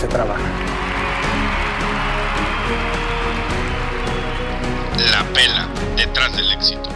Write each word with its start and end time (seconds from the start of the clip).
se 0.00 0.08
trabaja. 0.08 0.40
La 5.12 5.24
pela 5.34 5.68
detrás 5.94 6.34
del 6.34 6.50
éxito. 6.52 6.88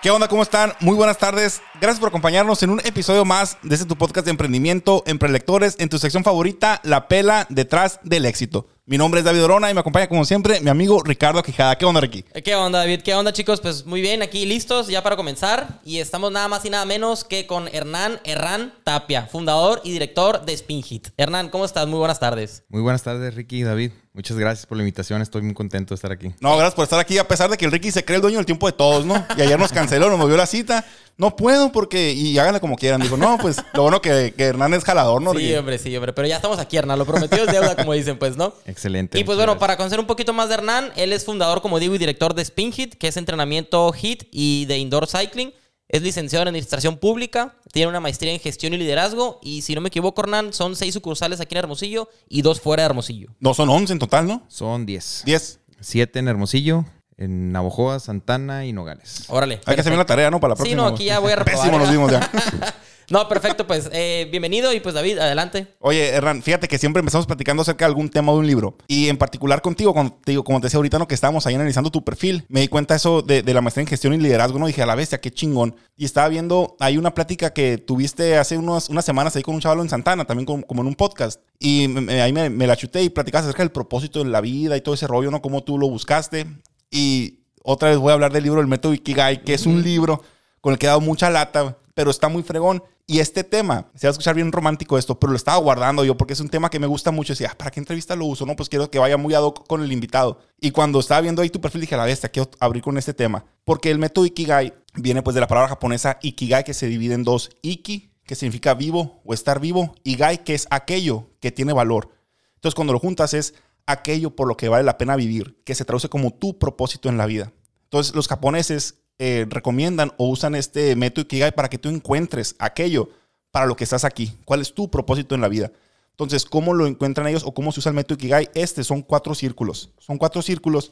¿Qué 0.00 0.10
onda? 0.10 0.26
¿Cómo 0.26 0.42
están? 0.42 0.72
Muy 0.80 0.96
buenas 0.96 1.18
tardes. 1.18 1.60
Gracias 1.78 2.00
por 2.00 2.08
acompañarnos 2.08 2.62
en 2.62 2.70
un 2.70 2.80
episodio 2.84 3.26
más 3.26 3.58
de 3.62 3.74
este 3.74 3.86
tu 3.86 3.96
podcast 3.96 4.24
de 4.24 4.30
emprendimiento 4.30 5.02
en 5.06 5.18
prelectores 5.18 5.76
en 5.78 5.90
tu 5.90 5.98
sección 5.98 6.24
favorita, 6.24 6.80
La 6.82 7.08
Pela 7.08 7.46
detrás 7.50 8.00
del 8.02 8.24
éxito. 8.24 8.71
Mi 8.84 8.98
nombre 8.98 9.20
es 9.20 9.24
David 9.24 9.44
Orona 9.44 9.70
y 9.70 9.74
me 9.74 9.78
acompaña 9.80 10.08
como 10.08 10.24
siempre 10.24 10.60
mi 10.60 10.68
amigo 10.68 11.04
Ricardo 11.04 11.40
Quijada. 11.40 11.78
¿Qué 11.78 11.84
onda, 11.84 12.00
Ricky? 12.00 12.24
¿Qué 12.24 12.56
onda, 12.56 12.80
David? 12.80 13.02
¿Qué 13.02 13.14
onda, 13.14 13.32
chicos? 13.32 13.60
Pues 13.60 13.86
muy 13.86 14.00
bien, 14.00 14.22
aquí 14.22 14.44
listos 14.44 14.88
ya 14.88 15.04
para 15.04 15.14
comenzar. 15.14 15.78
Y 15.84 15.98
estamos 15.98 16.32
nada 16.32 16.48
más 16.48 16.64
y 16.64 16.70
nada 16.70 16.84
menos 16.84 17.22
que 17.22 17.46
con 17.46 17.68
Hernán 17.68 18.18
Herrán 18.24 18.74
Tapia, 18.82 19.28
fundador 19.28 19.80
y 19.84 19.92
director 19.92 20.44
de 20.44 20.54
Spin 20.54 20.82
Hit. 20.82 21.10
Hernán, 21.16 21.48
¿cómo 21.50 21.64
estás? 21.64 21.86
Muy 21.86 22.00
buenas 22.00 22.18
tardes. 22.18 22.64
Muy 22.70 22.82
buenas 22.82 23.04
tardes, 23.04 23.36
Ricky 23.36 23.60
y 23.60 23.62
David. 23.62 23.92
Muchas 24.14 24.36
gracias 24.36 24.66
por 24.66 24.76
la 24.76 24.82
invitación. 24.82 25.22
Estoy 25.22 25.40
muy 25.40 25.54
contento 25.54 25.94
de 25.94 25.94
estar 25.94 26.12
aquí. 26.12 26.34
No, 26.40 26.54
gracias 26.56 26.74
por 26.74 26.82
estar 26.82 27.00
aquí, 27.00 27.16
a 27.16 27.26
pesar 27.26 27.48
de 27.48 27.56
que 27.56 27.64
el 27.64 27.72
Ricky 27.72 27.90
se 27.90 28.04
cree 28.04 28.16
el 28.16 28.22
dueño 28.22 28.36
del 28.36 28.44
tiempo 28.44 28.66
de 28.66 28.74
todos, 28.74 29.06
¿no? 29.06 29.14
Y 29.38 29.40
ayer 29.40 29.58
nos 29.58 29.72
canceló, 29.72 30.10
nos 30.10 30.18
movió 30.18 30.36
la 30.36 30.44
cita. 30.44 30.84
No 31.16 31.34
puedo 31.34 31.72
porque. 31.72 32.12
Y 32.12 32.38
háganle 32.38 32.60
como 32.60 32.76
quieran. 32.76 33.00
Dijo, 33.00 33.16
no, 33.16 33.38
pues 33.38 33.56
lo 33.72 33.82
bueno 33.82 34.02
que, 34.02 34.34
que 34.36 34.44
Hernán 34.44 34.74
es 34.74 34.84
jalador, 34.84 35.22
¿no? 35.22 35.32
Sí, 35.32 35.38
Ricky? 35.38 35.54
hombre, 35.54 35.78
sí, 35.78 35.96
hombre. 35.96 36.12
Pero 36.12 36.28
ya 36.28 36.36
estamos 36.36 36.58
aquí, 36.58 36.76
Hernán. 36.76 36.98
Lo 36.98 37.06
prometido 37.06 37.44
es 37.44 37.52
deuda, 37.52 37.74
como 37.74 37.94
dicen, 37.94 38.18
pues, 38.18 38.36
¿no? 38.36 38.52
Excelente. 38.66 39.18
Y 39.18 39.24
pues 39.24 39.38
bueno, 39.38 39.52
gracias. 39.52 39.60
para 39.60 39.76
conocer 39.78 39.98
un 39.98 40.06
poquito 40.06 40.34
más 40.34 40.48
de 40.50 40.56
Hernán, 40.56 40.92
él 40.96 41.14
es 41.14 41.24
fundador, 41.24 41.62
como 41.62 41.78
digo, 41.78 41.94
y 41.94 41.98
director 41.98 42.34
de 42.34 42.42
Spin 42.42 42.70
Hit, 42.70 42.96
que 42.96 43.08
es 43.08 43.16
entrenamiento 43.16 43.94
HIT 43.94 44.24
y 44.30 44.66
de 44.66 44.76
indoor 44.76 45.08
cycling. 45.08 45.54
Es 45.92 46.00
licenciado 46.02 46.42
en 46.42 46.48
administración 46.48 46.96
pública, 46.96 47.54
tiene 47.70 47.88
una 47.90 48.00
maestría 48.00 48.32
en 48.32 48.40
gestión 48.40 48.72
y 48.72 48.78
liderazgo. 48.78 49.38
Y 49.42 49.60
si 49.60 49.74
no 49.74 49.82
me 49.82 49.88
equivoco, 49.88 50.22
Hernán, 50.22 50.54
son 50.54 50.74
seis 50.74 50.94
sucursales 50.94 51.38
aquí 51.40 51.54
en 51.54 51.58
Hermosillo 51.58 52.08
y 52.30 52.40
dos 52.40 52.60
fuera 52.62 52.82
de 52.82 52.86
Hermosillo. 52.86 53.28
No, 53.40 53.52
son 53.52 53.68
11 53.68 53.92
en 53.92 53.98
total, 53.98 54.26
¿no? 54.26 54.42
Son 54.48 54.86
10. 54.86 55.22
10. 55.26 55.60
7 55.80 56.18
en 56.18 56.28
Hermosillo, 56.28 56.86
en 57.18 57.52
Navojoa, 57.52 58.00
Santana 58.00 58.64
y 58.64 58.72
Nogales. 58.72 59.24
Órale. 59.28 59.60
Hay 59.66 59.74
que 59.74 59.82
hacer 59.82 59.92
bien 59.92 59.98
la 59.98 60.06
tarea, 60.06 60.30
¿no? 60.30 60.40
Para 60.40 60.52
la 60.52 60.56
Sí, 60.56 60.60
próxima. 60.62 60.82
no, 60.82 60.88
aquí 60.88 61.04
ya 61.04 61.18
voy 61.18 61.32
a 61.32 61.36
reprobar. 61.36 61.60
Pésimo 61.60 61.78
nos 61.78 61.90
vimos 61.90 62.10
ya. 62.10 62.30
No, 63.10 63.28
perfecto, 63.28 63.66
pues 63.66 63.90
eh, 63.92 64.28
bienvenido 64.30 64.72
y 64.72 64.80
pues 64.80 64.94
David, 64.94 65.18
adelante. 65.18 65.66
Oye, 65.80 66.08
Hernán, 66.08 66.42
fíjate 66.42 66.66
que 66.68 66.78
siempre 66.78 67.00
empezamos 67.00 67.26
platicando 67.26 67.62
acerca 67.62 67.84
de 67.84 67.90
algún 67.90 68.08
tema 68.08 68.32
de 68.32 68.38
un 68.38 68.46
libro. 68.46 68.76
Y 68.88 69.08
en 69.08 69.18
particular 69.18 69.60
contigo, 69.60 69.94
digo, 70.24 70.44
como 70.44 70.60
te 70.60 70.66
decía 70.66 70.78
ahorita, 70.78 70.98
¿no? 70.98 71.06
que 71.08 71.14
estábamos 71.14 71.46
ahí 71.46 71.54
analizando 71.54 71.90
tu 71.90 72.04
perfil, 72.04 72.44
me 72.48 72.60
di 72.60 72.68
cuenta 72.68 72.94
eso 72.94 73.20
de, 73.22 73.42
de 73.42 73.54
la 73.54 73.60
maestría 73.60 73.82
en 73.82 73.88
gestión 73.88 74.14
y 74.14 74.18
liderazgo, 74.18 74.58
¿no? 74.58 74.66
Dije, 74.66 74.82
a 74.82 74.86
la 74.86 74.94
bestia, 74.94 75.20
qué 75.20 75.30
chingón. 75.30 75.74
Y 75.96 76.04
estaba 76.04 76.28
viendo, 76.28 76.76
hay 76.80 76.96
una 76.96 77.12
plática 77.14 77.52
que 77.52 77.76
tuviste 77.78 78.38
hace 78.38 78.56
unos, 78.56 78.88
unas 78.88 79.04
semanas 79.04 79.36
ahí 79.36 79.42
con 79.42 79.54
un 79.54 79.60
chaval 79.60 79.80
en 79.80 79.88
Santana, 79.90 80.24
también 80.24 80.46
como, 80.46 80.62
como 80.66 80.80
en 80.82 80.88
un 80.88 80.94
podcast. 80.94 81.40
Y 81.58 81.88
me- 81.88 82.00
me- 82.00 82.22
ahí 82.22 82.32
me, 82.32 82.48
me 82.50 82.66
la 82.66 82.76
chuté 82.76 83.02
y 83.02 83.10
platicabas 83.10 83.44
acerca 83.46 83.62
del 83.62 83.72
propósito 83.72 84.22
de 84.24 84.30
la 84.30 84.40
vida 84.40 84.76
y 84.76 84.80
todo 84.80 84.94
ese 84.94 85.06
rollo, 85.06 85.30
¿no? 85.30 85.42
Cómo 85.42 85.62
tú 85.64 85.76
lo 85.78 85.88
buscaste. 85.88 86.46
Y 86.90 87.40
otra 87.62 87.90
vez 87.90 87.98
voy 87.98 88.10
a 88.10 88.14
hablar 88.14 88.32
del 88.32 88.44
libro 88.44 88.60
El 88.60 88.66
Método 88.68 88.94
Ikigai, 88.94 89.42
que 89.44 89.54
es 89.54 89.66
un 89.66 89.82
libro 89.82 90.22
con 90.60 90.72
el 90.72 90.78
que 90.78 90.86
he 90.86 90.88
dado 90.88 91.00
mucha 91.00 91.28
lata, 91.28 91.78
pero 91.94 92.10
está 92.10 92.28
muy 92.28 92.42
fregón. 92.42 92.82
Y 93.06 93.18
este 93.18 93.44
tema, 93.44 93.90
se 93.94 94.06
va 94.06 94.10
a 94.10 94.12
escuchar 94.12 94.34
bien 94.34 94.52
romántico 94.52 94.96
esto, 94.96 95.18
pero 95.18 95.32
lo 95.32 95.36
estaba 95.36 95.58
guardando 95.58 96.04
yo 96.04 96.16
porque 96.16 96.34
es 96.34 96.40
un 96.40 96.48
tema 96.48 96.70
que 96.70 96.78
me 96.78 96.86
gusta 96.86 97.10
mucho. 97.10 97.32
Decía, 97.32 97.50
"Ah, 97.52 97.58
¿para 97.58 97.70
qué 97.70 97.80
entrevista 97.80 98.16
lo 98.16 98.26
uso? 98.26 98.46
No, 98.46 98.56
pues 98.56 98.68
quiero 98.68 98.90
que 98.90 98.98
vaya 98.98 99.16
muy 99.16 99.34
ad 99.34 99.42
hoc 99.42 99.66
con 99.66 99.82
el 99.82 99.92
invitado. 99.92 100.40
Y 100.60 100.70
cuando 100.70 101.00
estaba 101.00 101.20
viendo 101.20 101.42
ahí 101.42 101.50
tu 101.50 101.60
perfil, 101.60 101.82
dije, 101.82 101.94
a 101.94 101.98
la 101.98 102.04
bestia, 102.04 102.30
quiero 102.30 102.50
abrir 102.60 102.82
con 102.82 102.96
este 102.98 103.14
tema. 103.14 103.44
Porque 103.64 103.90
el 103.90 103.98
método 103.98 104.26
Ikigai 104.26 104.74
viene 104.94 105.22
pues 105.22 105.34
de 105.34 105.40
la 105.40 105.48
palabra 105.48 105.68
japonesa 105.68 106.18
Ikigai, 106.22 106.64
que 106.64 106.74
se 106.74 106.86
divide 106.86 107.14
en 107.14 107.24
dos. 107.24 107.50
Iki, 107.62 108.12
que 108.24 108.34
significa 108.34 108.74
vivo 108.74 109.20
o 109.24 109.34
estar 109.34 109.60
vivo, 109.60 109.94
y 110.04 110.16
Gai, 110.16 110.44
que 110.44 110.54
es 110.54 110.66
aquello 110.70 111.30
que 111.40 111.52
tiene 111.52 111.72
valor. 111.72 112.10
Entonces, 112.54 112.74
cuando 112.74 112.92
lo 112.92 112.98
juntas 112.98 113.34
es 113.34 113.54
aquello 113.86 114.36
por 114.36 114.48
lo 114.48 114.56
que 114.56 114.68
vale 114.68 114.84
la 114.84 114.98
pena 114.98 115.16
vivir, 115.16 115.60
que 115.64 115.74
se 115.74 115.84
traduce 115.84 116.08
como 116.08 116.32
tu 116.32 116.58
propósito 116.58 117.08
en 117.08 117.18
la 117.18 117.26
vida. 117.26 117.52
Entonces, 117.84 118.14
los 118.14 118.28
japoneses 118.28 119.01
eh, 119.24 119.46
recomiendan 119.48 120.10
o 120.16 120.28
usan 120.28 120.56
este 120.56 120.96
método 120.96 121.22
Ikigai 121.22 121.52
para 121.54 121.70
que 121.70 121.78
tú 121.78 121.88
encuentres 121.88 122.56
aquello 122.58 123.08
para 123.52 123.66
lo 123.66 123.76
que 123.76 123.84
estás 123.84 124.04
aquí. 124.04 124.36
¿Cuál 124.44 124.60
es 124.62 124.74
tu 124.74 124.90
propósito 124.90 125.36
en 125.36 125.40
la 125.40 125.46
vida? 125.46 125.70
Entonces, 126.10 126.44
¿cómo 126.44 126.74
lo 126.74 126.88
encuentran 126.88 127.28
ellos 127.28 127.44
o 127.46 127.54
cómo 127.54 127.70
se 127.70 127.78
usa 127.78 127.90
el 127.90 127.94
método 127.94 128.16
Ikigai? 128.16 128.50
Este 128.54 128.82
son 128.82 129.00
cuatro 129.02 129.36
círculos. 129.36 129.90
Son 130.00 130.18
cuatro 130.18 130.42
círculos 130.42 130.90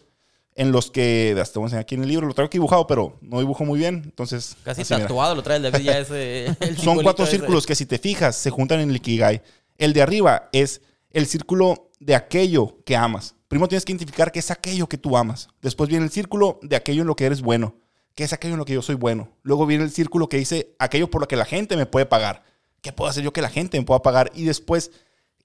en 0.54 0.70
los 0.70 0.92
que, 0.92 1.36
hasta 1.42 1.58
voy 1.58 1.64
a 1.64 1.68
enseñar 1.68 1.82
aquí 1.82 1.96
en 1.96 2.02
el 2.04 2.08
libro, 2.08 2.28
lo 2.28 2.34
traigo 2.34 2.46
aquí 2.46 2.58
dibujado, 2.58 2.86
pero 2.86 3.18
no 3.20 3.40
dibujo 3.40 3.64
muy 3.64 3.80
bien. 3.80 4.02
Entonces, 4.04 4.56
Casi 4.62 4.82
mira. 4.82 5.06
tatuado 5.08 5.34
lo 5.34 5.42
trae 5.42 5.56
el 5.56 5.64
David 5.64 5.84
ya 5.84 5.98
ese. 5.98 6.54
el 6.60 6.78
Son 6.78 7.02
cuatro 7.02 7.24
ese. 7.24 7.36
círculos 7.36 7.66
que 7.66 7.74
si 7.74 7.84
te 7.84 7.98
fijas 7.98 8.36
se 8.36 8.50
juntan 8.50 8.78
en 8.78 8.90
el 8.90 8.96
Ikigai. 8.96 9.42
El 9.76 9.92
de 9.92 10.02
arriba 10.02 10.48
es 10.52 10.82
el 11.10 11.26
círculo 11.26 11.90
de 11.98 12.14
aquello 12.14 12.76
que 12.84 12.94
amas. 12.94 13.34
Primero 13.48 13.66
tienes 13.66 13.84
que 13.84 13.90
identificar 13.90 14.30
qué 14.30 14.38
es 14.38 14.52
aquello 14.52 14.88
que 14.88 14.98
tú 14.98 15.16
amas. 15.16 15.48
Después 15.62 15.88
viene 15.90 16.04
el 16.04 16.12
círculo 16.12 16.60
de 16.62 16.76
aquello 16.76 17.00
en 17.02 17.08
lo 17.08 17.16
que 17.16 17.24
eres 17.26 17.42
bueno. 17.42 17.74
¿Qué 18.20 18.24
es 18.24 18.34
aquello 18.34 18.52
en 18.52 18.58
lo 18.58 18.66
que 18.66 18.74
yo 18.74 18.82
soy 18.82 18.96
bueno? 18.96 19.30
Luego 19.42 19.64
viene 19.64 19.82
el 19.82 19.90
círculo 19.90 20.28
que 20.28 20.36
dice 20.36 20.74
aquello 20.78 21.08
por 21.08 21.22
lo 21.22 21.26
que 21.26 21.36
la 21.36 21.46
gente 21.46 21.74
me 21.74 21.86
puede 21.86 22.04
pagar. 22.04 22.44
¿Qué 22.82 22.92
puedo 22.92 23.08
hacer 23.08 23.24
yo 23.24 23.32
que 23.32 23.40
la 23.40 23.48
gente 23.48 23.78
me 23.78 23.86
pueda 23.86 24.02
pagar? 24.02 24.30
Y 24.34 24.44
después 24.44 24.90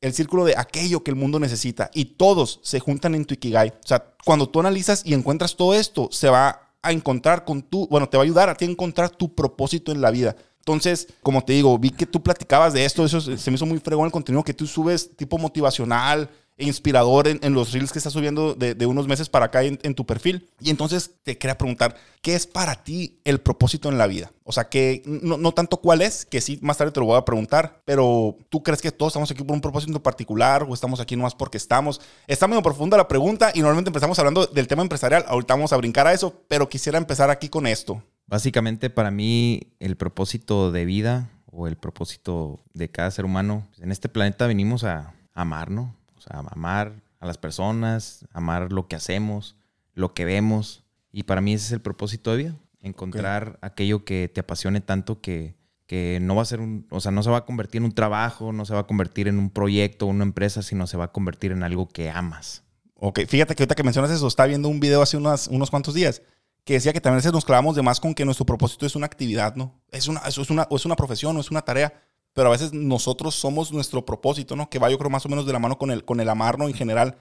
el 0.01 0.13
círculo 0.13 0.43
de 0.43 0.55
aquello 0.57 1.01
que 1.01 1.09
el 1.09 1.15
mundo 1.15 1.39
necesita. 1.39 1.89
Y 1.93 2.03
todos 2.03 2.59
se 2.63 2.81
juntan 2.81 3.15
en 3.15 3.23
tu 3.23 3.35
Ikigai. 3.35 3.69
O 3.69 3.87
sea, 3.87 4.13
cuando 4.25 4.49
tú 4.49 4.59
analizas 4.59 5.03
y 5.05 5.13
encuentras 5.13 5.55
todo 5.55 5.73
esto, 5.73 6.09
se 6.11 6.27
va 6.27 6.73
a 6.81 6.91
encontrar 6.91 7.45
con 7.45 7.61
tu, 7.61 7.87
bueno, 7.87 8.09
te 8.09 8.17
va 8.17 8.23
a 8.23 8.25
ayudar 8.25 8.49
a 8.49 8.55
ti 8.55 8.65
a 8.65 8.69
encontrar 8.69 9.09
tu 9.09 9.33
propósito 9.33 9.93
en 9.93 10.01
la 10.01 10.11
vida. 10.11 10.35
Entonces, 10.59 11.07
como 11.23 11.45
te 11.45 11.53
digo, 11.53 11.79
vi 11.79 11.91
que 11.91 12.05
tú 12.05 12.21
platicabas 12.21 12.73
de 12.73 12.83
esto, 12.83 13.05
eso 13.05 13.21
se 13.21 13.51
me 13.51 13.55
hizo 13.55 13.65
muy 13.65 13.79
fregón 13.79 14.07
el 14.07 14.11
contenido 14.11 14.43
que 14.43 14.53
tú 14.53 14.67
subes, 14.67 15.15
tipo 15.15 15.37
motivacional 15.37 16.29
inspirador 16.57 17.27
en, 17.27 17.53
los 17.53 17.73
reels 17.73 17.91
que 17.91 17.99
estás 17.99 18.13
subiendo 18.13 18.55
de, 18.55 18.85
unos 18.85 19.07
meses 19.07 19.29
para 19.29 19.45
acá 19.45 19.63
en, 19.63 19.95
tu 19.95 20.05
perfil. 20.05 20.49
Y 20.59 20.69
entonces 20.69 21.11
te 21.23 21.37
quería 21.37 21.57
preguntar, 21.57 21.95
¿qué 22.21 22.35
es 22.35 22.47
para 22.47 22.83
ti 22.83 23.19
el 23.25 23.41
propósito 23.41 23.89
en 23.89 23.97
la 23.97 24.07
vida? 24.07 24.31
O 24.43 24.51
sea, 24.51 24.69
que 24.69 25.01
no, 25.05 25.37
no 25.37 25.51
tanto 25.51 25.77
cuál 25.77 26.01
es, 26.01 26.25
que 26.25 26.39
sí, 26.39 26.59
más 26.61 26.77
tarde 26.77 26.91
te 26.91 26.99
lo 26.99 27.07
voy 27.07 27.17
a 27.17 27.25
preguntar, 27.25 27.81
pero 27.85 28.37
¿tú 28.49 28.63
crees 28.63 28.81
que 28.81 28.91
todos 28.91 29.11
estamos 29.11 29.29
aquí 29.31 29.43
por 29.43 29.55
un 29.55 29.61
propósito 29.61 30.01
particular 30.01 30.65
o 30.67 30.73
estamos 30.73 30.99
aquí 30.99 31.15
nomás 31.15 31.35
porque 31.35 31.57
estamos? 31.57 31.99
Está 32.27 32.47
medio 32.47 32.61
profunda 32.63 32.97
la 32.97 33.07
pregunta 33.07 33.51
y 33.53 33.59
normalmente 33.59 33.89
empezamos 33.89 34.17
hablando 34.19 34.45
del 34.45 34.67
tema 34.67 34.81
empresarial, 34.81 35.25
ahorita 35.27 35.55
vamos 35.55 35.73
a 35.73 35.77
brincar 35.77 36.07
a 36.07 36.13
eso, 36.13 36.43
pero 36.47 36.69
quisiera 36.69 36.97
empezar 36.97 37.29
aquí 37.29 37.49
con 37.49 37.67
esto. 37.67 38.01
Básicamente, 38.27 38.89
para 38.89 39.11
mí, 39.11 39.73
el 39.79 39.97
propósito 39.97 40.71
de 40.71 40.85
vida 40.85 41.29
o 41.51 41.67
el 41.67 41.75
propósito 41.75 42.63
de 42.73 42.89
cada 42.89 43.11
ser 43.11 43.25
humano, 43.25 43.67
en 43.79 43.91
este 43.91 44.09
planeta 44.09 44.47
venimos 44.47 44.83
a 44.83 45.13
amar, 45.33 45.69
¿no? 45.69 45.95
O 46.04 46.04
sea, 46.27 46.39
amar 46.51 47.01
a 47.19 47.25
las 47.25 47.37
personas, 47.37 48.25
amar 48.33 48.71
lo 48.71 48.87
que 48.87 48.95
hacemos, 48.95 49.55
lo 49.93 50.13
que 50.13 50.25
vemos. 50.25 50.83
Y 51.11 51.23
para 51.23 51.41
mí 51.41 51.53
ese 51.53 51.65
es 51.67 51.71
el 51.71 51.81
propósito 51.81 52.31
de 52.31 52.37
vida. 52.37 52.55
Encontrar 52.81 53.57
aquello 53.61 54.05
que 54.05 54.29
te 54.31 54.41
apasione 54.41 54.79
tanto 54.79 55.19
que, 55.21 55.55
que 55.87 56.19
no 56.21 56.35
va 56.35 56.43
a 56.43 56.45
ser 56.45 56.59
un, 56.59 56.85
o 56.91 56.99
sea, 56.99 57.11
no 57.11 57.23
se 57.23 57.29
va 57.31 57.37
a 57.37 57.45
convertir 57.45 57.79
en 57.79 57.85
un 57.85 57.91
trabajo, 57.93 58.51
no 58.53 58.65
se 58.65 58.73
va 58.73 58.81
a 58.81 58.87
convertir 58.87 59.27
en 59.27 59.39
un 59.39 59.49
proyecto, 59.49 60.05
una 60.05 60.23
empresa, 60.23 60.61
sino 60.61 60.85
se 60.87 60.97
va 60.97 61.05
a 61.05 61.11
convertir 61.11 61.51
en 61.51 61.63
algo 61.63 61.87
que 61.89 62.09
amas. 62.11 62.63
Ok, 62.95 63.21
fíjate 63.27 63.55
que 63.55 63.63
ahorita 63.63 63.75
que 63.75 63.83
mencionas 63.83 64.11
eso, 64.11 64.27
estaba 64.27 64.47
viendo 64.47 64.69
un 64.69 64.79
video 64.79 65.01
hace 65.01 65.17
unas- 65.17 65.47
unos 65.47 65.69
cuantos 65.71 65.93
días 65.93 66.21
que 66.63 66.73
decía 66.73 66.93
que 66.93 67.01
también 67.01 67.15
a 67.15 67.19
veces 67.19 67.33
nos 67.33 67.45
clavamos 67.45 67.75
de 67.75 67.81
más 67.81 67.99
con 67.99 68.13
que 68.15 68.25
nuestro 68.25 68.45
propósito 68.45 68.85
es 68.85 68.95
una 68.95 69.05
actividad, 69.05 69.55
¿no? 69.55 69.79
Es 69.91 70.07
una, 70.07 70.21
es 70.21 70.37
una, 70.49 70.67
o 70.69 70.75
es 70.75 70.85
una 70.85 70.95
profesión 70.95 71.35
o 71.37 71.39
es 71.39 71.51
una 71.51 71.61
tarea, 71.61 71.93
pero 72.35 72.49
a 72.49 72.51
veces 72.51 72.71
nosotros 72.73 73.33
somos 73.33 73.71
nuestro 73.71 74.05
propósito, 74.05 74.55
¿no? 74.55 74.69
Que 74.69 74.77
va 74.77 74.91
yo 74.91 74.99
creo 74.99 75.09
más 75.09 75.25
o 75.25 75.29
menos 75.29 75.47
de 75.47 75.53
la 75.53 75.59
mano 75.59 75.79
con 75.79 75.89
el, 75.89 76.05
con 76.05 76.19
el 76.19 76.29
amarnos 76.29 76.67
en 76.69 76.75
general 76.75 77.17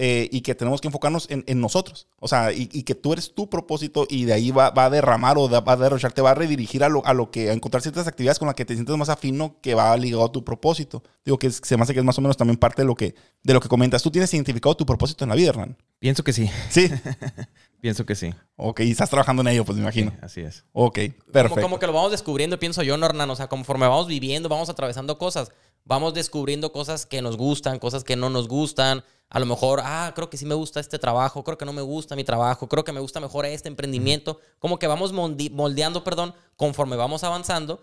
eh, 0.00 0.28
y 0.30 0.42
que 0.42 0.54
tenemos 0.54 0.80
que 0.80 0.86
enfocarnos 0.86 1.26
en, 1.28 1.42
en 1.48 1.60
nosotros. 1.60 2.06
O 2.20 2.28
sea, 2.28 2.52
y, 2.52 2.68
y 2.72 2.84
que 2.84 2.94
tú 2.94 3.12
eres 3.12 3.34
tu 3.34 3.50
propósito 3.50 4.06
y 4.08 4.26
de 4.26 4.32
ahí 4.34 4.52
va, 4.52 4.70
va 4.70 4.84
a 4.84 4.90
derramar 4.90 5.36
o 5.38 5.48
va 5.48 5.72
a 5.72 5.76
derrochar, 5.76 6.12
te 6.12 6.22
va 6.22 6.30
a 6.30 6.34
redirigir 6.34 6.84
a 6.84 6.88
lo, 6.88 7.04
a 7.04 7.14
lo 7.14 7.32
que, 7.32 7.50
a 7.50 7.52
encontrar 7.52 7.82
ciertas 7.82 8.06
actividades 8.06 8.38
con 8.38 8.46
las 8.46 8.54
que 8.54 8.64
te 8.64 8.74
sientes 8.74 8.96
más 8.96 9.08
afino 9.08 9.56
que 9.60 9.74
va 9.74 9.96
ligado 9.96 10.24
a 10.24 10.30
tu 10.30 10.44
propósito. 10.44 11.02
Digo 11.24 11.38
que 11.38 11.48
es- 11.48 11.60
se 11.64 11.76
me 11.76 11.82
hace 11.82 11.94
que 11.94 11.98
es 11.98 12.04
más 12.04 12.16
o 12.18 12.20
menos 12.20 12.36
también 12.36 12.58
parte 12.58 12.82
de 12.82 12.86
lo 12.86 12.94
que, 12.94 13.16
de 13.42 13.54
lo 13.54 13.60
que 13.60 13.68
comentas. 13.68 14.02
Tú 14.02 14.10
tienes 14.12 14.32
identificado 14.34 14.76
tu 14.76 14.86
propósito 14.86 15.24
en 15.24 15.30
la 15.30 15.34
vida, 15.34 15.48
Hernán. 15.48 15.76
Pienso 15.98 16.22
que 16.22 16.32
sí. 16.32 16.48
Sí. 16.70 16.88
Pienso 17.80 18.04
que 18.04 18.14
sí. 18.16 18.34
Ok, 18.56 18.80
y 18.80 18.90
estás 18.90 19.08
trabajando 19.10 19.42
en 19.42 19.48
ello, 19.48 19.64
pues 19.64 19.76
me 19.76 19.82
imagino. 19.82 20.10
Sí, 20.10 20.16
así 20.22 20.40
es. 20.40 20.64
Ok, 20.72 20.98
Como, 20.98 21.32
perfecto. 21.32 21.62
como 21.62 21.78
que 21.78 21.86
lo 21.86 21.92
vamos 21.92 22.10
descubriendo, 22.10 22.58
pienso 22.58 22.82
yo, 22.82 22.96
Nornan. 22.96 23.30
O 23.30 23.36
sea, 23.36 23.46
conforme 23.48 23.86
vamos 23.86 24.08
viviendo, 24.08 24.48
vamos 24.48 24.68
atravesando 24.68 25.16
cosas. 25.18 25.50
Vamos 25.84 26.12
descubriendo 26.12 26.72
cosas 26.72 27.06
que 27.06 27.22
nos 27.22 27.36
gustan, 27.36 27.78
cosas 27.78 28.02
que 28.04 28.16
no 28.16 28.30
nos 28.30 28.48
gustan. 28.48 29.04
A 29.30 29.38
lo 29.38 29.46
mejor, 29.46 29.80
ah, 29.84 30.12
creo 30.14 30.28
que 30.28 30.36
sí 30.36 30.44
me 30.44 30.54
gusta 30.54 30.80
este 30.80 30.98
trabajo, 30.98 31.44
creo 31.44 31.56
que 31.56 31.64
no 31.64 31.72
me 31.72 31.82
gusta 31.82 32.16
mi 32.16 32.24
trabajo, 32.24 32.68
creo 32.68 32.82
que 32.84 32.92
me 32.92 33.00
gusta 33.00 33.20
mejor 33.20 33.46
este 33.46 33.68
emprendimiento. 33.68 34.40
Como 34.58 34.78
que 34.78 34.86
vamos 34.86 35.14
moldi- 35.14 35.50
moldeando, 35.50 36.02
perdón, 36.02 36.34
conforme 36.56 36.96
vamos 36.96 37.24
avanzando 37.24 37.82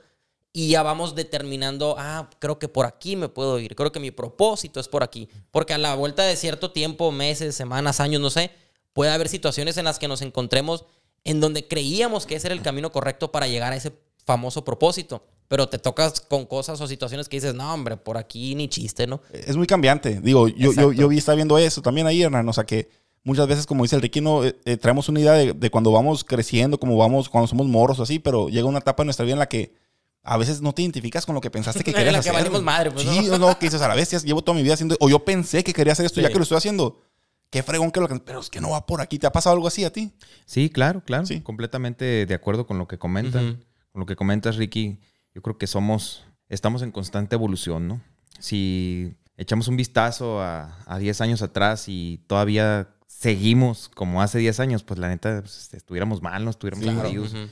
y 0.52 0.70
ya 0.70 0.84
vamos 0.84 1.16
determinando, 1.16 1.96
ah, 1.98 2.30
creo 2.40 2.60
que 2.60 2.68
por 2.68 2.86
aquí 2.86 3.16
me 3.16 3.30
puedo 3.30 3.60
ir, 3.60 3.76
creo 3.76 3.92
que 3.92 4.00
mi 4.00 4.12
propósito 4.12 4.80
es 4.80 4.88
por 4.88 5.04
aquí. 5.04 5.30
Porque 5.52 5.74
a 5.74 5.78
la 5.78 5.96
vuelta 5.96 6.24
de 6.24 6.36
cierto 6.36 6.72
tiempo, 6.72 7.12
meses, 7.12 7.56
semanas, 7.56 8.00
años, 8.00 8.22
no 8.22 8.30
sé, 8.30 8.52
puede 8.96 9.12
haber 9.12 9.28
situaciones 9.30 9.76
en 9.78 9.84
las 9.86 10.00
que 10.00 10.08
nos 10.08 10.22
encontremos 10.24 10.86
en 11.26 11.42
donde 11.42 11.68
creíamos 11.68 12.26
que 12.26 12.36
ese 12.36 12.48
era 12.48 12.56
el 12.56 12.62
camino 12.62 12.92
correcto 12.92 13.32
para 13.32 13.46
llegar 13.48 13.74
a 13.74 13.76
ese 13.76 13.92
famoso 14.26 14.64
propósito. 14.64 15.24
Pero 15.50 15.68
te 15.70 15.78
tocas 15.78 16.22
con 16.22 16.46
cosas 16.46 16.80
o 16.82 16.88
situaciones 16.88 17.28
que 17.30 17.38
dices, 17.38 17.54
no, 17.54 17.72
hombre, 17.74 17.98
por 17.98 18.18
aquí 18.18 18.56
ni 18.56 18.68
chiste, 18.70 19.06
¿no? 19.06 19.22
Es 19.32 19.58
muy 19.58 19.68
cambiante. 19.68 20.22
Digo, 20.22 20.48
yo, 20.48 20.56
yo, 20.56 20.70
Exacto. 20.72 20.92
yo 20.94 21.08
vi, 21.10 21.18
estaba 21.20 21.36
viendo 21.36 21.58
eso 21.58 21.82
también 21.84 22.08
ahí, 22.08 22.24
Hernán. 22.24 22.48
O 22.50 22.54
sea 22.54 22.64
que 22.64 22.90
muchas 23.24 23.48
veces, 23.48 23.66
como 23.68 23.84
dice 23.84 23.96
el 23.98 24.02
Ricky, 24.02 24.22
no, 24.22 24.44
eh, 24.46 24.56
eh, 24.66 24.78
traemos 24.78 25.10
una 25.10 25.20
idea 25.20 25.34
de, 25.34 25.54
de 25.54 25.70
cuando 25.70 25.92
vamos 25.92 26.24
creciendo, 26.24 26.80
como 26.80 26.96
vamos, 26.98 27.28
cuando 27.30 27.48
somos 27.48 27.68
morros 27.68 28.00
o 28.00 28.04
así, 28.04 28.18
pero 28.18 28.48
llega 28.50 28.66
una 28.66 28.80
etapa 28.80 29.04
en 29.04 29.08
nuestra 29.08 29.26
vida 29.26 29.34
en 29.34 29.40
la 29.40 29.50
que 29.50 29.76
a 30.24 30.38
veces 30.38 30.62
no 30.62 30.74
te 30.74 30.82
identificas 30.82 31.26
con 31.28 31.36
lo 31.36 31.42
que 31.42 31.52
pensaste 31.52 31.84
que 31.84 31.92
En 31.92 31.98
querías 31.98 32.14
la 32.14 32.22
que 32.22 32.30
hacer. 32.30 32.42
valimos 32.42 32.64
madre, 32.64 32.90
pues, 32.92 33.06
Sí, 33.08 33.28
¿no? 33.28 33.38
no, 33.38 33.60
que 33.60 33.66
dices 33.68 33.82
a 33.82 33.88
la 33.88 33.94
bestia, 33.96 34.18
llevo 34.20 34.42
toda 34.42 34.56
mi 34.56 34.64
vida 34.64 34.74
haciendo, 34.74 34.96
o 35.00 35.10
yo 35.10 35.20
pensé 35.26 35.64
que 35.64 35.74
quería 35.74 35.94
hacer 35.94 36.06
esto, 36.08 36.22
ya 36.22 36.28
Sí. 36.28 36.34
que 36.34 36.40
lo 36.40 36.44
estoy 36.44 36.58
haciendo. 36.58 37.02
Qué 37.50 37.64
fregón 37.64 37.92
que 37.92 38.00
lo 38.02 38.08
que, 38.08 38.20
pero 38.20 38.40
es 38.40 38.50
que 38.50 38.60
no 38.60 38.72
va 38.72 38.86
por 38.86 39.02
aquí. 39.02 39.18
¿Te 39.20 39.28
ha 39.28 39.32
pasado 39.32 39.56
algo 39.56 39.68
así 39.68 39.84
a 39.86 39.92
ti? 39.94 40.14
Sí, 40.46 40.70
claro, 40.70 41.04
claro. 41.06 41.26
Sí. 41.26 41.42
Completamente 41.42 42.26
de 42.26 42.34
acuerdo 42.34 42.68
con 42.68 42.78
lo 42.78 42.88
que 42.88 42.98
comentan. 42.98 43.64
Con 43.92 44.00
lo 44.02 44.06
que 44.06 44.16
comentas, 44.16 44.58
Ricky. 44.58 45.00
Yo 45.34 45.42
creo 45.42 45.58
que 45.58 45.68
somos, 45.68 46.26
estamos 46.50 46.82
en 46.82 46.92
constante 46.92 47.36
evolución, 47.36 47.88
¿no? 47.88 48.02
Si 48.40 49.16
echamos 49.38 49.68
un 49.68 49.78
vistazo 49.78 50.42
a, 50.42 50.78
a 50.86 50.98
10 51.00 51.22
años 51.22 51.42
atrás 51.42 51.86
y 51.88 52.24
todavía 52.28 52.90
seguimos 53.08 53.90
como 53.90 54.22
hace 54.22 54.40
10 54.40 54.60
años, 54.60 54.84
pues 54.84 55.00
la 55.00 55.08
neta, 55.08 55.40
pues, 55.42 55.74
estuviéramos 55.74 56.22
mal, 56.22 56.44
no 56.44 56.50
estuviéramos 56.52 56.84
Claro. 56.86 57.02
jodidos. 57.08 57.34
Ujú. 57.34 57.48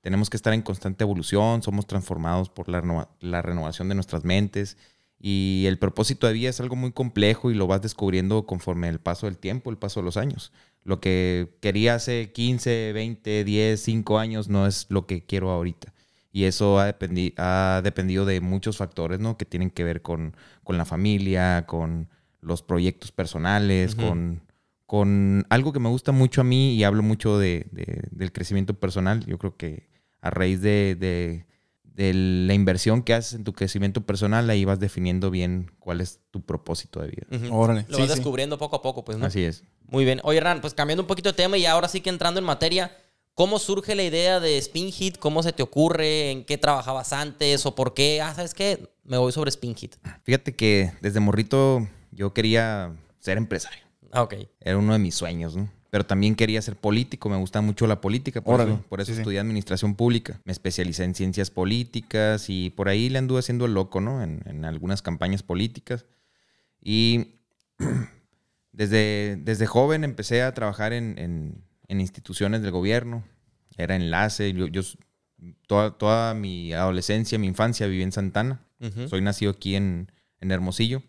Tenemos 0.00 0.30
que 0.30 0.36
estar 0.36 0.52
en 0.54 0.62
constante 0.62 1.04
evolución, 1.04 1.62
somos 1.62 1.86
transformados 1.86 2.48
por 2.48 2.68
la, 2.68 2.80
renova- 2.80 3.08
la 3.20 3.42
renovación 3.42 3.88
de 3.88 3.94
nuestras 3.96 4.24
mentes 4.24 4.76
y 5.20 5.64
el 5.66 5.78
propósito 5.78 6.26
de 6.26 6.32
vida 6.32 6.48
es 6.48 6.60
algo 6.60 6.76
muy 6.76 6.92
complejo 6.92 7.50
y 7.50 7.54
lo 7.54 7.66
vas 7.66 7.82
descubriendo 7.82 8.46
conforme 8.46 8.88
el 8.88 8.98
paso 9.00 9.26
del 9.26 9.36
tiempo, 9.36 9.70
el 9.70 9.76
paso 9.78 10.00
de 10.00 10.04
los 10.04 10.16
años. 10.16 10.52
Lo 10.82 10.98
que 11.00 11.48
quería 11.60 11.94
hace 11.96 12.32
15, 12.32 12.92
20, 12.94 13.44
10, 13.44 13.80
5 13.82 14.18
años 14.18 14.48
no 14.48 14.66
es 14.66 14.86
lo 14.88 15.06
que 15.06 15.26
quiero 15.26 15.50
ahorita. 15.50 15.92
Y 16.32 16.44
eso 16.44 16.78
ha, 16.78 16.88
dependi- 16.96 17.34
ha 17.36 17.82
dependido 17.84 18.24
de 18.24 18.40
muchos 18.40 18.78
factores, 18.78 19.20
¿no? 19.20 19.36
Que 19.36 19.44
tienen 19.44 19.68
que 19.70 19.84
ver 19.84 20.00
con, 20.00 20.34
con 20.64 20.78
la 20.78 20.84
familia, 20.86 21.66
con 21.66 22.08
los 22.40 22.62
proyectos 22.62 23.12
personales, 23.12 23.94
con, 24.08 24.42
con 24.86 25.44
algo 25.50 25.72
que 25.72 25.80
me 25.80 25.88
gusta 25.90 26.12
mucho 26.12 26.40
a 26.40 26.44
mí 26.44 26.74
y 26.74 26.84
hablo 26.84 27.02
mucho 27.02 27.38
de, 27.38 27.66
de- 27.72 28.04
del 28.10 28.32
crecimiento 28.32 28.74
personal. 28.74 29.24
Yo 29.26 29.38
creo 29.38 29.56
que 29.56 29.88
a 30.22 30.30
raíz 30.30 30.62
de, 30.62 30.96
de- 30.98 31.46
de 32.00 32.14
la 32.14 32.54
inversión 32.54 33.02
que 33.02 33.12
haces 33.12 33.34
en 33.34 33.44
tu 33.44 33.52
crecimiento 33.52 34.00
personal, 34.00 34.48
ahí 34.48 34.64
vas 34.64 34.80
definiendo 34.80 35.30
bien 35.30 35.70
cuál 35.78 36.00
es 36.00 36.20
tu 36.30 36.40
propósito 36.40 37.00
de 37.00 37.08
vida. 37.08 37.26
Órale. 37.52 37.84
Lo 37.88 37.96
Sí, 37.96 38.02
vas 38.02 38.10
sí. 38.10 38.16
descubriendo 38.16 38.56
poco 38.58 38.76
a 38.76 38.82
poco, 38.82 39.04
pues, 39.04 39.18
¿no? 39.18 39.26
Así 39.26 39.44
es. 39.44 39.64
Muy 39.86 40.04
bien. 40.04 40.20
Oye, 40.24 40.38
Hernán, 40.38 40.60
pues 40.62 40.72
cambiando 40.72 41.02
un 41.02 41.06
poquito 41.06 41.28
de 41.30 41.34
tema 41.36 41.58
y 41.58 41.66
ahora 41.66 41.88
sí 41.88 42.00
que 42.00 42.08
entrando 42.08 42.40
en 42.40 42.46
materia, 42.46 42.96
¿cómo 43.34 43.58
surge 43.58 43.94
la 43.94 44.02
idea 44.02 44.40
de 44.40 44.56
Spin 44.58 44.90
Hit? 44.92 45.18
¿Cómo 45.18 45.42
se 45.42 45.52
te 45.52 45.62
ocurre? 45.62 46.30
¿En 46.30 46.44
qué 46.44 46.56
trabajabas 46.56 47.12
antes? 47.12 47.66
¿O 47.66 47.74
por 47.74 47.92
qué? 47.92 48.22
Ah, 48.22 48.32
¿sabes 48.34 48.54
qué? 48.54 48.88
Me 49.04 49.18
voy 49.18 49.32
sobre 49.32 49.50
Spin 49.50 49.74
Hit. 49.74 49.96
Fíjate 50.22 50.54
que 50.56 50.92
desde 51.02 51.20
morrito 51.20 51.86
yo 52.12 52.32
quería 52.32 52.94
ser 53.18 53.36
empresario. 53.36 53.84
Ah, 54.10 54.22
ok. 54.22 54.34
Era 54.60 54.78
uno 54.78 54.92
de 54.94 54.98
mis 54.98 55.14
sueños, 55.14 55.54
¿no? 55.54 55.70
Pero 55.90 56.06
también 56.06 56.36
quería 56.36 56.62
ser 56.62 56.76
político, 56.76 57.28
me 57.28 57.36
gusta 57.36 57.60
mucho 57.60 57.86
la 57.88 58.00
política, 58.00 58.40
por 58.40 58.54
Órale. 58.54 58.74
eso, 58.74 58.82
por 58.88 59.00
eso 59.00 59.08
Sí, 59.10 59.16
sí. 59.16 59.20
estudié 59.22 59.40
administración 59.40 59.96
pública. 59.96 60.40
Me 60.44 60.52
especialicé 60.52 61.02
en 61.04 61.14
ciencias 61.16 61.50
políticas 61.50 62.48
y 62.48 62.70
por 62.70 62.88
ahí 62.88 63.08
le 63.08 63.18
anduve 63.18 63.40
haciendo 63.40 63.64
el 63.66 63.74
loco, 63.74 64.00
¿no? 64.00 64.22
En, 64.22 64.40
en 64.46 64.64
algunas 64.64 65.02
campañas 65.02 65.42
políticas. 65.42 66.06
Y 66.80 67.34
desde, 68.72 69.36
desde 69.42 69.66
joven 69.66 70.04
empecé 70.04 70.42
a 70.42 70.54
trabajar 70.54 70.92
en, 70.92 71.18
en- 71.18 71.64
en 71.88 72.00
instituciones 72.00 72.62
del 72.62 72.70
gobierno. 72.70 73.24
Era 73.76 73.96
enlace. 73.96 74.52
Yo, 74.52 74.66
toda, 75.66 75.98
toda 75.98 76.34
mi 76.34 76.72
adolescencia, 76.72 77.38
mi 77.38 77.48
infancia 77.48 77.86
viví 77.88 78.02
en 78.02 78.12
Santana. 78.12 78.60
Soy 79.08 79.20
nacido 79.20 79.50
aquí 79.50 79.74
en, 79.76 80.10
en 80.40 80.50
Hermosillo, 80.52 81.02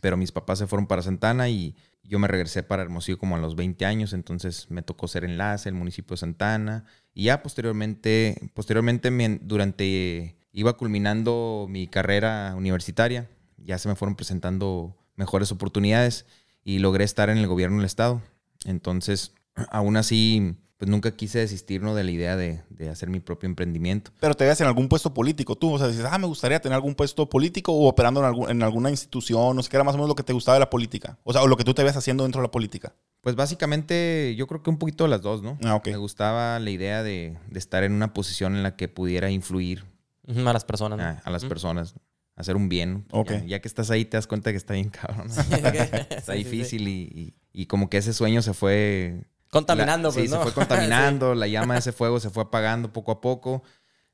pero 0.00 0.16
mis 0.16 0.32
papás 0.32 0.58
se 0.58 0.66
fueron 0.66 0.86
para 0.86 1.02
Santana 1.02 1.48
y 1.48 1.74
yo 2.04 2.18
me 2.18 2.28
regresé 2.28 2.62
para 2.62 2.82
Hermosillo 2.82 3.18
como 3.18 3.36
a 3.36 3.38
los 3.38 3.54
20 3.56 3.86
años, 3.86 4.12
entonces 4.12 4.66
me 4.70 4.82
tocó 4.82 5.06
ser 5.08 5.24
enlace 5.24 5.68
el 5.68 5.74
municipio 5.74 6.14
de 6.14 6.18
Santana 6.18 6.84
y 7.14 7.24
ya 7.24 7.42
posteriormente, 7.42 8.50
posteriormente 8.54 9.10
me- 9.10 9.38
durante, 9.40 10.36
iba 10.52 10.76
culminando 10.76 11.66
mi 11.68 11.86
carrera 11.86 12.54
universitaria, 12.56 13.28
ya 13.56 13.78
se 13.78 13.88
me 13.88 13.94
fueron 13.94 14.16
presentando 14.16 14.96
mejores 15.16 15.52
oportunidades 15.52 16.26
y 16.64 16.78
logré 16.80 17.04
estar 17.04 17.30
en 17.30 17.38
el 17.38 17.46
gobierno 17.46 17.76
del 17.76 17.86
estado. 17.86 18.22
Entonces, 18.64 19.34
aún 19.70 19.96
así, 19.96 20.56
pues 20.82 20.90
nunca 20.90 21.12
quise 21.14 21.38
desistir 21.38 21.80
¿no? 21.80 21.94
de 21.94 22.02
la 22.02 22.10
idea 22.10 22.36
de, 22.36 22.60
de 22.68 22.88
hacer 22.90 23.08
mi 23.08 23.20
propio 23.20 23.46
emprendimiento. 23.46 24.10
Pero 24.18 24.34
te 24.34 24.42
veas 24.42 24.60
en 24.60 24.66
algún 24.66 24.88
puesto 24.88 25.14
político 25.14 25.54
tú. 25.54 25.72
O 25.74 25.78
sea, 25.78 25.86
dices, 25.86 26.04
ah, 26.10 26.18
me 26.18 26.26
gustaría 26.26 26.58
tener 26.60 26.74
algún 26.74 26.96
puesto 26.96 27.28
político 27.28 27.72
o 27.72 27.86
operando 27.86 28.18
en, 28.18 28.26
algún- 28.26 28.50
en 28.50 28.64
alguna 28.64 28.90
institución. 28.90 29.54
No 29.54 29.62
sé 29.62 29.68
qué 29.70 29.76
era 29.76 29.84
más 29.84 29.94
o 29.94 29.98
menos 29.98 30.08
lo 30.08 30.16
que 30.16 30.24
te 30.24 30.32
gustaba 30.32 30.54
de 30.56 30.58
la 30.60 30.70
política. 30.70 31.20
O 31.22 31.32
sea, 31.32 31.42
o 31.42 31.46
lo 31.46 31.56
que 31.56 31.62
tú 31.62 31.72
te 31.72 31.84
ves 31.84 31.96
haciendo 31.96 32.24
dentro 32.24 32.40
de 32.40 32.48
la 32.48 32.50
política. 32.50 32.96
Pues 33.20 33.36
básicamente 33.36 34.34
yo 34.36 34.48
creo 34.48 34.64
que 34.64 34.70
un 34.70 34.78
poquito 34.78 35.04
de 35.04 35.10
las 35.10 35.22
dos, 35.22 35.40
¿no? 35.40 35.56
Ah, 35.62 35.76
ok. 35.76 35.86
Me 35.86 35.96
gustaba 35.98 36.58
la 36.58 36.70
idea 36.70 37.04
de, 37.04 37.38
de 37.48 37.58
estar 37.60 37.84
en 37.84 37.92
una 37.92 38.12
posición 38.12 38.56
en 38.56 38.64
la 38.64 38.74
que 38.74 38.88
pudiera 38.88 39.30
influir 39.30 39.84
A 40.26 40.52
las 40.52 40.64
personas, 40.64 40.98
¿no? 40.98 41.04
a, 41.04 41.22
a 41.24 41.30
las 41.30 41.44
personas, 41.44 41.94
hacer 42.34 42.56
un 42.56 42.68
bien. 42.68 43.06
Ok. 43.12 43.30
Ya, 43.30 43.44
ya 43.44 43.60
que 43.60 43.68
estás 43.68 43.90
ahí 43.92 44.04
te 44.04 44.16
das 44.16 44.26
cuenta 44.26 44.50
que 44.50 44.56
está 44.56 44.74
bien 44.74 44.88
cabrón. 44.90 45.28
¿no? 45.28 45.34
Sí, 45.34 45.48
está 46.10 46.32
sí, 46.32 46.38
difícil 46.38 46.88
y, 46.88 47.02
y- 47.14 47.34
y 47.52 47.66
como 47.66 47.88
que 47.88 47.98
ese 47.98 48.12
sueño 48.14 48.42
se 48.42 48.52
fue... 48.54 49.26
Contaminando, 49.52 50.08
la- 50.08 50.14
pues, 50.14 50.24
sí, 50.30 50.30
¿no? 50.34 50.38
se 50.38 50.42
fue 50.44 50.52
contaminando, 50.66 51.34
la 51.34 51.46
llama 51.46 51.74
de 51.74 51.80
ese 51.80 51.92
fuego 51.92 52.18
se 52.18 52.30
fue 52.30 52.42
apagando 52.44 52.92
poco 52.92 53.12
a 53.12 53.20
poco. 53.20 53.62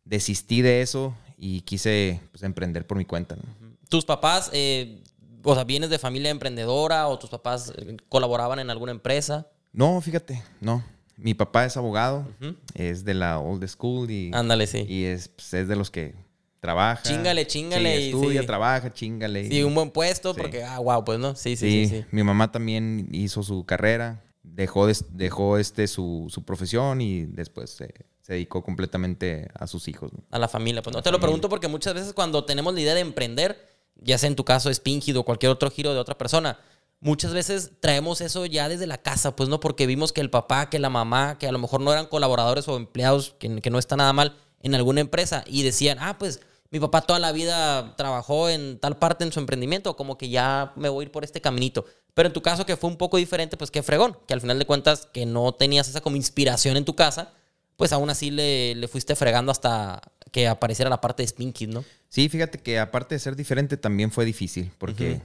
Desistí 0.04 0.62
de 0.62 0.83
eso 0.83 1.14
y 1.37 1.61
quise 1.61 2.21
pues, 2.33 2.42
emprender 2.42 2.87
por 2.87 2.99
mi 2.99 3.04
cuenta. 3.04 3.37
¿no? 3.37 3.42
¿Tus 3.88 4.04
papás, 4.04 4.50
eh, 4.52 5.02
o 5.45 5.54
sea, 5.54 5.64
vienes 5.64 5.90
de 5.90 5.99
familia 5.99 6.30
emprendedora 6.30 7.07
o 7.09 7.18
tus 7.18 7.30
papás 7.30 7.73
eh, 7.76 7.97
colaboraban 8.09 8.59
en 8.59 8.68
alguna 8.71 8.90
empresa? 8.92 9.47
No, 9.73 10.00
fíjate, 10.00 10.42
no. 10.61 10.83
Mi 11.16 11.35
papá 11.35 11.64
es 11.66 11.76
abogado, 11.76 12.26
Ujú. 12.40 12.54
es 12.75 13.04
de 13.04 13.14
la 13.14 13.38
old 13.38 13.66
school 13.68 14.11
y, 14.11 14.30
Ándale, 14.35 14.66
sí. 14.66 14.85
y 14.88 15.04
es, 15.04 15.28
pues, 15.28 15.52
es 15.54 15.68
de 15.68 15.76
los 15.76 15.90
que 15.90 16.14
trabaja. 16.61 17.02
Chíngale, 17.02 17.47
chíngale 17.47 17.97
Sí, 17.99 18.04
estudia, 18.11 18.40
sí. 18.40 18.47
trabaja, 18.47 18.92
chingale. 18.92 19.49
Sí, 19.49 19.62
un 19.62 19.75
buen 19.75 19.90
puesto 19.90 20.33
Sí. 20.35 20.40
porque, 20.40 20.64
ah, 20.64 20.78
wow, 20.80 21.04
pues, 21.04 21.18
¿no? 21.18 21.35
Sí, 21.37 21.54
sí, 21.57 21.71
Sí, 21.71 21.87
sí. 21.88 21.97
sí. 22.00 22.04
mi 22.12 22.23
mamá 22.23 22.50
también 22.50 23.09
hizo 23.12 23.42
su 23.42 23.64
carrera, 23.64 24.23
dejó, 24.55 24.87
dejó 25.11 25.59
este, 25.59 25.87
su, 25.87 26.26
su 26.28 26.45
profesión 26.45 27.00
y 27.00 27.25
después 27.25 27.71
se, 27.71 27.95
se 28.21 28.33
dedicó 28.35 28.62
completamente 28.62 29.49
a 29.55 29.67
sus 29.67 29.88
hijos. 29.88 30.12
¿no? 30.12 30.23
A 30.31 30.38
la 30.38 30.49
familia. 30.49 30.83
Pues 30.83 30.93
no 30.93 30.99
la 30.99 31.02
te 31.02 31.11
lo 31.11 31.21
pregunto 31.21 31.49
porque 31.49 31.69
muchas 31.69 31.95
veces 31.95 32.12
cuando 32.12 32.45
tenemos 32.45 32.75
la 32.75 32.81
idea 32.81 32.95
de 32.95 33.00
emprender, 33.00 33.67
ya 33.97 34.19
sea 34.19 34.28
en 34.28 34.37
tu 34.37 34.45
caso 34.45 34.73
Spingid 34.73 35.19
o 35.19 35.25
cualquier 35.25 35.50
otro 35.50 35.71
giro 35.71 35.95
de 35.95 35.99
otra 35.99 36.19
persona, 36.19 36.59
muchas 37.00 37.33
veces 37.33 37.73
traemos 37.81 38.21
eso 38.21 38.47
ya 38.47 38.69
desde 38.69 38.87
la 38.87 38.99
casa, 38.99 39.37
pues 39.37 39.49
no, 39.49 39.61
porque 39.61 39.87
vimos 39.87 40.12
que 40.12 40.21
el 40.21 40.31
papá, 40.31 40.69
que 40.69 40.78
la 40.78 40.90
mamá, 40.90 41.38
que 41.38 41.47
a 41.47 41.52
lo 41.52 41.59
mejor 41.59 41.81
no 41.81 41.93
eran 41.93 42.07
colaboradores 42.07 42.69
o 42.69 42.76
empleados, 42.76 43.35
que, 43.38 43.61
que 43.61 43.71
no 43.71 43.78
está 43.78 43.97
nada 43.97 44.12
mal 44.12 44.37
en 44.61 44.75
alguna 44.75 45.00
empresa, 45.00 45.45
y 45.47 45.62
decían, 45.62 45.99
ah, 46.00 46.19
pues 46.19 46.40
mi 46.70 46.80
papá 46.80 47.00
toda 47.00 47.18
la 47.18 47.32
vida 47.32 47.96
trabajó 47.96 48.48
en 48.48 48.78
tal 48.78 48.98
parte 48.98 49.25
en 49.25 49.32
su 49.32 49.40
emprendimiento, 49.40 49.96
como 49.96 50.18
que 50.18 50.28
ya 50.28 50.72
me 50.76 50.88
voy 50.88 51.02
a 51.02 51.06
ir 51.06 51.12
por 51.12 51.25
este 51.25 51.40
caminito. 51.40 51.87
Pero 52.14 52.28
en 52.28 52.32
tu 52.32 52.42
caso, 52.42 52.66
que 52.66 52.76
fue 52.76 52.90
un 52.90 52.96
poco 52.96 53.16
diferente, 53.16 53.56
pues 53.56 53.70
qué 53.70 53.82
fregón, 53.82 54.16
que 54.26 54.34
al 54.34 54.40
final 54.40 54.58
de 54.58 54.66
cuentas 54.66 55.08
que 55.12 55.25
no 55.25 55.52
tenías 55.52 55.88
esa 55.88 56.00
como 56.00 56.16
inspiración 56.16 56.76
en 56.76 56.84
tu 56.84 56.94
casa, 56.94 57.32
pues 57.76 57.92
aún 57.92 58.10
así 58.10 58.30
le, 58.30 58.75
le 58.75 58.88
fuiste 58.88 59.14
fregando 59.14 59.52
hasta 59.52 60.02
que 60.32 60.48
apareciera 60.48 60.90
la 60.90 61.00
parte 61.00 61.22
de 61.22 61.26
Spin 61.26 61.52
Kid, 61.52 61.68
¿no? 61.68 61.84
Sí, 62.08 62.28
fíjate 62.28 62.58
que 62.58 62.78
aparte 62.78 63.14
de 63.14 63.20
ser 63.20 63.37
diferente 63.37 63.76
también 63.76 64.10
fue 64.10 64.25
difícil 64.25 64.72
porque 64.78 65.20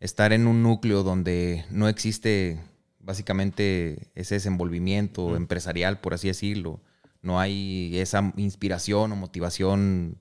estar 0.00 0.32
en 0.32 0.46
un 0.46 0.62
núcleo 0.62 1.02
donde 1.02 1.64
no 1.70 1.88
existe 1.88 2.58
básicamente 2.98 4.10
ese 4.14 4.34
desenvolvimiento 4.36 5.36
empresarial, 5.36 6.00
por 6.00 6.14
así 6.14 6.28
decirlo, 6.28 6.80
no 7.22 7.40
hay 7.40 7.98
esa 7.98 8.32
inspiración 8.36 9.12
o 9.12 9.16
motivación 9.16 10.18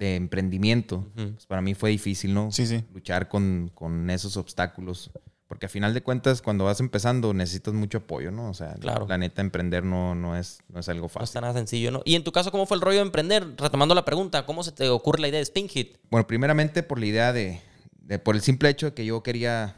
de 0.00 0.16
emprendimiento, 0.16 1.06
pues 1.14 1.46
para 1.46 1.60
mí 1.62 1.74
fue 1.74 1.90
difícil, 1.90 2.34
¿no? 2.34 2.50
Sí, 2.50 2.66
sí. 2.66 2.82
Luchar 2.92 3.28
con, 3.28 3.70
con 3.74 4.08
esos 4.10 4.36
obstáculos 4.36 5.10
Porque 5.46 5.66
a 5.66 5.68
final 5.68 5.92
de 5.94 6.00
cuentas, 6.02 6.42
cuando 6.42 6.64
vas 6.64 6.78
empezando, 6.80 7.34
necesitas 7.34 7.74
mucho 7.74 7.98
apoyo, 7.98 8.30
¿no? 8.30 8.48
O 8.50 8.54
sea, 8.54 8.74
Claro. 8.76 9.06
la 9.08 9.18
neta, 9.18 9.40
emprender 9.42 9.84
no, 9.84 10.14
no, 10.14 10.36
es, 10.38 10.60
no 10.68 10.78
es 10.80 10.88
algo 10.88 11.06
No 11.06 11.08
fácil. 11.10 11.24
está 11.24 11.40
nada 11.40 11.52
sencillo, 11.54 11.90
¿no? 11.90 12.02
Y 12.04 12.14
en 12.14 12.22
tu 12.24 12.30
caso, 12.32 12.50
¿cómo 12.52 12.66
fue 12.66 12.76
el 12.76 12.80
rollo 12.80 12.98
de 12.98 13.02
emprender? 13.02 13.46
Retomando 13.58 13.94
la 13.96 14.04
pregunta, 14.04 14.46
¿cómo 14.46 14.62
se 14.62 14.70
te 14.72 14.88
ocurre 14.88 15.20
la 15.20 15.28
idea 15.28 15.38
de 15.38 15.42
Spin 15.42 15.68
Hit? 15.68 15.96
Bueno, 16.08 16.26
primeramente 16.26 16.82
por 16.84 16.98
la 17.00 17.06
idea 17.06 17.32
de, 17.32 17.60
de- 18.00 18.18
por 18.20 18.36
el 18.36 18.42
simple 18.42 18.68
hecho 18.70 18.86
de 18.86 18.94
que 18.94 19.04
yo 19.04 19.22
quería 19.24 19.74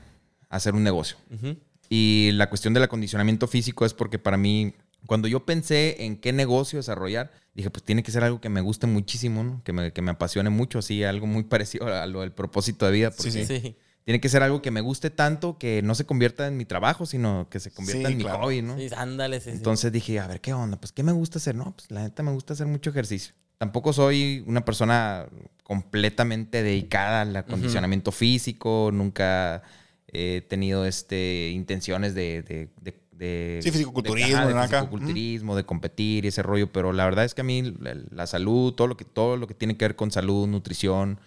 hacer 0.51 0.75
un 0.75 0.85
negocio. 0.85 1.17
Ujú. 1.35 1.57
Y 1.89 2.31
la 2.35 2.49
cuestión 2.51 2.75
del 2.75 2.83
acondicionamiento 2.85 3.49
físico 3.49 3.85
es 3.87 3.93
porque 3.95 4.19
para 4.19 4.37
mí, 4.37 4.75
cuando 5.07 5.27
yo 5.27 5.45
pensé 5.47 6.05
en 6.05 6.17
qué 6.19 6.33
negocio 6.35 6.79
desarrollar, 6.79 7.33
dije, 7.55 7.71
pues 7.71 7.83
tiene 7.83 8.03
que 8.03 8.11
ser 8.11 8.25
algo 8.25 8.41
que 8.41 8.49
me 8.49 8.61
guste 8.61 8.87
muchísimo, 8.87 9.43
¿no? 9.45 9.63
que, 9.65 9.73
me, 9.73 9.93
que 9.93 10.03
me 10.03 10.11
apasione 10.11 10.51
mucho, 10.51 10.79
así, 10.79 11.05
algo 11.05 11.27
muy 11.27 11.43
parecido 11.53 11.87
a 11.87 12.07
lo 12.07 12.21
del 12.23 12.33
propósito 12.33 12.87
de 12.87 12.93
vida. 12.93 13.11
Porque 13.11 13.31
Sí, 13.31 13.45
Sí. 13.47 13.77
Tiene 14.05 14.21
que 14.21 14.29
ser 14.29 14.43
algo 14.43 14.63
que 14.63 14.73
me 14.73 14.81
guste 14.81 15.11
tanto 15.11 15.59
que 15.59 15.81
no 15.81 15.95
se 15.95 16.05
convierta 16.05 16.49
en 16.49 16.57
mi 16.57 16.65
trabajo, 16.65 17.07
sino 17.07 17.47
que 17.49 17.61
se 17.61 17.71
convierta 17.71 18.09
Sí, 18.09 18.13
en 18.15 18.19
mi 18.19 18.25
hobby, 18.25 18.61
¿no? 18.61 18.77
Sí, 18.77 18.89
ándale, 18.97 19.39
sí, 19.39 19.51
sí. 19.51 19.57
Entonces 19.57 19.93
dije, 19.93 20.19
a 20.19 20.27
ver, 20.27 20.41
¿qué 20.41 20.53
onda? 20.53 20.77
Pues, 20.77 20.91
¿qué 20.91 21.05
me 21.05 21.13
gusta 21.13 21.39
hacer? 21.39 21.55
No, 21.55 21.73
pues 21.77 21.89
la 21.89 22.03
neta 22.03 22.25
me 22.25 22.33
gusta 22.33 22.55
hacer 22.55 22.67
mucho 22.67 22.91
ejercicio. 22.91 23.33
Tampoco 23.59 23.93
soy 23.93 24.43
una 24.49 24.65
persona 24.65 25.27
completamente 25.63 26.65
dedicada 26.65 27.21
al 27.21 27.37
acondicionamiento 27.37 28.11
físico, 28.13 28.91
nunca 28.93 29.63
he 30.09 30.41
tenido 30.49 30.85
este, 30.85 31.51
intenciones 31.51 32.15
de... 32.15 32.43
de, 32.43 32.71
de- 32.81 33.02
de- 33.23 33.61
Sí, 33.63 33.71
fisicoculturismo, 33.71 34.47
de, 34.49 34.53
ajá, 34.55 35.57
de 35.57 35.65
competir 35.65 36.25
y 36.25 36.29
ese 36.29 36.43
rollo, 36.43 36.73
pero 36.73 36.93
la 36.93 37.05
verdad 37.05 37.25
es 37.25 37.35
que 37.35 37.41
a 37.43 37.45
mí 37.45 37.63
la, 37.81 37.97
la 38.11 38.27
salud, 38.27 38.73
todo 38.75 38.87
lo, 38.89 38.97
que, 38.97 39.05
todo 39.05 39.37
lo 39.37 39.47
que 39.47 39.55
tiene 39.55 39.77
que 39.77 39.85
ver 39.85 39.97
con 39.97 40.11
salud, 40.11 40.47
nutrición, 40.49 41.19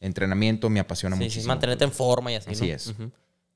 entrenamiento, 0.00 0.70
me 0.70 0.80
apasiona 0.80 1.16
Sí, 1.16 1.20
sí, 1.22 1.24
muchísimo. 1.26 1.48
mantenerte 1.48 1.84
en 1.84 1.92
forma 1.92 2.32
y 2.32 2.36
así, 2.36 2.50
Así 2.50 2.68
¿no? 2.68 2.74
es. 2.74 2.94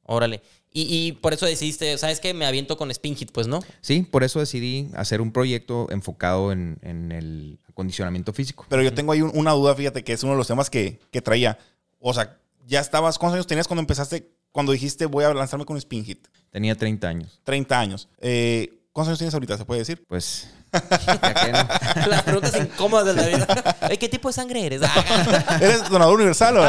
Órale. 0.06 0.42
Y, 0.70 0.82
y 0.82 1.12
por 1.12 1.32
eso 1.32 1.46
decidiste, 1.46 1.96
¿sabes 1.96 2.20
qué? 2.20 2.34
Me 2.34 2.44
aviento 2.44 2.76
con 2.76 2.90
Spin 2.90 3.16
Hit, 3.16 3.30
pues, 3.32 3.46
¿no? 3.46 3.60
Sí, 3.80 4.02
por 4.02 4.22
eso 4.24 4.38
decidí 4.40 4.90
hacer 4.94 5.20
un 5.22 5.32
proyecto 5.32 5.86
enfocado 5.90 6.52
en, 6.52 6.78
en 6.82 7.10
el 7.12 7.58
acondicionamiento 7.68 8.32
físico. 8.34 8.66
Pero 8.68 8.82
yo 8.82 8.92
tengo 8.92 9.12
ahí 9.12 9.22
un- 9.22 9.30
una 9.34 9.52
duda, 9.52 9.74
fíjate, 9.74 10.04
que 10.04 10.12
es 10.12 10.22
uno 10.22 10.32
de 10.32 10.38
los 10.38 10.46
temas 10.48 10.68
que, 10.68 10.98
que 11.10 11.22
traía. 11.22 11.58
O 12.00 12.12
sea, 12.12 12.38
ya 12.66 12.80
estabas, 12.80 13.18
¿cuántos 13.18 13.36
años 13.36 13.46
tenías 13.46 13.66
cuando 13.68 13.80
empezaste, 13.80 14.28
cuando 14.52 14.72
dijiste 14.72 15.06
voy 15.06 15.24
a 15.24 15.32
lanzarme 15.32 15.64
con 15.64 15.76
Spin 15.78 16.04
Hit? 16.04 16.26
Tenía 16.54 16.76
30 16.76 17.08
años. 17.08 17.40
30 17.42 17.80
años. 17.80 18.08
Eh, 18.20 18.78
¿Cuántos 18.92 19.08
años 19.08 19.18
tienes 19.18 19.34
ahorita? 19.34 19.58
¿Se 19.58 19.64
puede 19.64 19.80
decir? 19.80 20.04
Pues, 20.06 20.48
no. 20.72 20.78
Las 22.06 22.22
preguntas 22.22 22.54
incómodas 22.56 23.06
de 23.06 23.14
la 23.20 23.26
vida. 23.26 23.76
Oye, 23.82 23.98
¿qué 23.98 24.08
tipo 24.08 24.28
de 24.28 24.34
sangre 24.34 24.64
eres? 24.64 24.80
Ah, 24.88 25.58
¿Eres 25.60 25.88
donador 25.90 26.14
universal 26.14 26.56
o 26.58 26.62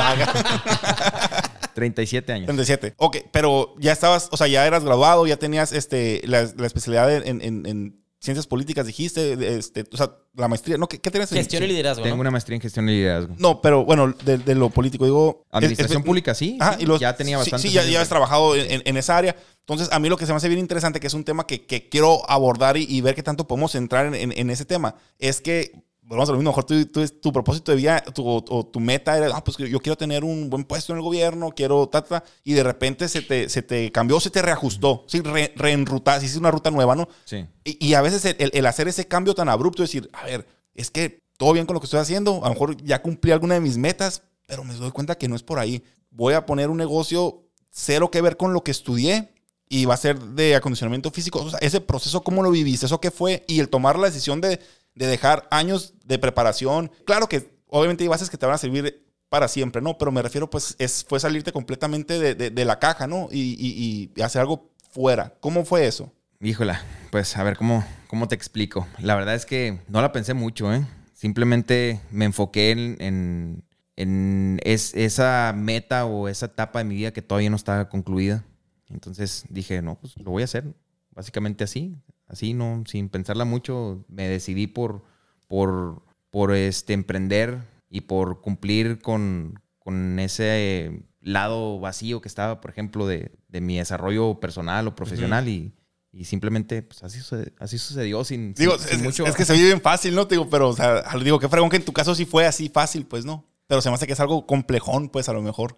37 1.75 2.33
años. 2.33 2.45
37. 2.47 2.95
Ok, 2.97 3.17
pero 3.31 3.75
ya 3.77 3.91
estabas, 3.91 4.29
o 4.31 4.37
sea, 4.37 4.47
ya 4.47 4.65
eras 4.65 4.83
graduado, 4.83 5.27
ya 5.27 5.37
tenías 5.37 5.71
este, 5.71 6.21
la, 6.25 6.49
la 6.57 6.65
especialidad 6.65 7.13
en, 7.13 7.41
en- 7.43 7.65
en 7.67 8.01
ciencias 8.21 8.47
políticas, 8.47 8.87
dijiste, 8.87 9.57
este, 9.57 9.83
o 9.93 9.97
sea, 9.97 10.13
la 10.35 10.47
maestría, 10.47 10.77
¿no? 10.77 10.87
¿Qué, 10.87 10.99
qué 10.99 11.11
tenías? 11.11 11.31
en- 11.31 11.37
Gestión 11.37 11.61
y 11.63 11.67
liderazgo, 11.67 12.01
Tengo 12.01 12.15
¿no? 12.15 12.21
una 12.21 12.31
maestría 12.31 12.55
en 12.55 12.61
gestión 12.61 12.89
y 12.89 12.93
liderazgo. 12.93 13.35
No, 13.37 13.61
pero 13.61 13.85
bueno, 13.85 14.15
de, 14.23 14.39
de 14.39 14.55
lo 14.55 14.69
político, 14.71 15.05
digo... 15.05 15.43
Administración 15.51 15.97
es- 15.97 16.01
es- 16.01 16.05
pública, 16.07 16.33
sí. 16.33 16.57
Sí, 16.59 16.83
y 16.83 16.85
los- 16.87 16.99
ya 16.99 17.15
tenía 17.15 17.35
sí, 17.37 17.51
bastante. 17.51 17.67
Sí, 17.67 17.73
ya, 17.73 17.83
ya 17.83 18.01
has 18.01 18.09
trabajado 18.09 18.55
en, 18.55 18.71
en- 18.71 18.81
en 18.85 18.97
esa 18.97 19.15
área. 19.17 19.35
Entonces, 19.65 19.89
a 19.91 19.99
mí 19.99 20.09
lo 20.09 20.17
que 20.17 20.25
se 20.27 20.31
me 20.31 20.37
hace 20.37 20.47
bien 20.47 20.59
interesante, 20.59 20.99
que 20.99 21.07
es 21.07 21.13
un 21.15 21.23
tema 21.23 21.47
que, 21.47 21.65
que 21.65 21.89
quiero 21.89 22.29
abordar 22.29 22.77
y, 22.77 22.83
y 22.87 23.01
ver 23.01 23.15
qué 23.15 23.23
tanto 23.23 23.47
podemos 23.47 23.73
entrar 23.75 24.05
en, 24.05 24.13
en- 24.13 24.31
en 24.37 24.49
ese 24.51 24.63
tema, 24.65 24.95
es 25.17 25.41
que, 25.41 25.71
vamos 26.03 26.29
a 26.29 26.33
lo 26.33 26.37
mismo, 26.37 26.51
mejor 26.51 26.65
tu, 26.65 26.85
tu, 26.85 27.07
tu 27.07 27.33
propósito 27.33 27.71
de 27.71 27.77
vida 27.77 27.99
tu, 28.13 28.23
o, 28.27 28.43
o 28.47 28.65
tu 28.67 28.79
meta 28.79 29.17
era, 29.17 29.35
ah, 29.35 29.43
pues 29.43 29.57
yo 29.57 29.79
quiero 29.79 29.97
tener 29.97 30.23
un 30.23 30.51
buen 30.51 30.65
puesto 30.65 30.93
en 30.93 30.97
el 30.97 31.03
gobierno, 31.03 31.49
quiero, 31.49 31.89
ta, 31.89 32.03
ta, 32.03 32.23
y 32.43 32.53
de 32.53 32.61
repente 32.61 33.07
se 33.09 33.23
te, 33.23 33.49
se 33.49 33.63
te 33.63 33.91
cambió, 33.91 34.19
se 34.19 34.29
te 34.29 34.43
reajustó, 34.43 35.03
sí, 35.07 35.21
re, 35.21 35.51
reenrutaste, 35.55 36.25
hiciste 36.25 36.39
una 36.39 36.51
ruta 36.51 36.69
nueva, 36.69 36.95
¿no? 36.95 37.07
Sí. 37.25 37.45
Y, 37.63 37.83
y 37.87 37.93
a 37.95 38.01
veces 38.01 38.23
el, 38.25 38.35
el- 38.37 38.51
el 38.53 38.65
hacer 38.67 38.87
ese 38.87 39.07
cambio 39.07 39.33
tan 39.33 39.49
abrupto, 39.49 39.81
decir, 39.81 40.07
a 40.13 40.25
ver, 40.25 40.45
es 40.75 40.91
que 40.91 41.23
todo 41.37 41.53
bien 41.53 41.65
con 41.65 41.73
lo 41.73 41.79
que 41.79 41.85
estoy 41.85 41.99
haciendo, 42.01 42.45
a 42.45 42.49
lo 42.49 42.53
mejor 42.53 42.77
ya 42.83 43.01
cumplí 43.01 43.31
alguna 43.31 43.55
de 43.55 43.61
mis 43.61 43.77
metas, 43.77 44.21
pero 44.45 44.63
me 44.63 44.75
doy 44.75 44.91
cuenta 44.91 45.17
que 45.17 45.27
no 45.27 45.35
es 45.35 45.41
por 45.41 45.57
ahí. 45.57 45.83
Voy 46.11 46.35
a 46.35 46.45
poner 46.45 46.69
un 46.69 46.77
negocio 46.77 47.41
cero 47.71 48.11
que 48.11 48.21
ver 48.21 48.37
con 48.37 48.53
lo 48.53 48.63
que 48.63 48.69
estudié 48.71 49.33
y 49.69 49.85
va 49.85 49.93
a 49.95 49.97
ser 49.97 50.19
de 50.19 50.55
acondicionamiento 50.55 51.11
físico. 51.11 51.41
O 51.41 51.49
sea, 51.49 51.59
ese 51.59 51.81
proceso, 51.81 52.23
¿cómo 52.23 52.43
lo 52.43 52.51
viviste? 52.51 52.85
¿Eso 52.85 53.01
qué 53.01 53.11
fue? 53.11 53.43
Y 53.47 53.59
el 53.59 53.69
tomar 53.69 53.97
la 53.97 54.07
decisión 54.07 54.41
de, 54.41 54.59
de 54.95 55.07
dejar 55.07 55.47
años 55.51 55.93
de 56.05 56.19
preparación. 56.19 56.91
Claro 57.05 57.27
que 57.27 57.55
obviamente 57.67 58.03
hay 58.03 58.07
bases 58.07 58.29
que 58.29 58.37
te 58.37 58.45
van 58.45 58.55
a 58.55 58.59
servir 58.59 59.03
para 59.29 59.47
siempre, 59.47 59.81
¿no? 59.81 59.97
Pero 59.97 60.11
me 60.11 60.21
refiero, 60.21 60.49
pues, 60.49 60.75
es, 60.77 61.03
fue 61.07 61.19
salirte 61.19 61.51
completamente 61.51 62.19
de, 62.19 62.35
de- 62.51 62.65
la 62.65 62.79
caja, 62.79 63.07
¿no? 63.07 63.27
Y, 63.31 64.11
y- 64.15 64.21
hacer 64.21 64.41
algo 64.41 64.69
fuera. 64.91 65.33
¿Cómo 65.39 65.65
fue 65.65 65.87
eso? 65.87 66.11
Híjola, 66.39 66.81
pues 67.11 67.35
a 67.37 67.43
ver 67.43 67.57
cómo, 67.57 67.83
cómo 68.07 68.27
te 68.27 68.35
explico. 68.35 68.87
La 68.99 69.15
verdad 69.15 69.33
es 69.35 69.45
que 69.45 69.79
no 69.87 70.01
la 70.01 70.11
pensé 70.11 70.33
mucho, 70.35 70.71
¿eh? 70.73 70.85
Simplemente 71.13 71.99
me 72.11 72.25
enfoqué 72.25 72.71
en, 72.71 72.97
en, 72.99 73.63
en 73.95 74.59
es- 74.63 74.93
esa 74.93 75.53
meta 75.55 76.05
o 76.05 76.27
esa 76.27 76.45
etapa 76.45 76.79
de 76.79 76.85
mi 76.85 76.95
vida 76.95 77.11
que 77.11 77.21
todavía 77.23 77.49
no 77.49 77.55
estaba 77.55 77.89
concluida. 77.89 78.43
Entonces 78.89 79.45
dije, 79.49 79.81
no, 79.81 79.95
pues 79.99 80.15
lo 80.17 80.31
voy 80.31 80.41
a 80.43 80.45
hacer. 80.45 80.73
Básicamente 81.11 81.63
así, 81.63 81.95
así, 82.27 82.53
no, 82.53 82.83
sin 82.87 83.09
pensarla 83.09 83.45
mucho, 83.45 84.03
me 84.09 84.27
decidí 84.27 84.67
por, 84.67 85.03
por, 85.47 86.03
por 86.29 86.53
este, 86.53 86.93
emprender 86.93 87.59
y 87.89 88.01
por 88.01 88.41
cumplir 88.41 88.99
con, 88.99 89.61
con 89.79 90.19
ese 90.19 91.03
lado 91.21 91.79
vacío 91.79 92.19
que 92.21 92.27
estaba, 92.27 92.59
por 92.61 92.69
ejemplo, 92.71 93.07
de, 93.07 93.31
de 93.47 93.61
mi 93.61 93.77
desarrollo 93.77 94.39
personal 94.41 94.87
o 94.89 94.95
profesional 94.95 95.47
y, 95.47 95.73
y 96.11 96.25
simplemente 96.25 96.81
pues, 96.83 97.01
así, 97.03 97.19
sucede- 97.19 97.53
así 97.59 97.77
sucedió 97.77 98.23
sin, 98.25 98.53
Digo, 98.53 98.77
sin- 98.77 98.87
sin 98.89 98.97
es, 98.99 99.03
mucho... 99.03 99.25
es 99.25 99.35
que 99.35 99.45
se 99.45 99.53
vive 99.53 99.67
bien 99.67 99.81
fácil, 99.81 100.13
¿no? 100.15 100.27
Te 100.27 100.35
digo, 100.35 100.49
pero, 100.49 100.69
o 100.69 100.75
sea, 100.75 101.03
digo, 101.23 101.39
qué 101.39 101.47
fregón 101.47 101.69
que 101.69 101.77
en 101.77 101.85
tu 101.85 101.93
caso 101.93 102.13
sí 102.13 102.25
fue 102.25 102.45
así 102.45 102.67
fácil, 102.69 103.05
pues, 103.05 103.23
¿no? 103.25 103.45
Pero 103.67 103.81
se 103.81 103.89
me 103.89 103.95
hace 103.95 104.05
que 104.05 104.13
es 104.13 104.19
algo 104.19 104.45
complejón, 104.45 105.07
pues, 105.09 105.29
a 105.29 105.33
lo 105.33 105.41
mejor. 105.41 105.77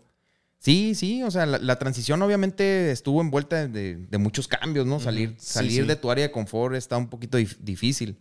Sí, 0.59 0.95
sí, 0.95 1.23
o 1.23 1.31
sea, 1.31 1.45
la, 1.45 1.59
la 1.59 1.77
transición 1.79 2.21
obviamente 2.21 2.91
estuvo 2.91 3.21
envuelta 3.21 3.67
de, 3.67 3.95
de 3.97 4.17
muchos 4.17 4.47
cambios, 4.47 4.85
¿no? 4.87 4.99
Salir, 4.99 5.35
Sí, 5.37 5.53
salir 5.53 5.81
sí. 5.83 5.87
de 5.87 5.95
tu 5.95 6.09
área 6.11 6.25
de 6.25 6.31
confort 6.31 6.75
está 6.75 6.97
un 6.97 7.09
poquito 7.09 7.37
dif- 7.39 7.57
difícil. 7.59 8.17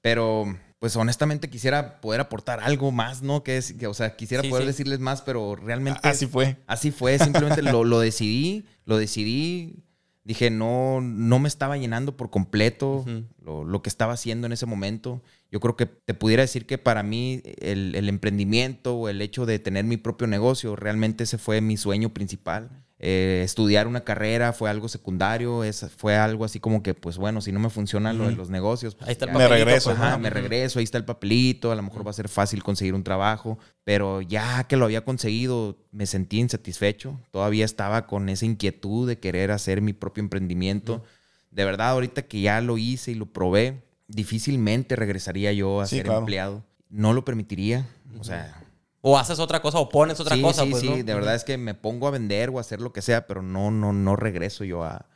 Pero, 0.00 0.44
pues 0.80 0.96
honestamente 0.96 1.48
quisiera 1.48 2.00
poder 2.00 2.20
aportar 2.20 2.60
algo 2.60 2.90
más, 2.92 3.22
¿no? 3.22 3.42
Que 3.44 3.56
es, 3.56 3.72
que, 3.72 3.86
o 3.86 3.94
sea, 3.94 4.16
quisiera 4.16 4.42
Sí, 4.42 4.48
poder 4.50 4.66
decirles 4.66 4.98
más, 4.98 5.22
pero 5.22 5.54
realmente... 5.56 6.00
Así 6.02 6.26
fue. 6.26 6.56
Así 6.66 6.90
fue, 6.90 7.18
simplemente 7.18 7.62
lo, 7.62 7.84
lo 7.84 8.00
decidí, 8.00 8.64
lo 8.84 8.96
decidí. 8.98 9.84
Dije, 10.24 10.50
no, 10.50 11.00
no 11.00 11.38
me 11.38 11.48
estaba 11.48 11.76
llenando 11.78 12.16
por 12.16 12.30
completo 12.30 13.04
lo, 13.40 13.64
lo 13.64 13.82
que 13.82 13.88
estaba 13.88 14.12
haciendo 14.12 14.46
en 14.46 14.52
ese 14.52 14.66
momento. 14.66 15.22
Yo 15.52 15.60
creo 15.60 15.76
que 15.76 15.86
te 15.86 16.14
pudiera 16.14 16.42
decir 16.42 16.66
que 16.66 16.78
para 16.78 17.02
mí 17.02 17.42
el, 17.60 17.94
el 17.94 18.08
emprendimiento 18.08 18.96
o 18.96 19.08
el 19.08 19.20
hecho 19.20 19.46
de 19.46 19.58
tener 19.58 19.84
mi 19.84 19.98
propio 19.98 20.26
negocio, 20.26 20.74
realmente 20.76 21.24
ese 21.24 21.36
fue 21.38 21.60
mi 21.60 21.76
sueño 21.76 22.08
principal. 22.14 22.70
Eh, 23.04 23.42
estudiar 23.44 23.86
una 23.88 24.02
carrera 24.04 24.52
fue 24.52 24.70
algo 24.70 24.88
secundario, 24.88 25.64
es, 25.64 25.84
fue 25.96 26.16
algo 26.16 26.44
así 26.44 26.58
como 26.60 26.82
que, 26.84 26.94
pues 26.94 27.18
bueno, 27.18 27.40
si 27.40 27.50
no 27.52 27.58
me 27.58 27.68
funciona 27.68 28.12
lo 28.12 28.26
de 28.28 28.32
los 28.36 28.48
negocios, 28.48 28.94
pues 28.94 29.08
Ahí 29.08 29.12
está 29.12 29.24
el 29.26 29.32
ya- 29.32 29.38
Me 29.38 29.44
papelito, 29.44 29.64
regreso, 29.66 29.90
pues, 29.90 29.98
Ajá, 30.00 30.10
¿no? 30.12 30.18
me 30.20 30.30
regreso, 30.30 30.78
ahí 30.78 30.84
está 30.84 30.98
el 30.98 31.04
papelito, 31.04 31.72
a 31.72 31.74
lo 31.74 31.82
mejor 31.82 32.06
va 32.06 32.10
a 32.10 32.14
ser 32.14 32.28
fácil 32.28 32.62
conseguir 32.62 32.94
un 32.94 33.02
trabajo, 33.02 33.58
pero 33.84 34.22
ya 34.22 34.64
que 34.68 34.76
lo 34.76 34.84
había 34.84 35.04
conseguido, 35.04 35.76
me 35.90 36.06
sentí 36.06 36.38
insatisfecho, 36.38 37.20
todavía 37.32 37.64
estaba 37.64 38.06
con 38.06 38.28
esa 38.28 38.46
inquietud 38.46 39.08
de 39.08 39.18
querer 39.18 39.50
hacer 39.50 39.82
mi 39.82 39.92
propio 39.92 40.22
emprendimiento. 40.22 41.02
De 41.50 41.64
verdad, 41.64 41.90
ahorita 41.90 42.22
que 42.22 42.40
ya 42.40 42.60
lo 42.60 42.78
hice 42.78 43.10
y 43.10 43.16
lo 43.16 43.26
probé, 43.26 43.82
difícilmente 44.12 44.96
regresaría 44.96 45.52
yo 45.52 45.80
a 45.80 45.86
Sí, 45.86 45.96
ser 45.96 46.04
claro. 46.06 46.20
empleado. 46.20 46.64
No 46.90 47.12
lo 47.12 47.24
permitiría, 47.24 47.86
o 48.18 48.24
sea... 48.24 48.58
O 49.00 49.18
haces 49.18 49.40
otra 49.40 49.60
cosa 49.60 49.78
o 49.78 49.88
pones 49.88 50.20
otra 50.20 50.36
sí, 50.36 50.42
cosa, 50.42 50.62
sí, 50.62 50.70
pues, 50.70 50.82
sí, 50.82 50.88
¿no? 50.88 50.96
de 50.96 51.14
verdad 51.14 51.34
es 51.34 51.42
que 51.42 51.58
me 51.58 51.74
pongo 51.74 52.06
a 52.06 52.12
vender 52.12 52.50
o 52.50 52.58
a 52.58 52.60
hacer 52.60 52.80
lo 52.80 52.92
que 52.92 53.02
sea, 53.02 53.26
pero 53.26 53.42
no, 53.42 53.72
no, 53.72 53.92
no 53.92 54.14
regreso 54.14 54.62
yo 54.62 54.84
a, 54.84 55.06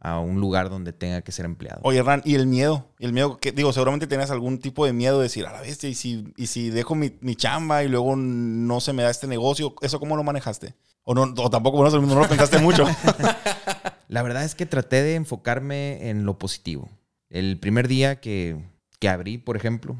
a 0.00 0.18
un 0.18 0.40
lugar 0.40 0.70
donde 0.70 0.94
tenga 0.94 1.20
que 1.20 1.30
ser 1.30 1.44
empleado. 1.44 1.80
Oye, 1.84 2.02
Ran, 2.02 2.22
¿y 2.24 2.36
el 2.36 2.46
miedo? 2.46 2.86
¿Y 2.98 3.04
el 3.04 3.12
miedo 3.12 3.36
que, 3.36 3.52
digo, 3.52 3.70
seguramente 3.74 4.06
tenías 4.06 4.30
algún 4.30 4.60
tipo 4.60 4.86
de 4.86 4.94
miedo 4.94 5.18
de 5.18 5.24
decir, 5.24 5.44
a 5.46 5.52
la 5.52 5.60
bestia, 5.60 5.90
y 5.90 5.94
si, 5.94 6.32
y 6.38 6.46
si 6.46 6.70
dejo 6.70 6.94
mi, 6.94 7.18
mi 7.20 7.36
chamba 7.36 7.84
y 7.84 7.88
luego 7.88 8.16
no 8.16 8.80
se 8.80 8.94
me 8.94 9.02
da 9.02 9.10
este 9.10 9.26
negocio, 9.26 9.74
¿eso 9.82 10.00
cómo 10.00 10.16
lo 10.16 10.22
manejaste? 10.24 10.74
O, 11.02 11.14
no, 11.14 11.22
o 11.36 11.50
tampoco, 11.50 11.76
bueno, 11.76 12.00
no 12.00 12.20
lo 12.20 12.28
pensaste 12.28 12.58
mucho. 12.60 12.86
La 14.08 14.22
verdad 14.22 14.44
es 14.44 14.54
que 14.54 14.64
traté 14.64 15.02
de 15.02 15.16
enfocarme 15.16 16.08
en 16.08 16.24
lo 16.24 16.38
positivo. 16.38 16.88
El 17.34 17.58
primer 17.58 17.88
día 17.88 18.20
que, 18.20 18.56
que 19.00 19.08
abrí, 19.08 19.38
por 19.38 19.56
ejemplo, 19.56 19.96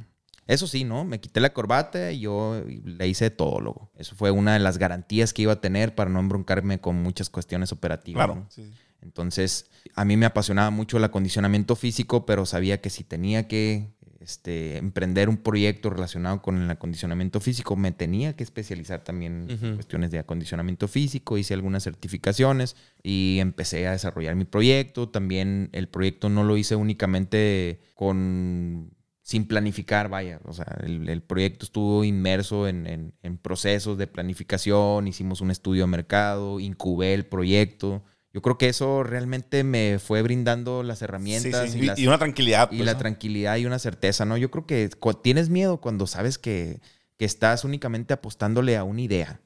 eso 0.47 0.69
sí, 0.69 0.85
¿no? 0.85 1.05
Me 1.05 1.19
quité 1.19 1.41
la 1.41 1.53
corbata 1.53 2.13
y 2.13 2.21
yo 2.21 2.63
le 2.85 3.09
hice 3.09 3.29
todólogo. 3.31 3.91
Eso 3.97 4.15
fue 4.15 4.31
una 4.31 4.53
de 4.53 4.61
las 4.61 4.79
garantías 4.79 5.33
que 5.33 5.43
iba 5.43 5.55
a 5.55 5.61
tener 5.61 5.97
para 5.97 6.11
no 6.11 6.21
embroncarme 6.21 6.81
con 6.81 7.03
muchas 7.03 7.31
cuestiones 7.31 7.73
operativas. 7.73 8.25
claro. 8.25 8.41
¿no? 8.43 8.47
sí. 8.51 8.73
Entonces, 9.03 9.67
a 9.95 10.05
mí 10.05 10.17
me 10.17 10.27
apasionaba 10.27 10.71
mucho 10.71 10.97
el 10.97 11.05
acondicionamiento 11.05 11.77
físico, 11.77 12.25
pero 12.25 12.47
sabía 12.47 12.81
que 12.81 12.89
si 12.89 13.05
tenía 13.05 13.47
que 13.49 13.94
este, 14.25 14.79
emprender 14.79 15.29
un 15.29 15.37
proyecto 15.37 15.91
relacionado 15.91 16.41
con 16.43 16.61
el 16.61 16.71
acondicionamiento 16.71 17.41
físico, 17.41 17.77
me 17.77 17.93
tenía 17.93 18.35
que 18.35 18.43
especializar 18.43 19.05
también 19.05 19.47
en 19.51 19.75
cuestiones 19.75 20.11
de 20.11 20.19
acondicionamiento 20.19 20.89
físico, 20.89 21.39
hice 21.39 21.55
algunas 21.55 21.85
certificaciones 21.85 22.75
y 23.03 23.37
empecé 23.41 23.87
a 23.87 23.93
desarrollar 23.93 24.35
mi 24.35 24.45
proyecto. 24.47 25.09
También 25.11 25.69
el 25.73 25.89
proyecto 25.89 26.29
no 26.29 26.43
lo 26.43 26.57
hice 26.57 26.75
únicamente 26.75 27.81
con 27.95 28.91
sin 29.23 29.47
planificar, 29.47 30.11
vaya. 30.11 30.39
O 30.45 30.53
sea, 30.53 30.67
el, 30.85 31.09
el 31.09 31.23
proyecto 31.23 31.65
estuvo 31.65 32.05
inmerso 32.05 32.69
en, 32.69 32.87
en- 32.87 33.15
en 33.23 33.39
procesos 33.39 33.97
de 33.97 34.07
planificación, 34.07 35.09
hicimos 35.09 35.41
un 35.41 35.51
estudio 35.51 35.85
de 35.85 35.87
mercado, 35.91 36.61
incubé 36.61 37.15
el 37.15 37.25
proyecto. 37.25 38.03
Yo 38.35 38.43
creo 38.43 38.59
que 38.59 38.69
eso 38.69 39.03
realmente 39.05 39.63
me 39.65 39.99
fue 39.99 40.21
brindando 40.21 40.83
las 40.83 41.01
herramientas 41.03 41.71
sí. 41.71 41.79
y, 41.79 41.83
Y- 41.83 41.87
las- 41.87 41.99
y 42.01 42.07
una 42.09 42.19
tranquilidad, 42.19 42.69
Y 42.73 42.77
pues, 42.79 42.87
la 42.87 42.93
¿no? 42.95 42.99
tranquilidad 42.99 43.57
y 43.57 43.65
una 43.65 43.79
certeza, 43.79 44.25
¿no? 44.27 44.37
Yo 44.37 44.51
creo 44.51 44.67
que 44.67 44.91
tienes 45.23 45.49
miedo 45.51 45.81
cuando 45.81 46.07
sabes 46.09 46.37
que, 46.37 46.81
que 47.17 47.25
estás 47.25 47.65
únicamente 47.65 48.13
apostándole 48.13 48.77
a 48.77 48.85
una 48.85 49.01
idea. 49.01 49.41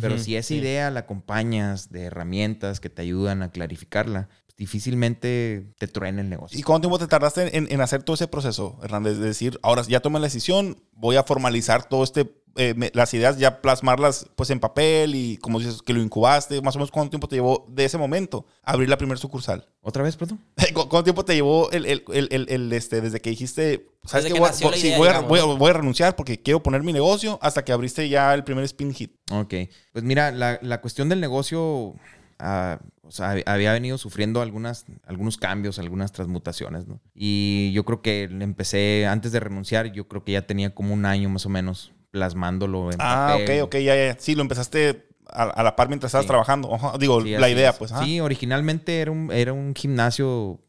Pero 0.00 0.18
si 0.18 0.36
esa 0.36 0.48
sí. 0.48 0.56
idea 0.56 0.90
la 0.90 1.00
acompañas 1.00 1.90
de 1.90 2.02
herramientas 2.04 2.80
que 2.80 2.90
te 2.90 3.00
ayudan 3.02 3.42
a 3.42 3.50
clarificarla, 3.50 4.28
pues 4.46 4.56
difícilmente 4.56 5.72
te 5.78 5.86
truena 5.88 6.20
el 6.20 6.28
negocio. 6.28 6.58
¿Y 6.58 6.62
cuánto 6.62 6.88
tiempo 6.88 6.98
te 6.98 7.08
tardaste 7.08 7.56
en, 7.56 7.68
en 7.70 7.80
hacer 7.80 8.02
todo 8.02 8.14
ese 8.14 8.28
proceso, 8.28 8.78
Hernández? 8.82 9.18
De 9.18 9.26
decir, 9.26 9.58
ahora 9.62 9.82
ya 9.88 10.00
tomé 10.00 10.18
la 10.20 10.26
decisión, 10.26 10.82
voy 10.92 11.16
a 11.16 11.22
formalizar 11.24 11.88
todo 11.88 12.02
este, 12.04 12.30
eh, 12.56 12.74
me- 12.76 12.90
las 12.94 13.12
ideas, 13.14 13.38
ya 13.38 13.60
plasmarlas 13.60 14.26
pues 14.36 14.50
en 14.50 14.60
papel 14.60 15.14
y 15.14 15.36
como 15.38 15.58
dices 15.58 15.82
que 15.82 15.92
lo 15.92 16.00
incubaste, 16.02 16.60
más 16.62 16.76
o 16.76 16.78
menos 16.78 16.90
cuánto 16.90 17.10
tiempo 17.10 17.28
te 17.28 17.36
llevó 17.36 17.66
de 17.68 17.84
ese 17.84 17.98
momento 17.98 18.46
abrir 18.62 18.88
la 18.88 18.96
primera 18.98 19.18
sucursal. 19.18 19.66
¿Otra 19.80 20.02
vez, 20.02 20.16
perdón? 20.16 20.40
¿Cu- 20.74 20.88
¿Cuánto 20.88 21.04
tiempo 21.04 21.24
te 21.24 21.34
llevó 21.34 21.70
el, 21.72 21.86
el- 21.86 22.04
el- 22.12 22.28
el- 22.30 22.46
el, 22.48 22.72
este, 22.72 23.00
desde 23.00 23.20
que 23.20 23.30
dijiste, 23.30 23.88
sabes 24.04 24.26
que 24.26 24.38
voy, 24.38 24.48
a- 24.48 24.52
sí, 24.52 24.64
voy 24.64 25.08
a, 25.08 25.12
digamos, 25.12 25.28
voy 25.28 25.38
a- 25.40 25.42
¿no? 25.42 25.56
voy 25.56 25.70
a 25.70 25.74
renunciar 25.74 26.16
porque 26.16 26.40
quiero 26.40 26.62
poner 26.62 26.82
mi 26.82 26.92
negocio 26.92 27.38
hasta 27.42 27.64
que 27.64 27.72
abriste 27.72 28.08
ya 28.08 28.32
el 28.34 28.44
primer 28.44 28.64
spin 28.64 28.92
hit? 28.94 29.12
Ok, 29.32 29.54
pues 29.92 30.04
mira, 30.04 30.30
la, 30.32 30.58
la 30.62 30.80
cuestión 30.80 31.08
del 31.08 31.20
negocio, 31.20 31.94
ah, 32.38 32.78
o 33.02 33.10
sea, 33.10 33.34
hab- 33.34 33.42
había 33.46 33.72
venido 33.72 33.98
sufriendo 33.98 34.40
algunas, 34.40 34.86
algunos 35.06 35.36
cambios, 35.36 35.78
algunas 35.78 36.12
transmutaciones, 36.12 36.86
¿no? 36.86 37.00
Y 37.14 37.70
yo 37.72 37.84
creo 37.84 38.00
que 38.00 38.28
le 38.30 38.44
empecé, 38.44 39.06
antes 39.06 39.32
de 39.32 39.40
renunciar, 39.40 39.92
yo 39.92 40.08
creo 40.08 40.24
que 40.24 40.32
ya 40.32 40.46
tenía 40.46 40.74
como 40.74 40.94
un 40.94 41.04
año 41.04 41.28
más 41.28 41.44
o 41.44 41.48
menos 41.50 41.92
plasmándolo 42.18 42.92
en 42.92 42.98
Ah, 43.00 43.30
papel. 43.32 43.62
ok, 43.62 43.66
ok, 43.66 43.74
ya, 43.78 43.96
ya. 43.96 44.16
Sí, 44.20 44.36
lo 44.36 44.42
empezaste 44.42 45.08
a, 45.28 45.42
a 45.42 45.62
la 45.64 45.74
par 45.74 45.88
mientras 45.88 46.10
estabas 46.10 46.26
Sí. 46.26 46.28
trabajando. 46.28 46.72
Ajá, 46.72 46.96
Digo, 46.96 47.20
Sí, 47.22 47.30
la 47.30 47.48
idea, 47.50 47.70
es. 47.70 47.76
pues. 47.76 47.90
ajá. 47.90 48.04
Sí, 48.04 48.20
originalmente 48.20 49.00
era 49.00 49.10
un, 49.10 49.32
era 49.32 49.52
un 49.52 49.74
gimnasio 49.74 50.60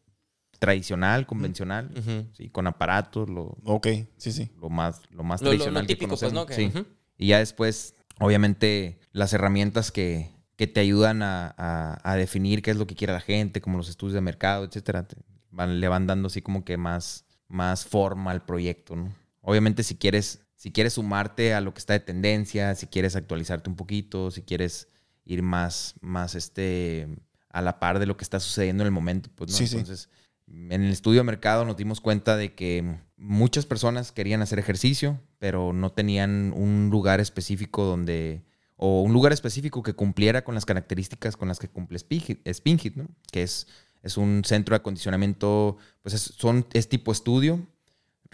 tradicional, 0.58 1.28
convencional, 1.28 1.92
Ujú. 1.96 2.25
sí, 2.34 2.50
con 2.50 2.66
aparatos, 2.66 3.30
lo, 3.30 3.58
Ok, 3.64 3.88
sí, 4.18 4.32
sí. 4.32 4.50
lo 4.60 4.70
más, 4.72 5.02
lo 5.12 5.24
más 5.24 5.42
Lo- 5.42 5.48
lo- 5.48 5.52
lo 5.52 5.58
tradicional 5.58 5.86
que 5.86 5.96
típico, 5.96 6.18
pues, 6.18 6.34
¿no? 6.34 6.46
Que- 6.48 6.56
Sí. 6.56 6.72
Y 7.18 7.28
ya 7.28 7.38
después, 7.38 7.94
obviamente, 8.20 9.00
las 9.12 9.34
herramientas 9.34 9.92
que, 9.92 10.32
que 10.56 10.66
te 10.66 10.80
ayudan 10.80 11.22
a, 11.22 11.54
a- 11.58 12.00
a 12.04 12.16
definir 12.16 12.64
qué 12.64 12.72
es 12.72 12.78
lo 12.78 12.88
que 12.88 12.96
quiere 12.96 13.14
la 13.14 13.22
gente, 13.22 13.62
como 13.62 13.78
los 13.78 13.90
estudios 13.90 14.16
de 14.16 14.22
mercado, 14.22 14.64
etcétera, 14.66 15.08
te 15.08 15.18
van- 15.52 15.80
le 15.80 15.88
van 15.90 16.08
dando 16.08 16.28
así 16.28 16.42
como 16.42 16.64
que 16.66 16.78
más, 16.78 17.25
más 17.48 17.86
forma 17.86 18.32
al 18.32 18.44
proyecto, 18.44 18.96
¿no? 18.96 19.14
Obviamente, 19.42 19.84
si 19.84 19.96
quieres, 19.96 20.42
si 20.65 20.72
quieres 20.72 20.93
sumarte 20.93 21.53
a 21.53 21.62
lo 21.62 21.75
que 21.75 21.77
está 21.77 21.93
de 21.93 22.00
tendencia, 22.00 22.74
si 22.74 22.88
quieres 22.88 23.15
actualizarte 23.15 23.69
un 23.69 23.75
poquito, 23.75 24.31
si 24.31 24.41
quieres 24.41 24.88
ir 25.24 25.43
más, 25.43 25.93
más 26.01 26.34
este, 26.34 27.07
a 27.51 27.62
la 27.62 27.79
par 27.79 28.00
de 28.00 28.07
lo 28.07 28.17
que 28.17 28.24
está 28.24 28.39
sucediendo 28.39 28.81
en 28.81 28.88
el 28.88 28.91
momento, 28.91 29.29
pues, 29.36 29.51
¿no? 29.51 29.57
Sí, 29.57 29.67
sí. 29.67 29.77
Entonces, 29.77 30.10
en 30.48 30.81
el 30.81 30.89
estudio 30.89 31.19
de 31.19 31.25
mercado 31.25 31.65
nos 31.65 31.77
dimos 31.77 32.01
cuenta 32.01 32.36
de 32.36 32.55
que 32.55 32.98
muchas 33.15 33.67
personas 33.67 34.12
querían 34.12 34.41
hacer 34.41 34.57
ejercicio, 34.57 35.22
pero 35.38 35.72
no 35.72 35.91
tenían 35.91 36.51
un 36.55 36.89
lugar 36.91 37.19
específico 37.19 37.84
donde, 37.84 38.43
o 38.75 39.03
un 39.03 39.13
lugar 39.13 39.34
específico 39.34 39.84
que 39.84 39.93
cumpliera 39.93 40.43
con 40.43 40.55
las 40.55 40.65
características 40.65 41.38
con 41.38 41.48
las 41.48 41.60
que 41.60 41.67
cumple 41.67 41.98
Spin 41.98 42.22
Hit, 42.22 42.48
Spin 42.48 42.79
Hit, 42.79 42.95
¿no? 42.95 43.07
Que 43.31 43.43
es, 43.43 43.67
es 44.01 44.17
un 44.17 44.41
centro 44.43 44.74
de 44.74 44.77
acondicionamiento, 44.77 45.77
pues 46.01 46.15
es, 46.15 46.22
son, 46.22 46.65
es 46.74 46.89
tipo 46.89 47.12
estudio. 47.12 47.67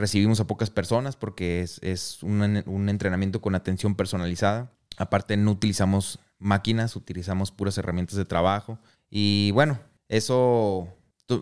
Recibimos 0.02 0.40
a 0.40 0.48
pocas 0.48 0.72
personas 0.72 1.16
porque 1.16 1.62
es, 1.62 1.78
es 1.84 2.24
un, 2.24 2.64
un 2.66 2.90
entrenamiento 2.90 3.40
con 3.40 3.54
atención 3.54 3.94
personalizada. 3.94 4.74
Aparte, 4.98 5.38
no 5.38 5.52
utilizamos 5.52 6.18
máquinas, 6.40 6.96
utilizamos 6.96 7.52
puras 7.52 7.78
herramientas 7.78 8.16
de 8.16 8.26
trabajo. 8.26 8.80
Y 9.12 9.52
bueno, 9.52 9.80
eso 10.10 10.88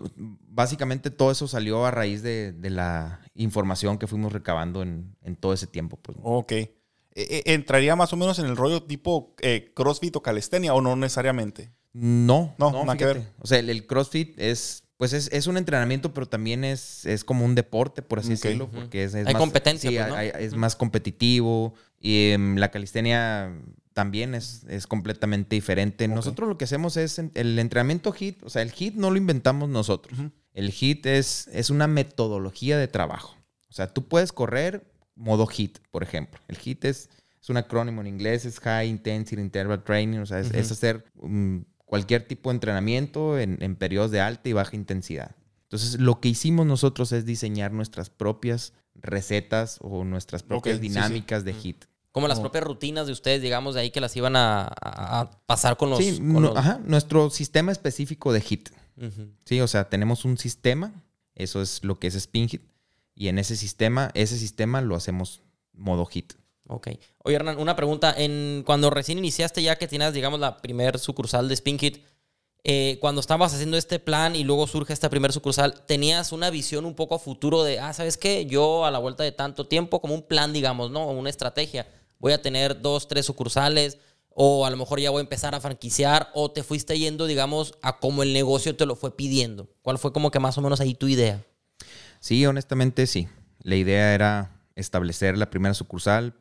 básicamente 0.06 1.10
todo 1.10 1.30
eso 1.30 1.48
salió 1.48 1.86
a 1.86 1.90
raíz 1.90 2.22
de, 2.22 2.52
de 2.52 2.68
la 2.68 3.20
información 3.34 3.96
que 3.96 4.06
fuimos 4.06 4.30
recabando 4.30 4.82
en, 4.82 5.16
en 5.22 5.36
todo 5.36 5.54
ese 5.54 5.66
tiempo. 5.66 5.96
Pues. 5.96 6.18
Ok. 6.22 6.52
Eh, 6.52 6.68
eh, 7.14 7.42
¿Entraría 7.46 7.96
más 7.96 8.12
o 8.12 8.16
menos 8.16 8.38
en 8.40 8.44
el 8.44 8.58
rollo 8.58 8.82
tipo 8.82 9.34
eh, 9.40 9.72
CrossFit 9.74 10.16
o 10.16 10.22
calistenia 10.22 10.74
o 10.74 10.82
no 10.82 10.96
necesariamente? 10.96 11.72
No, 11.94 12.54
No, 12.58 12.70
no, 12.70 12.84
nada 12.84 12.98
que 12.98 13.06
ver. 13.06 13.22
O 13.40 13.46
sea, 13.46 13.58
el, 13.58 13.70
el 13.70 13.86
CrossFit 13.86 14.38
es, 14.38 14.84
pues 15.00 15.14
es, 15.14 15.30
es 15.32 15.46
un 15.46 15.56
entrenamiento, 15.56 16.12
pero 16.12 16.28
también 16.28 16.62
es, 16.62 17.06
es 17.06 17.24
como 17.24 17.46
un 17.46 17.54
deporte, 17.54 18.02
por 18.02 18.18
así 18.18 18.28
decirlo, 18.28 18.70
porque 18.70 19.04
es, 19.04 19.14
es 19.14 19.26
Hay 19.26 19.32
más, 19.32 19.40
competencia, 19.40 19.88
sí, 19.90 19.96
pues, 19.96 20.08
¿no? 20.10 20.14
hay- 20.14 20.30
es 20.44 20.54
más 20.54 20.76
competitivo. 20.76 21.72
Y 21.98 22.32
em, 22.32 22.56
la 22.58 22.70
calistenia 22.70 23.50
también 23.94 24.34
es, 24.34 24.64
es 24.68 24.86
completamente 24.86 25.56
diferente. 25.56 26.06
Nosotros 26.06 26.50
lo 26.50 26.58
que 26.58 26.66
hacemos 26.66 26.98
es 26.98 27.18
el 27.18 27.58
entrenamiento 27.58 28.12
HIT, 28.12 28.42
o 28.42 28.50
sea, 28.50 28.60
el 28.60 28.74
HIT 28.78 28.96
no 28.96 29.10
lo 29.10 29.16
inventamos 29.16 29.70
nosotros. 29.70 30.18
El 30.52 30.70
HIT 30.70 31.06
es, 31.06 31.48
es 31.50 31.70
una 31.70 31.86
metodología 31.86 32.76
de 32.76 32.86
trabajo. 32.86 33.38
O 33.70 33.72
sea, 33.72 33.86
tú 33.86 34.06
puedes 34.06 34.32
correr 34.32 34.84
modo 35.14 35.46
HIT, 35.46 35.78
por 35.90 36.02
ejemplo. 36.02 36.40
El 36.46 36.58
HIT 36.62 36.84
es, 36.84 37.08
es 37.40 37.48
un 37.48 37.56
acrónimo 37.56 38.02
en 38.02 38.06
inglés, 38.06 38.44
es 38.44 38.60
High 38.60 38.86
Intensity 38.90 39.40
Interval 39.40 39.82
Training, 39.82 40.18
o 40.18 40.26
sea, 40.26 40.40
es, 40.40 40.50
es 40.52 40.70
hacer 40.70 41.06
mm, 41.14 41.60
cualquier 41.90 42.22
tipo 42.22 42.50
de 42.50 42.54
entrenamiento 42.54 43.36
en, 43.36 43.60
en 43.60 43.74
periodos 43.74 44.12
de 44.12 44.20
alta 44.20 44.48
y 44.48 44.52
baja 44.52 44.76
intensidad. 44.76 45.34
Entonces, 45.64 45.98
lo 45.98 46.20
que 46.20 46.28
hicimos 46.28 46.64
nosotros 46.64 47.10
es 47.10 47.26
diseñar 47.26 47.72
nuestras 47.72 48.10
propias 48.10 48.74
recetas 48.94 49.78
o 49.80 50.04
nuestras 50.04 50.44
propias 50.44 50.76
sí, 50.76 50.82
sí. 50.82 50.88
dinámicas 50.88 51.44
de 51.44 51.52
HIT. 51.52 51.86
Como 52.12 52.28
las 52.28 52.38
propias 52.38 52.62
rutinas 52.62 53.08
de 53.08 53.12
ustedes, 53.12 53.42
digamos, 53.42 53.74
de 53.74 53.80
ahí 53.80 53.90
que 53.90 54.00
las 54.00 54.14
iban 54.16 54.34
a, 54.36 54.70
pasar 55.46 55.76
con 55.76 55.90
los... 55.90 55.98
Sí, 55.98 56.16
con 56.18 56.32
no- 56.34 56.40
los- 56.40 56.56
ajá, 56.56 56.80
nuestro 56.84 57.28
sistema 57.28 57.72
específico 57.72 58.32
de 58.32 58.40
HIT. 58.40 58.68
Sí, 59.44 59.60
o 59.60 59.66
sea, 59.66 59.88
tenemos 59.88 60.24
un 60.24 60.38
sistema, 60.38 60.92
eso 61.34 61.60
es 61.60 61.82
lo 61.82 61.98
que 61.98 62.06
es 62.06 62.14
Spin 62.14 62.48
Hit, 62.48 62.62
y 63.16 63.26
en 63.26 63.40
ese 63.40 63.56
sistema, 63.56 64.12
ese 64.14 64.38
sistema 64.38 64.80
lo 64.80 64.94
hacemos 64.94 65.42
modo 65.72 66.06
HIT. 66.08 66.34
Ok. 66.70 66.88
Oye, 67.24 67.34
Hernán, 67.34 67.58
una 67.58 67.74
pregunta. 67.74 68.14
En, 68.16 68.62
cuando 68.64 68.90
recién 68.90 69.18
iniciaste 69.18 69.60
ya 69.60 69.76
que 69.76 69.88
tenías, 69.88 70.12
digamos, 70.12 70.38
la 70.38 70.58
primer 70.58 71.00
sucursal 71.00 71.48
de 71.48 71.54
Spin 71.54 71.78
Hit, 71.80 72.04
eh, 72.62 72.98
cuando 73.00 73.20
estabas 73.20 73.52
haciendo 73.52 73.76
este 73.76 73.98
plan 73.98 74.36
y 74.36 74.44
luego 74.44 74.68
surge 74.68 74.92
esta 74.92 75.10
primer 75.10 75.32
sucursal, 75.32 75.84
¿tenías 75.86 76.30
una 76.30 76.48
visión 76.48 76.84
un 76.84 76.94
poco 76.94 77.16
a 77.16 77.18
futuro 77.18 77.64
de, 77.64 77.80
ah, 77.80 77.92
¿sabes 77.92 78.16
qué? 78.16 78.46
Yo 78.46 78.84
a 78.84 78.92
la 78.92 79.00
vuelta 79.00 79.24
de 79.24 79.32
tanto 79.32 79.66
tiempo, 79.66 80.00
como 80.00 80.14
un 80.14 80.22
plan, 80.22 80.52
digamos, 80.52 80.92
¿no? 80.92 81.08
Una 81.08 81.28
estrategia. 81.28 81.88
Voy 82.20 82.32
a 82.32 82.40
tener 82.40 82.80
dos, 82.80 83.08
tres 83.08 83.26
sucursales, 83.26 83.98
o 84.28 84.64
a 84.64 84.70
lo 84.70 84.76
mejor 84.76 85.00
ya 85.00 85.10
voy 85.10 85.18
a 85.18 85.22
empezar 85.22 85.56
a 85.56 85.60
franquiciar, 85.60 86.30
o 86.34 86.52
te 86.52 86.62
fuiste 86.62 86.96
yendo, 86.96 87.26
digamos, 87.26 87.74
a 87.82 87.98
como 87.98 88.22
el 88.22 88.32
negocio 88.32 88.76
te 88.76 88.86
lo 88.86 88.94
fue 88.94 89.16
pidiendo. 89.16 89.68
¿Cuál 89.82 89.98
fue 89.98 90.12
como 90.12 90.30
que 90.30 90.38
más 90.38 90.56
o 90.56 90.60
menos 90.60 90.80
ahí 90.80 90.94
tu 90.94 91.08
idea? 91.08 91.42
Sí, 92.20 92.46
honestamente 92.46 93.08
sí. 93.08 93.26
La 93.62 93.74
idea 93.74 94.14
era 94.14 94.60
establecer 94.76 95.36
la 95.36 95.50
primera 95.50 95.74
sucursal, 95.74 96.34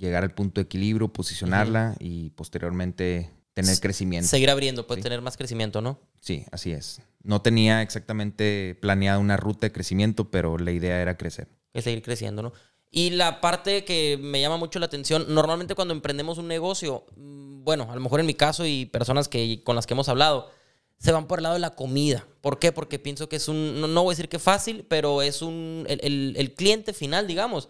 llegar 0.00 0.22
al 0.24 0.34
punto 0.34 0.60
de 0.60 0.64
equilibrio, 0.64 1.08
posicionarla 1.12 1.94
y 2.00 2.30
posteriormente 2.30 3.30
tener 3.54 3.78
crecimiento. 3.80 4.28
Seguir 4.28 4.50
abriendo, 4.50 4.86
pues 4.86 4.98
Sí. 4.98 5.02
tener 5.02 5.20
más 5.22 5.36
crecimiento, 5.36 5.80
¿no? 5.82 6.00
Sí, 6.20 6.44
así 6.50 6.72
es. 6.72 7.02
No 7.22 7.42
tenía 7.42 7.82
exactamente 7.82 8.76
planeada 8.80 9.18
una 9.18 9.36
ruta 9.36 9.66
de 9.66 9.72
crecimiento, 9.72 10.30
pero 10.30 10.56
la 10.58 10.72
idea 10.72 11.00
era 11.00 11.16
crecer. 11.16 11.48
que 11.72 11.82
seguir 11.82 12.02
creciendo, 12.02 12.42
¿no? 12.42 12.52
Y 12.90 13.10
la 13.10 13.40
parte 13.40 13.84
que 13.84 14.18
me 14.20 14.40
llama 14.40 14.56
mucho 14.56 14.80
la 14.80 14.86
atención, 14.86 15.26
normalmente 15.32 15.76
cuando 15.76 15.94
emprendemos 15.94 16.36
un 16.38 16.48
negocio, 16.48 17.04
mm, 17.16 17.62
bueno, 17.62 17.86
a 17.88 17.94
lo 17.94 18.00
mejor 18.00 18.18
en 18.18 18.26
mi 18.26 18.34
caso 18.34 18.66
y 18.66 18.86
personas 18.86 19.28
que, 19.28 19.62
con 19.62 19.76
las 19.76 19.86
que 19.86 19.94
hemos 19.94 20.08
hablado, 20.08 20.50
se 20.98 21.12
van 21.12 21.28
por 21.28 21.38
el 21.38 21.44
lado 21.44 21.54
de 21.54 21.60
la 21.60 21.70
comida. 21.76 22.26
¿Por 22.40 22.58
qué? 22.58 22.72
Porque 22.72 22.98
pienso 22.98 23.28
que 23.28 23.36
es 23.36 23.46
un, 23.46 23.80
no, 23.80 23.86
no 23.86 24.02
voy 24.02 24.12
a 24.12 24.16
decir 24.16 24.28
que 24.28 24.40
fácil, 24.40 24.84
pero 24.88 25.22
es 25.22 25.42
un, 25.42 25.84
el, 25.88 26.00
el- 26.02 26.34
el 26.36 26.54
cliente 26.54 26.92
final, 26.92 27.28
digamos, 27.28 27.68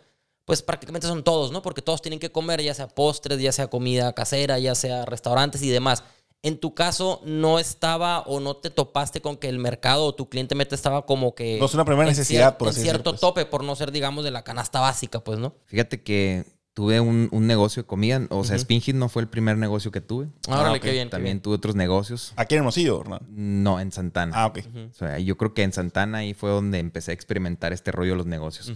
pues 0.50 0.62
prácticamente 0.62 1.06
son 1.06 1.22
todos, 1.22 1.52
¿no? 1.52 1.62
Porque 1.62 1.80
todos 1.80 2.02
tienen 2.02 2.18
que 2.18 2.32
comer, 2.32 2.60
ya 2.60 2.74
sea 2.74 2.88
postres, 2.88 3.40
ya 3.40 3.52
sea 3.52 3.68
comida 3.68 4.12
casera, 4.14 4.58
ya 4.58 4.74
sea 4.74 5.04
restaurantes 5.04 5.62
y 5.62 5.68
demás. 5.70 6.02
En 6.42 6.58
tu 6.58 6.74
caso, 6.74 7.20
¿no 7.24 7.60
estaba 7.60 8.22
o 8.22 8.40
no 8.40 8.56
te 8.56 8.68
topaste 8.70 9.20
con 9.20 9.36
que 9.36 9.48
el 9.48 9.60
mercado 9.60 10.06
o 10.06 10.12
tu 10.16 10.28
cliente 10.28 10.56
meta 10.56 10.74
estaba 10.74 11.06
como 11.06 11.36
que... 11.36 11.56
No 11.60 11.66
es 11.66 11.74
una 11.74 11.84
primera 11.84 12.08
en 12.08 12.16
necesidad, 12.16 12.56
por 12.58 12.66
en 12.66 12.72
así 12.72 12.80
cierto 12.82 13.12
decirlo, 13.12 13.12
pues. 13.12 13.20
tope, 13.20 13.46
por 13.46 13.62
no 13.62 13.76
ser, 13.76 13.92
digamos, 13.92 14.24
de 14.24 14.32
la 14.32 14.42
canasta 14.42 14.80
básica, 14.80 15.20
pues, 15.22 15.38
¿no? 15.38 15.54
Fíjate 15.66 16.02
que 16.02 16.44
tuve 16.74 16.98
un, 16.98 17.28
un 17.30 17.46
negocio 17.46 17.84
de 17.84 17.86
comida, 17.86 18.20
o 18.30 18.42
sea, 18.42 18.56
Ujú. 18.56 18.62
Spin 18.62 18.80
Hit 18.80 18.96
no 18.96 19.08
fue 19.08 19.22
el 19.22 19.28
primer 19.28 19.56
negocio 19.56 19.92
que 19.92 20.00
tuve. 20.00 20.26
Órale, 20.48 20.78
ok. 20.78 20.82
qué 20.82 20.90
bien. 20.90 21.06
qué 21.06 21.10
También 21.12 21.36
bien. 21.36 21.42
tuve 21.42 21.54
otros 21.54 21.76
negocios. 21.76 22.32
Aquí 22.34 22.56
en 22.56 22.60
Hermosillo, 22.60 23.02
Hernán. 23.02 23.20
No, 23.28 23.78
en 23.78 23.92
Santana. 23.92 24.32
Ah, 24.34 24.46
ok. 24.46 24.58
O 24.90 24.94
sea, 24.94 25.18
yo 25.20 25.36
creo 25.36 25.54
que 25.54 25.62
en 25.62 25.72
Santana 25.72 26.18
ahí 26.18 26.34
fue 26.34 26.50
donde 26.50 26.80
empecé 26.80 27.12
a 27.12 27.14
experimentar 27.14 27.72
este 27.72 27.92
rollo 27.92 28.12
de 28.12 28.16
los 28.16 28.26
negocios. 28.26 28.72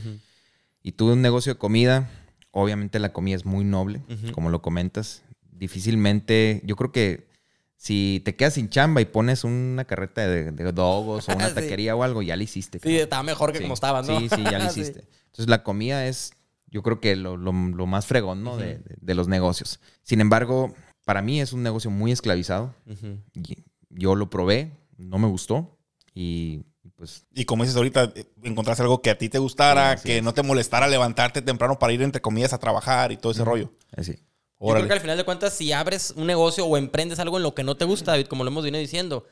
Y 0.85 0.93
tuve 0.93 1.15
un 1.15 1.23
negocio 1.23 1.55
de 1.55 1.59
comida. 1.59 2.09
Obviamente 2.53 3.01
la 3.01 3.13
comida 3.13 3.35
es 3.35 3.45
muy 3.45 3.65
noble, 3.65 4.03
como 4.33 4.51
lo 4.51 4.63
comentas. 4.63 5.25
Difícilmente, 5.51 6.61
yo 6.65 6.77
creo 6.77 6.93
que 6.93 7.27
si 7.77 8.23
te 8.25 8.37
quedas 8.37 8.55
sin 8.55 8.69
chamba 8.69 9.01
y 9.01 9.07
pones 9.07 9.43
una 9.45 9.85
carreta 9.85 10.27
de, 10.29 10.53
de 10.53 10.73
dogos 10.73 11.29
o 11.29 11.35
una 11.35 11.49
Sí. 11.49 11.55
taquería 11.57 11.97
o 11.97 12.03
algo, 12.05 12.23
ya 12.23 12.37
la 12.37 12.45
hiciste. 12.45 12.79
Sí, 12.79 12.97
estaba 12.97 13.23
mejor 13.25 13.51
que 13.53 13.59
Sí. 13.59 13.65
como 13.65 13.75
estabas, 13.75 14.07
¿no? 14.07 14.21
Sí, 14.21 14.29
sí, 14.29 14.43
ya 14.45 14.61
Sí. 14.71 14.81
hiciste. 14.81 15.09
Entonces 15.27 15.49
la 15.49 15.65
comida 15.65 16.07
es, 16.07 16.33
yo 16.69 16.83
creo 16.83 17.01
que 17.01 17.17
lo, 17.17 17.37
lo- 17.37 17.53
lo 17.53 17.87
más 17.87 18.07
fregón, 18.07 18.45
¿no? 18.45 18.57
de, 18.57 18.79
de- 18.79 18.97
de 19.01 19.15
los 19.15 19.27
negocios. 19.27 19.81
Sin 20.03 20.21
embargo, 20.21 20.75
para 21.05 21.23
mí 21.23 21.41
es 21.41 21.53
un 21.53 21.63
negocio 21.65 21.91
muy 21.91 22.13
esclavizado. 22.13 22.75
Y 23.35 23.65
Yo 23.91 24.15
lo 24.15 24.31
probé, 24.31 24.71
no 24.97 25.19
me 25.19 25.27
gustó 25.29 25.77
y 26.15 26.63
pues 27.05 27.27
Y 27.35 27.45
como 27.45 27.63
dices 27.65 27.77
ahorita, 27.77 28.13
eh, 28.15 28.25
encontraste 28.43 28.83
algo 28.83 29.01
que 29.03 29.11
a 29.11 29.19
ti 29.19 29.29
te 29.29 29.39
gustara, 29.39 29.97
Sí, 29.99 30.05
que 30.09 30.17
es. 30.19 30.23
no 30.23 30.35
te 30.35 30.43
molestara 30.43 30.89
levantarte 30.89 31.43
temprano 31.43 31.79
para 31.79 31.93
ir 31.93 32.03
entre 32.03 32.21
comillas 32.23 32.53
a 32.53 32.59
trabajar 32.59 33.13
y 33.13 33.17
todo 33.17 33.33
ese 33.33 33.45
rollo. 33.45 33.73
así. 33.97 34.13
Yo 34.13 34.19
creo 34.69 34.71
Órale. 34.71 34.87
que 34.87 34.93
al 34.95 35.01
final 35.01 35.17
de 35.19 35.25
cuentas, 35.25 35.53
si 35.53 35.73
abres 35.73 36.15
un 36.17 36.27
negocio 36.27 36.65
o 36.65 36.77
emprendes 36.77 37.19
algo 37.19 37.37
en 37.37 37.43
lo 37.43 37.55
que 37.55 37.65
no 37.65 37.77
te 37.77 37.85
gusta, 37.85 38.13
David, 38.13 38.27
como 38.29 38.45
lo 38.45 38.51
hemos 38.51 38.65
venido 38.65 38.81
diciendo, 38.81 39.27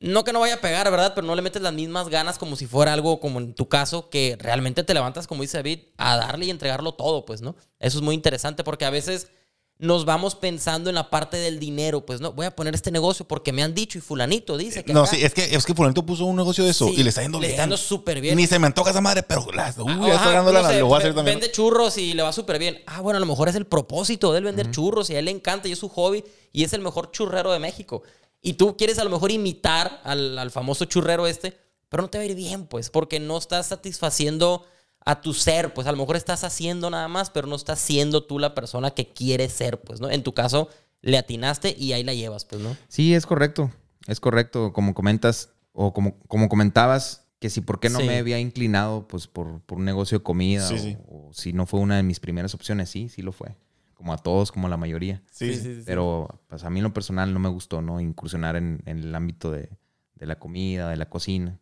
no 0.00 0.24
que 0.24 0.32
no 0.32 0.40
vaya 0.40 0.54
a 0.54 0.60
pegar, 0.60 0.90
¿verdad? 0.90 1.12
Pero 1.14 1.26
no 1.26 1.36
le 1.36 1.42
metes 1.42 1.62
las 1.62 1.72
mismas 1.72 2.08
ganas 2.08 2.38
como 2.38 2.56
si 2.56 2.66
fuera 2.66 2.92
algo 2.92 3.20
como 3.20 3.38
en 3.38 3.54
tu 3.54 3.68
caso, 3.68 4.10
que 4.10 4.36
realmente 4.40 4.82
te 4.82 4.92
levantas, 4.92 5.26
como 5.28 5.42
dice 5.42 5.58
David, 5.58 5.80
a 5.96 6.16
darle 6.16 6.46
y 6.46 6.50
entregarlo 6.50 6.94
todo, 6.94 7.24
pues, 7.24 7.40
¿no? 7.40 7.54
Eso 7.78 7.98
es 7.98 8.02
muy 8.02 8.14
interesante 8.16 8.64
porque 8.64 8.84
a 8.84 8.90
veces 8.90 9.30
nos 9.78 10.04
vamos 10.04 10.36
pensando 10.36 10.88
en 10.88 10.94
la 10.94 11.10
parte 11.10 11.36
del 11.36 11.58
dinero, 11.58 12.06
pues, 12.06 12.20
no, 12.20 12.32
voy 12.32 12.46
a 12.46 12.54
poner 12.54 12.74
este 12.74 12.90
negocio 12.92 13.26
porque 13.26 13.52
me 13.52 13.62
han 13.62 13.74
dicho 13.74 13.98
y 13.98 14.00
fulanito 14.00 14.56
dice 14.56 14.84
que 14.84 14.92
No, 14.92 15.02
acá- 15.02 15.10
sí, 15.10 15.24
es 15.24 15.34
que, 15.34 15.52
es 15.54 15.64
que 15.66 15.74
Fulanito 15.74 16.06
puso 16.06 16.24
un 16.26 16.36
negocio 16.36 16.62
de 16.64 16.70
eso 16.70 16.86
Sí, 16.86 16.94
y 16.98 17.02
le 17.02 17.08
está 17.08 17.22
yendo 17.22 17.38
le 17.40 17.48
bien. 17.48 17.50
está 17.52 17.64
yendo 17.64 17.76
súper 17.76 18.20
bien. 18.20 18.36
Ni 18.36 18.46
se 18.46 18.58
me 18.60 18.68
antoja 18.68 18.90
esa 18.92 19.00
madre, 19.00 19.24
pero 19.24 19.46
las, 19.52 19.76
uy, 19.78 19.92
ya 20.06 20.14
Ajá, 20.14 20.42
no 20.42 20.46
sé, 20.68 20.78
lo 20.78 20.86
voy 20.86 20.94
a 20.94 20.98
hacer 20.98 21.14
también. 21.14 21.38
Vende 21.40 21.50
churros 21.52 21.98
y 21.98 22.14
le 22.14 22.22
va 22.22 22.32
súper 22.32 22.58
bien. 22.60 22.82
Ah, 22.86 23.00
bueno, 23.00 23.16
a 23.16 23.20
lo 23.20 23.26
mejor 23.26 23.48
es 23.48 23.56
el 23.56 23.66
propósito 23.66 24.32
de 24.32 24.38
él 24.38 24.44
vender 24.44 24.70
churros 24.70 25.10
y 25.10 25.16
a 25.16 25.18
él 25.18 25.24
le 25.24 25.32
encanta 25.32 25.66
y 25.68 25.72
es 25.72 25.78
su 25.80 25.88
hobby 25.88 26.24
y 26.52 26.62
es 26.64 26.72
el 26.72 26.80
mejor 26.80 27.10
churrero 27.10 27.52
de 27.52 27.58
México. 27.58 28.02
Y 28.40 28.52
tú 28.54 28.76
quieres 28.76 28.98
a 29.00 29.04
lo 29.04 29.10
mejor 29.10 29.32
imitar 29.32 30.00
al, 30.04 30.38
al 30.38 30.50
famoso 30.52 30.84
churrero 30.84 31.26
este, 31.26 31.58
pero 31.88 32.02
no 32.04 32.10
te 32.10 32.18
va 32.18 32.22
a 32.22 32.26
ir 32.26 32.34
bien, 32.36 32.66
pues, 32.66 32.90
porque 32.90 33.18
no 33.18 33.38
estás 33.38 33.66
satisfaciendo 33.68 34.64
a 35.04 35.20
tu 35.20 35.34
ser, 35.34 35.74
pues 35.74 35.86
a 35.86 35.92
lo 35.92 35.98
mejor 35.98 36.16
estás 36.16 36.44
haciendo 36.44 36.88
nada 36.90 37.08
más, 37.08 37.30
pero 37.30 37.46
no 37.46 37.56
estás 37.56 37.78
siendo 37.78 38.24
tú 38.24 38.38
la 38.38 38.54
persona 38.54 38.90
que 38.92 39.08
quieres 39.08 39.52
ser, 39.52 39.80
pues, 39.80 40.00
¿no? 40.00 40.10
En 40.10 40.22
tu 40.22 40.32
caso, 40.32 40.68
le 41.02 41.18
atinaste 41.18 41.74
y 41.78 41.92
ahí 41.92 42.02
la 42.04 42.14
llevas, 42.14 42.44
pues, 42.46 42.62
¿no? 42.62 42.76
Sí, 42.88 43.14
es 43.14 43.26
correcto. 43.26 43.70
Es 44.06 44.20
correcto. 44.20 44.72
Como 44.72 44.94
comentas, 44.94 45.50
o 45.72 45.92
como, 45.92 46.18
como 46.28 46.48
comentabas, 46.48 47.26
que 47.38 47.50
si 47.50 47.60
por 47.60 47.80
qué 47.80 47.90
no 47.90 47.98
Sí. 48.00 48.06
me 48.06 48.16
había 48.18 48.38
inclinado 48.38 49.06
pues 49.06 49.26
por, 49.26 49.60
por 49.62 49.76
un 49.76 49.84
negocio 49.84 50.18
de 50.18 50.24
comida 50.24 50.66
Sí, 50.66 50.74
o, 50.74 50.78
sí. 50.78 50.96
o 51.08 51.30
si 51.34 51.52
no 51.52 51.66
fue 51.66 51.80
una 51.80 51.96
de 51.96 52.02
mis 52.02 52.20
primeras 52.20 52.54
opciones, 52.54 52.88
sí, 52.88 53.10
sí 53.10 53.20
lo 53.20 53.32
fue. 53.32 53.54
Como 53.92 54.14
a 54.14 54.18
todos, 54.18 54.50
como 54.52 54.66
a 54.66 54.70
la 54.70 54.76
mayoría. 54.78 55.22
Sí, 55.30 55.54
sí. 55.54 55.82
Pero 55.84 56.40
pues 56.48 56.64
a 56.64 56.70
mí 56.70 56.78
en 56.80 56.84
lo 56.84 56.94
personal 56.94 57.32
no 57.34 57.40
me 57.40 57.48
gustó, 57.50 57.82
¿no? 57.82 58.00
Incursionar 58.00 58.56
en, 58.56 58.82
en 58.86 58.98
el 59.00 59.14
ámbito 59.14 59.50
de, 59.50 59.68
de 60.14 60.26
la 60.26 60.38
comida, 60.38 60.88
de 60.88 60.96
la 60.96 61.08
cocina. 61.10 61.58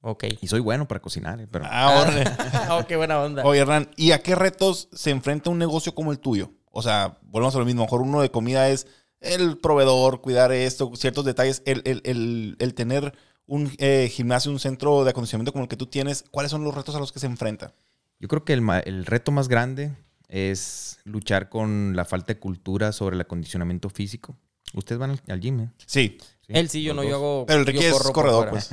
Ok. 0.00 0.24
Y 0.40 0.46
soy 0.46 0.60
bueno 0.60 0.86
para 0.86 1.00
cocinar, 1.00 1.40
¿eh? 1.40 1.48
pero 1.50 1.64
Ah, 1.68 2.00
órale. 2.02 2.24
oh, 2.70 2.86
qué 2.86 2.96
buena 2.96 3.20
onda. 3.20 3.44
Oye, 3.44 3.60
Hernán, 3.60 3.90
¿y 3.96 4.12
a 4.12 4.22
qué 4.22 4.34
retos 4.34 4.88
se 4.92 5.10
enfrenta 5.10 5.50
un 5.50 5.58
negocio 5.58 5.94
como 5.94 6.12
el 6.12 6.18
tuyo? 6.20 6.52
O 6.70 6.82
sea, 6.82 7.18
volvemos 7.22 7.54
a 7.56 7.58
lo 7.58 7.64
mismo. 7.64 7.82
A 7.82 7.84
lo 7.84 7.86
mejor 7.86 8.02
uno 8.02 8.20
de 8.20 8.30
comida 8.30 8.68
es 8.68 8.86
el 9.20 9.58
proveedor, 9.58 10.20
cuidar 10.20 10.52
esto, 10.52 10.92
ciertos 10.94 11.24
detalles. 11.24 11.62
El, 11.66 11.82
el- 11.84 12.02
el- 12.04 12.56
el 12.58 12.74
tener 12.74 13.14
un 13.46 13.72
eh, 13.78 14.08
gimnasio, 14.12 14.50
un 14.52 14.58
centro 14.58 15.04
de 15.04 15.10
acondicionamiento 15.10 15.52
como 15.52 15.64
el 15.64 15.68
que 15.68 15.76
tú 15.76 15.86
tienes, 15.86 16.24
¿cuáles 16.30 16.50
son 16.50 16.64
los 16.64 16.74
retos 16.74 16.94
a 16.94 16.98
los 17.00 17.12
que 17.12 17.18
se 17.20 17.26
enfrenta? 17.26 17.72
yo 18.18 18.28
creo 18.28 18.44
que 18.44 18.54
el 18.54 19.04
reto 19.06 19.30
más 19.30 19.46
grande 19.48 19.92
es 20.28 20.98
luchar 21.04 21.48
con 21.48 21.94
la 21.94 22.04
falta 22.04 22.32
de 22.34 22.40
cultura 22.40 22.92
sobre 22.92 23.14
el 23.14 23.20
acondicionamiento 23.20 23.88
físico. 23.90 24.36
Ustedes 24.74 24.98
van 24.98 25.10
al, 25.10 25.20
al 25.28 25.40
gym, 25.40 25.60
¿eh? 25.60 25.70
Sí, 25.86 26.18
Sí, 26.46 26.52
Él 26.54 26.68
sí, 26.68 26.82
yo 26.82 26.94
no, 26.94 27.02
yo 27.02 27.16
hago. 27.16 27.44
pero 27.46 27.60
el 27.60 27.66
Ricky 27.66 27.82
yo 27.82 27.88
es 27.96 28.10
corredor, 28.12 28.50
pues. 28.50 28.70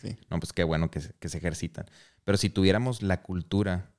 Sí. 0.00 0.16
No, 0.30 0.40
pues 0.40 0.52
qué 0.52 0.64
bueno 0.64 0.90
que 0.90 1.00
se, 1.00 1.12
que 1.18 1.28
se 1.28 1.38
ejercitan. 1.38 1.84
Pero 2.24 2.38
si 2.38 2.48
tuviéramos 2.48 3.02
la 3.02 3.22
cultura 3.22 3.90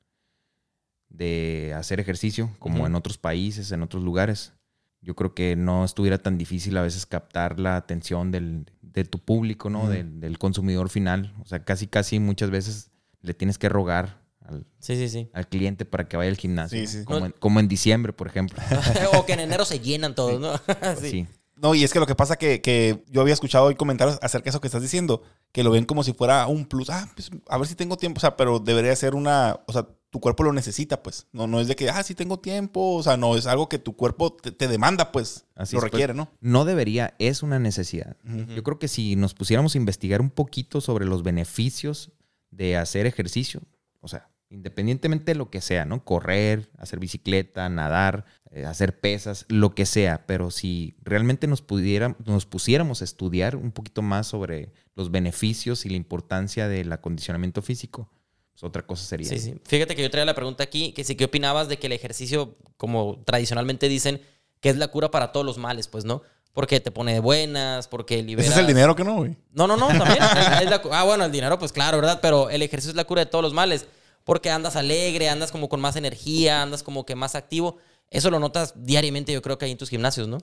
de 1.09 1.73
hacer 1.77 1.99
ejercicio, 1.99 2.49
como 2.59 2.87
en 2.87 2.95
otros 2.95 3.17
países, 3.17 3.71
en 3.71 3.83
otros 3.83 4.03
lugares, 4.03 4.53
yo 5.01 5.15
creo 5.15 5.35
que 5.35 5.55
no 5.55 5.85
estuviera 5.85 6.17
tan 6.17 6.37
difícil 6.37 6.75
a 6.77 6.81
veces 6.81 7.05
captar 7.05 7.59
la 7.59 7.75
atención 7.75 8.31
del, 8.31 8.65
de 8.81 9.03
tu 9.03 9.19
público, 9.19 9.69
¿no? 9.69 9.87
Del, 9.89 10.19
del 10.19 10.39
consumidor 10.39 10.89
final. 10.89 11.35
O 11.41 11.45
sea, 11.45 11.63
casi, 11.63 11.87
casi 11.87 12.19
muchas 12.19 12.49
veces 12.49 12.89
le 13.21 13.33
tienes 13.33 13.57
que 13.57 13.69
rogar 13.69 14.23
al, 14.41 14.65
Sí, 14.79 14.95
sí, 14.95 15.07
sí. 15.09 15.29
al 15.33 15.47
cliente 15.47 15.85
para 15.85 16.07
que 16.07 16.17
vaya 16.17 16.29
al 16.31 16.37
gimnasio. 16.37 16.79
Sí, 16.79 16.85
¿no? 16.85 16.99
sí. 17.01 17.05
Como, 17.05 17.25
en, 17.27 17.31
como 17.33 17.59
en 17.59 17.67
diciembre, 17.67 18.11
por 18.13 18.27
ejemplo. 18.27 18.57
o 19.13 19.25
que 19.25 19.33
en 19.33 19.41
enero 19.41 19.65
se 19.65 19.79
llenan 19.79 20.15
todos, 20.15 20.39
¿no? 20.41 20.59
sí. 20.99 21.27
No, 21.63 21.73
y 21.73 21.85
es 21.85 21.93
que 21.93 21.99
lo 22.01 22.05
que 22.05 22.13
pasa 22.13 22.35
que, 22.35 22.61
que 22.61 23.05
yo 23.07 23.21
había 23.21 23.33
escuchado 23.33 23.63
hoy 23.63 23.75
comentarios 23.75 24.19
acerca 24.21 24.43
de 24.43 24.49
eso 24.49 24.59
que 24.59 24.67
estás 24.67 24.81
diciendo, 24.81 25.23
que 25.53 25.63
lo 25.63 25.71
ven 25.71 25.85
como 25.85 26.03
si 26.03 26.11
fuera 26.11 26.45
un 26.47 26.65
plus. 26.65 26.89
Ah, 26.89 27.09
pues 27.15 27.31
a 27.47 27.57
ver 27.57 27.67
si 27.67 27.75
tengo 27.75 27.95
tiempo. 27.95 28.17
O 28.17 28.19
sea, 28.19 28.35
pero 28.35 28.59
debería 28.59 28.93
ser 28.97 29.15
una. 29.15 29.61
O 29.65 29.71
sea, 29.71 29.87
tu 30.09 30.19
cuerpo 30.19 30.43
lo 30.43 30.51
necesita, 30.51 31.01
pues. 31.01 31.27
No, 31.31 31.47
no 31.47 31.61
es 31.61 31.69
de 31.69 31.77
que, 31.77 31.89
ah, 31.89 32.03
sí 32.03 32.15
tengo 32.15 32.37
tiempo. 32.37 32.95
O 32.95 33.01
sea, 33.01 33.15
no, 33.15 33.37
es 33.37 33.47
algo 33.47 33.69
que 33.69 33.79
tu 33.79 33.95
cuerpo 33.95 34.33
te, 34.33 34.51
te 34.51 34.67
demanda, 34.67 35.13
pues. 35.13 35.45
Así 35.55 35.75
lo 35.75 35.79
es, 35.79 35.83
pues. 35.83 35.91
requiere, 35.93 36.13
¿no? 36.13 36.29
No 36.41 36.65
debería, 36.65 37.15
es 37.17 37.43
una 37.43 37.59
necesidad. 37.59 38.17
Yo 38.25 38.61
creo 38.61 38.77
que 38.77 38.89
si 38.89 39.15
nos 39.15 39.33
pusiéramos 39.33 39.75
a 39.75 39.77
investigar 39.77 40.19
un 40.19 40.31
poquito 40.31 40.81
sobre 40.81 41.05
los 41.05 41.23
beneficios 41.23 42.11
de 42.51 42.75
hacer 42.75 43.05
ejercicio, 43.05 43.61
o 44.01 44.09
sea, 44.09 44.29
independientemente 44.49 45.31
de 45.31 45.35
lo 45.35 45.49
que 45.49 45.61
sea, 45.61 45.85
¿no? 45.85 46.03
Correr, 46.03 46.69
hacer 46.77 46.99
bicicleta, 46.99 47.69
nadar, 47.69 48.25
hacer 48.65 48.99
pesas, 48.99 49.45
lo 49.47 49.73
que 49.73 49.85
sea, 49.85 50.25
pero 50.27 50.51
si 50.51 50.95
realmente 51.01 51.47
nos, 51.47 51.61
pudiera, 51.61 52.15
nos 52.25 52.45
pusiéramos 52.45 53.01
a 53.01 53.05
estudiar 53.05 53.55
un 53.55 53.71
poquito 53.71 54.01
más 54.01 54.27
sobre 54.27 54.71
los 54.95 55.11
beneficios 55.11 55.85
y 55.85 55.89
la 55.89 55.97
importancia 55.97 56.67
del 56.67 56.91
acondicionamiento 56.91 57.61
físico, 57.61 58.09
pues 58.51 58.63
otra 58.63 58.85
cosa 58.85 59.03
sería. 59.03 59.29
Sí, 59.29 59.39
sí. 59.39 59.55
Fíjate 59.65 59.95
que 59.95 60.03
yo 60.03 60.11
traía 60.11 60.25
la 60.25 60.35
pregunta 60.35 60.63
aquí, 60.63 60.91
que 60.93 61.03
si 61.03 61.15
qué 61.15 61.25
opinabas 61.25 61.67
de 61.67 61.79
que 61.79 61.87
el 61.87 61.93
ejercicio, 61.93 62.57
como 62.77 63.23
tradicionalmente 63.25 63.89
dicen, 63.89 64.21
que 64.59 64.69
es 64.69 64.77
la 64.77 64.87
cura 64.89 65.11
para 65.11 65.31
todos 65.31 65.45
los 65.45 65.57
males, 65.57 65.87
pues, 65.87 66.05
¿no? 66.05 66.21
Porque 66.53 66.79
te 66.79 66.91
pone 66.91 67.13
de 67.13 67.19
buenas, 67.19 67.87
porque 67.87 68.21
libera... 68.21 68.47
Ese 68.47 68.53
es 68.53 68.59
el 68.59 68.67
dinero 68.67 68.95
que 68.95 69.03
no, 69.03 69.15
güey. 69.15 69.35
No, 69.51 69.65
no, 69.65 69.75
no, 69.75 69.87
también. 69.87 70.19
Es 70.61 70.69
la 70.69 70.81
ah, 70.91 71.03
bueno, 71.03 71.25
el 71.25 71.31
dinero, 71.31 71.57
pues 71.57 71.73
claro, 71.73 71.97
¿verdad? 71.97 72.19
Pero 72.21 72.51
el 72.51 72.61
ejercicio 72.61 72.91
es 72.91 72.95
la 72.95 73.05
cura 73.05 73.25
de 73.25 73.31
todos 73.31 73.43
los 73.43 73.53
males. 73.53 73.87
Porque 74.23 74.51
andas 74.51 74.75
alegre, 74.75 75.27
andas 75.27 75.51
como 75.51 75.67
con 75.67 75.81
más 75.81 75.95
energía, 75.95 76.61
andas 76.61 76.83
como 76.83 77.05
que 77.05 77.15
más 77.15 77.35
activo. 77.35 77.77
Eso 78.09 78.29
lo 78.29 78.39
notas 78.39 78.73
diariamente, 78.75 79.33
yo 79.33 79.41
creo 79.41 79.57
que 79.57 79.65
ahí 79.65 79.71
en 79.71 79.77
tus 79.77 79.89
gimnasios, 79.89 80.27
¿no? 80.27 80.37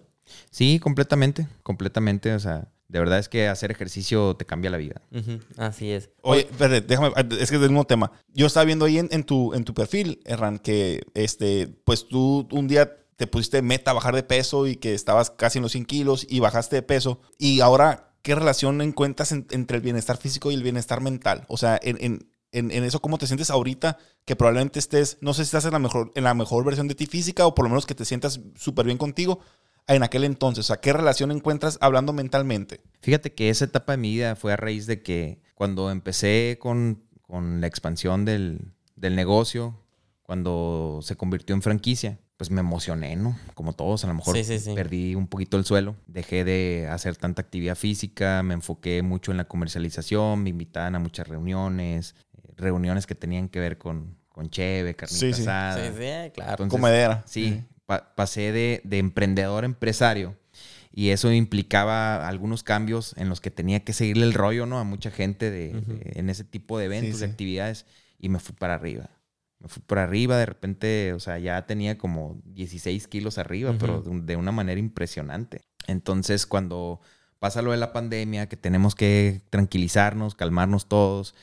Sí, 0.50 0.78
completamente, 0.80 1.46
completamente. 1.62 2.32
O 2.34 2.40
sea, 2.40 2.68
de 2.88 2.98
verdad 2.98 3.18
es 3.18 3.28
que 3.28 3.48
hacer 3.48 3.70
ejercicio 3.70 4.34
te 4.36 4.44
cambia 4.46 4.70
la 4.70 4.76
vida. 4.76 5.00
Así 5.56 5.90
es. 5.90 6.10
Oye, 6.22 6.42
espérate, 6.50 6.80
déjame, 6.80 7.12
es 7.38 7.48
que 7.50 7.56
es 7.56 7.60
del 7.60 7.70
mismo 7.70 7.84
tema. 7.86 8.10
Yo 8.34 8.46
estaba 8.46 8.64
viendo 8.64 8.84
ahí 8.84 8.98
en, 8.98 9.08
en 9.12 9.24
tu, 9.24 9.54
en 9.54 9.64
tu 9.64 9.74
perfil, 9.74 10.20
Erran, 10.24 10.58
que 10.58 11.02
este, 11.14 11.68
pues 11.84 12.08
tú 12.08 12.48
un 12.50 12.66
día 12.68 12.96
te 13.16 13.26
pusiste 13.26 13.60
meta 13.62 13.92
bajar 13.92 14.14
de 14.14 14.22
peso 14.22 14.66
y 14.66 14.76
que 14.76 14.94
estabas 14.94 15.30
casi 15.30 15.58
en 15.58 15.62
los 15.62 15.72
100 15.72 15.84
kilos 15.84 16.26
y 16.28 16.40
bajaste 16.40 16.76
de 16.76 16.82
peso. 16.82 17.20
Y 17.38 17.60
ahora, 17.60 18.14
¿qué 18.22 18.34
relación 18.34 18.80
encuentras 18.80 19.30
en- 19.32 19.46
entre 19.50 19.76
el 19.76 19.82
bienestar 19.82 20.16
físico 20.16 20.50
y 20.50 20.54
el 20.54 20.62
bienestar 20.62 21.00
mental? 21.02 21.44
O 21.48 21.56
sea, 21.56 21.78
en, 21.82 21.98
en- 22.00 22.29
en- 22.52 22.70
en 22.70 22.84
eso, 22.84 23.00
¿cómo 23.00 23.18
te 23.18 23.26
sientes 23.26 23.50
ahorita? 23.50 23.98
Que 24.24 24.36
probablemente 24.36 24.78
estés, 24.78 25.18
no 25.20 25.34
sé 25.34 25.42
si 25.44 25.48
estás 25.48 25.64
en 25.66 25.72
la 25.72 25.78
mejor, 25.78 26.12
en 26.14 26.24
la 26.24 26.34
mejor 26.34 26.64
versión 26.64 26.88
de 26.88 26.94
ti 26.94 27.06
física 27.06 27.46
o 27.46 27.54
por 27.54 27.64
lo 27.64 27.68
menos 27.70 27.86
que 27.86 27.94
te 27.94 28.04
sientas 28.04 28.40
súper 28.56 28.86
bien 28.86 28.98
contigo 28.98 29.40
en 29.86 30.02
aquel 30.02 30.24
entonces. 30.24 30.64
O 30.64 30.68
sea, 30.68 30.80
¿qué 30.80 30.92
relación 30.92 31.30
encuentras 31.30 31.78
hablando 31.80 32.12
mentalmente? 32.12 32.80
Fíjate 33.00 33.32
que 33.34 33.50
esa 33.50 33.64
etapa 33.64 33.92
de 33.92 33.98
mi 33.98 34.10
vida 34.12 34.36
fue 34.36 34.52
a 34.52 34.56
raíz 34.56 34.86
de 34.86 35.02
que 35.02 35.40
cuando 35.54 35.90
empecé 35.90 36.58
con, 36.60 37.02
con 37.22 37.60
la 37.60 37.66
expansión 37.66 38.24
del, 38.24 38.72
del 38.96 39.16
negocio, 39.16 39.76
cuando 40.22 41.00
se 41.02 41.16
convirtió 41.16 41.54
en 41.54 41.62
franquicia, 41.62 42.18
pues 42.36 42.50
me 42.50 42.60
emocioné, 42.60 43.16
¿no? 43.16 43.36
Como 43.54 43.74
todos, 43.74 44.04
a 44.04 44.06
lo 44.06 44.14
mejor 44.14 44.34
Sí, 44.36 44.44
sí, 44.44 44.58
sí. 44.58 44.74
perdí 44.74 45.14
un 45.14 45.26
poquito 45.26 45.58
el 45.58 45.64
suelo, 45.66 45.96
dejé 46.06 46.44
de 46.44 46.88
hacer 46.88 47.16
tanta 47.16 47.42
actividad 47.42 47.74
física, 47.74 48.42
me 48.42 48.54
enfoqué 48.54 49.02
mucho 49.02 49.30
en 49.30 49.36
la 49.36 49.44
comercialización, 49.44 50.42
me 50.42 50.50
invitaban 50.50 50.94
a 50.94 50.98
muchas 51.00 51.28
reuniones, 51.28 52.14
reuniones 52.60 53.06
que 53.06 53.14
tenían 53.14 53.48
que 53.48 53.60
ver 53.60 53.78
con, 53.78 54.16
con 54.28 54.50
cheve, 54.50 54.94
carnita 54.94 55.18
Sí, 55.18 55.32
sí. 55.32 55.42
asada. 55.42 55.76
Sí, 55.92 55.96
sí, 55.98 56.30
claro. 56.32 56.50
Entonces, 56.52 56.70
Comedera. 56.80 57.24
Sí, 57.26 57.64
pa- 57.86 58.14
pasé 58.14 58.52
de, 58.52 58.80
de 58.84 58.98
emprendedor 58.98 59.64
a 59.64 59.66
empresario 59.66 60.36
y 60.92 61.10
eso 61.10 61.32
implicaba 61.32 62.26
algunos 62.28 62.62
cambios 62.62 63.14
en 63.16 63.28
los 63.28 63.40
que 63.40 63.50
tenía 63.50 63.84
que 63.84 63.92
seguirle 63.92 64.24
el 64.26 64.34
rollo, 64.34 64.66
¿no? 64.66 64.78
A 64.78 64.84
mucha 64.84 65.10
gente 65.10 65.50
de, 65.50 65.72
de- 65.80 66.12
en 66.18 66.30
ese 66.30 66.44
tipo 66.44 66.78
de 66.78 66.86
eventos, 66.86 67.14
Sí, 67.16 67.20
de 67.20 67.26
sí. 67.26 67.30
actividades 67.32 67.86
y 68.18 68.28
me 68.28 68.38
fui 68.40 68.54
para 68.54 68.74
arriba. 68.74 69.10
Me 69.60 69.68
fui 69.68 69.82
para 69.86 70.04
arriba, 70.04 70.38
de 70.38 70.46
repente, 70.46 71.12
o 71.12 71.20
sea, 71.20 71.38
ya 71.38 71.66
tenía 71.66 71.98
como 71.98 72.40
16 72.44 73.06
kilos 73.08 73.36
arriba, 73.38 73.74
pero 73.78 74.00
de, 74.00 74.20
de 74.22 74.36
una 74.36 74.52
manera 74.52 74.80
impresionante. 74.80 75.60
Entonces, 75.86 76.46
cuando 76.46 77.00
pasa 77.38 77.60
lo 77.62 77.70
de 77.70 77.76
la 77.76 77.92
pandemia, 77.92 78.48
que 78.48 78.56
tenemos 78.56 78.94
que 78.94 79.42
tranquilizarnos, 79.50 80.34
calmarnos 80.34 80.88
todos, 80.88 81.34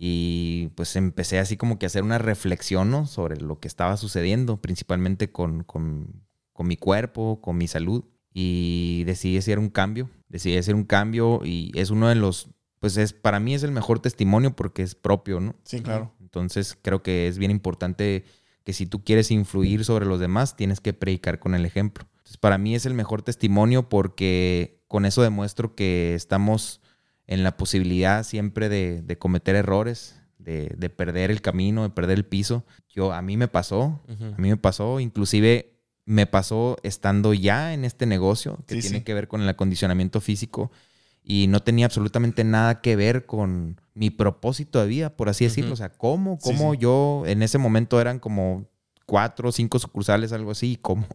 Y 0.00 0.68
pues 0.76 0.94
empecé 0.94 1.40
así 1.40 1.56
como 1.56 1.78
que 1.78 1.86
a 1.86 1.88
hacer 1.88 2.04
una 2.04 2.18
reflexión 2.18 2.90
¿no? 2.90 3.06
sobre 3.06 3.40
lo 3.40 3.58
que 3.58 3.66
estaba 3.66 3.96
sucediendo, 3.96 4.60
principalmente 4.60 5.32
con, 5.32 5.64
con, 5.64 6.22
con 6.52 6.68
mi 6.68 6.76
cuerpo, 6.76 7.40
con 7.40 7.56
mi 7.56 7.66
salud. 7.66 8.04
Y 8.32 9.02
decidí 9.04 9.38
hacer 9.38 9.58
un 9.58 9.70
cambio, 9.70 10.08
decidí 10.28 10.56
hacer 10.56 10.76
un 10.76 10.84
cambio 10.84 11.40
y 11.44 11.72
es 11.74 11.90
uno 11.90 12.08
de 12.08 12.14
los, 12.14 12.50
pues 12.78 12.96
es, 12.96 13.12
para 13.12 13.40
mí 13.40 13.54
es 13.54 13.64
el 13.64 13.72
mejor 13.72 13.98
testimonio 13.98 14.54
porque 14.54 14.84
es 14.84 14.94
propio, 14.94 15.40
¿no? 15.40 15.56
Sí, 15.64 15.80
claro. 15.80 16.12
Entonces 16.20 16.78
creo 16.80 17.02
que 17.02 17.26
es 17.26 17.38
bien 17.38 17.50
importante 17.50 18.24
que 18.62 18.72
si 18.72 18.86
tú 18.86 19.02
quieres 19.02 19.32
influir 19.32 19.84
sobre 19.84 20.06
los 20.06 20.20
demás, 20.20 20.56
tienes 20.56 20.80
que 20.80 20.92
predicar 20.92 21.40
con 21.40 21.56
el 21.56 21.64
ejemplo. 21.64 22.06
Entonces 22.18 22.36
para 22.36 22.58
mí 22.58 22.76
es 22.76 22.86
el 22.86 22.94
mejor 22.94 23.22
testimonio 23.22 23.88
porque 23.88 24.84
con 24.86 25.04
eso 25.06 25.22
demuestro 25.22 25.74
que 25.74 26.14
estamos 26.14 26.80
en 27.28 27.44
la 27.44 27.56
posibilidad 27.56 28.24
siempre 28.24 28.68
de, 28.68 29.02
de 29.02 29.18
cometer 29.18 29.54
errores, 29.54 30.20
de, 30.38 30.74
de, 30.76 30.90
perder 30.90 31.30
el 31.30 31.40
camino, 31.42 31.82
de 31.84 31.90
perder 31.90 32.18
el 32.18 32.24
piso. 32.24 32.64
Yo, 32.88 33.12
a 33.12 33.22
mí 33.22 33.36
me 33.36 33.46
pasó, 33.48 34.00
a 34.08 34.40
mí 34.40 34.48
me 34.48 34.56
pasó, 34.56 34.98
inclusive 34.98 35.74
me 36.06 36.26
pasó 36.26 36.78
estando 36.82 37.34
ya 37.34 37.74
en 37.74 37.84
este 37.84 38.06
negocio 38.06 38.58
que 38.66 38.76
Sí, 38.76 38.80
tiene 38.80 38.98
sí. 38.98 39.04
que 39.04 39.12
ver 39.14 39.28
con 39.28 39.42
el 39.42 39.48
acondicionamiento 39.48 40.20
físico 40.22 40.72
y 41.22 41.46
no 41.48 41.60
tenía 41.60 41.84
absolutamente 41.84 42.42
nada 42.44 42.80
que 42.80 42.96
ver 42.96 43.26
con 43.26 43.78
mi 43.92 44.08
propósito 44.08 44.80
de 44.80 44.86
vida, 44.86 45.10
por 45.14 45.28
así 45.28 45.44
decirlo. 45.44 45.74
O 45.74 45.76
sea, 45.76 45.90
¿cómo, 45.90 46.38
cómo 46.38 46.72
sí. 46.72 46.78
yo 46.80 47.24
en 47.26 47.42
ese 47.42 47.58
momento 47.58 48.00
eran 48.00 48.18
como 48.18 48.64
cuatro 49.04 49.50
o 49.50 49.52
cinco 49.52 49.78
sucursales, 49.78 50.32
algo 50.32 50.50
así, 50.52 50.78
cómo, 50.82 51.06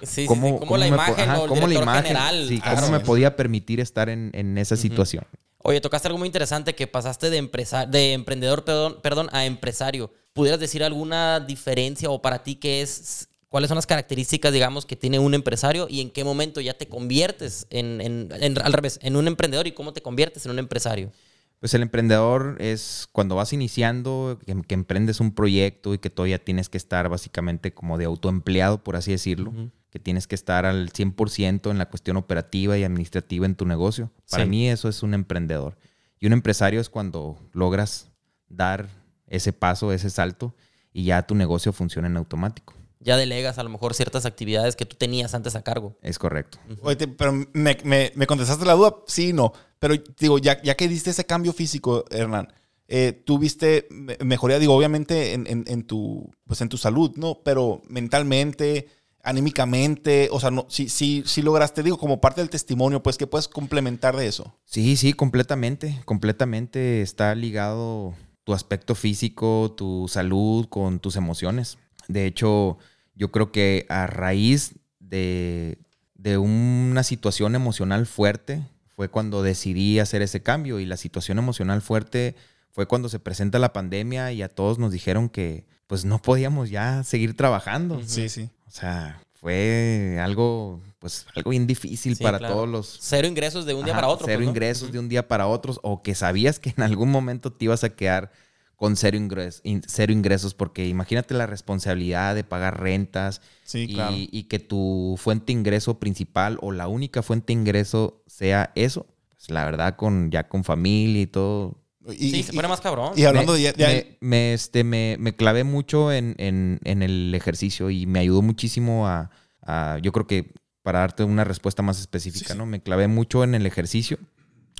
Sí, 0.00 0.06
sí, 0.06 0.22
sí, 0.22 0.26
cómo, 0.26 0.58
como 0.58 0.78
la 0.78 0.86
me 0.86 0.88
imagen 0.94 1.28
ajá, 1.28 1.40
o 1.40 1.44
el 1.44 1.48
cómo 1.50 1.66
la 1.66 1.74
imagen, 1.74 2.02
general. 2.04 2.46
sí, 2.48 2.60
claro. 2.60 2.80
cómo 2.80 2.92
me 2.92 2.98
es. 2.98 3.04
podía 3.04 3.36
permitir 3.36 3.80
estar 3.80 4.08
en, 4.08 4.30
en 4.32 4.56
esa 4.56 4.76
situación. 4.76 5.24
Oye, 5.62 5.80
tocaste 5.80 6.08
algo 6.08 6.18
muy 6.18 6.26
interesante 6.26 6.74
que 6.74 6.86
pasaste 6.86 7.28
de, 7.30 7.36
empresa 7.36 7.84
de 7.86 8.14
emprendedor 8.14 8.64
perdón, 8.64 8.96
perdón, 9.02 9.28
a 9.32 9.44
empresario. 9.44 10.10
¿Pudieras 10.32 10.60
decir 10.60 10.82
alguna 10.82 11.40
diferencia 11.40 12.08
o 12.10 12.22
para 12.22 12.42
ti 12.42 12.54
qué 12.54 12.80
es, 12.82 13.28
cuáles 13.48 13.68
son 13.68 13.74
las 13.76 13.86
características, 13.86 14.52
digamos, 14.52 14.86
que 14.86 14.96
tiene 14.96 15.18
un 15.18 15.34
empresario 15.34 15.86
y 15.90 16.00
en 16.00 16.10
qué 16.10 16.24
momento 16.24 16.60
ya 16.60 16.74
te 16.74 16.86
conviertes 16.88 17.66
en, 17.70 18.00
en- 18.00 18.28
en- 18.40 18.58
al 18.62 18.72
revés, 18.72 18.98
en 19.02 19.16
un 19.16 19.26
emprendedor 19.26 19.66
y 19.66 19.72
cómo 19.72 19.92
te 19.92 20.00
conviertes 20.00 20.46
en 20.46 20.52
un 20.52 20.58
empresario? 20.60 21.10
Pues 21.58 21.74
el 21.74 21.82
emprendedor 21.82 22.56
es 22.58 23.06
cuando 23.12 23.34
vas 23.34 23.52
iniciando, 23.52 24.38
que, 24.46 24.56
que 24.62 24.74
emprendes 24.74 25.20
un 25.20 25.34
proyecto 25.34 25.92
y 25.92 25.98
que 25.98 26.08
todavía 26.08 26.42
tienes 26.42 26.70
que 26.70 26.78
estar 26.78 27.10
básicamente 27.10 27.74
como 27.74 27.98
de 27.98 28.06
autoempleado, 28.06 28.82
por 28.82 28.96
así 28.96 29.10
decirlo. 29.10 29.52
Que 29.90 29.98
tienes 29.98 30.26
que 30.26 30.34
estar 30.34 30.66
al 30.66 30.90
100% 30.92 31.70
en 31.70 31.78
la 31.78 31.86
cuestión 31.88 32.16
operativa 32.16 32.78
y 32.78 32.84
administrativa 32.84 33.46
en 33.46 33.54
tu 33.56 33.66
negocio. 33.66 34.10
Para 34.30 34.44
Sí. 34.44 34.50
mí 34.50 34.68
eso 34.68 34.88
es 34.88 35.02
un 35.02 35.14
emprendedor. 35.14 35.76
Y 36.18 36.26
un 36.26 36.32
empresario 36.32 36.80
es 36.80 36.88
cuando 36.88 37.38
logras 37.52 38.10
dar 38.48 38.88
ese 39.26 39.52
paso, 39.52 39.92
ese 39.92 40.10
salto 40.10 40.54
y 40.92 41.04
ya 41.04 41.26
tu 41.26 41.34
negocio 41.34 41.72
funciona 41.72 42.08
en 42.08 42.16
automático. 42.16 42.74
Ya 43.02 43.16
delegas 43.16 43.58
a 43.58 43.62
lo 43.62 43.70
mejor 43.70 43.94
ciertas 43.94 44.26
actividades 44.26 44.76
que 44.76 44.84
tú 44.84 44.96
tenías 44.96 45.34
antes 45.34 45.56
a 45.56 45.62
cargo. 45.62 45.96
Es 46.02 46.18
correcto. 46.18 46.58
Oye, 46.82 46.96
te- 46.96 47.08
pero 47.08 47.32
me, 47.32 47.78
me- 47.84 48.12
me 48.14 48.26
contestaste 48.26 48.66
la 48.66 48.74
duda, 48.74 48.94
sí 49.06 49.28
y 49.28 49.32
no. 49.32 49.52
Pero 49.78 49.94
digo, 50.18 50.38
ya, 50.38 50.60
ya 50.62 50.76
que 50.76 50.86
diste 50.86 51.10
ese 51.10 51.24
cambio 51.24 51.54
físico, 51.54 52.04
Hernán, 52.10 52.52
eh, 52.88 53.12
tú 53.24 53.38
viste 53.38 53.86
me- 53.90 54.18
mejoría, 54.22 54.58
digo, 54.58 54.74
obviamente 54.76 55.32
en, 55.32 55.46
en- 55.46 55.64
en 55.66 55.84
tu, 55.84 56.30
pues 56.46 56.60
en 56.60 56.68
tu 56.68 56.76
salud, 56.76 57.12
¿no? 57.16 57.40
Pero 57.42 57.80
mentalmente, 57.88 58.88
anímicamente, 59.22 60.28
o 60.32 60.40
sea, 60.40 60.50
no, 60.50 60.66
sí, 60.68 60.88
sí, 60.88 61.22
sí 61.26 61.42
lograste, 61.42 61.82
digo, 61.82 61.98
como 61.98 62.20
parte 62.20 62.40
del 62.40 62.50
testimonio, 62.50 63.02
pues 63.02 63.18
que 63.18 63.26
puedes 63.26 63.48
complementar 63.48 64.16
de 64.16 64.26
eso. 64.26 64.54
Sí, 64.64 64.96
sí, 64.96 65.12
completamente. 65.12 66.00
Completamente 66.04 67.02
está 67.02 67.34
ligado 67.34 68.14
tu 68.44 68.54
aspecto 68.54 68.94
físico, 68.94 69.74
tu 69.76 70.08
salud 70.08 70.66
con 70.68 71.00
tus 71.00 71.16
emociones. 71.16 71.78
De 72.08 72.26
hecho, 72.26 72.78
yo 73.14 73.30
creo 73.30 73.52
que 73.52 73.86
a 73.88 74.06
raíz 74.06 74.74
de, 74.98 75.78
de 76.14 76.38
una 76.38 77.02
situación 77.02 77.54
emocional 77.54 78.06
fuerte 78.06 78.62
fue 78.96 79.08
cuando 79.08 79.42
decidí 79.42 79.98
hacer 79.98 80.22
ese 80.22 80.42
cambio 80.42 80.80
y 80.80 80.86
la 80.86 80.96
situación 80.96 81.38
emocional 81.38 81.82
fuerte 81.82 82.34
fue 82.70 82.86
cuando 82.86 83.08
se 83.08 83.18
presenta 83.18 83.58
la 83.58 83.72
pandemia 83.72 84.32
y 84.32 84.42
a 84.42 84.48
todos 84.48 84.78
nos 84.78 84.92
dijeron 84.92 85.28
que 85.28 85.66
pues 85.86 86.04
no 86.04 86.22
podíamos 86.22 86.70
ya 86.70 87.02
seguir 87.02 87.36
trabajando. 87.36 88.00
Sí, 88.06 88.28
sí. 88.28 88.48
O 88.70 88.72
sea, 88.72 89.20
fue 89.34 90.18
algo 90.22 90.80
pues 91.00 91.26
algo 91.34 91.50
bien 91.50 91.66
difícil 91.66 92.14
Sí, 92.14 92.22
para 92.22 92.38
claro. 92.38 92.54
todos 92.54 92.68
los 92.68 92.98
Cero 93.00 93.26
ingresos 93.26 93.66
de 93.66 93.74
un 93.74 93.84
día 93.84 93.94
para 93.94 94.08
otro. 94.08 94.26
Cero 94.26 94.38
pues, 94.38 94.46
¿no? 94.46 94.50
ingresos 94.50 94.92
de 94.92 94.98
un 94.98 95.08
día 95.08 95.26
para 95.26 95.46
otro 95.48 95.74
o 95.82 96.02
que 96.02 96.14
sabías 96.14 96.58
que 96.60 96.72
en 96.76 96.82
algún 96.84 97.10
momento 97.10 97.50
te 97.52 97.64
ibas 97.64 97.82
a 97.84 97.90
quedar 97.90 98.30
con 98.76 98.96
cero, 98.96 99.16
ingres- 99.18 99.60
in- 99.64 99.82
cero 99.86 100.12
ingresos 100.12 100.54
porque 100.54 100.86
imagínate 100.86 101.34
la 101.34 101.46
responsabilidad 101.46 102.34
de 102.34 102.44
pagar 102.44 102.80
rentas 102.80 103.40
Sí, 103.64 103.86
y, 103.88 103.94
claro. 103.94 104.14
y 104.16 104.42
que 104.44 104.58
tu 104.58 105.16
fuente 105.18 105.46
de 105.46 105.58
ingreso 105.58 105.98
principal 105.98 106.58
o 106.62 106.70
la 106.72 106.86
única 106.88 107.22
fuente 107.22 107.52
de 107.52 107.60
ingreso 107.60 108.22
sea 108.26 108.72
eso. 108.74 109.06
Pues 109.30 109.50
la 109.50 109.64
verdad, 109.64 109.96
con 109.96 110.30
ya 110.30 110.48
con 110.48 110.64
familia 110.64 111.22
y 111.22 111.26
todo. 111.26 111.76
Y, 112.08 112.30
Sí, 112.30 112.42
se 112.42 112.52
pone 112.54 112.66
más 112.68 112.80
cabrón. 112.80 113.12
y 113.16 113.24
hablando 113.24 113.52
me, 113.52 113.58
de... 113.58 113.74
me, 113.76 114.16
me, 114.28 114.54
este, 114.54 114.84
me, 114.84 115.16
me 115.18 115.34
clavé 115.34 115.64
mucho 115.64 116.10
en, 116.12 116.34
en- 116.38 116.80
en 116.84 117.02
el 117.02 117.34
ejercicio 117.34 117.90
y 117.90 118.06
me 118.06 118.20
ayudó 118.20 118.40
muchísimo 118.42 119.06
a, 119.06 119.30
a- 119.62 119.98
yo 120.02 120.10
creo 120.12 120.26
que 120.26 120.52
para 120.82 121.00
darte 121.00 121.24
una 121.24 121.44
respuesta 121.44 121.82
más 121.82 122.00
específica, 122.00 122.46
Sí, 122.46 122.52
sí. 122.52 122.58
¿no? 122.58 122.64
Me 122.64 122.82
clavé 122.82 123.06
mucho 123.06 123.44
en 123.44 123.54
el 123.54 123.66
ejercicio. 123.66 124.18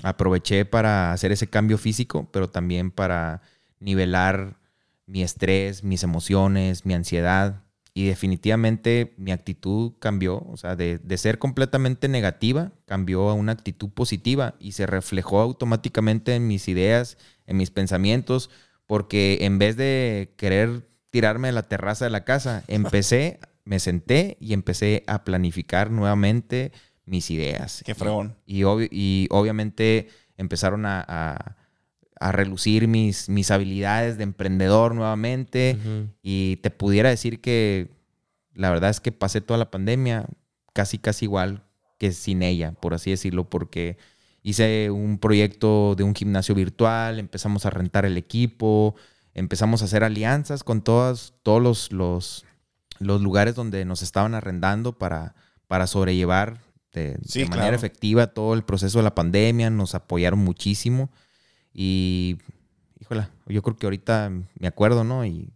Aproveché 0.02 0.64
para 0.64 1.12
hacer 1.12 1.30
ese 1.30 1.46
cambio 1.48 1.76
físico, 1.76 2.26
pero 2.33 2.48
también 2.48 2.90
para 2.90 3.42
nivelar 3.80 4.56
mi 5.06 5.22
estrés, 5.22 5.85
mis 5.85 6.02
emociones, 6.02 6.87
mi 6.87 6.94
ansiedad. 6.94 7.62
Y 7.92 8.07
definitivamente 8.07 9.14
mi 9.16 9.33
actitud 9.33 9.94
cambió, 9.98 10.38
o 10.48 10.57
sea, 10.57 10.76
de, 10.76 10.98
de 10.98 11.18
ser 11.18 11.38
completamente 11.38 12.09
negativa, 12.09 12.72
cambió 12.87 13.29
a 13.29 13.35
una 13.35 13.53
actitud 13.53 13.90
positiva 13.90 14.55
y 14.61 14.72
se 14.72 14.87
reflejó 14.87 15.40
automáticamente 15.40 16.35
en 16.37 16.46
mis 16.46 16.68
ideas, 16.68 17.18
en 17.46 17.57
mis 17.57 17.70
pensamientos, 17.70 18.48
porque 18.87 19.38
en 19.42 19.59
vez 19.59 19.76
de 19.76 20.35
querer 20.37 20.88
tirarme 21.11 21.48
de 21.48 21.53
la 21.53 21.68
terraza 21.68 22.05
de 22.05 22.11
la 22.12 22.24
casa, 22.24 22.62
empecé, 22.68 23.40
me 23.64 23.81
senté 23.81 24.37
y 24.40 24.53
empecé 24.53 25.03
a 25.07 25.24
planificar 25.24 25.90
nuevamente 25.90 26.70
mis 27.07 27.31
ideas. 27.31 27.83
Qué 27.85 27.96
fregón. 27.96 28.37
Y, 28.46 28.62
y 28.92 29.26
obviamente 29.31 30.09
empezaron 30.37 30.87
a, 30.87 31.05
a- 31.07 31.57
a 32.20 32.33
relucir 32.33 32.87
mis, 32.87 33.30
mis 33.30 33.50
habilidades 33.50 34.18
de 34.18 34.24
emprendedor 34.24 34.94
nuevamente. 34.94 35.76
Y 36.22 36.56
te 36.56 36.70
pudiera 36.70 37.09
decir 37.09 37.40
que 37.40 37.90
la 38.54 38.70
verdad 38.70 38.90
es 38.90 39.00
que 39.00 39.11
pasé 39.11 39.40
toda 39.40 39.59
la 39.59 39.70
pandemia 39.70 40.26
casi, 40.74 40.98
casi 40.98 41.24
igual 41.24 41.64
que 41.98 42.12
sin 42.12 42.42
ella, 42.42 42.72
por 42.72 42.92
así 42.92 43.11
decirlo, 43.11 43.48
porque 43.48 43.96
hice 44.42 44.90
un 44.90 45.18
proyecto 45.18 45.94
de 45.96 46.04
un 46.04 46.14
gimnasio 46.14 46.54
virtual, 46.54 47.18
empezamos 47.18 47.64
a 47.64 47.70
rentar 47.70 48.04
el 48.04 48.18
equipo, 48.18 48.94
empezamos 49.33 49.80
a 49.80 49.87
hacer 49.87 50.04
alianzas 50.04 50.62
con 50.62 50.83
todas, 50.83 51.33
todos 51.42 51.62
los, 51.62 51.92
los, 51.92 52.44
los 52.98 53.22
lugares 53.22 53.54
donde 53.54 53.87
nos 53.87 54.02
estaban 54.02 54.35
arrendando 54.35 54.98
para, 54.98 55.35
para 55.66 55.87
sobrellevar 55.87 56.61
de, 56.92 57.18
Sí, 57.24 57.40
de 57.40 57.46
manera 57.46 57.68
claro. 57.68 57.76
efectiva 57.76 58.26
todo 58.26 58.52
el 58.52 58.62
proceso 58.62 58.98
de 58.98 59.04
la 59.04 59.14
pandemia, 59.14 59.70
nos 59.70 59.94
apoyaron 59.94 60.40
muchísimo 60.40 61.11
y, 61.72 62.37
híjole, 63.00 63.28
yo 63.46 63.62
creo 63.62 63.76
que 63.76 63.87
ahorita 63.87 64.30
me 64.59 64.66
acuerdo, 64.68 65.04
¿no? 65.04 65.24
Y, 65.24 65.52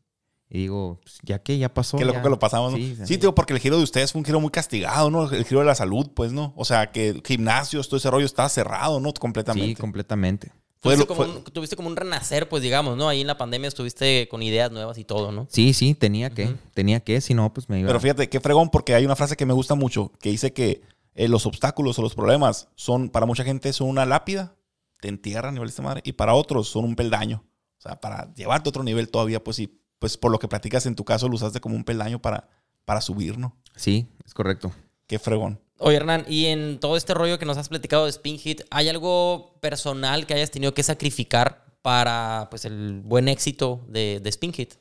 y 0.49 0.59
digo, 0.59 1.01
pues, 1.03 1.19
ya 1.23 1.41
que 1.43 1.59
ya 1.59 1.73
pasó. 1.73 1.97
Qué 1.99 2.05
loco 2.05 2.19
ya. 2.19 2.23
que 2.23 2.29
lo 2.31 2.39
pasamos, 2.39 2.73
¿no? 2.73 2.79
Sí, 2.79 2.97
Sí, 3.05 3.19
tío, 3.19 3.35
porque 3.35 3.53
el 3.55 3.59
giro 3.61 3.77
de 3.79 3.83
ustedes 3.85 4.13
fue 4.13 4.21
un 4.21 4.25
giro 4.25 4.41
muy 4.41 4.51
castigado, 4.51 5.11
¿no? 5.11 5.31
El 5.33 5.45
giro 5.45 5.61
de 5.61 5.67
la 5.67 5.75
salud, 5.75 6.11
pues, 6.15 6.33
¿no? 6.33 6.53
O 6.57 6.65
sea, 6.65 6.93
que 6.93 7.21
gimnasios, 7.25 7.89
todo 7.89 7.97
ese 7.99 8.11
rollo 8.11 8.27
estaba 8.27 8.49
cerrado, 8.49 9.01
¿no? 9.01 9.13
Completamente. 9.15 9.69
Sí, 9.69 9.75
completamente. 9.75 10.53
Tuviste, 10.81 11.01
lo- 11.01 11.07
como 11.07 11.25
fue- 11.25 11.37
un, 11.39 11.45
tuviste 11.45 11.77
como 11.77 11.89
un 11.89 11.97
renacer, 11.97 12.47
pues 12.49 12.63
digamos, 12.63 12.97
¿no? 12.99 13.09
Ahí 13.09 13.23
en 13.23 13.27
la 13.27 13.39
pandemia 13.39 13.69
estuviste 13.69 14.29
con 14.29 14.43
ideas 14.43 14.71
nuevas 14.71 14.99
y 14.99 15.05
todo, 15.05 15.33
¿no? 15.33 15.47
Sí, 15.51 15.73
sí, 15.73 15.95
tenía 15.95 16.29
que, 16.31 16.55
tenía 16.75 17.01
que, 17.01 17.23
si 17.23 17.33
no, 17.33 17.53
pues 17.55 17.71
me 17.71 17.81
iba. 17.81 17.87
Pero 17.89 18.01
fíjate, 18.01 18.29
qué 18.29 18.39
fregón, 18.39 18.69
porque 18.69 18.95
hay 18.95 19.05
una 19.07 19.17
frase 19.17 19.35
que 19.37 19.47
me 19.47 19.55
gusta 19.55 19.75
mucho, 19.75 20.13
que 20.21 20.29
dice 20.29 20.53
que 20.53 20.83
eh, 21.15 21.27
los 21.29 21.47
obstáculos 21.47 21.99
o 21.99 22.03
los 22.03 22.15
problemas 22.15 22.69
son, 22.75 23.09
para 23.09 23.25
mucha 23.25 23.45
gente, 23.45 23.73
son 23.73 23.89
una 23.89 24.05
lápida, 24.05 24.57
te 25.05 25.11
entierran, 25.11 25.53
nivel 25.53 25.69
de 25.69 25.83
madre, 25.83 26.01
y 26.03 26.13
para 26.13 26.33
otros 26.33 26.67
son 26.67 26.87
un 26.87 26.97
peldaño. 26.97 27.45
O 27.77 27.83
sea, 27.83 28.01
para 28.01 28.33
llevarte 28.33 28.69
a 28.69 28.71
otro 28.71 28.83
nivel 28.83 29.11
todavía, 29.11 29.45
pues 29.45 29.59
sí, 29.59 29.83
pues 29.99 30.17
por 30.17 30.33
lo 30.33 30.39
que 30.39 30.49
platicas 30.49 30.87
en 30.87 30.95
tu 30.95 31.05
caso, 31.05 31.29
lo 31.29 31.35
usaste 31.35 31.61
como 31.61 31.77
un 31.77 31.85
peldaño 31.85 32.23
para, 32.23 32.49
para 32.87 33.03
subir, 33.03 33.37
¿no? 33.37 33.55
Sí, 33.77 34.09
es 34.25 34.33
correcto. 34.33 34.73
Qué 35.07 35.19
fregón. 35.19 35.61
Oye, 35.77 35.99
Hernán, 35.99 36.25
y 36.27 36.47
en 36.47 36.81
todo 36.81 36.97
este 36.97 37.13
rollo 37.13 37.39
que 37.39 37.45
nos 37.45 37.59
has 37.59 37.69
platicado 37.69 38.05
de 38.05 38.11
Spin 38.11 38.39
Hit, 38.39 38.63
¿hay 38.71 38.89
algo 38.89 39.59
personal 39.61 40.27
que 40.27 40.33
hayas 40.33 40.51
tenido 40.51 40.73
que 40.73 40.83
sacrificar 40.83 41.77
para 41.83 42.49
pues 42.49 42.65
el 42.65 43.03
buen 43.05 43.29
éxito 43.29 43.85
de, 43.87 44.21
de 44.23 44.31
Spin 44.31 44.55
Hit? 44.55 44.77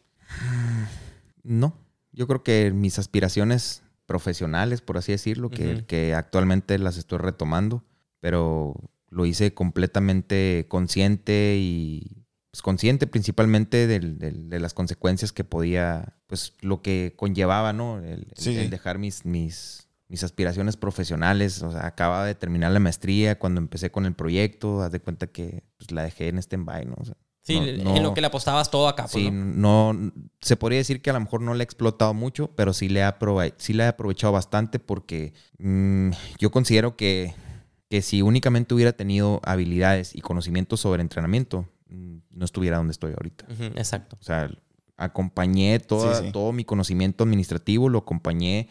No, 1.43 1.77
yo 2.13 2.27
creo 2.27 2.43
que 2.43 2.71
mis 2.71 2.97
aspiraciones 2.97 3.83
profesionales, 4.05 4.79
por 4.79 4.97
así 4.97 5.11
decirlo, 5.11 5.49
que 5.49 6.13
actualmente 6.15 6.79
las 6.79 6.95
estoy 6.95 7.17
retomando, 7.17 7.83
pero 8.21 8.73
lo 9.13 9.25
hice 9.25 9.53
completamente 9.53 10.65
consciente 10.69 11.55
y, 11.59 12.25
pues, 12.51 12.61
consciente 12.61 13.07
principalmente 13.07 13.87
del- 13.87 14.17
del- 14.17 14.49
de 14.49 14.59
las 14.59 14.73
consecuencias 14.73 15.31
que 15.31 15.43
podía, 15.43 16.17
pues 16.27 16.53
lo 16.61 16.81
que 16.81 17.13
conllevaba, 17.15 17.73
¿no? 17.73 17.99
El, 17.99 18.27
Sí, 18.35 18.53
dejar 18.55 18.97
mis, 18.99 19.25
mis, 19.25 19.87
mis 20.07 20.23
aspiraciones 20.23 20.77
profesionales. 20.77 21.61
O 21.63 21.71
sea, 21.71 21.85
acababa 21.87 22.25
de 22.25 22.35
terminar 22.35 22.71
la 22.71 22.79
maestría 22.79 23.39
cuando 23.39 23.59
empecé 23.61 23.91
con 23.91 24.05
el 24.05 24.13
proyecto. 24.13 24.81
Haz 24.81 24.91
de 24.91 24.99
cuenta 24.99 25.27
que 25.27 25.63
pues, 25.77 25.91
la 25.91 26.03
dejé 26.03 26.27
en 26.29 26.37
stand-by, 26.39 26.85
¿no? 26.85 26.95
O 26.99 27.05
sea, 27.05 27.15
Sí, 27.45 27.59
no- 27.59 27.97
en 27.97 28.03
lo 28.03 28.13
que 28.13 28.21
le 28.21 28.27
apostabas 28.27 28.71
todo 28.71 28.87
acá. 28.87 29.05
Sí, 29.09 29.29
¿no? 29.29 29.91
no, 29.91 30.13
se 30.39 30.55
podría 30.55 30.77
decir 30.77 31.01
que 31.01 31.09
a 31.09 31.13
lo 31.13 31.19
mejor 31.19 31.41
no 31.41 31.53
le 31.53 31.61
he 31.61 31.65
explotado 31.65 32.13
mucho, 32.13 32.51
pero 32.55 32.71
sí 32.71 32.87
le 32.87 33.01
he, 33.01 33.13
sí 33.57 33.73
le 33.73 33.83
he 33.83 33.87
aprovechado 33.87 34.31
bastante 34.31 34.79
porque 34.79 35.33
mm, 35.59 36.11
yo 36.39 36.51
considero 36.51 36.95
que, 36.95 37.33
que 37.93 38.01
si 38.01 38.23
únicamente 38.23 38.73
hubiera 38.73 38.93
tenido 38.93 39.39
habilidades 39.43 40.15
y 40.15 40.21
conocimientos 40.21 40.79
sobre 40.79 41.03
entrenamiento, 41.03 41.67
mm, 41.89 42.15
no 42.31 42.43
estuviera 42.45 42.77
donde 42.77 42.89
estoy 42.91 43.11
ahorita. 43.11 43.45
Ujú, 43.53 43.65
exacto. 43.77 44.17
O 44.19 44.23
sea, 44.23 44.49
acompañé 44.97 45.79
toda- 45.79 46.15
Sí, 46.17 46.25
sí. 46.25 46.31
todo 46.31 46.51
mi 46.53 46.63
conocimiento 46.65 47.23
administrativo, 47.23 47.89
lo 47.89 47.99
acompañé 47.99 48.67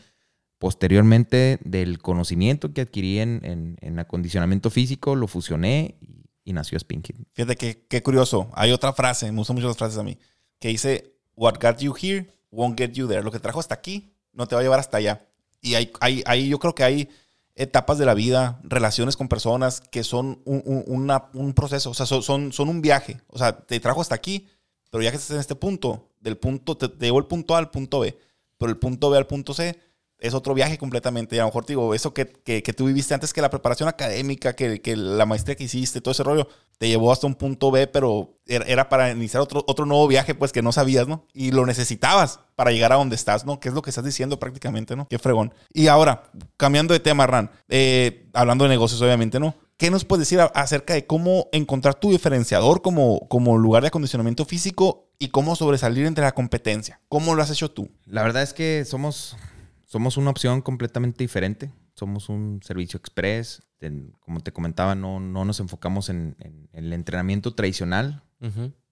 posteriormente 0.59 1.59
del 1.65 1.99
conocimiento 1.99 2.73
que 2.73 2.81
adquirí 2.81 3.19
en, 3.21 3.41
en- 3.45 3.77
en 3.81 3.99
acondicionamiento 3.99 4.71
físico, 4.71 5.15
lo 5.17 5.27
fusioné 5.29 5.97
y, 6.01 6.25
y 6.45 6.53
nació 6.53 6.79
Spinking. 6.79 7.27
Fíjate 7.33 7.57
que, 7.57 7.87
qué 7.89 8.03
curioso. 8.03 8.51
Hay 8.55 8.73
otra 8.73 8.93
frase, 8.93 9.31
me 9.31 9.39
gustan 9.39 9.55
mucho 9.57 9.69
las 9.69 9.77
frases 9.77 9.99
a 9.99 10.03
mí, 10.03 10.19
que 10.59 10.69
dice, 10.69 11.15
What 11.37 11.55
got 11.63 11.79
you 11.79 11.95
here 12.01 12.27
won't 12.51 12.77
get 12.79 12.93
you 12.93 13.07
there. 13.09 13.23
Lo 13.23 13.31
que 13.31 13.39
trajo 13.39 13.59
hasta 13.61 13.75
aquí 13.75 14.13
no 14.33 14.47
te 14.47 14.55
va 14.55 14.61
a 14.61 14.65
llevar 14.65 14.81
hasta 14.81 14.99
allá. 14.99 15.27
Y 15.61 15.75
hay, 15.75 15.91
hay, 16.01 16.23
hay- 16.27 16.49
yo 16.49 16.59
creo 16.59 16.75
que 16.75 16.85
hay 16.85 17.09
etapas 17.55 17.99
de 17.99 18.07
la 18.07 18.15
vida, 18.15 18.61
relaciones 18.65 19.17
con 19.17 19.29
personas 19.29 19.81
que 19.81 20.05
son 20.05 20.41
un, 20.45 20.63
un- 20.87 21.53
proceso, 21.53 21.91
o 21.91 21.95
sea, 21.95 22.07
son, 22.07 22.53
son, 22.53 22.69
un 22.69 22.81
viaje. 22.81 23.21
O 23.29 23.39
sea, 23.39 23.59
te 23.67 23.79
trajo 23.81 24.01
hasta 24.01 24.15
aquí, 24.15 24.49
pero 24.91 25.03
ya 25.03 25.11
que 25.11 25.17
estás 25.17 25.33
en 25.33 25.41
este 25.41 25.55
punto, 25.55 26.11
del 26.21 26.39
punto, 26.39 26.77
te, 26.77 26.89
te 26.89 27.07
llevó 27.07 27.19
el 27.19 27.27
punto 27.27 27.55
A 27.55 27.59
al 27.59 27.71
punto 27.71 28.01
B, 28.01 28.17
pero 28.59 28.71
el 28.71 28.79
punto 28.79 29.11
B 29.11 29.19
al 29.19 29.27
punto 29.27 29.55
C 29.55 29.79
es 30.23 30.35
otro 30.35 30.55
viaje 30.55 30.79
completamente. 30.79 31.37
Y 31.37 31.39
a 31.39 31.43
lo 31.43 31.49
mejor 31.49 31.67
digo, 31.67 31.95
eso 31.95 32.15
que, 32.15 32.27
que, 32.27 32.63
que 32.63 32.73
tú 32.73 32.87
viviste 32.87 33.13
antes 33.13 33.33
que 33.33 33.43
la 33.43 33.51
preparación 33.51 33.89
académica, 33.89 34.55
que, 34.55 34.81
que 34.81 34.97
la 34.97 35.27
maestría 35.27 35.57
que 35.57 35.65
hiciste, 35.65 36.01
todo 36.01 36.13
ese 36.13 36.23
rollo, 36.23 36.49
te 36.79 36.89
llevó 36.89 37.13
hasta 37.13 37.27
un 37.27 37.35
punto 37.35 37.71
B, 37.71 37.87
pero 37.87 38.39
era, 38.47 38.89
para 38.89 39.11
iniciar 39.11 39.43
otro, 39.43 39.65
otro 39.67 39.87
nuevo 39.87 40.07
viaje, 40.09 40.35
pues 40.35 40.53
que 40.53 40.63
no 40.63 40.73
sabías, 40.73 41.09
¿no? 41.09 41.27
Y 41.33 41.51
lo 41.51 41.67
necesitabas 41.67 42.41
para 42.57 42.71
llegar 42.73 42.93
a 42.93 42.97
donde 42.97 43.17
estás, 43.17 43.45
¿no? 43.45 43.61
Que 43.61 43.69
es 43.69 43.75
lo 43.75 43.83
que 43.83 43.91
estás 43.91 44.05
diciendo 44.05 44.39
prácticamente, 44.39 44.97
¿no? 44.97 45.07
Qué 45.09 45.19
fregón. 45.19 45.53
Y 45.73 45.89
ahora, 45.89 46.25
cambiando 46.57 46.95
de 46.95 47.01
tema, 47.01 47.27
Ran, 47.27 47.51
eh, 47.69 48.29
hablando 48.33 48.65
de 48.65 48.71
negocios, 48.71 49.01
obviamente, 49.03 49.39
¿no? 49.39 49.55
¿Qué 49.83 49.91
nos 49.91 50.05
puedes 50.05 50.29
decir 50.29 50.39
acerca 50.55 50.95
de 50.95 51.07
cómo 51.07 51.49
encontrar 51.51 51.97
tu 51.97 52.13
diferenciador 52.13 52.83
como, 52.83 53.27
como 53.29 53.59
lugar 53.59 53.83
de 53.83 53.89
acondicionamiento 53.89 54.45
físico 54.45 55.09
y 55.19 55.31
cómo 55.31 55.57
sobresalir 55.57 56.07
entre 56.07 56.23
la 56.23 56.35
competencia? 56.35 57.01
¿Cómo 57.09 57.35
lo 57.35 57.43
has 57.43 57.51
hecho 57.51 57.69
tú? 57.69 57.91
La 58.07 58.23
verdad 58.23 58.43
es 58.43 58.53
que 58.53 58.85
somos, 58.85 59.37
somos 59.93 60.17
una 60.17 60.31
opción 60.31 60.63
completamente 60.63 61.23
diferente. 61.23 61.71
Somos 61.95 62.31
un 62.31 62.61
servicio 62.65 62.97
express. 62.97 63.63
Como 64.21 64.41
te 64.41 64.51
comentaba, 64.51 64.95
no, 64.95 65.21
no 65.21 65.45
nos 65.45 65.61
enfocamos 65.61 66.09
en, 66.09 66.35
en- 66.39 66.71
en 66.73 66.85
el 66.87 66.93
entrenamiento 66.95 67.53
tradicional. 67.55 68.23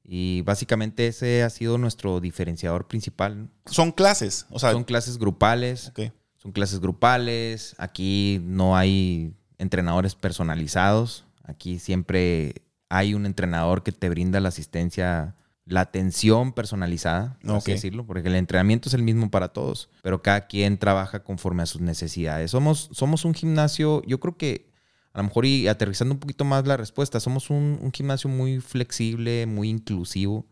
Y 0.05 0.43
básicamente 0.43 1.07
ese 1.07 1.43
ha 1.43 1.49
sido 1.51 1.79
nuestro 1.79 2.21
diferenciador 2.21 2.87
principal. 2.87 3.49
Son 3.67 3.93
clases, 3.93 4.47
o 4.51 4.59
sea, 4.59 4.73
Son 4.73 4.85
clases 4.85 5.17
grupales. 5.19 5.89
ok. 5.89 6.13
Son 6.37 6.53
clases 6.53 6.81
grupales. 6.81 7.75
Aquí 7.79 8.41
no 8.45 8.77
hay 8.77 9.35
entrenadores 9.59 10.15
personalizados. 10.15 11.25
Aquí 11.45 11.79
siempre 11.79 12.63
hay 12.91 13.15
un 13.15 13.25
entrenador 13.27 13.83
que 13.83 13.93
te 13.93 14.09
brinda 14.11 14.41
la 14.41 14.49
asistencia, 14.49 15.37
la 15.71 15.81
atención 15.83 16.53
personalizada, 16.53 17.39
por 17.43 17.57
así 17.57 17.71
Ok. 17.71 17.75
decirlo, 17.77 18.05
porque 18.07 18.29
el 18.29 18.35
entrenamiento 18.35 18.89
es 18.89 18.95
el 18.95 19.03
mismo 19.03 19.31
para 19.31 19.49
todos, 19.49 19.89
pero 20.03 20.21
cada 20.21 20.47
quien 20.47 20.79
trabaja 20.79 21.23
conforme 21.23 21.63
a 21.63 21.67
sus 21.67 21.81
necesidades. 21.81 22.51
Somos, 22.51 22.91
somos 22.93 23.25
un 23.25 23.35
gimnasio, 23.35 24.03
yo 24.07 24.21
creo 24.21 24.37
que 24.37 24.71
a 25.13 25.19
lo 25.19 25.25
mejor 25.25 25.47
y 25.47 25.67
aterrizando 25.69 26.15
un 26.15 26.21
poquito 26.21 26.45
más 26.45 26.67
la 26.67 26.77
respuesta, 26.77 27.19
somos 27.21 27.51
un, 27.51 27.79
un 27.81 27.93
gimnasio 27.93 28.29
muy 28.31 28.61
flexible, 28.61 29.47
muy 29.47 29.69
inclusivo 29.69 30.47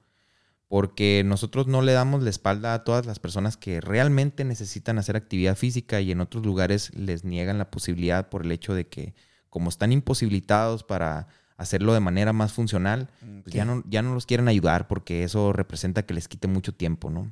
porque 0.69 1.23
nosotros 1.25 1.67
no 1.67 1.81
le 1.81 1.93
damos 1.93 2.23
la 2.23 2.29
espalda 2.31 2.75
a 2.75 2.85
todas 2.85 3.07
las 3.07 3.19
personas 3.19 3.57
que 3.57 3.81
realmente 3.81 4.45
necesitan 4.45 4.99
hacer 4.99 5.17
actividad 5.17 5.57
física 5.57 6.01
y 6.03 6.11
en 6.13 6.21
otros 6.21 6.45
lugares 6.45 6.95
les 6.95 7.25
niegan 7.25 7.57
la 7.57 7.71
posibilidad 7.71 8.29
por 8.29 8.45
el 8.45 8.53
hecho 8.53 8.75
de 8.75 8.87
que 8.87 9.15
como 9.49 9.71
están 9.71 9.93
imposibilitados 9.93 10.85
para 10.85 11.29
hacerlo 11.59 11.93
de 11.93 12.01
manera 12.01 12.33
más 12.33 12.53
funcional, 12.55 13.11
pues 13.43 13.55
ya, 13.55 13.67
no, 13.67 13.83
ya 13.87 14.01
no 14.01 14.15
los 14.15 14.25
quieren 14.25 14.49
ayudar 14.49 14.89
porque 14.89 15.25
eso 15.25 15.53
representa 15.53 16.07
que 16.07 16.15
les 16.15 16.29
quite 16.29 16.49
mucho 16.49 16.73
tiempo, 16.73 17.11
¿no? 17.11 17.31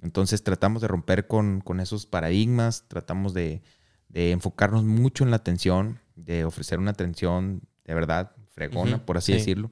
Entonces 0.00 0.42
tratamos 0.42 0.80
de 0.80 0.88
romper 0.88 1.26
con, 1.26 1.60
con 1.60 1.80
esos 1.80 2.06
paradigmas, 2.06 2.84
tratamos 2.88 3.34
de, 3.34 3.62
de 4.08 4.30
enfocarnos 4.30 4.84
mucho 4.84 5.24
en 5.24 5.30
la 5.30 5.36
atención, 5.36 5.98
de 6.14 6.44
ofrecer 6.44 6.78
una 6.78 6.92
atención 6.92 7.60
de 7.84 7.94
verdad 7.94 8.32
fregona, 8.52 9.04
por 9.04 9.18
así 9.18 9.32
sí. 9.32 9.38
decirlo 9.38 9.70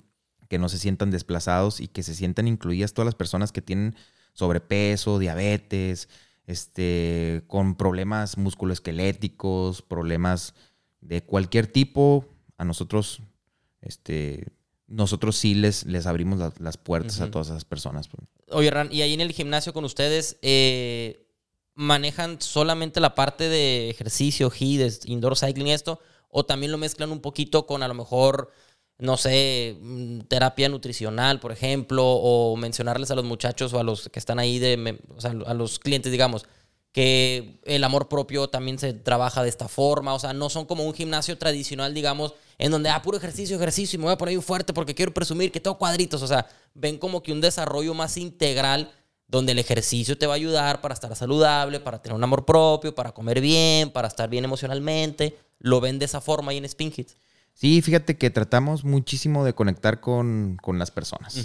que 0.48 0.58
no 0.58 0.68
se 0.68 0.78
sientan 0.78 1.10
desplazados 1.10 1.80
y 1.80 1.88
que 1.88 2.02
se 2.02 2.14
sientan 2.14 2.48
incluidas 2.48 2.92
todas 2.92 3.06
las 3.06 3.14
personas 3.14 3.52
que 3.52 3.62
tienen 3.62 3.96
sobrepeso, 4.34 5.18
diabetes, 5.18 6.08
este, 6.46 7.42
con 7.46 7.76
problemas 7.76 8.36
musculoesqueléticos, 8.36 9.82
problemas 9.82 10.54
de 11.00 11.22
cualquier 11.24 11.66
tipo. 11.66 12.26
A 12.56 12.64
nosotros, 12.64 13.20
este, 13.84 14.48
nosotros 14.86 15.36
sí 15.36 15.54
les, 15.54 15.84
les 15.86 16.06
abrimos 16.06 16.38
la- 16.38 16.52
las 16.58 16.76
puertas 16.76 17.20
a 17.20 17.30
todas 17.30 17.48
esas 17.48 17.64
personas. 17.64 18.08
pues. 18.08 18.28
Oye, 18.50 18.70
Ran, 18.70 18.92
y 18.92 19.02
ahí 19.02 19.14
en 19.14 19.20
el 19.20 19.32
gimnasio 19.32 19.72
con 19.72 19.84
ustedes, 19.84 20.36
eh, 20.42 21.26
¿manejan 21.74 22.40
solamente 22.40 23.00
la 23.00 23.14
parte 23.14 23.48
de 23.48 23.90
ejercicio, 23.90 24.50
HIIT, 24.50 25.06
indoor 25.06 25.36
cycling 25.36 25.68
esto? 25.68 26.00
¿O 26.28 26.44
también 26.44 26.72
lo 26.72 26.78
mezclan 26.78 27.10
un 27.12 27.20
poquito 27.20 27.66
con 27.66 27.82
a 27.82 27.88
lo 27.88 27.94
mejor, 27.94 28.50
no 28.98 29.16
sé, 29.16 29.76
mm, 29.80 30.20
terapia 30.28 30.68
nutricional, 30.68 31.40
por 31.40 31.52
ejemplo? 31.52 32.04
O 32.06 32.56
mencionarles 32.56 33.10
a 33.10 33.14
los 33.14 33.24
muchachos 33.24 33.72
o 33.72 33.78
a 33.80 33.84
los 33.84 34.08
que 34.08 34.18
están 34.18 34.38
ahí, 34.38 34.58
de, 34.58 35.00
o 35.16 35.20
sea, 35.20 35.30
a 35.46 35.54
los 35.54 35.78
clientes, 35.78 36.12
digamos, 36.12 36.44
que 36.94 37.58
el 37.64 37.82
amor 37.82 38.08
propio 38.08 38.46
también 38.46 38.78
se 38.78 38.92
trabaja 38.92 39.42
de 39.42 39.48
esta 39.48 39.66
forma. 39.66 40.14
O 40.14 40.18
sea, 40.20 40.32
no 40.32 40.48
son 40.48 40.64
como 40.64 40.84
un 40.84 40.94
gimnasio 40.94 41.36
tradicional, 41.36 41.92
digamos, 41.92 42.34
en 42.56 42.70
donde, 42.70 42.88
ah, 42.88 43.02
puro 43.02 43.16
ejercicio, 43.16 43.56
ejercicio, 43.56 43.96
y 43.96 43.98
me 43.98 44.04
voy 44.04 44.12
a 44.12 44.16
poner 44.16 44.34
bien 44.34 44.42
fuerte 44.42 44.72
porque 44.72 44.94
quiero 44.94 45.12
presumir 45.12 45.50
que 45.50 45.58
tengo 45.58 45.76
cuadritos. 45.76 46.22
O 46.22 46.28
sea, 46.28 46.46
ven 46.72 46.96
como 46.98 47.20
que 47.20 47.32
un 47.32 47.40
desarrollo 47.40 47.94
más 47.94 48.16
integral 48.16 48.92
donde 49.26 49.50
el 49.50 49.58
ejercicio 49.58 50.16
te 50.16 50.28
va 50.28 50.34
a 50.34 50.36
ayudar 50.36 50.80
para 50.80 50.94
estar 50.94 51.14
saludable, 51.16 51.80
para 51.80 52.00
tener 52.00 52.14
un 52.14 52.22
amor 52.22 52.44
propio, 52.44 52.94
para 52.94 53.10
comer 53.10 53.40
bien, 53.40 53.90
para 53.90 54.06
estar 54.06 54.30
bien 54.30 54.44
emocionalmente. 54.44 55.36
Lo 55.58 55.80
ven 55.80 55.98
de 55.98 56.04
esa 56.04 56.20
forma 56.20 56.52
ahí 56.52 56.58
en 56.58 56.64
Spin 56.66 56.92
Hits. 56.96 57.16
Sí, 57.54 57.82
fíjate 57.82 58.16
que 58.16 58.30
tratamos 58.30 58.84
muchísimo 58.84 59.44
de 59.44 59.52
conectar 59.52 59.98
con, 59.98 60.58
con 60.62 60.78
las 60.78 60.92
personas. 60.92 61.44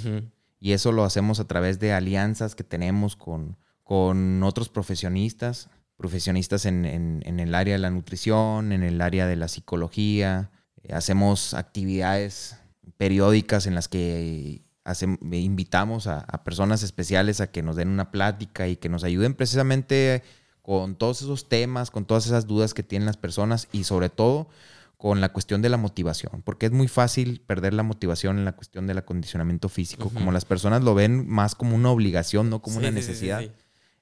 Y 0.59 0.73
eso 0.73 0.91
lo 0.91 1.05
hacemos 1.05 1.39
a 1.39 1.47
través 1.47 1.79
de 1.79 1.91
alianzas 1.91 2.53
que 2.53 2.63
tenemos 2.63 3.15
con, 3.15 3.57
con 3.89 4.43
otros 4.43 4.69
profesionistas, 4.69 5.67
profesionistas 5.97 6.67
en, 6.67 6.86
en- 6.86 7.23
en 7.25 7.39
el 7.39 7.56
área 7.56 7.73
de 7.73 7.80
la 7.80 7.89
nutrición, 7.89 8.71
en 8.71 8.84
el 8.84 9.02
área 9.02 9.25
de 9.25 9.36
la 9.36 9.47
psicología. 9.47 10.52
Eh, 10.84 10.93
Hacemos 10.93 11.56
actividades 11.56 12.56
periódicas 12.97 13.65
en 13.65 13.73
las 13.73 13.88
que 13.88 14.62
hacem- 14.86 15.17
invitamos 15.34 16.06
a, 16.06 16.19
a 16.19 16.43
personas 16.43 16.84
especiales 16.84 17.41
a 17.41 17.49
que 17.52 17.63
nos 17.63 17.78
den 17.78 17.88
una 17.89 18.12
plática 18.12 18.67
y 18.67 18.75
que 18.75 18.89
nos 18.89 19.04
ayuden 19.04 19.34
precisamente 19.34 20.21
con 20.62 20.95
todos 20.95 21.23
esos 21.23 21.49
temas, 21.49 21.89
con 21.89 22.06
todas 22.06 22.28
esas 22.28 22.45
dudas 22.45 22.75
que 22.75 22.84
tienen 22.84 23.08
las 23.08 23.17
personas 23.17 23.67
y 23.71 23.86
sobre 23.86 24.10
todo 24.10 24.49
con 24.97 25.19
la 25.19 25.30
cuestión 25.30 25.63
de 25.63 25.69
la 25.69 25.78
motivación, 25.78 26.43
porque 26.43 26.67
es 26.67 26.71
muy 26.73 26.88
fácil 26.88 27.41
perder 27.41 27.73
la 27.73 27.82
motivación 27.82 28.38
en 28.38 28.45
la 28.45 28.52
cuestión 28.52 28.86
del 28.86 28.99
acondicionamiento 28.99 29.67
físico, 29.67 30.10
como 30.13 30.32
las 30.32 30.45
personas 30.45 30.84
lo 30.84 30.93
ven 30.93 31.28
más 31.28 31.56
como 31.56 31.75
una 31.75 31.89
obligación, 31.89 32.52
no 32.52 32.62
como 32.62 32.80
Sí, 32.82 32.86
una 32.86 32.89
sí, 32.89 33.02
sí, 33.02 33.08
necesidad. 33.08 33.39
sí. 33.39 33.52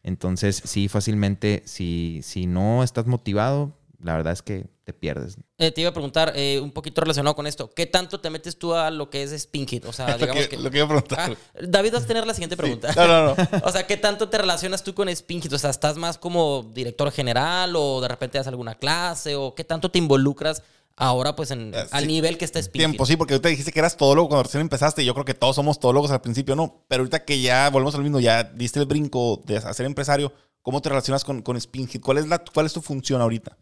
Entonces, 0.07 0.61
sí, 0.63 0.87
fácilmente, 0.87 1.63
si, 1.65 2.21
si 2.23 2.47
no 2.47 2.81
estás 2.81 3.07
motivado, 3.07 3.73
la 4.01 4.13
verdad 4.15 4.31
es 4.31 4.41
que 4.41 4.67
te 4.85 4.93
pierdes. 4.93 5.35
Eh, 5.57 5.71
te 5.73 5.81
iba 5.81 5.89
a 5.89 5.93
preguntar 5.93 6.31
eh, 6.33 6.61
un 6.61 6.71
poquito 6.71 7.01
relacionado 7.01 7.35
con 7.35 7.45
esto. 7.45 7.69
¿Qué 7.73 7.87
tanto 7.87 8.21
te 8.21 8.29
metes 8.29 8.57
tú 8.57 8.73
a 8.73 8.89
lo 8.89 9.09
que 9.09 9.21
es 9.23 9.33
Spin 9.33 9.67
Hit? 9.67 9.83
O 9.83 9.91
sea, 9.91 10.07
Lo 10.11 10.17
digamos 10.19 10.43
que- 10.43 10.49
que... 10.55 10.57
lo 10.63 10.71
que 10.71 10.77
iba 10.77 10.85
a 10.85 10.89
preguntar. 10.89 11.19
Ah, 11.33 11.59
David, 11.61 11.91
vas 11.91 12.03
a 12.03 12.07
tener 12.07 12.25
la 12.25 12.33
siguiente 12.33 12.55
pregunta. 12.55 12.93
No, 12.95 13.05
no, 13.05 13.35
no. 13.35 13.35
o 13.65 13.71
sea, 13.71 13.85
¿qué 13.85 13.97
tanto 13.97 14.29
te 14.29 14.37
relacionas 14.37 14.81
tú 14.81 14.93
con 14.93 15.09
Spin 15.09 15.41
Hit? 15.41 15.51
O 15.51 15.57
sea, 15.59 15.71
¿estás 15.71 15.97
más 15.97 16.17
como 16.17 16.63
director 16.73 17.11
general 17.11 17.75
o 17.75 17.99
de 17.99 18.07
repente 18.07 18.37
das 18.37 18.47
alguna 18.47 18.75
clase? 18.75 19.35
¿O 19.35 19.55
qué 19.55 19.65
tanto 19.65 19.91
te 19.91 19.97
involucras 19.99 20.63
ahora 20.97 21.35
pues 21.35 21.51
en, 21.51 21.73
Eh, 21.73 21.85
al 21.91 22.01
sí. 22.01 22.07
nivel 22.07 22.37
que 22.37 22.43
está 22.45 22.59
Spin 22.59 22.79
Tiempo, 22.79 23.05
sí, 23.05 23.15
porque 23.15 23.35
ahorita 23.35 23.49
dijiste 23.49 23.71
que 23.71 23.79
eras 23.79 23.95
todólogo 23.95 24.27
cuando 24.27 24.43
recién 24.43 24.61
empezaste. 24.61 25.03
y 25.03 25.05
Yo 25.05 25.13
creo 25.13 25.25
que 25.25 25.33
todos 25.33 25.55
somos 25.55 25.79
todólogos 25.79 26.11
al 26.11 26.21
principio, 26.21 26.55
¿no? 26.55 26.83
Pero 26.89 27.01
ahorita 27.01 27.23
que 27.23 27.39
ya 27.39 27.69
volvemos 27.69 27.95
al 27.95 28.03
mismo, 28.03 28.19
ya 28.19 28.43
diste 28.43 28.79
el 28.79 28.85
brinco 28.85 29.41
de 29.45 29.61
ser 29.61 29.85
empresario, 29.85 30.33
¿cómo 30.61 30.81
te 30.81 30.89
relacionas 30.89 31.23
con, 31.23 31.41
con? 31.41 31.57
¿Cuál 32.03 32.17
es, 32.17 32.27
la, 32.27 32.39
¿Cuál 32.39 32.65
es 32.65 32.73
tu 32.73 32.81
función 32.81 33.21
ahorita? 33.21 33.57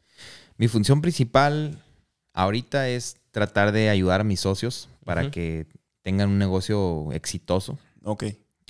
Mi 0.57 0.67
función 0.67 1.01
principal 1.01 1.83
ahorita 2.33 2.89
es 2.89 3.17
tratar 3.31 3.71
de 3.71 3.89
ayudar 3.89 4.21
a 4.21 4.23
mis 4.23 4.39
socios 4.39 4.89
para 5.03 5.29
que 5.29 5.67
tengan 6.01 6.29
un 6.29 6.38
negocio 6.39 7.11
exitoso. 7.11 7.77
Ok. 8.03 8.23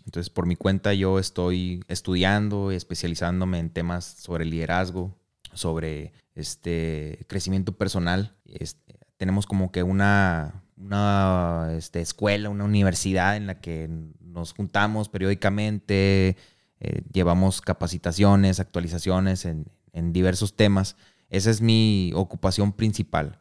Entonces, 0.05 0.29
por 0.29 0.45
mi 0.45 0.55
cuenta, 0.55 0.93
yo 0.93 1.17
estoy 1.19 1.83
estudiando 1.87 2.71
y 2.71 2.75
especializándome 2.75 3.59
en 3.59 3.69
temas 3.71 4.05
sobre 4.05 4.45
liderazgo, 4.45 5.11
sobre 5.53 6.13
este 6.35 7.25
crecimiento 7.27 7.71
personal. 7.71 8.35
Este, 8.45 8.99
tenemos 9.17 9.45
como 9.47 9.71
que 9.71 9.83
una, 9.83 10.63
una 10.77 11.69
este, 11.77 12.01
escuela, 12.01 12.49
una 12.49 12.65
universidad 12.65 13.37
en 13.37 13.47
la 13.47 13.59
que 13.59 13.89
nos 14.19 14.53
juntamos 14.53 15.09
periódicamente, 15.09 16.37
eh, 16.79 17.01
llevamos 17.11 17.61
capacitaciones, 17.61 18.59
actualizaciones 18.59 19.45
en, 19.45 19.65
en 19.93 20.13
diversos 20.13 20.55
temas. 20.55 20.97
Esa 21.29 21.49
es 21.49 21.61
mi 21.61 22.11
ocupación 22.13 22.73
principal. 22.73 23.39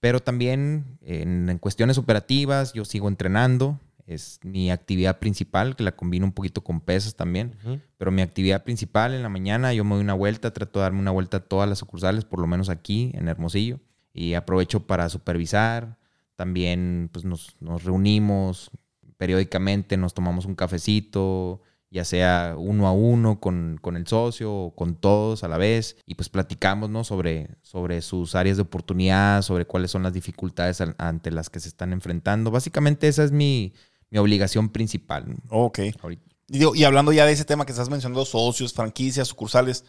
Pero 0.00 0.20
también 0.20 0.98
en, 1.00 1.48
en 1.48 1.58
cuestiones 1.58 1.96
operativas, 1.96 2.74
yo 2.74 2.84
sigo 2.84 3.08
entrenando, 3.08 3.80
es 4.06 4.38
mi 4.42 4.70
actividad 4.70 5.18
principal, 5.18 5.76
que 5.76 5.82
la 5.82 5.92
combino 5.92 6.26
un 6.26 6.32
poquito 6.32 6.62
con 6.62 6.80
pesas 6.80 7.14
también. 7.16 7.56
Pero 7.96 8.10
mi 8.10 8.22
actividad 8.22 8.64
principal 8.64 9.14
en 9.14 9.22
la 9.22 9.28
mañana, 9.28 9.72
yo 9.72 9.84
me 9.84 9.94
doy 9.94 10.02
una 10.02 10.14
vuelta, 10.14 10.52
trato 10.52 10.78
de 10.78 10.84
darme 10.84 11.00
una 11.00 11.10
vuelta 11.10 11.38
a 11.38 11.40
todas 11.40 11.68
las 11.68 11.78
sucursales, 11.78 12.24
por 12.24 12.40
lo 12.40 12.46
menos 12.46 12.68
aquí 12.68 13.10
en 13.14 13.28
Hermosillo. 13.28 13.80
Y 14.12 14.34
aprovecho 14.34 14.86
para 14.86 15.08
supervisar. 15.08 15.98
También 16.36 17.08
pues, 17.12 17.24
nos, 17.24 17.56
nos 17.60 17.84
reunimos 17.84 18.70
periódicamente, 19.16 19.96
nos 19.96 20.12
tomamos 20.12 20.44
un 20.44 20.54
cafecito, 20.54 21.62
ya 21.90 22.04
sea 22.04 22.56
uno 22.58 22.88
a 22.88 22.92
uno 22.92 23.38
con, 23.38 23.78
con, 23.80 23.96
el 23.96 24.06
socio 24.06 24.52
o 24.52 24.74
con 24.74 24.96
todos 24.96 25.44
a 25.44 25.48
la 25.48 25.58
vez, 25.58 25.96
y 26.04 26.16
pues 26.16 26.28
platicamos 26.28 26.90
¿no? 26.90 27.04
sobre, 27.04 27.50
sobre 27.62 28.02
sus 28.02 28.34
áreas 28.34 28.56
de 28.56 28.64
oportunidad, 28.64 29.42
sobre 29.42 29.64
cuáles 29.64 29.92
son 29.92 30.02
las 30.02 30.12
dificultades 30.12 30.82
ante 30.98 31.30
las 31.30 31.50
que 31.50 31.60
se 31.60 31.68
están 31.68 31.92
enfrentando. 31.92 32.50
Básicamente 32.50 33.06
esa 33.06 33.22
es 33.22 33.30
mi, 33.30 33.74
mi 34.14 34.20
obligación 34.20 34.68
principal. 34.68 35.26
Ok. 35.50 35.80
Ahorita. 36.00 36.22
Y, 36.48 36.58
digo, 36.58 36.74
y 36.74 36.84
hablando 36.84 37.12
ya 37.12 37.26
de 37.26 37.32
ese 37.32 37.44
tema 37.44 37.66
que 37.66 37.72
estás 37.72 37.90
mencionando, 37.90 38.24
socios, 38.24 38.72
franquicias, 38.72 39.26
sucursales, 39.28 39.84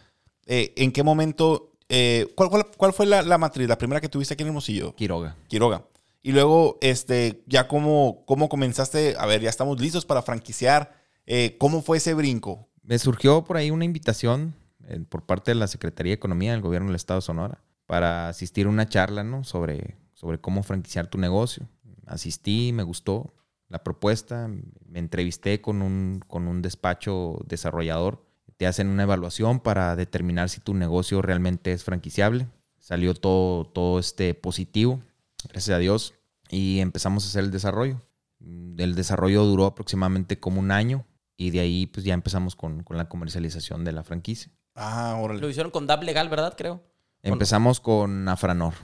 eh, 0.46 0.72
¿en 0.76 0.90
qué 0.90 1.02
momento, 1.04 1.72
eh, 1.88 2.26
cuál, 2.34 2.50
cuál- 2.50 2.66
cuál 2.76 2.92
fue 2.92 3.06
la, 3.06 3.22
la 3.22 3.38
matriz, 3.38 3.68
la 3.68 3.78
primera 3.78 4.00
que 4.00 4.08
tuviste 4.08 4.34
aquí 4.34 4.42
en 4.42 4.48
Hermosillo? 4.48 4.94
Quiroga. 4.96 5.36
Quiroga. 5.48 5.86
Y 6.22 6.32
luego, 6.32 6.76
este, 6.80 7.44
ya 7.46 7.68
cómo, 7.68 8.24
cómo 8.26 8.48
comenzaste, 8.48 9.14
a 9.16 9.26
ver, 9.26 9.42
ya 9.42 9.48
estamos 9.48 9.80
listos 9.80 10.04
para 10.04 10.22
franquiciar. 10.22 10.92
Eh, 11.24 11.56
¿Cómo 11.58 11.82
fue 11.82 11.98
ese 11.98 12.14
brinco? 12.14 12.68
Me 12.82 12.98
surgió 12.98 13.44
por 13.44 13.56
ahí 13.58 13.70
una 13.70 13.84
invitación 13.84 14.54
eh, 14.88 14.98
por 15.08 15.22
parte 15.24 15.52
de 15.52 15.54
la 15.56 15.68
Secretaría 15.68 16.10
de 16.10 16.14
Economía 16.16 16.50
del 16.52 16.62
Gobierno 16.62 16.88
del 16.88 16.96
Estado 16.96 17.20
de 17.20 17.26
Sonora 17.26 17.62
para 17.86 18.28
asistir 18.28 18.66
a 18.66 18.70
una 18.70 18.88
charla 18.88 19.22
¿no? 19.22 19.44
sobre, 19.44 19.96
sobre 20.14 20.40
cómo 20.40 20.64
franquiciar 20.64 21.06
tu 21.06 21.18
negocio. 21.18 21.68
Asistí, 22.06 22.72
me 22.72 22.82
gustó 22.82 23.32
la 23.68 23.82
propuesta, 23.82 24.48
me 24.88 24.98
entrevisté 24.98 25.60
con 25.60 25.82
un, 25.82 26.22
con 26.26 26.46
un 26.48 26.62
despacho 26.62 27.38
desarrollador. 27.46 28.24
Te 28.56 28.66
hacen 28.66 28.88
una 28.88 29.02
evaluación 29.02 29.60
para 29.60 29.96
determinar 29.96 30.48
si 30.48 30.60
tu 30.60 30.74
negocio 30.74 31.20
realmente 31.20 31.72
es 31.72 31.84
franquiciable. 31.84 32.48
Salió 32.78 33.14
todo, 33.14 33.64
todo 33.64 33.98
este 33.98 34.34
positivo, 34.34 35.02
gracias 35.48 35.74
a 35.74 35.78
Dios, 35.78 36.14
y 36.48 36.78
empezamos 36.78 37.24
a 37.24 37.28
hacer 37.28 37.44
el 37.44 37.50
desarrollo. 37.50 38.00
El 38.40 38.94
desarrollo 38.94 39.44
duró 39.44 39.66
aproximadamente 39.66 40.38
como 40.38 40.60
un 40.60 40.70
año 40.70 41.04
y 41.36 41.50
de 41.50 41.60
ahí 41.60 41.86
pues 41.86 42.04
ya 42.04 42.14
empezamos 42.14 42.54
con, 42.54 42.82
con 42.82 42.96
la 42.96 43.08
comercialización 43.08 43.84
de 43.84 43.92
la 43.92 44.04
franquicia. 44.04 44.52
Ah, 44.74 45.18
órale. 45.20 45.40
Lo 45.40 45.48
hicieron 45.48 45.72
con 45.72 45.86
DAP 45.86 46.04
legal, 46.04 46.28
¿verdad? 46.28 46.54
Creo. 46.56 46.82
Empezamos 47.22 47.80
con 47.80 48.28
Afranor. 48.28 48.74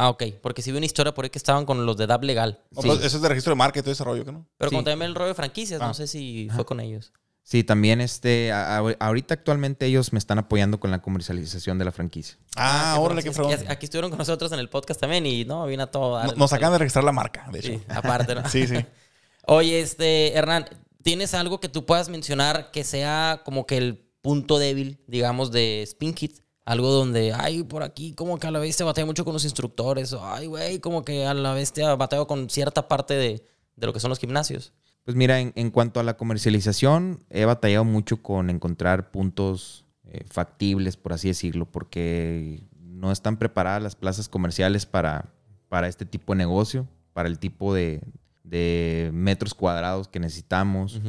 Ah, 0.00 0.10
ok. 0.10 0.22
Porque 0.40 0.62
sí 0.62 0.70
vi 0.70 0.76
una 0.78 0.86
historia 0.86 1.12
por 1.12 1.24
ahí 1.24 1.30
que 1.30 1.38
estaban 1.38 1.66
con 1.66 1.84
los 1.84 1.96
de 1.96 2.06
DAP 2.06 2.22
legal. 2.22 2.62
Pues, 2.72 2.86
eso 3.02 3.16
es 3.16 3.20
de 3.22 3.28
registro 3.28 3.50
de 3.50 3.56
marca 3.56 3.80
y 3.80 3.82
todo 3.82 3.90
ese 3.92 4.04
rollo, 4.04 4.24
¿que 4.24 4.30
no? 4.30 4.46
Pero 4.56 4.70
Sí. 4.70 4.76
como 4.76 4.84
también 4.84 5.08
el 5.10 5.14
rollo 5.16 5.28
de 5.28 5.34
franquicias, 5.34 5.80
Ah. 5.82 5.88
no 5.88 5.94
sé 5.94 6.06
si 6.06 6.48
fue 6.54 6.64
con 6.64 6.78
ellos. 6.78 7.12
Sí, 7.42 7.64
también 7.64 8.00
este, 8.00 8.52
a- 8.52 8.76
a- 8.78 8.96
ahorita 9.00 9.34
actualmente 9.34 9.86
ellos 9.86 10.12
me 10.12 10.18
están 10.18 10.38
apoyando 10.38 10.78
con 10.78 10.90
la 10.90 11.00
comercialización 11.02 11.78
de 11.78 11.84
la 11.86 11.92
franquicia. 11.92 12.36
Ah, 12.56 12.92
qué 12.94 13.00
órale, 13.02 13.22
qué 13.22 13.32
fregón. 13.32 13.54
Aquí 13.68 13.86
estuvieron 13.86 14.10
con 14.10 14.18
nosotros 14.18 14.52
en 14.52 14.58
el 14.60 14.68
podcast 14.68 15.00
también 15.00 15.24
y 15.26 15.44
no, 15.46 15.66
vino 15.66 15.82
a 15.82 15.86
todo. 15.90 16.22
No- 16.22 16.32
Nos 16.34 16.52
acaban 16.52 16.74
de 16.74 16.78
registrar 16.78 17.04
la 17.04 17.12
marca, 17.12 17.48
de 17.50 17.58
hecho. 17.58 17.68
Sí, 17.72 17.80
aparte, 17.88 18.34
¿no? 18.34 18.48
Sí, 18.48 18.66
sí. 18.66 18.74
Oye, 19.46 19.80
este, 19.80 20.34
Hernán, 20.36 20.66
¿tienes 21.02 21.32
algo 21.34 21.58
que 21.58 21.68
tú 21.68 21.86
puedas 21.86 22.08
mencionar 22.08 22.70
que 22.70 22.84
sea 22.84 23.40
como 23.44 23.66
que 23.66 23.78
el 23.78 24.06
punto 24.20 24.58
débil, 24.58 25.00
digamos, 25.06 25.50
de 25.50 25.82
Spin 25.82 26.12
Kit? 26.14 26.40
Algo 26.68 26.92
donde, 26.92 27.32
ay, 27.32 27.62
por 27.62 27.82
aquí 27.82 28.12
como 28.12 28.38
que 28.38 28.46
a 28.46 28.50
la 28.50 28.58
vez 28.58 28.76
te 28.76 28.84
batalla 28.84 29.06
mucho 29.06 29.24
con 29.24 29.32
los 29.32 29.44
instructores, 29.44 30.12
o 30.12 30.22
ay, 30.22 30.48
güey, 30.48 30.80
como 30.80 31.02
que 31.02 31.24
a 31.24 31.32
la 31.32 31.54
vez 31.54 31.72
te 31.72 31.82
batalla 31.82 32.26
con 32.26 32.50
cierta 32.50 32.88
parte 32.88 33.14
de, 33.14 33.42
de 33.74 33.86
lo 33.86 33.94
que 33.94 34.00
son 34.00 34.10
los 34.10 34.18
gimnasios. 34.18 34.74
Pues 35.02 35.16
mira, 35.16 35.40
en, 35.40 35.54
en 35.56 35.70
cuanto 35.70 35.98
a 35.98 36.02
la 36.02 36.18
comercialización, 36.18 37.24
he 37.30 37.46
batallado 37.46 37.84
mucho 37.86 38.22
con 38.22 38.50
encontrar 38.50 39.10
puntos 39.10 39.86
eh, 40.04 40.26
factibles, 40.28 40.98
por 40.98 41.14
así 41.14 41.28
decirlo, 41.28 41.64
porque 41.64 42.62
no 42.78 43.12
están 43.12 43.38
preparadas 43.38 43.82
las 43.82 43.96
plazas 43.96 44.28
comerciales 44.28 44.84
para, 44.84 45.32
para 45.70 45.88
este 45.88 46.04
tipo 46.04 46.34
de 46.34 46.36
negocio, 46.36 46.86
para 47.14 47.30
el 47.30 47.38
tipo 47.38 47.72
de, 47.72 48.02
de 48.44 49.08
metros 49.14 49.54
cuadrados 49.54 50.06
que 50.06 50.20
necesitamos. 50.20 51.00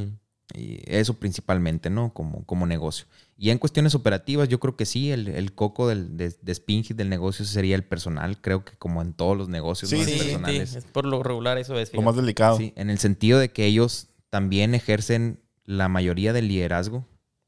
Y 0.56 0.80
eso 0.86 1.16
principalmente, 1.16 1.90
¿no? 1.90 2.14
Como, 2.14 2.46
como 2.46 2.66
negocio. 2.66 3.08
Y 3.42 3.52
en 3.52 3.58
cuestiones 3.58 3.96
operativas, 3.96 4.50
yo 4.50 4.60
creo 4.60 4.76
que 4.76 4.86
sí, 4.86 5.12
el, 5.12 5.30
el 5.30 5.54
coco 5.54 5.88
del, 5.88 6.18
de, 6.18 6.36
de 6.42 6.52
del 6.94 7.08
negocio 7.08 7.46
sería 7.46 7.76
el 7.78 7.86
personal. 7.86 8.42
Creo 8.42 8.66
que 8.66 8.74
como 8.78 9.02
en 9.02 9.14
todos 9.14 9.38
los 9.38 9.48
negocios 9.48 9.90
Sí, 9.92 9.98
¿no? 9.98 10.04
sí, 10.04 10.12
El 10.12 10.18
sí, 10.20 10.24
personal 10.26 10.52
sí, 10.52 10.58
es- 10.58 10.76
es 10.76 10.84
por 10.84 11.06
lo 11.06 11.24
regular 11.24 11.58
eso 11.58 11.80
es. 11.80 11.94
Lo 11.94 12.02
más 12.02 12.18
delicado. 12.18 12.58
Sí, 12.58 12.74
en 12.76 12.90
el 12.90 13.00
sentido 13.00 13.40
de 13.40 13.50
que 13.54 13.66
ellos 13.66 14.10
también 14.30 14.76
ejercen 14.76 15.40
la 15.64 15.88
mayoría 15.88 16.34
del 16.34 16.50
liderazgo, 16.50 17.08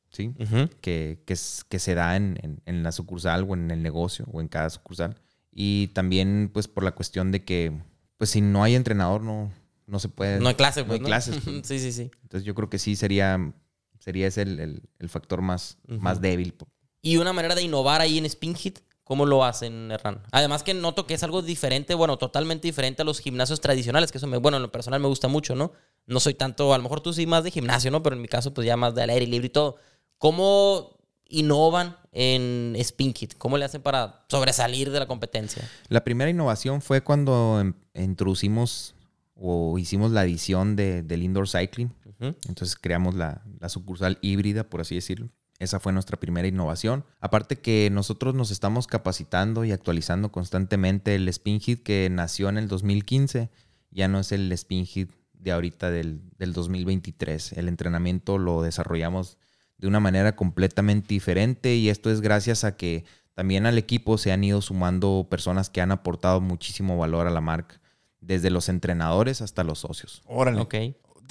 ¿sí? 0.09 0.33
Que, 0.79 1.21
que, 1.25 1.35
se 1.35 1.93
da 1.93 2.15
en, 2.15 2.39
en- 2.41 2.61
en 2.65 2.83
la 2.83 2.93
sucursal 2.93 3.45
o 3.49 3.53
en 3.53 3.69
el 3.69 3.83
negocio 3.83 4.25
o 4.31 4.39
en 4.39 4.47
cada 4.47 4.69
sucursal. 4.69 5.17
Y 5.51 5.87
también, 5.89 6.49
pues, 6.53 6.69
por 6.69 6.85
la 6.85 6.91
cuestión 6.93 7.33
de 7.33 7.43
que, 7.43 7.73
pues, 8.17 8.29
si 8.29 8.39
no 8.39 8.63
hay 8.63 8.75
entrenador, 8.75 9.21
no, 9.23 9.51
no 9.87 9.99
se 9.99 10.07
puede. 10.07 10.39
No 10.39 10.47
hay 10.47 10.55
pues, 10.85 10.95
hay 10.95 11.01
¿no? 11.01 11.05
clases. 11.05 11.37
pues. 11.43 11.61
sí, 11.67 11.79
sí, 11.79 11.91
sí. 11.91 12.11
Entonces, 12.23 12.45
yo 12.45 12.55
creo 12.55 12.69
que 12.69 12.79
sí 12.79 12.95
sería, 12.95 13.53
sería 14.01 14.27
ese 14.27 14.41
el, 14.41 14.59
el- 14.59 14.81
el 14.99 15.07
factor 15.09 15.41
más, 15.41 15.77
más 15.87 16.19
débil. 16.19 16.53
Y 17.01 17.15
una 17.17 17.31
manera 17.33 17.55
de 17.55 17.61
innovar 17.63 18.01
ahí 18.01 18.17
en 18.17 18.25
Spin 18.25 18.53
Hit, 18.55 18.79
¿cómo 19.03 19.25
lo 19.25 19.43
hacen, 19.45 19.89
Hernán? 19.91 20.21
Además 20.31 20.63
que 20.63 20.73
noto 20.73 21.07
que 21.07 21.13
es 21.13 21.23
algo 21.23 21.41
diferente, 21.41 21.93
bueno, 21.95 22.17
totalmente 22.17 22.67
diferente 22.67 23.01
a 23.01 23.05
los 23.05 23.19
gimnasios 23.19 23.61
tradicionales, 23.61 24.11
que 24.11 24.17
eso, 24.17 24.27
me, 24.27 24.37
bueno, 24.37 24.57
en 24.57 24.63
lo 24.63 24.71
personal 24.71 24.99
me 24.99 25.07
gusta 25.07 25.27
mucho, 25.27 25.55
¿no? 25.55 25.71
No 26.05 26.19
soy 26.19 26.33
tanto, 26.33 26.73
a 26.73 26.77
lo 26.77 26.83
mejor 26.83 27.01
tú 27.01 27.13
sí 27.13 27.25
más 27.25 27.43
de 27.43 27.51
gimnasio, 27.51 27.89
¿no? 27.91 28.01
Pero 28.03 28.15
en 28.15 28.21
mi 28.21 28.27
caso, 28.27 28.53
pues 28.53 28.67
ya 28.67 28.75
más 28.77 28.93
de 28.95 29.03
al 29.03 29.09
aire 29.11 29.25
libre 29.27 29.47
y 29.47 29.49
todo. 29.51 29.77
¿Cómo 30.17 30.97
innovan 31.27 31.95
en 32.11 32.75
Spin 32.77 33.13
Hit? 33.13 33.33
¿Cómo 33.37 33.57
le 33.57 33.65
hacen 33.65 33.81
para 33.81 34.25
sobresalir 34.29 34.91
de 34.91 34.99
la 34.99 35.07
competencia? 35.07 35.67
La 35.89 36.03
primera 36.03 36.29
innovación 36.29 36.81
fue 36.81 37.01
cuando 37.01 37.59
em- 37.59 37.73
introducimos 37.95 38.93
o 39.35 39.77
hicimos 39.79 40.11
la 40.11 40.21
adición 40.21 40.75
de, 40.75 41.01
del 41.01 41.23
indoor 41.23 41.47
cycling. 41.49 41.91
Entonces 42.21 42.75
creamos 42.75 43.15
la, 43.15 43.43
la 43.59 43.69
sucursal 43.69 44.19
híbrida, 44.21 44.69
por 44.69 44.81
así 44.81 44.95
decirlo. 44.95 45.29
Esa 45.59 45.79
fue 45.79 45.93
nuestra 45.93 46.19
primera 46.19 46.47
innovación. 46.47 47.05
Aparte 47.19 47.59
que 47.59 47.89
nosotros 47.91 48.33
nos 48.33 48.49
estamos 48.49 48.87
capacitando 48.87 49.63
y 49.63 49.71
actualizando 49.71 50.31
constantemente 50.31 51.15
el 51.15 51.27
Spin 51.27 51.59
Hit 51.59 51.83
que 51.83 52.09
nació 52.11 52.49
en 52.49 52.57
el 52.57 52.67
2015. 52.67 53.49
Ya 53.91 54.07
no 54.07 54.19
es 54.19 54.31
el 54.31 54.51
Spin 54.51 54.85
Hit 54.85 55.11
de 55.33 55.51
ahorita 55.51 55.91
del, 55.91 56.21
del 56.37 56.53
2023. 56.53 57.53
El 57.53 57.67
entrenamiento 57.67 58.37
lo 58.37 58.61
desarrollamos 58.61 59.37
de 59.77 59.87
una 59.87 59.99
manera 59.99 60.35
completamente 60.35 61.09
diferente 61.09 61.75
y 61.75 61.89
esto 61.89 62.11
es 62.11 62.21
gracias 62.21 62.63
a 62.63 62.77
que 62.77 63.03
también 63.33 63.65
al 63.65 63.77
equipo 63.77 64.17
se 64.17 64.31
han 64.31 64.43
ido 64.43 64.61
sumando 64.61 65.27
personas 65.29 65.69
que 65.69 65.81
han 65.81 65.91
aportado 65.91 66.41
muchísimo 66.41 66.97
valor 66.97 67.27
a 67.27 67.31
la 67.31 67.41
marca, 67.41 67.81
desde 68.19 68.49
los 68.49 68.69
entrenadores 68.69 69.41
hasta 69.41 69.63
los 69.63 69.79
socios. 69.79 70.21
Órale. 70.25 70.59
Ok. 70.61 70.75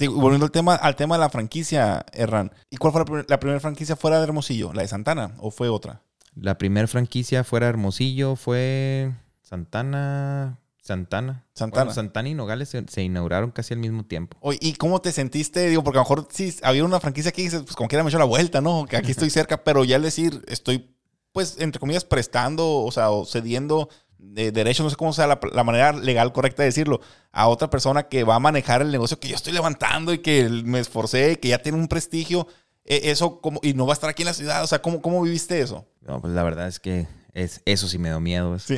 Digo, 0.01 0.15
volviendo 0.19 0.45
al 0.45 0.51
tema, 0.51 0.75
al 0.75 0.95
tema 0.95 1.15
de 1.15 1.19
la 1.19 1.29
franquicia, 1.29 2.05
Erran. 2.11 2.51
¿Y 2.69 2.77
cuál 2.77 2.91
fue 2.91 3.01
la, 3.01 3.05
primer- 3.05 3.25
la 3.29 3.39
primera 3.39 3.59
franquicia 3.59 3.95
fuera 3.95 4.17
de 4.17 4.23
Hermosillo? 4.23 4.73
¿La 4.73 4.81
de 4.81 4.87
Santana 4.89 5.35
o 5.39 5.51
fue 5.51 5.69
otra? 5.69 6.01
La 6.35 6.57
primera 6.57 6.87
franquicia 6.87 7.43
fuera 7.43 7.67
de 7.67 7.71
Hermosillo 7.71 8.35
fue 8.35 9.11
Santana. 9.41 10.57
Santana. 10.81 11.45
Santana. 11.53 11.83
Bueno, 11.83 11.93
Santana 11.93 12.29
y 12.29 12.33
Nogales 12.33 12.69
se, 12.69 12.83
se 12.87 13.03
inauguraron 13.03 13.51
casi 13.51 13.73
al 13.75 13.79
mismo 13.79 14.03
tiempo. 14.03 14.35
Oye, 14.41 14.57
¿y 14.61 14.73
cómo 14.73 14.99
te 14.99 15.11
sentiste? 15.11 15.67
Digo, 15.67 15.83
porque 15.83 15.99
a 15.99 16.01
lo 16.01 16.05
mejor 16.09 16.27
sí 16.31 16.55
había 16.63 16.83
una 16.83 16.99
franquicia 16.99 17.31
que 17.31 17.43
dices, 17.43 17.61
pues 17.63 17.75
como 17.75 17.87
quiera 17.87 18.03
me 18.03 18.09
echó 18.09 18.17
la 18.17 18.25
vuelta, 18.25 18.61
¿no? 18.61 18.85
Que 18.89 18.97
aquí 18.97 19.11
estoy 19.11 19.29
cerca, 19.29 19.63
pero 19.63 19.83
ya 19.83 19.97
al 19.97 20.01
decir, 20.01 20.43
estoy, 20.47 20.95
pues, 21.33 21.57
entre 21.59 21.79
comillas, 21.79 22.03
prestando, 22.03 22.67
o 22.79 22.91
sea, 22.91 23.11
o 23.11 23.25
cediendo 23.25 23.89
de 24.21 24.51
derechos, 24.51 24.83
no 24.83 24.89
sé 24.89 24.95
cómo 24.95 25.13
sea 25.13 25.27
la, 25.27 25.39
la 25.51 25.63
manera 25.63 25.93
legal 25.93 26.31
correcta 26.31 26.61
de 26.61 26.67
decirlo, 26.67 27.01
a 27.31 27.47
otra 27.47 27.69
persona 27.69 28.03
que 28.03 28.23
va 28.23 28.35
a 28.35 28.39
manejar 28.39 28.81
el 28.81 28.91
negocio 28.91 29.19
que 29.19 29.27
yo 29.27 29.35
estoy 29.35 29.51
levantando 29.51 30.13
y 30.13 30.19
que 30.19 30.47
me 30.47 30.79
esforcé, 30.79 31.39
que 31.39 31.49
ya 31.49 31.59
tiene 31.59 31.77
un 31.77 31.87
prestigio, 31.87 32.47
e- 32.85 33.09
eso, 33.11 33.41
como, 33.41 33.59
y 33.63 33.73
no 33.73 33.85
va 33.85 33.93
a 33.93 33.95
estar 33.95 34.09
aquí 34.09 34.21
en 34.21 34.27
la 34.27 34.33
ciudad, 34.33 34.63
o 34.63 34.67
sea, 34.67 34.81
¿cómo, 34.81 35.01
cómo 35.01 35.21
viviste 35.21 35.59
eso? 35.59 35.87
No, 36.01 36.21
pues 36.21 36.33
la 36.33 36.43
verdad 36.43 36.67
es 36.67 36.79
que 36.79 37.07
es, 37.33 37.61
eso 37.65 37.87
sí 37.87 37.97
me 37.97 38.09
dio 38.09 38.19
miedo. 38.19 38.57
Sí. 38.59 38.77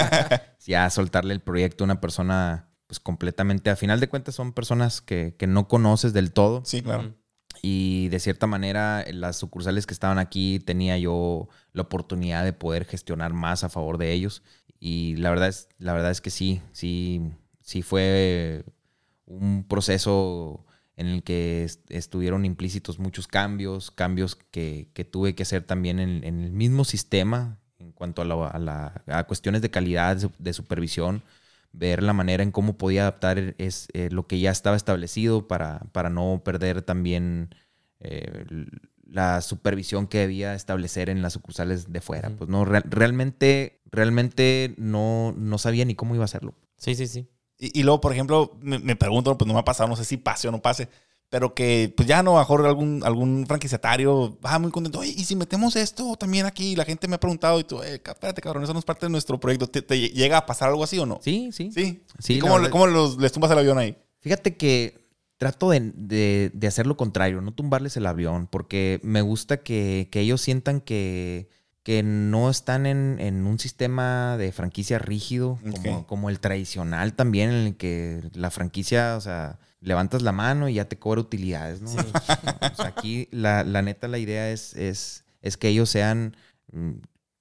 ya 0.66 0.90
soltarle 0.90 1.32
el 1.34 1.40
proyecto 1.40 1.84
a 1.84 1.86
una 1.86 2.00
persona 2.00 2.68
pues 2.86 3.00
completamente, 3.00 3.70
a 3.70 3.76
final 3.76 4.00
de 4.00 4.08
cuentas 4.08 4.34
son 4.34 4.52
personas 4.52 5.00
que, 5.00 5.34
que 5.38 5.46
no 5.46 5.68
conoces 5.68 6.12
del 6.12 6.32
todo. 6.32 6.62
Sí, 6.64 6.82
claro. 6.82 7.14
Y 7.64 8.08
de 8.08 8.18
cierta 8.18 8.46
manera, 8.48 9.04
las 9.12 9.36
sucursales 9.36 9.86
que 9.86 9.94
estaban 9.94 10.18
aquí 10.18 10.58
tenía 10.58 10.98
yo 10.98 11.48
la 11.72 11.82
oportunidad 11.82 12.44
de 12.44 12.52
poder 12.52 12.84
gestionar 12.84 13.32
más 13.32 13.62
a 13.62 13.68
favor 13.68 13.98
de 13.98 14.12
ellos. 14.12 14.42
Y 14.84 15.14
la 15.16 15.30
verdad 15.30 15.48
es, 15.48 15.68
la 15.78 15.92
verdad 15.92 16.10
es 16.10 16.20
que 16.20 16.30
sí, 16.30 16.60
sí, 16.72 17.22
sí 17.60 17.82
fue 17.82 18.64
un 19.26 19.64
proceso 19.68 20.66
en 20.96 21.06
el 21.06 21.22
que 21.22 21.62
est- 21.64 21.88
estuvieron 21.90 22.44
implícitos 22.44 22.98
muchos 22.98 23.28
cambios, 23.28 23.92
cambios 23.92 24.34
que, 24.36 24.88
que 24.92 25.04
tuve 25.04 25.34
que 25.36 25.44
hacer 25.44 25.62
también 25.64 26.00
en, 26.00 26.24
el 26.24 26.50
mismo 26.50 26.84
sistema 26.84 27.60
en 27.78 27.92
cuanto 27.92 28.22
a, 28.22 28.24
la- 28.24 28.48
a 28.48 28.58
la- 28.58 29.02
a 29.06 29.24
cuestiones 29.24 29.62
de 29.62 29.70
calidad, 29.70 30.16
de, 30.16 30.22
su- 30.22 30.32
de 30.38 30.52
supervisión, 30.52 31.22
ver 31.72 32.02
la 32.02 32.12
manera 32.12 32.42
en 32.42 32.50
cómo 32.50 32.76
podía 32.76 33.02
adaptar 33.02 33.54
es, 33.58 33.86
eh, 33.92 34.08
lo 34.10 34.26
que 34.26 34.40
ya 34.40 34.50
estaba 34.50 34.76
establecido 34.76 35.46
para, 35.48 35.78
para 35.92 36.10
no 36.10 36.42
perder 36.44 36.82
también 36.82 37.54
eh, 38.00 38.46
la 39.12 39.40
supervisión 39.42 40.06
que 40.06 40.18
debía 40.18 40.54
establecer 40.54 41.08
en 41.10 41.22
las 41.22 41.34
sucursales 41.34 41.92
de 41.92 42.00
fuera. 42.00 42.30
Pues 42.30 42.48
no, 42.50 42.64
Real- 42.64 42.84
realmente, 42.88 43.82
realmente 43.90 44.74
no, 44.78 45.34
no 45.36 45.58
sabía 45.58 45.84
ni 45.84 45.94
cómo 45.94 46.14
iba 46.14 46.24
a 46.24 46.26
hacerlo. 46.26 46.54
Sí, 46.76 46.94
sí, 46.94 47.06
sí. 47.06 47.28
Y, 47.58 47.78
y 47.80 47.82
luego, 47.82 48.00
por 48.00 48.12
ejemplo, 48.12 48.58
me, 48.60 48.78
me 48.78 48.96
pregunto, 48.96 49.36
pues 49.38 49.46
no 49.46 49.54
me 49.54 49.60
ha 49.60 49.64
pasado, 49.64 49.88
no 49.88 49.96
sé 49.96 50.04
si 50.04 50.16
pase 50.16 50.48
o 50.48 50.50
no 50.50 50.60
pase, 50.62 50.88
pero 51.28 51.54
que 51.54 51.92
pues 51.96 52.06
ya 52.08 52.22
no, 52.22 52.36
mejor 52.38 52.66
algún, 52.66 53.02
algún 53.04 53.46
franquiciatario 53.46 54.38
va 54.44 54.58
muy 54.58 54.70
contento. 54.70 54.98
Oye, 54.98 55.14
¿y 55.16 55.24
si 55.24 55.36
metemos 55.36 55.76
esto 55.76 56.14
también 56.16 56.44
aquí? 56.46 56.76
La 56.76 56.84
gente 56.84 57.06
me 57.08 57.14
ha 57.16 57.20
preguntado 57.20 57.58
y 57.60 57.64
tú, 57.64 57.82
eh, 57.82 58.00
espérate, 58.04 58.40
cabrón, 58.42 58.64
eso 58.64 58.72
no 58.72 58.78
es 58.80 58.84
parte 58.84 59.06
de 59.06 59.10
nuestro 59.10 59.38
proyecto. 59.38 59.66
¿Te, 59.66 59.80
te 59.82 59.98
llega 60.10 60.38
a 60.38 60.46
pasar 60.46 60.68
algo 60.70 60.84
así 60.84 60.98
o 60.98 61.06
no? 61.06 61.20
Sí, 61.22 61.50
sí. 61.52 61.70
Sí. 61.72 62.02
Sí, 62.18 62.34
¿Y 62.34 62.38
cómo, 62.38 62.54
verdad- 62.54 62.70
cómo 62.70 62.86
los, 62.86 63.16
les 63.18 63.32
tumbas 63.32 63.50
el 63.50 63.58
avión 63.58 63.78
ahí? 63.78 63.96
Fíjate 64.20 64.56
que 64.56 65.01
trato 65.42 65.70
de, 65.70 65.90
de- 65.96 66.52
de 66.54 66.66
hacer 66.68 66.86
lo 66.86 66.96
contrario, 66.96 67.40
no 67.40 67.52
tumbarles 67.52 67.96
el 67.96 68.06
avión, 68.06 68.46
porque 68.46 69.00
me 69.02 69.22
gusta 69.22 69.56
que, 69.56 70.06
que 70.12 70.20
ellos 70.20 70.40
sientan 70.40 70.80
que, 70.80 71.48
que 71.82 72.04
no 72.04 72.48
están 72.48 72.86
en, 72.86 73.16
en 73.18 73.44
un 73.48 73.58
sistema 73.58 74.36
de 74.36 74.52
franquicia 74.52 75.00
rígido, 75.00 75.58
como, 76.06 76.30
el 76.30 76.38
tradicional 76.38 77.14
también, 77.14 77.50
en 77.50 77.66
el 77.66 77.76
que 77.76 78.22
la 78.34 78.52
franquicia, 78.52 79.16
o 79.16 79.20
sea, 79.20 79.58
levantas 79.80 80.22
la 80.22 80.30
mano 80.30 80.68
y 80.68 80.74
ya 80.74 80.84
te 80.84 80.96
cobra 80.96 81.20
utilidades, 81.22 81.80
¿no? 81.82 81.90
O 81.90 82.74
sea, 82.76 82.86
aquí 82.86 83.26
la, 83.32 83.64
la 83.64 83.82
neta, 83.82 84.06
la 84.06 84.18
idea 84.18 84.48
es, 84.52 84.76
es, 84.76 85.24
es 85.40 85.56
que 85.56 85.66
ellos 85.66 85.90
sean, 85.90 86.36
mm, 86.72 86.90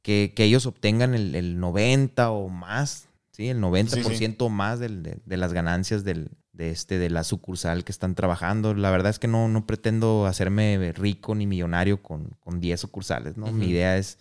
que, 0.02 0.34
que 0.36 0.44
ellos 0.46 0.66
obtengan 0.66 1.14
el, 1.14 1.36
el 1.36 1.60
90 1.60 2.32
o 2.32 2.50
más, 2.50 3.10
¿sí? 3.30 3.50
El 3.50 3.60
90% 3.62 4.50
más 4.50 4.80
del- 4.80 5.04
de, 5.04 5.20
de 5.24 5.38
las 5.38 5.54
ganancias 5.54 6.04
del, 6.04 6.32
de, 6.54 6.70
este, 6.72 7.00
de 7.00 7.10
la 7.10 7.24
sucursal 7.24 7.84
que 7.84 7.92
están 7.92 8.16
trabajando. 8.16 8.74
La 8.74 8.92
verdad 8.92 9.10
es 9.10 9.20
que 9.20 9.28
no, 9.28 9.48
no 9.48 9.66
pretendo 9.66 10.26
hacerme 10.26 10.92
rico 10.94 11.34
ni 11.36 11.48
millonario 11.48 12.02
con, 12.02 12.36
con 12.40 12.60
10 12.60 12.80
sucursales, 12.80 13.38
¿no? 13.38 13.48
Mi 13.48 13.64
Ujú. 13.66 13.72
idea 13.72 13.98
es, 13.98 14.18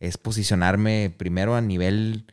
es 0.00 0.18
posicionarme 0.18 1.14
primero 1.16 1.54
a 1.54 1.60
nivel, 1.60 2.24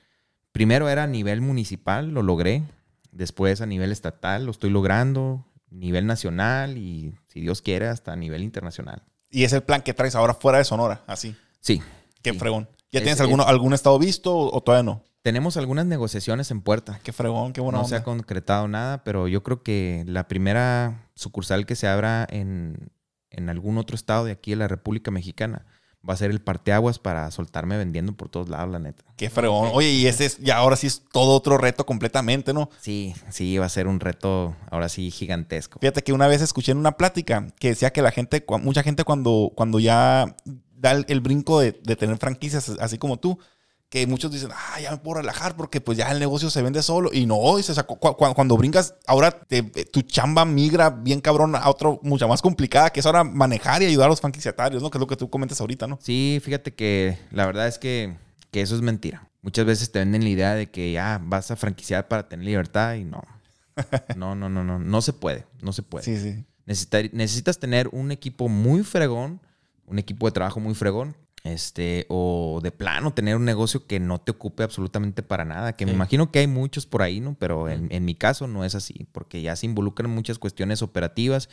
primero 0.51 0.89
era 0.89 1.03
a 1.03 1.07
nivel 1.07 1.41
municipal, 1.41 2.09
lo 2.09 2.23
logré, 2.23 2.63
después 3.11 3.61
a 3.61 3.65
nivel 3.65 3.91
estatal, 3.91 4.45
lo 4.45 4.51
estoy 4.51 4.69
logrando, 4.69 5.45
nivel 5.69 6.07
nacional 6.07 6.77
y, 6.77 7.13
si 7.27 7.41
Dios 7.41 7.61
quiere, 7.61 7.87
hasta 7.87 8.13
a 8.13 8.15
nivel 8.15 8.41
internacional. 8.43 9.03
Y 9.29 9.43
es 9.43 9.53
el 9.53 9.61
plan 9.63 9.81
que 9.81 9.93
traes 9.93 10.15
ahora 10.15 10.33
fuera 10.33 10.57
de 10.57 10.63
Sonora, 10.63 11.03
así. 11.07 11.35
Sí. 11.59 11.81
Qué 12.21 12.31
Sí. 12.31 12.39
fregón. 12.39 12.67
¿Ya 12.91 12.99
Es- 12.99 13.03
tienes 13.03 13.15
es- 13.15 13.21
alguno, 13.21 13.43
algún 13.43 13.73
estado 13.73 13.99
visto 13.99 14.33
o, 14.33 14.55
o 14.55 14.61
todavía 14.61 14.83
no? 14.83 15.03
Tenemos 15.27 15.57
algunas 15.57 15.85
negociaciones 15.85 16.51
en 16.51 16.61
puerta. 16.61 17.01
Qué 17.03 17.11
fregón, 17.11 17.51
qué 17.51 17.59
buena 17.59 17.79
no 17.79 17.85
se 17.85 17.97
ha 17.97 18.03
concretado 18.05 18.69
nada, 18.69 19.03
pero 19.03 19.27
yo 19.27 19.43
creo 19.43 19.61
que 19.61 20.05
la 20.07 20.29
primera 20.29 21.09
sucursal 21.15 21.65
que 21.65 21.75
se 21.75 21.85
abra 21.85 22.25
en, 22.29 22.93
en 23.29 23.49
algún 23.49 23.77
otro 23.77 23.97
estado 23.97 24.23
de 24.23 24.31
aquí 24.31 24.51
de 24.51 24.55
la 24.55 24.69
República 24.69 25.11
Mexicana 25.11 25.65
va 26.09 26.13
a 26.13 26.15
ser 26.15 26.31
el 26.31 26.39
parteaguas 26.39 26.97
para 26.97 27.29
soltarme 27.31 27.77
vendiendo 27.77 28.13
por 28.13 28.29
todos 28.29 28.47
lados, 28.47 28.71
la 28.71 28.79
neta. 28.79 29.03
Qué 29.17 29.29
fregón. 29.29 29.71
Oye, 29.73 29.89
y 29.89 30.07
ese 30.07 30.27
es, 30.27 30.37
ya 30.37 30.55
ahora 30.55 30.77
sí 30.77 30.87
es 30.87 31.03
todo 31.11 31.35
otro 31.35 31.57
reto 31.57 31.85
completamente, 31.85 32.53
¿no? 32.53 32.69
Sí, 32.79 33.13
sí, 33.29 33.57
va 33.57 33.65
a 33.65 33.69
ser 33.69 33.87
un 33.87 33.99
reto 33.99 34.55
ahora 34.71 34.87
sí 34.87 35.11
gigantesco. 35.11 35.77
Fíjate 35.81 36.03
que 36.03 36.13
una 36.13 36.29
vez 36.29 36.41
escuché 36.41 36.71
en 36.71 36.77
una 36.77 36.93
plática 36.93 37.47
que 37.59 37.67
decía 37.67 37.91
que 37.91 38.01
la 38.01 38.11
gente, 38.11 38.45
mucha 38.61 38.81
gente 38.81 39.03
cuando, 39.03 39.51
cuando 39.53 39.81
ya 39.81 40.37
da 40.73 40.91
el, 40.91 41.03
el 41.09 41.19
brinco 41.19 41.59
de, 41.59 41.73
de 41.83 41.97
tener 41.97 42.15
franquicias 42.15 42.69
así 42.79 42.97
como 42.97 43.17
tú, 43.17 43.37
que 43.89 44.05
muchos 44.05 44.31
dicen, 44.31 44.49
ah, 44.53 44.79
ya 44.81 44.91
me 44.91 44.97
puedo 44.97 45.21
relajar 45.21 45.55
porque 45.55 45.79
pues 45.79 45.97
ya 45.97 46.11
el 46.11 46.19
negocio 46.19 46.49
se 46.49 46.61
vende 46.61 46.81
solo. 46.83 47.09
Y 47.13 47.25
no, 47.25 47.55
dices, 47.55 47.69
o 47.71 47.73
sea, 47.75 47.83
cu- 47.83 47.97
cu- 47.97 48.15
cuando 48.33 48.57
brincas, 48.57 48.95
ahora 49.05 49.31
te- 49.31 49.63
tu 49.63 50.01
chamba 50.01 50.43
migra 50.43 50.89
bien 50.89 51.21
cabrón 51.21 51.55
a 51.55 51.69
otro 51.69 51.99
mucha 52.03 52.27
más 52.27 52.41
complicada, 52.41 52.89
que 52.89 52.99
es 52.99 53.05
ahora 53.05 53.23
manejar 53.23 53.81
y 53.81 53.85
ayudar 53.85 54.07
a 54.07 54.09
los 54.09 54.19
franquiciatarios, 54.21 54.83
¿no? 54.83 54.89
Que 54.89 54.97
es 54.97 54.99
lo 54.99 55.07
que 55.07 55.15
tú 55.15 55.29
comentas 55.29 55.61
ahorita, 55.61 55.87
¿no? 55.87 55.97
Sí, 56.01 56.41
fíjate 56.43 56.73
que 56.73 57.17
la 57.31 57.45
verdad 57.45 57.67
es 57.67 57.79
que, 57.79 58.17
que 58.51 58.61
eso 58.61 58.75
es 58.75 58.81
mentira. 58.81 59.29
Muchas 59.41 59.65
veces 59.65 59.89
te 59.91 59.99
venden 59.99 60.23
la 60.23 60.29
idea 60.29 60.53
de 60.55 60.69
que 60.69 60.91
ya 60.91 61.21
vas 61.23 61.49
a 61.51 61.55
franquiciar 61.55 62.09
para 62.09 62.27
tener 62.27 62.45
libertad 62.45 62.95
y 62.95 63.05
no. 63.05 63.23
No, 64.17 64.35
no, 64.35 64.49
no, 64.49 64.63
no. 64.65 64.79
No 64.79 65.01
se 65.01 65.13
puede. 65.13 65.45
No 65.61 65.71
se 65.71 65.83
puede. 65.83 66.03
Sí, 66.03 66.17
sí. 66.19 66.43
Necesitar- 66.65 67.09
necesitas 67.13 67.57
tener 67.59 67.87
un 67.93 68.11
equipo 68.11 68.49
muy 68.49 68.83
fregón, 68.83 69.39
un 69.85 69.99
equipo 69.99 70.25
de 70.25 70.33
trabajo 70.33 70.59
muy 70.59 70.75
fregón, 70.75 71.15
este, 71.47 72.05
o 72.09 72.59
de 72.61 72.71
plano 72.71 73.13
tener 73.13 73.35
un 73.35 73.45
negocio 73.45 73.87
que 73.87 73.99
no 73.99 74.19
te 74.19 74.31
ocupe 74.31 74.63
absolutamente 74.63 75.23
para 75.23 75.45
nada, 75.45 75.75
que 75.75 75.85
me 75.85 75.91
imagino 75.95 76.31
que 76.31 76.39
hay 76.39 76.47
muchos 76.47 76.85
por 76.85 77.01
ahí, 77.01 77.19
¿no? 77.19 77.35
Pero 77.39 77.67
en, 77.69 77.87
en 77.91 78.05
mi 78.05 78.15
caso 78.15 78.47
no 78.47 78.63
es 78.65 78.75
así, 78.75 79.07
porque 79.11 79.41
ya 79.41 79.55
se 79.55 79.65
involucran 79.65 80.09
muchas 80.11 80.37
cuestiones 80.39 80.81
operativas 80.81 81.49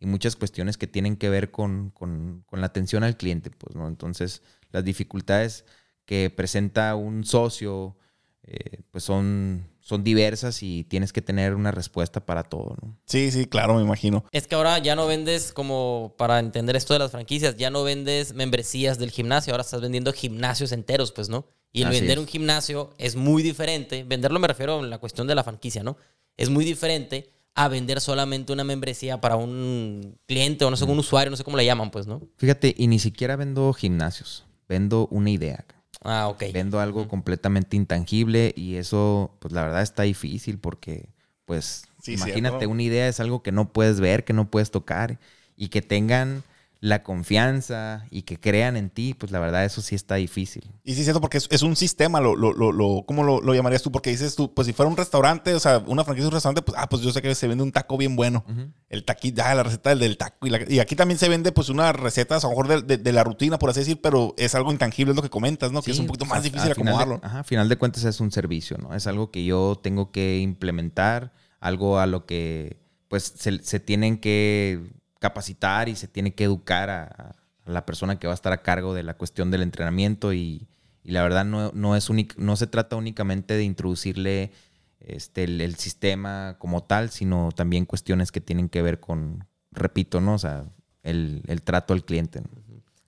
y 0.00 0.06
muchas 0.06 0.34
cuestiones 0.36 0.76
que 0.76 0.86
tienen 0.86 1.16
que 1.16 1.28
ver 1.30 1.50
con, 1.50 1.90
con- 1.90 2.42
con 2.46 2.60
la 2.60 2.66
atención 2.66 3.04
al 3.04 3.16
cliente, 3.16 3.50
pues, 3.50 3.76
¿no? 3.76 3.86
Entonces, 3.86 4.42
las 4.70 4.84
dificultades 4.84 5.64
que 6.04 6.30
presenta 6.30 6.94
un 6.96 7.24
socio, 7.24 7.96
eh, 8.42 8.82
pues 8.90 9.04
son, 9.04 9.66
son 9.84 10.02
diversas 10.02 10.62
y 10.62 10.84
tienes 10.84 11.12
que 11.12 11.20
tener 11.20 11.54
una 11.54 11.70
respuesta 11.70 12.24
para 12.24 12.42
todo, 12.44 12.74
¿no? 12.80 12.96
Sí, 13.04 13.30
sí, 13.30 13.44
claro, 13.44 13.74
me 13.74 13.82
imagino. 13.82 14.24
Es 14.32 14.46
que 14.46 14.54
ahora 14.54 14.78
ya 14.78 14.96
no 14.96 15.06
vendes 15.06 15.52
como 15.52 16.14
para 16.16 16.38
entender 16.38 16.74
esto 16.74 16.94
de 16.94 17.00
las 17.00 17.10
franquicias, 17.10 17.58
ya 17.58 17.68
no 17.68 17.84
vendes 17.84 18.32
membresías 18.32 18.98
del 18.98 19.10
gimnasio, 19.10 19.52
ahora 19.52 19.60
estás 19.60 19.82
vendiendo 19.82 20.10
gimnasios 20.14 20.72
enteros, 20.72 21.12
pues, 21.12 21.28
¿no? 21.28 21.44
Y 21.70 21.82
el 21.82 21.88
Así 21.88 21.98
vender 22.00 22.16
es. 22.16 22.22
un 22.22 22.26
gimnasio 22.26 22.94
es 22.96 23.14
muy 23.14 23.42
diferente, 23.42 24.04
venderlo 24.04 24.40
me 24.40 24.48
refiero 24.48 24.80
en 24.80 24.88
la 24.88 24.96
cuestión 24.96 25.26
de 25.26 25.34
la 25.34 25.44
franquicia, 25.44 25.82
¿no? 25.82 25.98
Es 26.38 26.48
muy 26.48 26.64
diferente 26.64 27.30
a 27.54 27.68
vender 27.68 28.00
solamente 28.00 28.54
una 28.54 28.64
membresía 28.64 29.20
para 29.20 29.36
un 29.36 30.18
cliente 30.26 30.64
o 30.64 30.70
no 30.70 30.78
sé, 30.78 30.84
un 30.86 30.98
usuario, 30.98 31.30
no 31.30 31.36
sé 31.36 31.44
cómo 31.44 31.58
le 31.58 31.66
llaman, 31.66 31.90
pues, 31.90 32.06
¿no? 32.06 32.22
Fíjate, 32.38 32.74
y 32.74 32.86
ni 32.86 32.98
siquiera 32.98 33.36
vendo 33.36 33.70
gimnasios, 33.74 34.46
vendo 34.66 35.08
una 35.10 35.28
idea. 35.28 35.66
Ah, 36.04 36.28
ok. 36.28 36.44
Vendo 36.50 36.78
algo 36.80 37.08
completamente 37.08 37.76
intangible 37.76 38.52
y 38.56 38.76
eso, 38.76 39.36
pues 39.40 39.52
la 39.52 39.62
verdad 39.64 39.82
está 39.82 40.02
difícil 40.04 40.58
porque, 40.58 41.08
pues, 41.46 41.88
Sí, 42.02 42.16
imagínate, 42.16 42.66
cierto. 42.66 42.68
una 42.68 42.82
idea 42.82 43.08
es 43.08 43.18
algo 43.20 43.42
que 43.42 43.50
no 43.52 43.72
puedes 43.72 44.00
ver, 44.00 44.24
que 44.24 44.32
no 44.34 44.50
puedes 44.50 44.70
tocar 44.70 45.18
y 45.56 45.68
que 45.68 45.82
tengan 45.82 46.44
la 46.84 47.02
confianza 47.02 48.04
y 48.10 48.22
que 48.22 48.38
crean 48.38 48.76
en 48.76 48.90
ti, 48.90 49.14
pues 49.14 49.32
la 49.32 49.38
verdad 49.40 49.64
eso 49.64 49.80
sí 49.80 49.94
está 49.94 50.16
difícil. 50.16 50.70
Y 50.84 50.92
sí, 50.92 51.00
es 51.00 51.06
cierto, 51.06 51.20
porque 51.22 51.38
es, 51.38 51.48
es 51.50 51.62
un 51.62 51.76
sistema, 51.76 52.20
lo, 52.20 52.36
lo, 52.36 52.52
lo, 52.52 52.72
lo- 52.72 53.04
¿cómo 53.06 53.22
lo, 53.24 53.40
lo 53.40 53.54
llamarías 53.54 53.82
tú? 53.82 53.90
Porque 53.90 54.10
dices 54.10 54.36
tú, 54.36 54.52
pues 54.52 54.66
si 54.66 54.74
fuera 54.74 54.90
un 54.90 54.96
restaurante, 54.98 55.54
o 55.54 55.60
sea, 55.60 55.78
una 55.86 56.04
franquicia 56.04 56.24
de 56.24 56.28
un 56.28 56.34
restaurante, 56.34 56.60
pues, 56.60 56.76
ah, 56.78 56.86
pues 56.90 57.00
yo 57.00 57.10
sé 57.10 57.22
que 57.22 57.34
se 57.34 57.48
vende 57.48 57.64
un 57.64 57.72
taco 57.72 57.96
bien 57.96 58.16
bueno. 58.16 58.44
El 58.90 59.04
taquito, 59.04 59.42
ah, 59.44 59.54
la 59.54 59.62
receta 59.62 59.90
del, 59.90 59.98
del 60.00 60.18
taco. 60.18 60.46
Y, 60.46 60.50
la- 60.50 60.60
y 60.70 60.78
aquí 60.78 60.94
también 60.94 61.18
se 61.18 61.30
vende, 61.30 61.52
pues, 61.52 61.70
una 61.70 61.90
receta, 61.94 62.36
a 62.36 62.40
lo 62.42 62.50
mejor, 62.50 62.68
de, 62.68 62.82
de- 62.82 62.98
de 63.02 63.12
la 63.12 63.24
rutina, 63.24 63.58
por 63.58 63.70
así 63.70 63.80
decir, 63.80 64.00
pero 64.02 64.34
es 64.36 64.54
algo 64.54 64.70
intangible, 64.70 65.12
es 65.12 65.16
lo 65.16 65.22
que 65.22 65.30
comentas, 65.30 65.72
¿no? 65.72 65.80
que 65.80 65.90
es 65.92 65.98
un 65.98 66.06
poquito 66.06 66.26
pues, 66.26 66.36
más 66.36 66.42
difícil 66.42 66.70
a 66.70 66.74
final 66.74 66.84
de- 66.86 66.90
acomodarlo. 66.92 67.20
ajá, 67.26 67.38
a 67.40 67.44
final 67.44 67.68
de 67.70 67.76
cuentas 67.76 68.04
es 68.04 68.20
un 68.20 68.30
servicio, 68.30 68.76
¿no? 68.76 68.94
Es 68.94 69.06
algo 69.06 69.30
que 69.30 69.42
yo 69.44 69.80
tengo 69.82 70.12
que 70.12 70.38
implementar, 70.40 71.32
algo 71.60 71.98
a 71.98 72.04
lo 72.06 72.26
que 72.26 72.76
pues 73.08 73.32
se, 73.36 73.62
se 73.62 73.80
tienen 73.80 74.18
que 74.18 74.82
capacitar 75.24 75.88
y 75.88 75.96
se 75.96 76.06
tiene 76.06 76.34
que 76.34 76.44
educar 76.44 76.90
a, 76.90 77.34
la 77.64 77.86
persona 77.86 78.18
que 78.18 78.26
va 78.26 78.34
a 78.34 78.40
estar 78.40 78.52
a 78.52 78.60
cargo 78.60 78.92
de 78.92 79.02
la 79.02 79.14
cuestión 79.14 79.50
del 79.50 79.62
entrenamiento 79.62 80.34
y, 80.34 80.68
la 81.02 81.22
verdad 81.22 81.46
no, 81.46 81.72
no, 81.72 81.96
es 81.96 82.10
únic- 82.10 82.36
no 82.36 82.56
se 82.56 82.66
trata 82.66 82.96
únicamente 82.96 83.54
de 83.54 83.64
introducirle 83.64 84.52
este, 85.00 85.44
el, 85.44 85.76
sistema 85.76 86.56
como 86.58 86.82
tal, 86.82 87.10
sino 87.10 87.52
también 87.52 87.86
cuestiones 87.86 88.32
que 88.32 88.42
tienen 88.42 88.68
que 88.68 88.82
ver 88.82 89.00
con, 89.00 89.46
repito, 89.70 90.20
¿no? 90.20 90.34
O 90.34 90.38
sea, 90.38 90.66
el, 91.02 91.42
el 91.46 91.62
trato 91.62 91.94
al 91.94 92.04
cliente. 92.04 92.42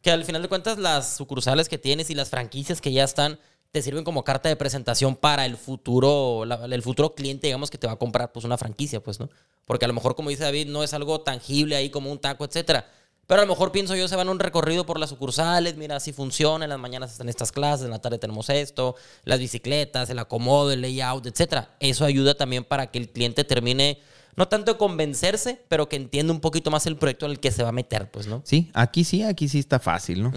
Que 0.00 0.10
al 0.10 0.24
final 0.24 0.40
de 0.40 0.48
cuentas 0.48 0.78
las 0.78 1.16
sucursales 1.16 1.68
que 1.68 1.76
tienes 1.76 2.08
y 2.08 2.14
las 2.14 2.30
franquicias 2.30 2.80
que 2.80 2.92
ya 2.92 3.04
están 3.04 3.38
te 3.72 3.82
sirven 3.82 4.04
como 4.04 4.24
carta 4.24 4.48
de 4.48 4.56
presentación 4.56 5.16
para 5.16 5.44
el 5.46 5.56
futuro, 5.56 6.44
el 6.44 6.82
futuro 6.82 7.14
cliente, 7.14 7.46
digamos, 7.46 7.70
que 7.70 7.78
te 7.78 7.86
va 7.86 7.94
a 7.94 7.98
comprar 7.98 8.32
pues 8.32 8.44
una 8.44 8.56
franquicia, 8.56 9.02
pues, 9.02 9.20
¿no? 9.20 9.28
Porque 9.64 9.84
a 9.84 9.88
lo 9.88 9.94
mejor, 9.94 10.14
como 10.14 10.30
dice 10.30 10.44
David, 10.44 10.68
no 10.68 10.82
es 10.82 10.94
algo 10.94 11.20
tangible 11.20 11.76
ahí 11.76 11.90
como 11.90 12.10
un 12.10 12.18
taco, 12.18 12.44
etcétera. 12.44 12.88
Pero 13.26 13.40
a 13.40 13.44
lo 13.44 13.48
mejor 13.50 13.72
pienso 13.72 13.96
yo, 13.96 14.06
se 14.06 14.14
van 14.14 14.28
un 14.28 14.38
recorrido 14.38 14.86
por 14.86 15.00
las 15.00 15.10
sucursales, 15.10 15.76
mira, 15.76 15.96
así 15.96 16.12
funciona, 16.12 16.64
en 16.64 16.68
las 16.68 16.78
mañanas 16.78 17.10
están 17.10 17.28
estas 17.28 17.50
clases, 17.50 17.84
en 17.84 17.90
la 17.90 17.98
tarde 17.98 18.18
tenemos 18.18 18.48
esto, 18.50 18.94
las 19.24 19.40
bicicletas, 19.40 20.08
el 20.10 20.20
acomodo, 20.20 20.70
el 20.70 20.80
layout, 20.80 21.26
etcétera. 21.26 21.74
Eso 21.80 22.04
ayuda 22.04 22.34
también 22.34 22.62
para 22.62 22.92
que 22.92 22.98
el 22.98 23.10
cliente 23.10 23.42
termine, 23.42 24.00
no 24.36 24.48
tanto 24.48 24.72
de 24.72 24.78
convencerse, 24.78 25.60
pero 25.68 25.88
que 25.88 25.96
entienda 25.96 26.32
un 26.32 26.40
poquito 26.40 26.70
más 26.70 26.86
el 26.86 26.96
proyecto 26.96 27.26
en 27.26 27.32
el 27.32 27.40
que 27.40 27.50
se 27.50 27.62
va 27.62 27.70
a 27.70 27.72
meter, 27.72 28.10
pues, 28.10 28.26
¿no? 28.26 28.42
Sí, 28.44 28.70
aquí 28.74 29.04
sí, 29.04 29.22
aquí 29.22 29.48
sí 29.48 29.58
está 29.58 29.78
fácil, 29.78 30.22
¿no? 30.22 30.32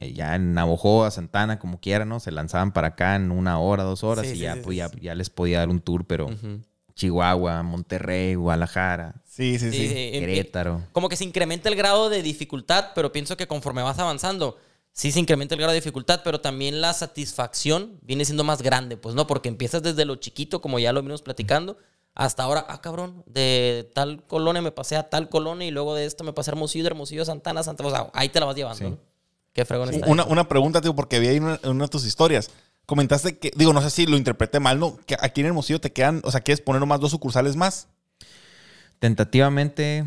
Eh, 0.00 0.12
ya 0.12 0.34
en 0.34 0.54
Navojoa, 0.54 1.10
Santana, 1.10 1.58
como 1.58 1.80
quiera, 1.80 2.04
¿no? 2.04 2.20
Se 2.20 2.32
lanzaban 2.32 2.72
para 2.72 2.88
acá 2.88 3.16
en 3.16 3.30
una 3.30 3.58
hora, 3.58 3.84
dos 3.84 4.02
horas 4.02 4.26
Sí, 4.26 4.32
y 4.32 4.36
sí, 4.36 4.42
ya, 4.42 4.54
sí, 4.54 4.60
pues, 4.64 4.90
sí, 4.90 5.00
ya, 5.00 5.14
les 5.14 5.30
podía 5.30 5.60
dar 5.60 5.68
un 5.68 5.80
tour, 5.80 6.04
pero 6.04 6.28
Chihuahua, 6.94 7.62
Monterrey, 7.62 8.34
Guadalajara, 8.34 9.14
Sí, 9.34 9.58
sí, 9.58 9.72
sí. 9.72 9.78
Sí, 9.78 9.88
sí. 9.88 10.10
Querétaro. 10.12 10.82
Como 10.92 11.08
que 11.08 11.16
se 11.16 11.24
incrementa 11.24 11.68
el 11.68 11.74
grado 11.74 12.08
de 12.08 12.22
dificultad, 12.22 12.90
pero 12.94 13.10
pienso 13.10 13.36
que 13.36 13.48
conforme 13.48 13.82
vas 13.82 13.98
avanzando, 13.98 14.58
sí 14.92 15.10
se 15.10 15.18
incrementa 15.18 15.56
el 15.56 15.60
grado 15.60 15.72
de 15.72 15.80
dificultad, 15.80 16.20
pero 16.22 16.40
también 16.40 16.80
la 16.80 16.92
satisfacción 16.92 17.98
viene 18.02 18.24
siendo 18.24 18.44
más 18.44 18.62
grande, 18.62 18.96
pues 18.96 19.16
no, 19.16 19.26
porque 19.26 19.48
empiezas 19.48 19.82
desde 19.82 20.04
lo 20.04 20.14
chiquito, 20.16 20.60
como 20.60 20.78
ya 20.78 20.92
lo 20.92 21.00
venimos 21.00 21.22
platicando, 21.22 21.78
hasta 22.14 22.42
ahora, 22.44 22.64
ah, 22.68 22.80
cabrón, 22.80 23.22
de 23.26 23.90
tal 23.94 24.22
colonia 24.26 24.62
me 24.62 24.70
pasé 24.72 24.96
a 24.96 25.08
tal 25.10 25.28
colonia 25.28 25.66
y 25.66 25.70
luego 25.70 25.94
de 25.94 26.04
esto 26.06 26.22
me 26.24 26.32
pasé 26.32 26.50
a 26.50 26.52
Hermosillo, 26.52 26.84
de 26.84 26.88
Hermosillo 26.90 27.24
Santana, 27.24 27.62
Santa, 27.62 27.84
o 27.86 27.90
sea, 27.90 28.10
ahí 28.14 28.28
te 28.28 28.38
la 28.40 28.46
vas 28.46 28.54
llevando, 28.56 28.78
Sí. 28.78 28.84
¿no? 28.84 28.98
Qué 29.52 29.64
fregón 29.64 29.88
está. 29.90 30.06
Una, 30.08 30.24
una 30.24 30.48
pregunta, 30.48 30.80
tío, 30.80 30.94
porque 30.96 31.20
vi 31.20 31.28
ahí 31.28 31.38
una, 31.38 31.60
una 31.64 31.84
de 31.84 31.88
tus 31.88 32.04
historias. 32.04 32.50
Comentaste 32.86 33.38
que, 33.38 33.50
digo, 33.56 33.72
no 33.72 33.80
sé 33.82 33.88
si 33.90 34.04
lo 34.06 34.16
interpreté 34.16 34.58
mal, 34.60 34.78
¿no? 34.80 34.96
Que 35.06 35.16
aquí 35.20 35.40
en 35.40 35.46
Hermosillo 35.48 35.80
te 35.80 35.92
quedan, 35.92 36.20
o 36.24 36.30
sea, 36.30 36.40
¿quieres 36.40 36.60
poner 36.60 36.80
nomás 36.80 37.00
dos 37.00 37.10
sucursales 37.12 37.54
más? 37.56 37.86
Tentativamente, 38.98 40.06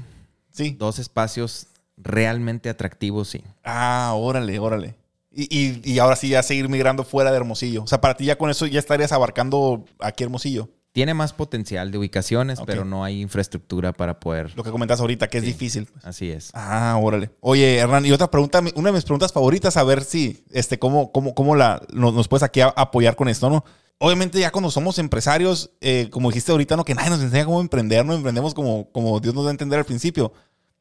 Sí. 0.51 0.76
dos 0.78 0.99
espacios 0.99 1.68
realmente 1.97 2.70
atractivos, 2.70 3.30
sí. 3.30 3.43
Ah, 3.64 4.14
órale, 4.16 4.60
órale. 4.60 4.95
Y, 5.32 5.43
y, 5.55 5.82
y 5.84 5.99
ahora 5.99 6.16
sí 6.16 6.30
ya 6.30 6.41
seguir 6.41 6.68
migrando 6.68 7.03
fuera 7.03 7.32
de 7.32 7.38
Hermosillo. 7.38 7.84
O 7.84 7.88
sea, 7.88 8.01
para 8.01 8.16
ti 8.18 8.26
ya 8.26 8.38
con 8.38 8.49
eso 8.49 8.66
ya 8.66 8.80
estarías 8.80 9.12
abarcando 9.12 9.86
aquí 9.99 10.24
Hermosillo. 10.24 10.70
Tiene 10.98 11.14
más 11.14 11.32
potencial 11.32 11.91
de 11.91 12.00
ubicaciones, 12.00 12.60
pero 12.66 12.84
no 12.84 13.04
hay 13.04 13.22
infraestructura 13.22 13.93
para 13.93 14.20
poder. 14.20 14.52
Lo 14.58 14.64
que 14.64 14.72
comentas 14.72 15.00
ahorita, 15.00 15.28
que 15.28 15.38
es 15.38 15.43
Sí. 15.43 15.52
difícil. 15.52 15.86
pues. 15.86 16.04
Así 16.04 16.32
es. 16.32 16.50
Ah, 16.56 16.98
órale. 17.00 17.30
Oye, 17.39 17.78
Hernán, 17.78 18.04
y 18.08 18.12
otra 18.12 18.32
pregunta, 18.32 18.64
una 18.74 18.89
de 18.89 18.93
mis 18.93 19.04
preguntas 19.04 19.32
favoritas, 19.32 19.78
a 19.78 19.84
ver 19.84 20.04
si, 20.04 20.43
este, 20.52 20.80
cómo, 20.80 21.12
cómo, 21.12 21.36
cómo 21.36 21.56
la, 21.56 21.84
nos, 21.93 22.16
nos 22.16 22.28
puedes 22.28 22.41
aquí 22.41 22.62
a- 22.62 22.74
apoyar 22.76 23.16
con 23.16 23.28
esto, 23.30 23.48
¿no? 23.48 23.64
Obviamente 24.00 24.39
ya 24.39 24.50
cuando 24.50 24.72
somos 24.72 24.98
empresarios, 24.98 25.70
eh, 25.82 26.08
como 26.10 26.30
dijiste 26.32 26.52
ahorita, 26.52 26.76
¿no? 26.76 26.84
Que 26.84 26.95
nadie 26.95 27.12
nos 27.12 27.22
enseña 27.22 27.45
cómo 27.45 27.62
emprender, 27.62 28.04
¿no? 28.04 28.16
Emprendemos 28.16 28.56
como, 28.56 28.91
como 28.91 29.20
Dios 29.20 29.36
nos 29.36 29.43
da 29.43 29.52
a 29.52 29.52
entender 29.52 29.78
al 29.78 29.86
principio. 29.86 30.34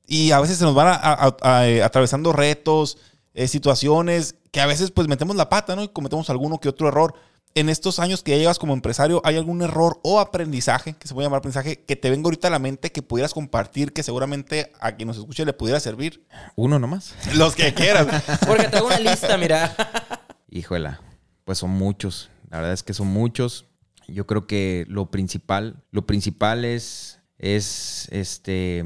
Y 0.06 0.30
a 0.30 0.40
veces 0.40 0.56
se 0.56 0.64
nos 0.64 0.74
van 0.74 0.86
a- 0.88 0.94
a- 0.94 1.36
a- 1.42 1.68
eh, 1.68 1.82
atravesando 1.82 2.32
retos, 2.32 2.96
eh, 3.34 3.48
situaciones, 3.48 4.34
que 4.50 4.62
a 4.62 4.66
veces 4.66 4.90
pues 4.92 5.08
metemos 5.08 5.36
la 5.36 5.50
pata, 5.50 5.76
¿no? 5.76 5.82
Y 5.82 5.88
cometemos 5.88 6.30
alguno 6.30 6.58
que 6.58 6.70
otro 6.70 6.88
error. 6.88 7.12
En 7.56 7.70
estos 7.70 8.00
años 8.00 8.22
que 8.22 8.32
ya 8.32 8.36
llevas 8.36 8.58
como 8.58 8.74
empresario, 8.74 9.22
¿hay 9.24 9.38
algún 9.38 9.62
error 9.62 9.98
o 10.02 10.20
aprendizaje, 10.20 10.92
que 10.92 11.08
se 11.08 11.14
puede 11.14 11.24
llamar 11.24 11.38
aprendizaje, 11.38 11.82
que 11.86 11.96
te 11.96 12.10
venga 12.10 12.26
ahorita 12.26 12.48
a 12.48 12.50
la 12.50 12.58
mente 12.58 12.92
que 12.92 13.00
pudieras 13.00 13.32
compartir, 13.32 13.94
que 13.94 14.02
seguramente 14.02 14.72
a 14.78 14.92
quien 14.94 15.06
nos 15.06 15.16
escuche 15.16 15.46
le 15.46 15.54
pudiera 15.54 15.80
servir? 15.80 16.26
Uno 16.54 16.78
nomás. 16.78 17.14
Los 17.34 17.56
que 17.56 17.72
quieras. 17.72 18.08
Porque 18.46 18.68
traigo 18.68 18.88
una 18.88 18.98
lista, 18.98 19.38
mira. 19.38 19.74
Híjola, 20.50 21.00
pues 21.46 21.56
son 21.56 21.70
muchos. 21.70 22.28
La 22.50 22.58
verdad 22.58 22.74
es 22.74 22.82
que 22.82 22.92
son 22.92 23.06
muchos. 23.06 23.64
Yo 24.06 24.26
creo 24.26 24.46
que 24.46 24.84
lo 24.86 25.10
principal, 25.10 25.82
lo 25.92 26.04
principal 26.04 26.62
es, 26.66 27.20
es 27.38 28.06
este, 28.10 28.84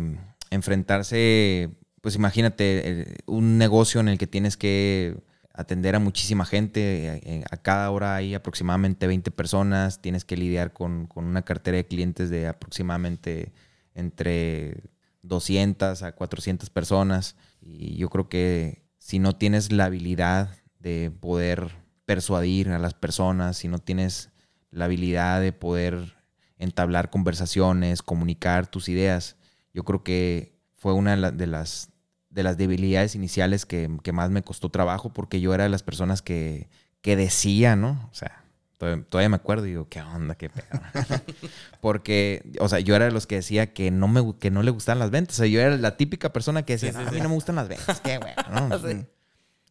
enfrentarse, 0.50 1.70
pues 2.02 2.14
imagínate, 2.14 2.82
eh, 2.84 3.16
un 3.26 3.58
negocio 3.58 4.00
en 4.00 4.06
el 4.06 4.16
que 4.16 4.28
tienes 4.28 4.56
que 4.56 5.16
atender 5.60 5.94
a 5.94 5.98
muchísima 5.98 6.44
gente. 6.44 7.20
eh, 7.24 7.44
A 7.50 7.56
cada 7.56 7.90
hora 7.90 8.16
hay 8.16 8.34
aproximadamente 8.34 9.06
20 9.06 9.30
personas. 9.30 10.00
Tienes 10.02 10.24
que 10.24 10.36
lidiar 10.36 10.72
con, 10.72 11.06
con 11.06 11.24
una 11.24 11.42
cartera 11.42 11.76
de 11.76 11.86
clientes 11.86 12.30
de 12.30 12.46
aproximadamente 12.48 13.52
entre 13.94 14.82
200 15.22 16.02
a 16.02 16.12
400 16.12 16.70
personas. 16.70 17.36
Y 17.60 17.96
yo 17.96 18.08
creo 18.08 18.28
que 18.28 18.84
si 18.98 19.18
no 19.18 19.36
tienes 19.36 19.72
la 19.72 19.86
habilidad 19.86 20.56
de 20.78 21.10
poder 21.10 21.70
persuadir 22.06 22.70
a 22.70 22.78
las 22.78 22.94
personas, 22.94 23.58
si 23.58 23.68
no 23.68 23.78
tienes 23.78 24.30
la 24.70 24.86
habilidad 24.86 25.40
de 25.40 25.52
poder 25.52 26.16
entablar 26.58 27.10
conversaciones, 27.10 28.02
comunicar 28.02 28.66
tus 28.66 28.88
ideas, 28.88 29.36
yo 29.72 29.84
creo 29.84 30.02
que 30.02 30.58
fue 30.76 30.92
una 30.94 31.30
de 31.30 31.46
las, 31.46 31.90
de 32.30 32.42
las 32.42 32.56
debilidades 32.56 33.14
iniciales 33.14 33.66
que, 33.66 33.90
que 34.02 34.12
más 34.12 34.30
me 34.30 34.42
costó 34.42 34.68
trabajo 34.70 35.12
porque 35.12 35.40
yo 35.40 35.52
era 35.52 35.64
de 35.64 35.70
las 35.70 35.82
personas 35.82 36.22
que, 36.22 36.68
que 37.02 37.16
decía, 37.16 37.76
¿no? 37.76 38.08
O 38.10 38.14
sea, 38.14 38.44
todavía, 38.78 39.04
todavía 39.08 39.28
me 39.28 39.36
acuerdo 39.36 39.66
y 39.66 39.70
digo, 39.70 39.88
¿qué 39.88 40.00
onda? 40.00 40.36
¿Qué 40.36 40.48
pedo? 40.48 40.80
porque, 41.80 42.52
o 42.60 42.68
sea, 42.68 42.80
yo 42.80 42.94
era 42.96 43.06
de 43.06 43.10
los 43.10 43.26
que 43.26 43.36
decía 43.36 43.72
que 43.72 43.90
no, 43.90 44.06
me, 44.08 44.38
que 44.38 44.50
no 44.50 44.62
le 44.62 44.70
gustaban 44.70 45.00
las 45.00 45.10
ventas. 45.10 45.36
O 45.36 45.38
sea, 45.42 45.46
yo 45.46 45.60
era 45.60 45.76
la 45.76 45.96
típica 45.96 46.32
persona 46.32 46.64
que 46.64 46.74
decía, 46.74 46.92
Sí, 46.92 46.98
sí, 46.98 47.02
"No, 47.02 47.08
a 47.08 47.12
mí 47.12 47.16
sí. 47.18 47.22
no 47.22 47.28
me 47.30 47.34
gustan 47.34 47.56
las 47.56 47.68
ventas. 47.68 48.00
Qué 48.00 48.18
bueno, 48.18 48.42
¿no? 48.68 48.78
Sí. 48.88 49.04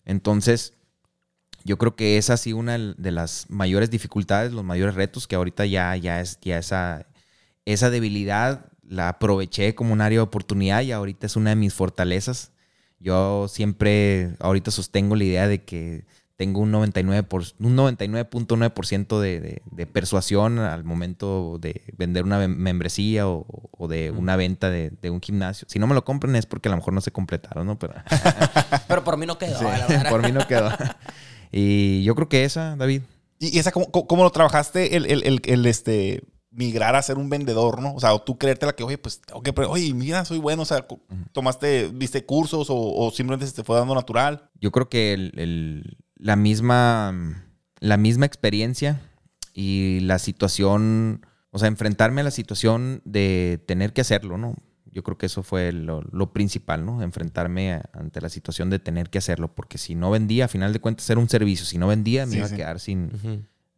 Entonces, 0.06 0.74
yo 1.64 1.78
creo 1.78 1.96
que 1.96 2.18
esa 2.18 2.34
ha 2.34 2.38
sido 2.38 2.58
una 2.58 2.78
de 2.78 3.12
las 3.12 3.46
mayores 3.50 3.90
dificultades, 3.92 4.52
los 4.52 4.64
mayores 4.64 4.96
retos, 4.96 5.28
que 5.28 5.36
ahorita 5.36 5.66
ya, 5.66 5.96
ya 5.96 6.20
es, 6.22 6.40
ya 6.42 6.58
esa, 6.58 7.06
esa 7.66 7.90
debilidad 7.90 8.66
la 8.90 9.10
aproveché 9.10 9.76
como 9.76 9.94
un 9.94 10.02
área 10.02 10.18
de 10.18 10.24
oportunidad 10.24 10.82
y 10.82 10.92
ahorita 10.92 11.28
es 11.28 11.36
una 11.36 11.52
de 11.52 11.56
mis 11.56 11.74
fortalezas. 11.74 12.52
Yo 13.00 13.48
siempre, 13.48 14.32
ahorita 14.40 14.72
sostengo 14.72 15.16
la 15.16 15.24
idea 15.24 15.48
de 15.48 15.64
que 15.64 16.06
tengo 16.36 16.60
un 16.62 16.72
99%, 16.72 17.24
por, 17.28 17.44
un 17.60 17.78
99.9% 17.78 19.20
de, 19.20 19.40
de, 19.40 19.62
de 19.70 19.86
persuasión 19.86 20.58
al 20.60 20.84
momento 20.84 21.58
de 21.62 21.82
vender 21.98 22.24
una 22.24 22.40
mem- 22.46 22.56
membresía 22.56 23.28
o, 23.28 23.46
o 23.72 23.88
de 23.88 24.12
una 24.12 24.36
venta 24.36 24.70
de, 24.70 24.90
de 25.02 25.10
un 25.10 25.22
gimnasio. 25.22 25.68
Si 25.70 25.80
no 25.80 25.88
me 25.88 25.94
lo 25.94 26.04
compran 26.06 26.36
es 26.36 26.46
porque 26.46 26.70
a 26.70 26.72
lo 26.72 26.78
mejor 26.78 26.94
no 26.94 27.02
se 27.02 27.12
completaron, 27.12 27.68
¿no? 27.68 27.78
Pero 27.78 27.94
Pero 28.88 29.04
por 29.04 29.18
mí 29.18 29.26
no 29.26 29.38
quedó, 29.38 29.58
Sí, 29.60 29.64
la 29.66 29.86
verdad. 29.88 30.10
por 30.10 30.24
mí 30.24 30.32
no 30.32 30.48
quedó. 30.48 30.72
Y 31.52 32.04
yo 32.04 32.16
creo 32.16 32.30
que 32.30 32.44
esa, 32.44 32.76
David. 32.76 33.02
¿Y 33.40 33.58
esa 33.60 33.72
cómo, 33.72 33.92
cómo- 33.92 34.08
cómo 34.08 34.24
lo 34.24 34.32
trabajaste 34.32 34.96
el, 34.98 35.06
el- 35.06 35.24
el- 35.24 35.42
el, 35.46 35.66
este, 35.66 36.24
migrar 36.52 36.96
a 36.96 37.02
ser 37.02 37.18
un 37.18 37.30
vendedor, 37.30 37.82
¿no? 37.82 37.94
O 37.94 38.00
sea, 38.00 38.14
o 38.14 38.22
tú 38.22 38.38
creértela 38.38 38.74
que, 38.74 38.84
oye, 38.84 38.98
pues, 38.98 39.22
tengo 39.22 39.42
que, 39.44 39.54
pre- 39.54 39.66
oye, 39.68 39.94
mira, 39.94 40.26
soy 40.26 40.40
bueno, 40.40 40.64
o 40.64 40.66
sea, 40.66 40.88
tomaste, 41.32 41.90
viste 41.94 42.26
cursos 42.26 42.70
o, 42.70 42.76
o 42.78 43.12
simplemente 43.12 43.46
se 43.48 43.54
te 43.54 43.64
fue 43.64 43.78
dando 43.78 43.94
natural. 43.96 44.50
Yo 44.60 44.72
creo 44.72 44.90
que 44.90 45.14
el- 45.14 45.32
el- 45.38 45.98
la, 46.16 46.36
misma, 46.36 47.46
la 47.80 47.98
misma 47.98 48.26
experiencia 48.26 49.00
y 49.54 50.00
la 50.02 50.18
situación, 50.20 51.26
o 51.52 51.60
sea, 51.60 51.68
enfrentarme 51.68 52.22
a 52.22 52.26
la 52.26 52.32
situación 52.32 53.02
de 53.06 53.62
tener 53.68 53.94
que 53.94 54.02
hacerlo, 54.02 54.38
¿no? 54.38 54.56
Yo 54.92 55.04
creo 55.04 55.20
que 55.20 55.28
eso 55.28 55.44
fue 55.44 55.72
lo, 55.72 56.02
lo 56.02 56.34
principal, 56.34 56.84
¿no? 56.84 57.04
Enfrentarme 57.04 57.74
a- 57.74 57.90
ante 57.94 58.22
la 58.22 58.30
situación 58.30 58.72
de 58.72 58.80
tener 58.80 59.12
que 59.12 59.20
hacerlo, 59.20 59.54
porque 59.54 59.78
si 59.78 59.94
no 59.94 60.10
vendía, 60.10 60.46
a 60.46 60.48
final 60.48 60.74
de 60.74 60.80
cuentas 60.80 61.08
era 61.12 61.20
un 61.20 61.30
servicio, 61.30 61.66
si 61.66 61.78
no 61.78 61.88
vendía 61.88 62.26
me 62.26 62.32
Sí, 62.32 62.38
iba 62.40 62.48
sí. 62.48 62.54
a 62.56 62.58
quedar 62.58 62.80
sin. 62.80 63.12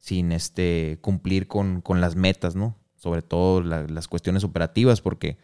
Sin 0.01 0.33
este, 0.33 0.97
cumplir 0.99 1.47
con, 1.47 1.79
con 1.79 2.01
las 2.01 2.15
metas, 2.17 2.55
¿no? 2.55 2.75
Sobre 2.97 3.21
todo 3.21 3.61
la- 3.61 3.83
las 3.87 4.07
cuestiones 4.09 4.43
operativas, 4.43 4.99
porque 4.99 5.37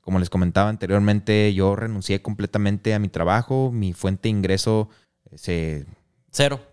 como 0.00 0.18
les 0.18 0.30
comentaba 0.30 0.68
anteriormente, 0.70 1.52
yo 1.52 1.76
renuncié 1.76 2.22
completamente 2.22 2.94
a 2.94 2.98
mi 2.98 3.08
trabajo, 3.08 3.70
mi 3.72 3.92
fuente 3.92 4.22
de 4.22 4.30
ingreso 4.30 4.88
se, 5.34 5.84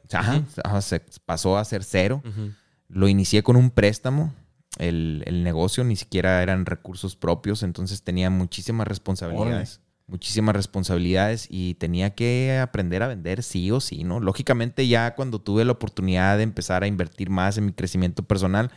Cero. 0.08 0.44
ajá, 0.64 0.82
se 0.82 1.02
pasó 1.26 1.58
a 1.58 1.66
ser 1.66 1.84
cero. 1.84 2.22
Lo 2.88 3.08
inicié 3.08 3.42
con 3.44 3.56
un 3.56 3.70
préstamo. 3.72 4.34
El, 4.78 5.24
el 5.26 5.44
negocio 5.44 5.84
ni 5.84 5.96
siquiera 5.98 6.42
eran 6.44 6.66
recursos 6.66 7.16
propios, 7.18 7.62
entonces 7.64 8.04
tenía 8.04 8.30
muchísimas 8.30 8.88
responsabilidades. 8.88 9.82
Muchísimas 10.12 10.54
responsabilidades 10.56 11.48
y 11.50 11.76
tenía 11.76 12.14
que 12.16 12.60
aprender 12.62 13.02
a 13.02 13.08
vender 13.08 13.44
sí 13.44 13.72
o 13.72 13.80
sí, 13.80 14.04
¿no? 14.04 14.20
Lógicamente 14.20 14.86
ya 14.88 15.16
cuando 15.16 15.40
tuve 15.40 15.64
la 15.64 15.72
oportunidad 15.72 16.36
de 16.36 16.44
empezar 16.44 16.84
a 16.84 16.88
invertir 16.88 17.30
más 17.30 17.58
en 17.58 17.66
mi 17.68 17.72
crecimiento 17.72 18.22
personal, 18.24 18.72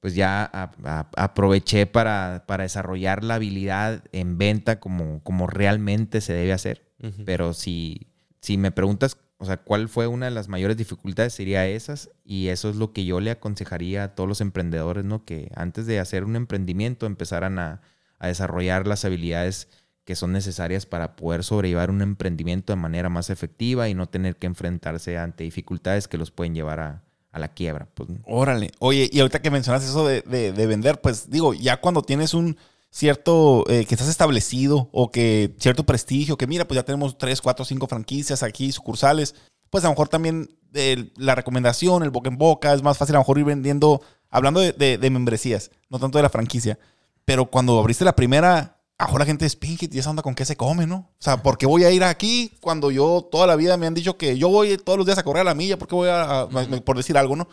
pues 0.00 0.14
ya 0.16 0.42
a- 0.44 0.72
a- 0.84 1.08
aproveché 1.16 1.86
para, 1.86 2.44
para 2.46 2.64
desarrollar 2.64 3.22
la 3.24 3.36
habilidad 3.36 4.02
en 4.12 4.36
venta 4.36 4.80
como, 4.80 5.22
como 5.22 5.46
realmente 5.46 6.20
se 6.20 6.32
debe 6.32 6.52
hacer. 6.52 6.82
Pero 7.24 7.52
si, 7.54 8.08
si 8.40 8.58
me 8.58 8.72
preguntas, 8.72 9.16
o 9.38 9.44
sea, 9.46 9.58
¿cuál 9.58 9.88
fue 9.88 10.06
una 10.08 10.26
de 10.26 10.32
las 10.32 10.48
mayores 10.48 10.76
dificultades? 10.76 11.32
Sería 11.34 11.66
esas. 11.68 12.10
Y 12.24 12.48
eso 12.48 12.70
es 12.70 12.76
lo 12.76 12.92
que 12.92 13.04
yo 13.04 13.20
le 13.20 13.30
aconsejaría 13.30 14.02
a 14.04 14.14
todos 14.14 14.28
los 14.28 14.40
emprendedores, 14.40 15.04
¿no? 15.04 15.24
Que 15.24 15.50
antes 15.54 15.86
de 15.86 16.00
hacer 16.00 16.24
un 16.24 16.34
emprendimiento 16.34 17.06
empezaran 17.06 17.58
a, 17.58 17.82
a 18.18 18.26
desarrollar 18.26 18.86
las 18.86 19.04
habilidades 19.04 19.68
que 20.04 20.16
son 20.16 20.32
necesarias 20.32 20.84
para 20.86 21.16
poder 21.16 21.44
sobrellevar 21.44 21.90
un 21.90 22.02
emprendimiento 22.02 22.72
de 22.72 22.76
manera 22.76 23.08
más 23.08 23.30
efectiva 23.30 23.88
y 23.88 23.94
no 23.94 24.06
tener 24.08 24.36
que 24.36 24.46
enfrentarse 24.46 25.16
ante 25.18 25.44
dificultades 25.44 26.08
que 26.08 26.18
los 26.18 26.30
pueden 26.30 26.54
llevar 26.54 26.80
a, 26.80 27.02
a 27.32 27.38
la 27.38 27.48
quiebra. 27.48 27.88
Pues. 27.94 28.10
Órale. 28.24 28.70
Oye, 28.80 29.08
y 29.12 29.20
ahorita 29.20 29.40
que 29.40 29.50
mencionas 29.50 29.82
eso 29.84 30.06
de, 30.06 30.22
de- 30.22 30.52
de 30.52 30.66
vender, 30.66 31.00
pues 31.00 31.30
digo, 31.30 31.54
ya 31.54 31.80
cuando 31.80 32.02
tienes 32.02 32.34
un, 32.34 32.56
cierto, 32.90 33.64
eh, 33.68 33.86
que 33.86 33.94
estás 33.94 34.08
establecido 34.08 34.88
o 34.92 35.10
que 35.10 35.54
cierto 35.58 35.84
prestigio, 35.84 36.36
que 36.38 36.46
mira, 36.46 36.66
pues 36.68 36.76
ya 36.76 36.84
tenemos 36.84 37.18
tres, 37.18 37.40
cuatro, 37.40 37.64
cinco 37.64 37.86
franquicias 37.86 38.42
aquí, 38.42 38.70
sucursales, 38.72 39.34
pues 39.70 39.84
a 39.84 39.88
lo 39.88 39.92
mejor 39.92 40.08
también 40.08 40.48
eh, 40.74 41.10
la 41.16 41.34
recomendación, 41.34 42.02
el 42.02 42.10
boca 42.10 42.28
en 42.30 42.38
boca, 42.38 42.72
es 42.72 42.82
más 42.82 42.96
fácil 42.98 43.14
a 43.14 43.18
lo 43.18 43.22
mejor 43.22 43.38
ir 43.38 43.44
vendiendo, 43.46 44.00
hablando 44.30 44.60
de- 44.60 44.98
de 44.98 45.10
membresías, 45.10 45.70
no 45.90 45.98
tanto 45.98 46.18
de 46.18 46.22
la 46.22 46.30
franquicia. 46.30 46.78
Pero 47.24 47.46
cuando 47.50 47.78
abriste 47.80 48.04
la 48.04 48.14
primera, 48.14 48.73
ahora 48.98 49.20
la 49.20 49.26
gente 49.26 49.44
es 49.46 49.56
Pinkit 49.56 49.94
y 49.94 49.98
esa 49.98 50.10
onda 50.10 50.22
con 50.22 50.34
qué 50.34 50.44
se 50.44 50.56
come, 50.56 50.86
¿no? 50.86 50.96
O 50.96 51.16
sea, 51.22 51.42
¿por 51.42 51.58
qué 51.58 51.66
voy 51.66 51.84
a 51.84 51.90
ir 51.90 52.04
aquí 52.04 52.52
cuando 52.60 52.90
yo 52.90 53.28
toda 53.30 53.46
la 53.46 53.56
vida 53.56 53.76
me 53.76 53.86
han 53.86 53.94
dicho 53.94 54.16
que 54.16 54.38
yo 54.38 54.48
voy 54.48 54.76
todos 54.78 54.96
los 54.98 55.06
días 55.06 55.18
a 55.18 55.22
correr 55.24 55.42
a 55.42 55.44
la 55.44 55.54
milla? 55.54 55.78
¿Por 55.78 55.88
qué 55.88 55.94
voy 55.94 56.08
a, 56.08 56.42
a- 56.42 56.48
por 56.84 56.96
decir 56.96 57.16
algo, 57.18 57.36
¿no? 57.36 57.48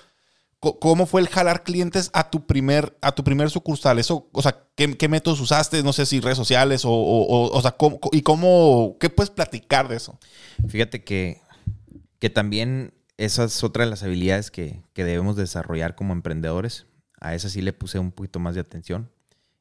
¿Cómo 0.60 1.08
fue 1.08 1.22
el 1.22 1.28
jalar 1.28 1.64
clientes 1.64 2.12
a 2.14 2.30
tu 2.30 2.46
primer, 2.46 2.96
a 3.02 3.14
tu 3.14 3.24
primer 3.24 3.50
sucursal? 3.50 3.98
Eso, 3.98 4.30
o 4.32 4.42
sea, 4.44 4.68
¿qué, 4.76 4.96
qué 4.96 5.08
métodos 5.08 5.40
usaste? 5.42 5.82
No 5.82 5.92
sé 5.92 6.06
si 6.06 6.20
redes 6.20 6.38
sociales 6.38 6.86
o, 6.86 6.92
o, 6.92 7.24
o- 7.26 7.58
o 7.58 7.62
sea, 7.64 7.72
¿cómo, 7.72 8.00
¿y 8.12 8.22
cómo, 8.22 8.96
qué 9.00 9.10
puedes 9.10 9.32
platicar 9.32 9.88
de 9.88 9.96
eso? 9.96 10.20
Fíjate 10.68 11.04
que, 11.04 11.42
que 12.20 12.30
también 12.30 12.94
esa 13.18 13.46
es 13.46 13.64
otra 13.64 13.86
de 13.86 13.90
las 13.90 14.04
habilidades 14.04 14.52
que, 14.52 14.84
que 14.94 15.04
debemos 15.04 15.36
desarrollar 15.36 15.96
como 15.96 16.14
emprendedores. 16.14 16.86
A 17.20 17.34
esa 17.34 17.50
sí 17.50 17.62
le 17.64 17.74
puse 17.74 17.98
un 17.98 18.12
poquito 18.12 18.40
más 18.40 18.54
de 18.54 18.62
atención. 18.62 19.10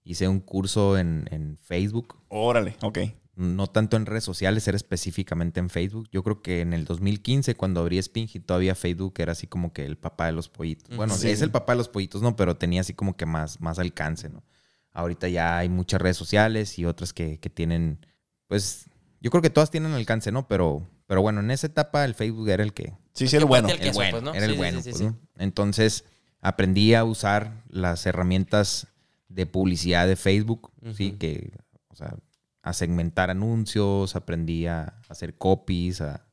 Hice 0.04 0.28
un 0.28 0.40
curso 0.40 0.98
en, 0.98 1.28
en 1.30 1.58
Facebook. 1.58 2.16
Órale, 2.28 2.76
ok. 2.82 2.98
No 3.36 3.66
tanto 3.68 3.96
en 3.96 4.06
redes 4.06 4.24
sociales, 4.24 4.66
era 4.68 4.76
específicamente 4.76 5.60
en 5.60 5.70
Facebook. 5.70 6.08
Yo 6.12 6.22
creo 6.22 6.42
que 6.42 6.60
en 6.60 6.72
el 6.72 6.84
2015, 6.84 7.54
cuando 7.54 7.80
abrí 7.80 8.00
Spingy, 8.02 8.40
todavía 8.40 8.74
Facebook 8.74 9.14
era 9.18 9.32
así 9.32 9.46
como 9.46 9.72
que 9.72 9.84
el 9.86 9.96
papá 9.96 10.26
de 10.26 10.32
los 10.32 10.48
pollitos. 10.48 10.94
Bueno, 10.96 11.14
Sí. 11.14 11.30
es 11.30 11.40
el 11.40 11.50
papá 11.50 11.72
de 11.72 11.78
los 11.78 11.88
pollitos, 11.88 12.20
¿no? 12.22 12.36
Pero 12.36 12.56
tenía 12.56 12.82
así 12.82 12.92
como 12.92 13.16
que 13.16 13.24
más, 13.26 13.60
más 13.60 13.78
alcance, 13.78 14.28
¿no? 14.28 14.44
Ahorita 14.92 15.28
ya 15.28 15.56
hay 15.58 15.68
muchas 15.68 16.00
redes 16.02 16.16
sociales 16.16 16.78
y 16.78 16.84
otras 16.84 17.12
que, 17.12 17.38
que 17.38 17.48
tienen, 17.48 18.04
pues, 18.46 18.90
yo 19.20 19.30
creo 19.30 19.40
que 19.42 19.50
todas 19.50 19.70
tienen 19.70 19.92
alcance, 19.92 20.32
¿no? 20.32 20.46
Pero, 20.48 20.86
pero 21.06 21.22
bueno, 21.22 21.40
en 21.40 21.50
esa 21.50 21.66
etapa 21.68 22.04
el 22.04 22.14
Facebook 22.14 22.48
era 22.48 22.62
el 22.62 22.74
que... 22.74 22.94
Sí, 23.14 23.26
sí, 23.28 23.36
el 23.36 23.44
bueno. 23.44 23.68
el 23.68 23.92
bueno, 23.92 24.20
pues, 24.22 24.36
era 24.36 24.46
el 24.46 24.56
bueno, 24.58 24.80
pues. 24.82 25.02
Entonces 25.38 26.04
aprendí 26.40 26.94
a 26.94 27.04
usar 27.04 27.64
las 27.68 28.04
herramientas 28.06 28.86
de 29.30 29.46
publicidad 29.46 30.06
de 30.06 30.16
Facebook, 30.16 30.72
sí, 30.92 31.12
que, 31.12 31.52
o 31.88 31.94
sea, 31.94 32.16
a 32.62 32.72
segmentar 32.72 33.30
anuncios, 33.30 34.16
aprendí 34.16 34.66
a 34.66 35.00
hacer 35.08 35.38
copies, 35.38 36.00
a, 36.00 36.26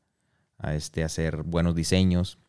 a, 0.58 0.74
este, 0.74 1.04
hacer 1.04 1.44
buenos 1.44 1.76
diseños. 1.76 2.40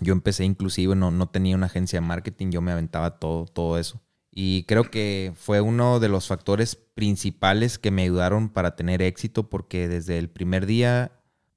Yo 0.00 0.12
empecé 0.12 0.44
inclusive, 0.44 0.94
no, 0.94 1.10
no 1.10 1.28
tenía 1.28 1.56
una 1.56 1.66
agencia 1.66 2.00
de 2.00 2.06
marketing, 2.06 2.50
yo 2.50 2.62
me 2.62 2.72
aventaba 2.72 3.18
todo, 3.18 3.46
todo 3.46 3.78
eso. 3.78 4.00
Y 4.30 4.64
creo 4.64 4.90
que 4.90 5.32
fue 5.34 5.60
uno 5.60 5.98
de 5.98 6.08
los 6.08 6.28
factores 6.28 6.76
principales 6.76 7.78
que 7.78 7.90
me 7.90 8.02
ayudaron 8.02 8.48
para 8.48 8.76
tener 8.76 9.02
éxito 9.02 9.48
porque 9.48 9.88
desde 9.88 10.18
el 10.18 10.28
primer 10.28 10.66
día 10.66 11.10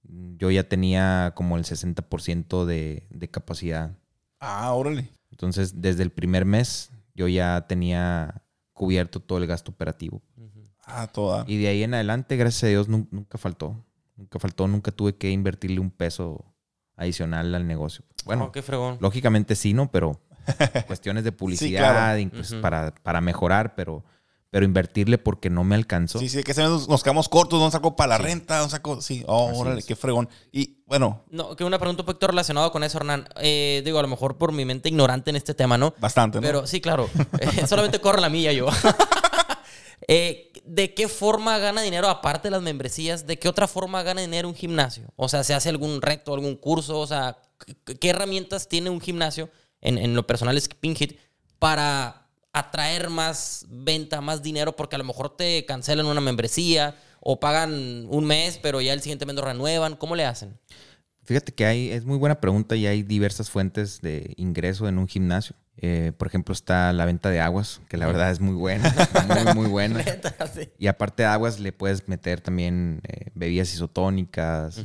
mm, 0.04 0.38
yo 0.38 0.50
ya 0.50 0.64
tenía 0.64 1.34
como 1.36 1.58
el 1.58 1.66
60% 1.66 2.66
de, 2.66 3.06
de 3.10 3.30
capacidad. 3.30 3.97
Ah, 4.39 4.74
órale. 4.74 5.12
Entonces, 5.30 5.82
desde 5.82 6.04
el 6.04 6.12
primer 6.12 6.45
mes 6.45 6.91
yo 7.20 7.28
ya 7.28 7.65
tenía 7.67 8.43
cubierto 8.72 9.20
todo 9.20 9.39
el 9.39 9.45
gasto 9.45 9.72
operativo. 9.72 10.22
Ah, 10.86 11.07
toda. 11.07 11.43
Y 11.47 11.57
de 11.57 11.67
ahí 11.67 11.84
en 11.84 11.93
adelante, 11.93 12.38
gracias 12.38 12.63
a 12.63 12.67
Dios, 12.67 12.88
nun- 12.88 13.09
nunca 13.11 13.38
faltó. 13.38 13.76
Nunca 14.15 14.39
faltó, 14.39 14.67
nunca 14.70 14.91
tuve 14.91 15.15
que 15.17 15.30
invertirle 15.32 15.80
un 15.82 15.91
peso 15.91 16.45
adicional 16.95 17.53
al 17.53 17.67
negocio. 17.67 18.05
Bueno, 18.26 18.45
Oh, 18.45 18.51
qué 18.53 18.61
fregón. 18.61 18.97
lógicamente 19.01 19.55
sí, 19.55 19.74
¿no? 19.74 19.91
Pero 19.91 20.22
cuestiones 20.88 21.24
de 21.26 21.32
publicidad, 21.34 21.91
claro. 21.93 22.20
incluso 22.20 22.55
Ujú. 22.55 22.61
para, 22.61 22.93
para 23.03 23.20
mejorar, 23.22 23.76
pero, 23.76 24.03
pero 24.52 24.66
invertirle 24.66 25.18
porque 25.18 25.50
no 25.50 25.64
me 25.64 25.76
alcanzó. 25.76 26.20
Sí, 26.20 26.28
sí, 26.30 26.43
que 26.43 26.54
se 26.54 26.64
nos, 26.64 26.89
nos 26.89 27.04
quedamos 27.04 27.30
cortos, 27.30 27.60
no 27.60 27.70
saco 27.70 27.95
para 27.95 28.10
la 28.10 28.18
Sí. 28.18 28.24
renta, 28.24 28.60
no 28.60 28.70
saco. 28.70 29.00
Sí, 29.02 29.24
oh, 29.28 29.52
órale, 29.56 29.80
es. 29.80 29.86
qué 29.86 29.95
fregón. 29.95 30.28
Y 30.52 30.78
bueno, 30.88 31.24
No, 31.30 31.56
que 31.56 31.64
una 31.64 31.78
pregunta 31.78 32.02
un 32.02 32.08
poquito 32.08 32.28
relacionada 32.28 32.72
con 32.72 32.84
eso, 32.84 32.97
Hernán. 32.97 33.28
Eh, 33.38 33.82
digo, 33.86 34.00
a 34.00 34.02
lo 34.02 34.08
mejor 34.08 34.38
por 34.38 34.52
mi 34.52 34.66
mente 34.66 34.89
ignorante 34.89 35.30
en 35.30 35.36
este 35.36 35.54
tema, 35.54 35.78
¿no? 35.78 35.93
bastante, 36.00 36.39
¿no? 36.39 36.41
Pero 36.47 36.66
sí, 36.68 36.82
claro. 36.82 37.10
Eh, 37.39 37.68
solamente 37.68 38.02
corre 38.02 38.22
la 38.22 38.30
milla 38.30 38.52
yo. 38.52 38.68
Eh, 40.08 40.52
¿De 40.66 40.93
qué 40.93 41.08
forma 41.08 41.58
gana 41.60 41.82
dinero 41.82 42.10
aparte 42.10 42.47
de 42.47 42.52
las 42.52 42.62
membresías? 42.62 43.28
¿De 43.28 43.38
qué 43.38 43.47
otra 43.47 43.68
forma 43.68 44.02
gana 44.02 44.22
dinero 44.22 44.47
un 44.47 44.56
gimnasio? 44.56 45.04
O 45.16 45.30
sea, 45.30 45.43
¿se 45.43 45.54
hace 45.54 45.70
algún 45.70 46.02
reto, 46.02 46.34
algún 46.34 46.56
curso? 46.56 47.00
O 47.00 47.06
sea, 47.06 47.38
¿qué, 48.00 48.10
herramientas 48.10 48.68
tiene 48.68 48.89
un 48.89 49.02
gimnasio 49.02 49.50
en, 49.82 49.97
en 49.97 50.16
lo 50.16 50.26
personal 50.26 50.58
es 50.58 50.68
Hit 50.82 51.20
para 51.60 52.18
atraer 52.54 53.10
más 53.10 53.66
venta, 53.70 54.22
más 54.22 54.41
dinero? 54.41 54.76
Porque 54.76 54.95
a 54.95 55.00
lo 55.00 55.06
mejor 55.06 55.36
te 55.36 55.66
cancelan 55.66 56.06
una 56.06 56.22
membresía 56.22 56.95
o 57.20 57.39
pagan 57.39 58.06
un 58.10 58.26
mes, 58.26 58.58
pero 58.62 58.82
ya 58.82 58.93
el 58.93 59.02
siguiente 59.02 59.26
mes 59.26 59.36
lo 59.36 59.41
renuevan. 59.43 59.95
¿Cómo 59.95 60.16
le 60.16 60.26
hacen? 60.26 60.58
Fíjate 61.24 61.52
que 61.52 61.66
hay, 61.66 61.91
es 61.91 62.06
muy 62.06 62.18
buena 62.18 62.41
pregunta 62.41 62.76
y 62.76 62.88
hay 62.88 63.04
diversas 63.04 63.52
fuentes 63.52 64.02
de 64.02 64.34
ingreso 64.38 64.88
en 64.88 64.97
un 64.97 65.08
gimnasio. 65.08 65.56
Eh, 65.78 66.12
por 66.18 66.28
ejemplo, 66.28 66.54
está 66.54 66.91
la 66.91 67.06
venta 67.06 67.30
de 67.30 67.39
aguas, 67.39 67.82
que 67.88 67.97
la 67.97 68.08
verdad 68.08 68.32
es 68.32 68.41
muy 68.41 68.56
buena, 68.56 68.93
muy, 69.28 69.54
muy 69.54 69.68
buena. 69.70 70.04
Y 70.78 70.88
aparte 70.88 71.24
de 71.24 71.30
aguas, 71.30 71.60
le 71.60 71.72
puedes 71.72 72.08
meter 72.10 72.41
también 72.41 73.02
eh, 73.08 73.28
bebidas 73.34 73.74
isotónicas. 73.74 74.82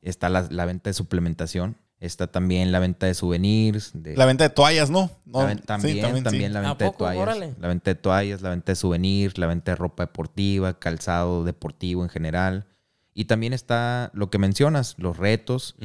Está 0.00 0.28
la, 0.28 0.46
la 0.50 0.64
venta 0.64 0.88
de 0.88 0.94
suplementación. 0.94 1.76
Está 2.02 2.26
también 2.26 2.72
la 2.72 2.80
venta 2.80 3.06
de 3.06 3.14
souvenirs. 3.14 3.92
De, 3.94 4.16
La 4.16 4.26
venta 4.26 4.42
de 4.44 4.50
toallas, 4.50 4.90
¿no? 4.90 5.10
No, 5.24 5.40
la 5.40 5.46
ven- 5.46 5.58
sí, 5.58 5.64
también, 5.66 6.22
también, 6.24 6.50
sí. 6.50 6.52
la 6.52 6.58
¿A 6.58 6.62
venta 6.62 6.84
de 6.86 6.90
toallas. 6.90 7.22
Órale. 7.22 7.54
La 7.60 7.68
venta 7.68 7.90
de 7.90 7.94
toallas, 7.94 8.42
la 8.42 8.50
venta 8.50 8.72
de 8.72 8.76
souvenirs, 8.76 9.38
la 9.38 9.46
venta 9.46 9.70
de 9.72 9.76
ropa 9.76 10.02
deportiva, 10.04 10.78
calzado 10.80 11.44
deportivo 11.44 12.02
en 12.02 12.08
general. 12.08 12.66
Y 13.14 13.26
también 13.26 13.52
está 13.52 14.10
lo 14.14 14.30
que 14.30 14.38
mencionas, 14.38 14.94
los 14.98 15.16
retos, 15.18 15.76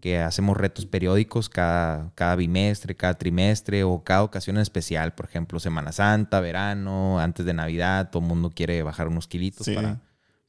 que 0.00 0.18
hacemos 0.20 0.56
retos 0.56 0.86
periódicos 0.86 1.48
cada, 1.50 2.12
cada 2.14 2.36
bimestre, 2.36 2.94
cada 2.94 3.14
trimestre 3.14 3.82
o 3.84 4.02
cada 4.04 4.22
ocasión 4.22 4.56
en 4.56 4.62
especial. 4.62 5.12
Por 5.12 5.26
ejemplo, 5.26 5.58
Semana 5.60 5.90
Santa, 5.92 6.40
verano, 6.40 7.18
antes 7.20 7.44
de 7.44 7.52
Navidad, 7.54 8.08
todo 8.10 8.22
el 8.22 8.28
mundo 8.28 8.50
quiere 8.54 8.82
bajar 8.82 9.08
unos 9.08 9.26
kilitos 9.26 9.66
Sí. 9.66 9.74
para, 9.74 10.00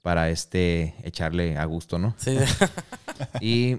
para 0.03 0.30
este, 0.30 0.95
echarle 1.03 1.57
a 1.57 1.65
gusto, 1.65 1.97
¿no? 1.99 2.13
Sí. 2.17 2.38
Y, 3.41 3.78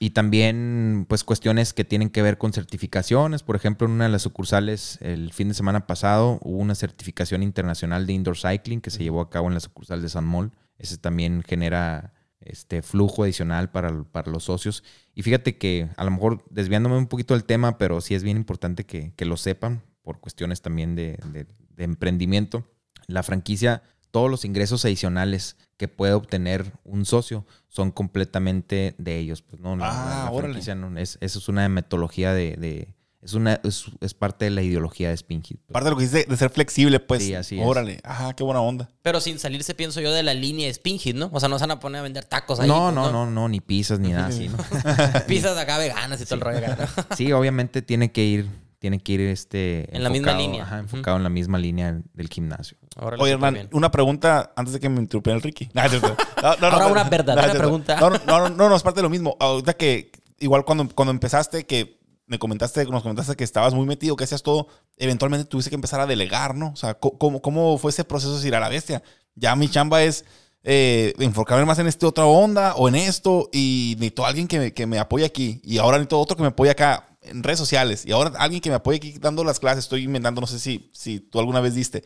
y 0.00 0.10
también, 0.10 1.06
pues, 1.08 1.24
cuestiones 1.24 1.72
que 1.72 1.84
tienen 1.84 2.10
que 2.10 2.22
ver 2.22 2.38
con 2.38 2.52
certificaciones. 2.52 3.42
Por 3.42 3.56
ejemplo, 3.56 3.86
en 3.86 3.94
una 3.94 4.04
de 4.04 4.10
las 4.10 4.22
sucursales, 4.22 4.98
el 5.00 5.32
fin 5.32 5.48
de 5.48 5.54
semana 5.54 5.86
pasado, 5.86 6.38
hubo 6.42 6.58
una 6.58 6.74
certificación 6.74 7.42
internacional 7.42 8.06
de 8.06 8.12
indoor 8.12 8.36
cycling 8.36 8.80
que 8.80 8.90
se 8.90 9.02
llevó 9.02 9.20
a 9.20 9.30
cabo 9.30 9.48
en 9.48 9.54
la 9.54 9.60
sucursal 9.60 10.00
de 10.00 10.08
San 10.08 10.24
Mall. 10.24 10.52
Ese 10.78 10.98
también 10.98 11.42
genera 11.42 12.14
este 12.40 12.82
flujo 12.82 13.24
adicional 13.24 13.70
para, 13.70 14.04
para 14.04 14.30
los 14.30 14.44
socios. 14.44 14.84
Y 15.14 15.22
fíjate 15.22 15.58
que, 15.58 15.88
a 15.96 16.04
lo 16.04 16.12
mejor 16.12 16.44
desviándome 16.50 16.96
un 16.96 17.08
poquito 17.08 17.34
del 17.34 17.44
tema, 17.44 17.76
pero 17.78 18.00
sí 18.00 18.14
es 18.14 18.22
bien 18.22 18.36
importante 18.36 18.84
que, 18.86 19.12
que 19.16 19.24
lo 19.24 19.36
sepan 19.36 19.82
por 20.02 20.20
cuestiones 20.20 20.62
también 20.62 20.94
de, 20.94 21.18
de- 21.32 21.46
de 21.76 21.84
emprendimiento. 21.84 22.64
La 23.08 23.22
franquicia, 23.22 23.82
todos 24.10 24.30
los 24.30 24.44
ingresos 24.44 24.84
adicionales 24.84 25.56
que 25.78 25.88
puede 25.88 26.12
obtener 26.12 26.72
un 26.84 27.06
socio 27.06 27.46
son 27.68 27.90
completamente 27.92 28.94
de 28.98 29.16
ellos. 29.18 29.40
Pues 29.42 29.62
no, 29.62 29.72
Ah, 29.74 29.76
la, 29.76 30.24
la 30.26 30.30
órale. 30.30 30.74
no, 30.74 30.98
es, 30.98 31.16
eso 31.22 31.38
es 31.38 31.48
una 31.48 31.66
metodología 31.70 32.34
de, 32.34 32.56
de- 32.56 32.88
es 33.20 33.32
una 33.34 33.60
es, 33.64 33.86
es 34.00 34.14
parte 34.14 34.44
de 34.44 34.52
la 34.52 34.62
ideología 34.62 35.08
de 35.10 35.16
Spinhit. 35.16 35.58
pues. 35.66 35.72
Parte 35.72 35.86
de 35.86 35.90
lo 35.90 35.96
que 35.96 36.04
dice 36.04 36.24
de 36.28 36.36
ser 36.36 36.50
flexible, 36.50 37.00
pues. 37.00 37.24
Sí, 37.24 37.34
así 37.34 37.58
es. 37.60 37.66
Órale. 37.66 37.98
Ajá, 38.04 38.32
qué 38.34 38.44
buena 38.44 38.60
onda. 38.60 38.88
Pero 39.02 39.20
sin 39.20 39.38
salirse, 39.40 39.74
pienso 39.74 40.00
yo, 40.00 40.12
de 40.12 40.22
la 40.22 40.34
línea 40.34 40.66
de 40.68 40.74
Spinhit, 40.74 41.16
¿no? 41.16 41.28
O 41.32 41.40
sea, 41.40 41.48
no 41.48 41.58
se 41.58 41.62
van 41.64 41.72
a 41.72 41.80
poner 41.80 41.98
a 41.98 42.02
vender 42.02 42.24
tacos 42.24 42.60
ahí. 42.60 42.68
No, 42.68 42.84
pues, 42.84 42.94
no, 42.94 43.10
no, 43.10 43.26
no, 43.28 43.48
ni 43.48 43.60
pizzas 43.60 43.98
ni 43.98 44.10
nada 44.12 44.26
así, 44.28 44.48
¿no? 44.48 44.56
Pizzas 45.26 45.56
de 45.56 45.60
acá 45.62 45.78
veganas 45.78 46.20
y 46.20 46.24
todo 46.26 46.36
el 46.36 46.40
rollo. 46.42 46.60
¿no? 46.68 47.16
Sí, 47.16 47.32
obviamente 47.32 47.82
tiene 47.82 48.12
que 48.12 48.24
ir, 48.24 48.46
tiene 48.78 49.00
que 49.00 49.12
ir 49.12 49.20
este 49.22 49.94
En 49.94 50.02
la 50.02 50.10
misma 50.10 50.30
enfocado, 50.30 50.46
línea. 50.48 50.62
ajá, 50.62 50.78
enfocado 50.78 51.16
en 51.16 51.22
la 51.24 51.28
misma 51.28 51.58
línea 51.58 52.00
del 52.12 52.28
gimnasio. 52.28 52.78
Órale, 52.96 53.22
Oye, 53.22 53.32
Hernán, 53.32 53.68
una 53.72 53.90
pregunta 53.90 54.52
antes 54.56 54.72
de 54.74 54.80
que 54.80 54.88
me 54.88 55.00
interrumpiera 55.00 55.36
el 55.36 55.42
Ricky. 55.42 55.68
No, 55.74 55.82
es 55.82 55.90
cierto. 55.90 56.16
No, 56.42 56.56
no, 56.56 56.66
Ahora 56.66 56.78
no, 56.86 56.92
una 56.92 57.04
no, 57.04 57.10
verdadera 57.10 57.54
pregunta. 57.54 57.98
No, 58.00 58.10
no, 58.10 58.18
no, 58.26 58.48
no, 58.48 58.68
no, 58.68 58.76
es 58.76 58.82
parte 58.82 58.98
de 58.98 59.02
lo 59.02 59.10
mismo. 59.10 59.36
Ahorita 59.40 59.74
que, 59.74 60.12
igual 60.38 60.64
cuando, 60.64 60.88
cuando 60.94 61.10
empezaste, 61.10 61.66
que 61.66 61.98
me 62.26 62.38
comentaste, 62.38 62.84
nos 62.86 63.02
comentaste 63.02 63.34
que 63.36 63.44
estabas 63.44 63.74
muy 63.74 63.86
metido, 63.86 64.14
que 64.14 64.24
hacías 64.24 64.42
todo, 64.42 64.68
eventualmente 64.96 65.48
tuviste 65.48 65.70
que 65.70 65.76
empezar 65.76 66.00
a 66.00 66.06
delegar, 66.06 66.54
¿no? 66.54 66.68
O 66.68 66.76
sea, 66.76 66.94
¿cómo, 66.94 67.40
cómo 67.40 67.78
fue 67.78 67.90
ese 67.90 68.04
proceso 68.04 68.32
de 68.32 68.36
decir 68.38 68.54
a 68.54 68.60
la 68.60 68.68
bestia? 68.68 69.02
Ya 69.34 69.56
mi 69.56 69.68
chamba 69.68 70.02
es 70.02 70.24
eh, 70.62 71.14
enfocarme 71.18 71.64
más 71.64 71.78
en 71.78 71.86
esta 71.86 72.06
otra 72.06 72.26
onda 72.26 72.74
o 72.74 72.88
en 72.88 72.96
esto 72.96 73.48
y 73.52 73.94
necesito 73.96 74.24
a 74.24 74.28
alguien 74.28 74.46
que 74.46 74.58
me, 74.58 74.74
que 74.74 74.86
me 74.86 74.98
apoye 74.98 75.24
aquí 75.24 75.60
y 75.64 75.78
ahora 75.78 75.96
necesito 75.96 76.20
otro 76.20 76.36
que 76.36 76.42
me 76.42 76.48
apoye 76.48 76.70
acá 76.70 77.07
en 77.28 77.42
redes 77.42 77.58
sociales 77.58 78.04
y 78.06 78.12
ahora 78.12 78.32
alguien 78.38 78.60
que 78.60 78.70
me 78.70 78.76
apoye 78.76 78.96
aquí 78.96 79.18
dando 79.18 79.44
las 79.44 79.60
clases. 79.60 79.84
Estoy 79.84 80.04
inventando, 80.04 80.40
no 80.40 80.46
sé 80.46 80.58
si, 80.58 80.90
si 80.92 81.20
tú 81.20 81.38
alguna 81.38 81.60
vez 81.60 81.74
diste. 81.74 82.04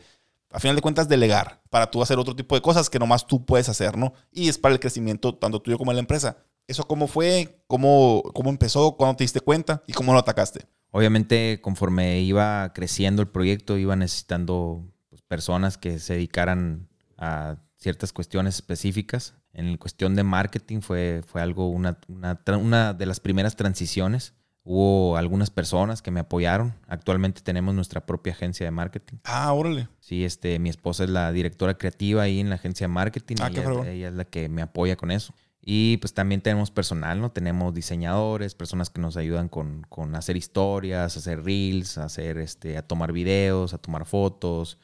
A 0.51 0.59
final 0.59 0.75
de 0.75 0.83
cuentas, 0.83 1.09
delegar 1.09 1.63
para 1.71 1.89
tú 1.89 2.01
hacer 2.03 2.19
otro 2.19 2.35
tipo 2.35 2.53
de 2.53 2.61
cosas 2.61 2.89
que 2.89 2.99
nomás 2.99 3.25
tú 3.25 3.43
puedes 3.43 3.69
hacer, 3.69 3.97
¿no? 3.97 4.13
Y 4.31 4.49
es 4.49 4.59
para 4.59 4.73
el 4.73 4.79
crecimiento 4.79 5.33
tanto 5.33 5.59
tuyo 5.59 5.79
como 5.79 5.91
de 5.91 5.95
la 5.95 6.01
empresa. 6.01 6.37
¿Eso 6.67 6.83
cómo 6.87 7.07
fue? 7.07 7.63
¿Cómo, 7.67 8.21
cómo 8.33 8.51
empezó? 8.51 8.95
¿Cuándo 8.95 9.17
te 9.17 9.23
diste 9.23 9.41
cuenta? 9.41 9.83
¿Y 9.87 9.93
cómo 9.93 10.13
lo 10.13 10.19
atacaste? 10.19 10.67
Obviamente, 10.91 11.59
conforme 11.61 12.21
iba 12.21 12.71
creciendo 12.73 13.23
el 13.23 13.27
proyecto, 13.27 13.79
iba 13.79 13.95
necesitando 13.95 14.87
pues, 15.09 15.23
personas 15.23 15.77
que 15.79 15.97
se 15.97 16.13
dedicaran 16.13 16.87
a 17.17 17.57
ciertas 17.77 18.13
cuestiones 18.13 18.55
específicas. 18.55 19.33
En 19.53 19.77
cuestión 19.77 20.15
de 20.15 20.23
marketing 20.23 20.81
fue, 20.81 21.23
fue 21.25 21.41
algo, 21.41 21.67
una, 21.67 21.97
una, 22.07 22.39
una 22.57 22.93
de 22.93 23.05
las 23.07 23.19
primeras 23.19 23.55
transiciones. 23.55 24.33
Hubo 24.65 25.17
algunas 25.17 25.49
personas 25.49 26.01
que 26.01 26.09
me 26.11 26.21
apoyaron. 26.21 26.73
Actualmente 26.87 27.41
tenemos 27.41 27.75
nuestra 27.75 28.05
propia 28.05 28.31
agencia 28.31 28.65
de 28.65 28.71
marketing. 28.71 29.17
Ah, 29.25 29.51
órale. 29.51 29.89
Sí, 29.99 30.23
este, 30.23 30.57
mi 30.59 30.69
esposa 30.69 31.03
es 31.03 31.09
la 31.09 31.31
directora 31.33 31.77
creativa 31.77 32.21
ahí 32.23 32.39
en 32.39 32.49
la 32.49 32.55
agencia 32.55 32.85
de 32.85 32.93
marketing. 32.93 33.35
Ah, 33.41 33.49
y 33.51 33.53
qué 33.55 33.59
ella, 33.61 33.91
ella 33.91 34.07
es 34.07 34.13
la 34.13 34.23
que 34.25 34.47
me 34.47 34.61
apoya 34.61 34.95
con 34.95 35.11
eso. 35.11 35.33
Y 35.65 35.97
pues 35.97 36.13
también 36.13 36.41
tenemos 36.41 36.71
personal, 36.71 37.19
¿no? 37.19 37.31
Tenemos 37.31 37.73
diseñadores, 37.73 38.55
personas 38.55 38.89
que 38.89 39.01
nos 39.01 39.17
ayudan 39.17 39.49
con, 39.49 39.85
con 39.89 40.15
hacer 40.15 40.37
historias, 40.37 41.15
hacer 41.17 41.43
reels, 41.43 41.97
a 41.97 42.05
hacer 42.05 42.37
este, 42.37 42.77
a 42.77 42.81
tomar 42.87 43.11
videos, 43.11 43.73
a 43.73 43.77
tomar 43.77 44.05
fotos, 44.05 44.77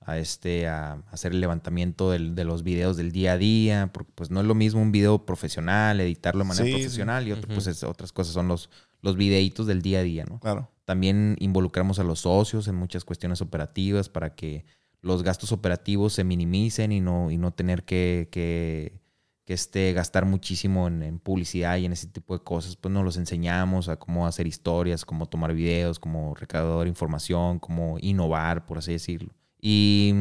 a 0.00 0.18
este, 0.18 0.66
a 0.68 1.02
hacer 1.10 1.32
el 1.32 1.40
levantamiento 1.40 2.10
del- 2.10 2.34
de 2.34 2.44
los 2.44 2.62
videos 2.62 2.96
del 2.96 3.10
día 3.12 3.32
a 3.32 3.38
día, 3.38 3.90
porque 3.92 4.12
pues 4.14 4.30
no 4.30 4.40
es 4.40 4.46
lo 4.46 4.54
mismo 4.54 4.82
un 4.82 4.92
video 4.92 5.24
profesional, 5.24 6.00
editarlo 6.00 6.42
de 6.44 6.48
manera 6.48 6.64
Sí, 6.66 6.72
sí. 6.72 6.78
profesional 6.80 7.26
y 7.28 7.32
otro, 7.32 7.46
Ujú. 7.46 7.54
pues 7.54 7.66
es- 7.68 7.82
otras 7.84 8.12
cosas 8.12 8.34
son 8.34 8.48
los, 8.48 8.70
los 9.04 9.16
videitos 9.16 9.66
del 9.66 9.82
día 9.82 9.98
a 9.98 10.02
día, 10.02 10.24
¿no? 10.24 10.40
Claro. 10.40 10.70
También 10.86 11.36
involucramos 11.38 11.98
a 11.98 12.04
los 12.04 12.20
socios 12.20 12.68
en 12.68 12.74
muchas 12.74 13.04
cuestiones 13.04 13.42
operativas 13.42 14.08
para 14.08 14.34
que 14.34 14.64
los 15.02 15.22
gastos 15.22 15.52
operativos 15.52 16.14
se 16.14 16.24
minimicen 16.24 16.90
y 16.90 17.00
no, 17.00 17.30
y 17.30 17.36
no 17.36 17.52
tener 17.52 17.84
que, 17.84 18.28
que, 18.32 19.02
que, 19.44 19.52
este, 19.52 19.92
gastar 19.92 20.24
muchísimo 20.24 20.88
en, 20.88 21.02
en 21.02 21.18
publicidad 21.18 21.76
y 21.76 21.84
en 21.84 21.92
ese 21.92 22.06
tipo 22.06 22.32
de 22.32 22.42
cosas. 22.42 22.76
Pues 22.76 22.94
nos 22.94 23.04
los 23.04 23.18
enseñamos 23.18 23.90
a 23.90 23.96
cómo 23.96 24.26
hacer 24.26 24.46
historias, 24.46 25.04
cómo 25.04 25.26
tomar 25.26 25.52
videos, 25.52 25.98
cómo 25.98 26.34
recaudar 26.34 26.86
información, 26.86 27.58
cómo 27.58 27.98
innovar, 28.00 28.64
por 28.64 28.78
así 28.78 28.92
decirlo. 28.92 29.34
Y, 29.60 30.14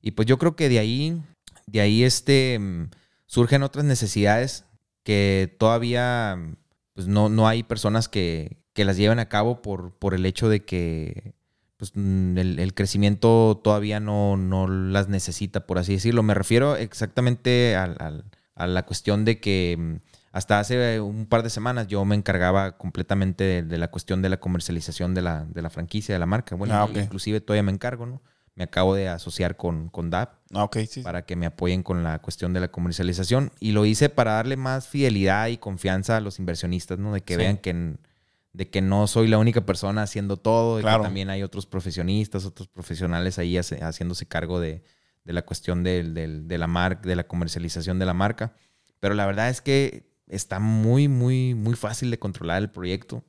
y 0.00 0.12
pues 0.12 0.24
yo 0.24 0.38
creo 0.38 0.56
que 0.56 0.70
de 0.70 0.78
ahí, 0.78 1.22
de 1.66 1.82
ahí 1.82 2.04
este, 2.04 2.58
surgen 3.26 3.62
otras 3.62 3.84
necesidades 3.84 4.64
que 5.02 5.54
todavía 5.58 6.38
pues 6.94 7.06
no, 7.06 7.28
no 7.28 7.46
hay 7.48 7.62
personas 7.62 8.08
que, 8.08 8.58
que 8.72 8.84
las 8.84 8.96
lleven 8.96 9.18
a 9.18 9.28
cabo 9.28 9.62
por, 9.62 9.94
por 9.98 10.14
el 10.14 10.26
hecho 10.26 10.48
de 10.48 10.64
que 10.64 11.34
pues, 11.76 11.92
mm, 11.94 12.36
el, 12.38 12.58
el 12.58 12.74
crecimiento 12.74 13.60
todavía 13.62 14.00
no, 14.00 14.36
no 14.36 14.66
las 14.68 15.08
necesita, 15.08 15.66
por 15.66 15.78
así 15.78 15.94
decirlo. 15.94 16.22
Me 16.22 16.34
refiero 16.34 16.76
exactamente 16.76 17.76
al- 17.76 17.96
al- 18.00 18.24
a 18.54 18.66
la 18.66 18.84
cuestión 18.84 19.24
de 19.24 19.40
que 19.40 19.76
mm, 19.78 19.94
hasta 20.32 20.60
hace 20.60 21.00
un 21.00 21.26
par 21.26 21.42
de 21.42 21.50
semanas 21.50 21.88
yo 21.88 22.04
me 22.04 22.14
encargaba 22.14 22.76
completamente 22.76 23.42
de, 23.44 23.62
de 23.62 23.78
la 23.78 23.88
cuestión 23.90 24.20
de 24.22 24.28
la 24.28 24.38
comercialización 24.38 25.14
de 25.14 25.22
la, 25.22 25.44
de 25.46 25.62
la 25.62 25.70
franquicia, 25.70 26.14
de 26.14 26.18
la 26.18 26.26
marca. 26.26 26.54
Bueno, 26.56 26.74
Ah, 26.74 26.86
inclusive 27.04 27.40
todavía 27.40 27.62
me 27.62 27.72
encargo, 27.72 28.06
¿no? 28.06 28.22
Me 28.56 28.64
acabo 28.64 28.94
de 28.94 29.08
asociar 29.08 29.56
con, 29.56 29.88
con 29.88 30.10
DAP 30.10 30.34
Ah, 30.52 30.68
sí. 30.88 31.02
para 31.02 31.24
que 31.24 31.36
me 31.36 31.46
apoyen 31.46 31.82
con 31.82 32.02
la 32.02 32.18
cuestión 32.20 32.52
de 32.52 32.60
la 32.60 32.68
comercialización. 32.68 33.52
Y 33.60 33.72
lo 33.72 33.86
hice 33.86 34.08
para 34.08 34.32
darle 34.32 34.56
más 34.56 34.88
fidelidad 34.88 35.46
y 35.48 35.56
confianza 35.56 36.16
a 36.16 36.20
los 36.20 36.38
inversionistas, 36.38 36.98
¿no? 36.98 37.12
De 37.14 37.22
que 37.22 37.34
Sí. 37.34 37.38
vean 37.38 37.56
que, 37.56 37.94
de 38.52 38.68
que 38.68 38.82
no 38.82 39.06
soy 39.06 39.28
la 39.28 39.38
única 39.38 39.60
persona 39.64 40.02
haciendo 40.02 40.36
todo, 40.36 40.80
Claro. 40.80 41.02
que 41.02 41.06
también 41.06 41.30
hay 41.30 41.42
otros 41.42 41.66
profesionistas, 41.66 42.44
otros 42.44 42.66
profesionales 42.68 43.38
ahí 43.38 43.56
hace- 43.56 43.82
haciéndose 43.82 44.26
cargo 44.26 44.58
de, 44.60 44.82
de 45.24 45.32
la 45.32 45.42
cuestión 45.42 45.84
de 45.84 46.02
la 46.58 46.66
marca, 46.66 47.08
de 47.08 47.14
la 47.16 47.26
comercialización 47.28 47.98
de 47.98 48.06
la 48.06 48.14
marca. 48.14 48.52
Pero 48.98 49.14
la 49.14 49.24
verdad 49.26 49.48
es 49.48 49.60
que 49.62 50.10
está 50.26 50.58
muy, 50.58 51.06
muy, 51.08 51.54
muy 51.54 51.74
fácil 51.74 52.10
de 52.10 52.18
controlar 52.18 52.60
el 52.60 52.70
proyecto. 52.70 53.22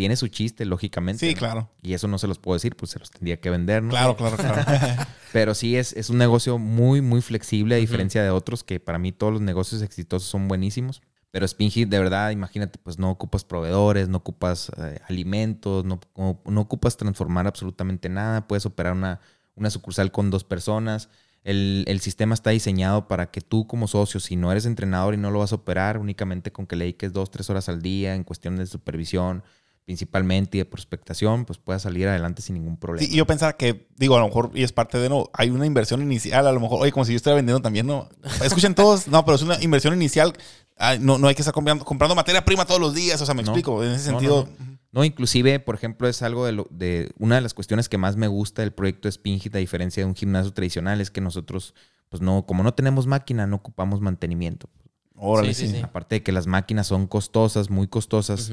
Tiene 0.00 0.16
su 0.16 0.28
chiste, 0.28 0.64
lógicamente. 0.64 1.26
Sí, 1.28 1.34
¿no? 1.34 1.38
claro. 1.38 1.70
Y 1.82 1.92
eso 1.92 2.08
no 2.08 2.16
se 2.16 2.26
los 2.26 2.38
puedo 2.38 2.54
decir, 2.56 2.74
pues 2.74 2.90
se 2.92 2.98
los 2.98 3.10
tendría 3.10 3.38
que 3.38 3.50
vender, 3.50 3.82
¿no? 3.82 3.90
Claro, 3.90 4.16
claro, 4.16 4.38
claro. 4.38 4.64
Pero 5.34 5.54
sí 5.54 5.76
es, 5.76 5.92
es 5.92 6.08
un 6.08 6.16
negocio 6.16 6.56
muy, 6.56 7.02
muy 7.02 7.20
flexible, 7.20 7.74
a 7.74 7.78
diferencia 7.78 8.22
de 8.22 8.30
otros, 8.30 8.64
que 8.64 8.80
para 8.80 8.98
mí 8.98 9.12
todos 9.12 9.30
los 9.30 9.42
negocios 9.42 9.82
exitosos 9.82 10.26
son 10.26 10.48
buenísimos. 10.48 11.02
Pero 11.30 11.46
Spinhit, 11.46 11.90
de 11.90 11.98
verdad, 11.98 12.30
imagínate, 12.30 12.78
pues 12.82 12.98
no 12.98 13.10
ocupas 13.10 13.44
proveedores, 13.44 14.08
no 14.08 14.16
ocupas 14.16 14.72
eh, 14.78 15.00
alimentos, 15.06 15.84
no, 15.84 16.00
no- 16.16 16.40
no 16.46 16.60
ocupas 16.62 16.96
transformar 16.96 17.46
absolutamente 17.46 18.08
nada. 18.08 18.48
Puedes 18.48 18.64
operar 18.64 18.94
una, 18.94 19.20
una 19.54 19.68
sucursal 19.68 20.10
con 20.12 20.30
dos 20.30 20.44
personas. 20.44 21.10
El, 21.44 21.84
el 21.88 22.00
sistema 22.00 22.32
está 22.32 22.48
diseñado 22.50 23.06
para 23.06 23.30
que 23.30 23.42
tú 23.42 23.66
como 23.66 23.86
socio, 23.86 24.18
si 24.18 24.36
no 24.36 24.50
eres 24.50 24.64
entrenador 24.64 25.12
y 25.12 25.18
no 25.18 25.30
lo 25.30 25.40
vas 25.40 25.52
a 25.52 25.56
operar, 25.56 25.98
únicamente 25.98 26.52
con 26.52 26.66
que 26.66 26.76
le 26.76 26.84
dediques 26.86 27.12
dos, 27.12 27.30
tres 27.30 27.50
horas 27.50 27.68
al 27.68 27.82
día 27.82 28.14
en 28.14 28.24
cuestión 28.24 28.56
de 28.56 28.64
supervisión 28.66 29.42
principalmente 29.84 30.56
y 30.56 30.60
de 30.60 30.64
prospectación, 30.66 31.44
pues 31.44 31.58
puedas 31.58 31.82
salir 31.82 32.06
adelante 32.08 32.42
sin 32.42 32.54
ningún 32.54 32.76
problema. 32.76 33.06
Sí, 33.06 33.12
y 33.12 33.16
yo 33.16 33.26
pensaba 33.26 33.54
que, 33.54 33.88
digo, 33.96 34.16
a 34.16 34.20
lo 34.20 34.26
mejor, 34.26 34.50
y 34.54 34.62
es 34.62 34.72
parte 34.72 34.98
de, 34.98 35.08
no, 35.08 35.28
hay 35.32 35.50
una 35.50 35.66
inversión 35.66 36.00
inicial, 36.02 36.46
a 36.46 36.52
lo 36.52 36.60
mejor, 36.60 36.80
oye, 36.82 36.92
como 36.92 37.04
si 37.04 37.12
yo 37.12 37.16
estuviera 37.16 37.36
vendiendo 37.36 37.60
también, 37.60 37.86
no. 37.86 38.08
Escuchen 38.44 38.74
todos, 38.74 39.08
no, 39.08 39.24
pero 39.24 39.34
es 39.36 39.42
una 39.42 39.60
inversión 39.62 39.94
inicial. 39.94 40.32
Ay, 40.76 40.98
no, 41.00 41.18
no 41.18 41.28
hay 41.28 41.34
que 41.34 41.42
estar 41.42 41.52
comprando, 41.52 41.84
comprando 41.84 42.14
materia 42.14 42.44
prima 42.44 42.64
todos 42.64 42.80
los 42.80 42.94
días, 42.94 43.20
o 43.20 43.26
sea, 43.26 43.34
me 43.34 43.42
No. 43.42 43.48
explico, 43.50 43.82
en 43.84 43.92
ese 43.92 44.04
sentido. 44.04 44.48
no, 44.58 44.64
no. 44.66 44.80
No, 44.92 45.04
inclusive, 45.04 45.60
por 45.60 45.76
ejemplo, 45.76 46.08
es 46.08 46.20
algo 46.22 46.44
de, 46.46 46.50
lo, 46.52 46.66
de 46.70 47.12
una 47.18 47.36
de 47.36 47.40
las 47.42 47.54
cuestiones 47.54 47.88
que 47.88 47.96
más 47.96 48.16
me 48.16 48.26
gusta 48.26 48.62
del 48.62 48.72
proyecto 48.72 49.08
Spinhit, 49.10 49.54
a 49.54 49.58
diferencia 49.58 50.02
de 50.02 50.06
un 50.08 50.16
gimnasio 50.16 50.52
tradicional, 50.52 51.00
es 51.00 51.12
que 51.12 51.20
nosotros, 51.20 51.74
pues 52.08 52.20
no, 52.20 52.44
como 52.44 52.64
no 52.64 52.74
tenemos 52.74 53.06
máquina, 53.06 53.46
no 53.46 53.54
ocupamos 53.56 54.00
mantenimiento. 54.00 54.68
Órale, 55.14 55.54
Sí, 55.54 55.66
sí, 55.66 55.72
sí. 55.72 55.76
sí. 55.78 55.82
Aparte 55.84 56.16
de 56.16 56.22
que 56.24 56.32
las 56.32 56.48
máquinas 56.48 56.88
son 56.88 57.06
costosas, 57.06 57.70
muy 57.70 57.86
costosas. 57.86 58.50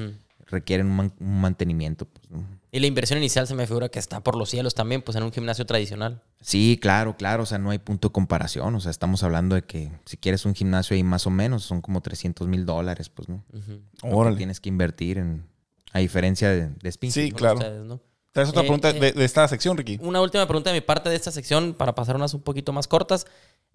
Requieren 0.48 0.86
un, 0.88 0.96
man- 0.96 1.12
un 1.20 1.40
mantenimiento. 1.40 2.04
pues, 2.06 2.30
¿no? 2.30 2.44
Y 2.70 2.80
la 2.80 2.86
inversión 2.86 3.18
inicial 3.18 3.46
se 3.46 3.54
me 3.54 3.66
figura 3.66 3.88
que 3.88 3.98
está 3.98 4.20
por 4.20 4.36
los 4.36 4.50
cielos 4.50 4.74
también, 4.74 5.00
pues 5.00 5.16
en 5.16 5.22
un 5.22 5.32
gimnasio 5.32 5.64
tradicional. 5.64 6.22
Sí, 6.42 6.78
claro, 6.80 7.16
claro, 7.16 7.44
o 7.44 7.46
sea, 7.46 7.56
no 7.58 7.70
hay 7.70 7.78
punto 7.78 8.08
de 8.08 8.12
comparación, 8.12 8.74
o 8.74 8.80
sea, 8.80 8.90
estamos 8.90 9.22
hablando 9.22 9.54
de 9.54 9.62
que 9.62 9.90
si 10.04 10.16
quieres 10.18 10.44
un 10.44 10.54
gimnasio 10.54 10.94
ahí 10.94 11.02
más 11.02 11.26
o 11.26 11.30
menos, 11.30 11.62
son 11.64 11.80
como 11.80 12.00
300 12.02 12.46
mil 12.46 12.66
dólares, 12.66 13.08
pues, 13.08 13.28
¿no? 13.28 13.42
Que 13.52 13.80
Órale. 14.02 14.36
tienes 14.36 14.60
que 14.60 14.68
invertir 14.68 15.16
en, 15.18 15.46
a 15.92 16.00
diferencia 16.00 16.50
de, 16.50 16.68
de. 16.68 16.92
Sí, 17.10 17.32
claro. 17.32 17.54
ustedes, 17.56 17.84
¿no? 17.84 18.00
¿Traes 18.32 18.50
otra 18.50 18.60
Eh, 18.60 18.64
pregunta 18.64 18.90
eh, 18.90 19.00
de, 19.00 19.12
de 19.12 19.24
esta 19.24 19.48
sección, 19.48 19.76
Ricky? 19.78 19.98
Una 20.02 20.20
última 20.20 20.46
pregunta 20.46 20.70
de 20.70 20.76
mi 20.76 20.80
parte 20.82 21.08
de 21.08 21.16
esta 21.16 21.30
sección 21.30 21.72
para 21.72 21.94
pasar 21.94 22.16
unas 22.16 22.34
un 22.34 22.42
poquito 22.42 22.72
más 22.74 22.86
cortas. 22.86 23.26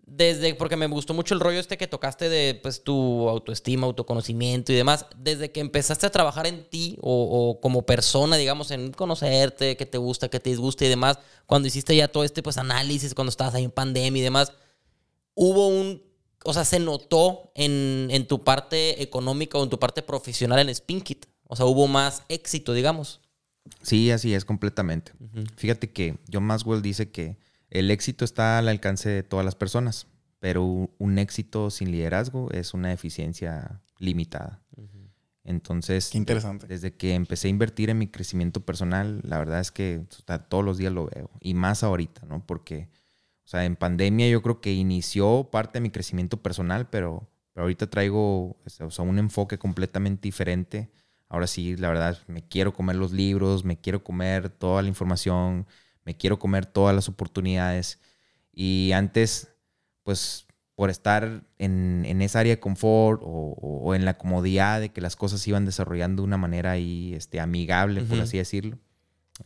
Desde, 0.06 0.54
porque 0.56 0.76
me 0.76 0.86
gustó 0.88 1.14
mucho 1.14 1.34
el 1.34 1.40
rollo 1.40 1.60
este 1.60 1.78
que 1.78 1.88
tocaste 1.88 2.28
de 2.28 2.60
pues, 2.62 2.84
tu 2.84 3.30
autoestima, 3.30 3.88
autoconocimiento 3.88 4.74
y 4.74 4.76
demás. 4.76 5.06
Desde 5.18 5.52
que 5.52 5.62
empezaste 5.62 6.06
a 6.06 6.12
trabajar 6.12 6.46
en 6.46 6.70
ti 6.70 6.98
o, 7.02 7.24
o 7.24 7.62
como 7.62 7.86
persona, 7.86 8.36
digamos, 8.36 8.72
en 8.72 8.92
conocerte, 8.92 9.78
qué 9.78 9.86
te 9.86 9.98
gusta, 9.98 10.30
qué 10.30 10.40
te 10.40 10.50
disgusta 10.50 10.86
y 10.86 10.90
demás, 10.90 11.20
cuando 11.46 11.68
hiciste 11.68 11.96
ya 11.96 12.10
todo 12.10 12.24
este 12.24 12.44
pues, 12.44 12.58
análisis, 12.58 13.14
cuando 13.14 13.30
estabas 13.30 13.56
ahí 13.56 13.64
en 13.64 13.72
pandemia 13.72 14.20
y 14.20 14.24
demás, 14.24 14.52
hubo 15.36 15.68
un. 15.68 16.04
O 16.46 16.54
sea, 16.54 16.66
se 16.66 16.80
notó 16.80 17.52
en, 17.56 18.10
en 18.12 18.28
tu 18.28 18.44
parte 18.44 19.02
económica 19.02 19.58
o 19.58 19.64
en 19.64 19.70
tu 19.70 19.80
parte 19.80 20.02
profesional 20.02 20.60
en 20.60 20.76
Spinkit. 20.76 21.26
O 21.48 21.56
sea, 21.56 21.66
hubo 21.66 21.88
más 21.88 22.24
éxito, 22.28 22.74
digamos. 22.74 23.22
Sí, 23.82 24.12
así 24.12 24.34
es 24.34 24.44
completamente. 24.44 25.14
Fíjate 25.56 25.92
que 25.92 26.18
John 26.32 26.44
Maxwell 26.44 26.82
dice 26.82 27.12
que 27.12 27.38
el 27.74 27.90
éxito 27.90 28.24
está 28.24 28.60
al 28.60 28.68
alcance 28.68 29.10
de 29.10 29.24
todas 29.24 29.44
las 29.44 29.56
personas, 29.56 30.06
pero 30.40 30.92
un 30.98 31.18
éxito 31.18 31.72
sin 31.72 31.92
liderazgo 31.92 32.52
es 32.52 32.76
una 32.76 32.94
eficiencia 32.94 33.82
limitada. 33.98 34.62
Entonces, 35.44 36.10
Qué 36.12 36.20
interesante. 36.20 36.68
desde 36.68 36.94
que 36.96 37.16
empecé 37.16 37.48
a 37.48 37.50
invertir 37.50 37.90
en 37.90 37.98
mi 37.98 38.08
crecimiento 38.08 38.62
personal, 38.62 39.22
la 39.24 39.40
verdad 39.40 39.60
es 39.60 39.72
que 39.72 40.06
o 40.08 40.24
sea, 40.26 40.38
todos 40.38 40.64
los 40.64 40.78
días 40.78 40.94
lo 40.94 41.08
veo. 41.08 41.32
Y 41.42 41.56
más 41.56 41.84
ahorita, 41.84 42.26
¿no? 42.28 42.46
Porque, 42.46 42.90
o 43.44 43.48
sea, 43.48 43.66
en 43.66 43.76
pandemia 43.76 44.30
yo 44.30 44.44
creo 44.44 44.62
que 44.62 44.72
inició 44.72 45.50
parte 45.52 45.80
de 45.80 45.82
mi 45.82 45.90
crecimiento 45.90 46.42
personal, 46.44 46.88
pero, 46.90 47.28
pero 47.54 47.64
ahorita 47.64 47.90
traigo 47.90 48.56
o 48.66 48.90
sea, 48.92 49.04
un 49.04 49.18
enfoque 49.18 49.58
completamente 49.58 50.22
diferente. 50.22 50.92
Ahora 51.28 51.48
sí, 51.48 51.76
la 51.76 51.90
verdad, 51.90 52.20
me 52.28 52.48
quiero 52.48 52.72
comer 52.72 52.98
los 52.98 53.12
libros, 53.12 53.66
me 53.66 53.82
quiero 53.82 54.04
comer 54.04 54.50
toda 54.50 54.84
la 54.84 54.88
información, 54.88 55.66
me 56.06 56.16
quiero 56.16 56.40
comer 56.40 56.66
todas 56.66 56.96
las 56.96 57.10
oportunidades. 57.10 58.00
Y 58.54 58.92
antes, 58.94 59.50
pues 60.04 60.46
por 60.76 60.90
estar 60.90 61.44
en, 61.60 62.04
en 62.06 62.22
esa 62.22 62.40
área 62.40 62.54
de 62.56 62.60
confort 62.60 63.22
o, 63.24 63.56
o- 63.62 63.94
en 63.96 64.06
la 64.06 64.18
comodidad 64.18 64.80
de 64.82 64.90
que 64.90 65.02
las 65.02 65.16
cosas 65.16 65.42
se 65.42 65.52
iban 65.52 65.66
desarrollando 65.66 66.24
de 66.24 66.28
una 66.28 66.38
manera 66.38 66.72
ahí 66.72 67.14
este, 67.14 67.40
amigable, 67.40 68.02
por 68.02 68.14
Ujú. 68.18 68.24
así 68.24 68.38
decirlo, 68.38 68.80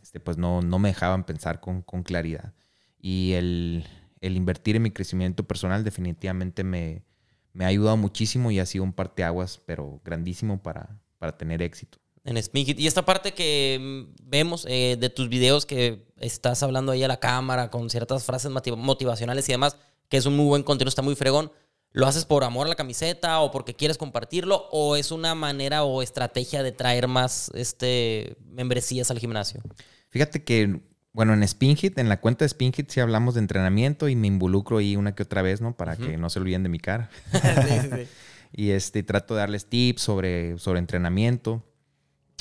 este, 0.02 0.20
pues 0.20 0.38
no, 0.38 0.62
no 0.62 0.78
me 0.78 0.88
dejaban 0.88 1.24
pensar 1.24 1.60
con, 1.60 1.82
con 1.82 2.02
claridad. 2.02 2.54
Y 2.98 3.32
el, 3.34 3.84
el 4.20 4.36
invertir 4.36 4.76
en 4.76 4.82
mi 4.82 4.90
crecimiento 4.90 5.44
personal 5.46 5.84
definitivamente 5.84 6.64
me, 6.64 7.04
me 7.52 7.64
ha 7.64 7.68
ayudado 7.68 7.96
muchísimo 7.98 8.50
y 8.50 8.58
ha 8.58 8.66
sido 8.66 8.84
un 8.84 8.92
parteaguas, 8.94 9.60
pero 9.66 10.00
grandísimo 10.04 10.62
para, 10.62 10.98
para 11.18 11.36
tener 11.36 11.60
éxito. 11.62 11.98
En 12.24 12.42
Spinkit. 12.42 12.78
Y 12.80 12.86
esta 12.86 13.04
parte 13.04 13.32
que 13.32 13.78
mm, 13.80 14.28
vemos 14.30 14.66
eh, 14.68 14.96
de 14.98 15.10
tus 15.10 15.28
videos 15.28 15.66
que 15.66 16.07
estás 16.20 16.62
hablando 16.62 16.92
ahí 16.92 17.02
a 17.02 17.08
la 17.08 17.18
cámara 17.20 17.70
con 17.70 17.90
ciertas 17.90 18.24
frases 18.24 18.50
motiv- 18.50 18.76
motivacionales 18.76 19.48
y 19.48 19.52
demás, 19.52 19.76
que 20.08 20.16
es 20.16 20.26
un 20.26 20.36
muy 20.36 20.46
buen 20.46 20.62
contenido, 20.62 20.88
está 20.88 21.02
muy 21.02 21.14
fregón. 21.14 21.52
¿Lo 21.92 22.06
haces 22.06 22.26
por 22.26 22.44
amor 22.44 22.66
a 22.66 22.70
la 22.70 22.74
camiseta 22.76 23.40
o 23.40 23.50
porque 23.50 23.74
quieres 23.74 23.96
compartirlo? 23.96 24.68
¿O 24.70 24.96
es 24.96 25.10
una 25.10 25.34
manera 25.34 25.84
o 25.84 26.02
estrategia 26.02 26.62
de 26.62 26.70
traer 26.72 27.08
más 27.08 27.50
este, 27.54 28.36
membresías 28.44 29.10
al 29.10 29.18
gimnasio? 29.18 29.62
Fíjate 30.10 30.44
que, 30.44 30.80
Bueno, 31.14 31.32
en 31.32 31.46
Spinhit, 31.48 31.98
en 31.98 32.08
la 32.08 32.20
cuenta 32.20 32.44
de 32.44 32.50
Spinhit 32.50 32.90
sí 32.90 33.00
hablamos 33.00 33.34
de 33.34 33.40
entrenamiento 33.40 34.08
y 34.08 34.16
me 34.16 34.26
involucro 34.26 34.78
ahí 34.78 34.96
una 34.96 35.14
que 35.14 35.22
otra 35.22 35.40
vez, 35.42 35.60
¿no? 35.60 35.76
Para 35.76 35.96
que 35.96 36.16
no 36.18 36.28
se 36.30 36.38
olviden 36.38 36.62
de 36.62 36.68
mi 36.68 36.78
cara. 36.78 37.10
y 38.52 38.70
este, 38.70 39.02
trato 39.02 39.34
de 39.34 39.40
darles 39.40 39.66
tips 39.66 40.02
sobre, 40.02 40.58
sobre 40.58 40.78
entrenamiento. 40.80 41.62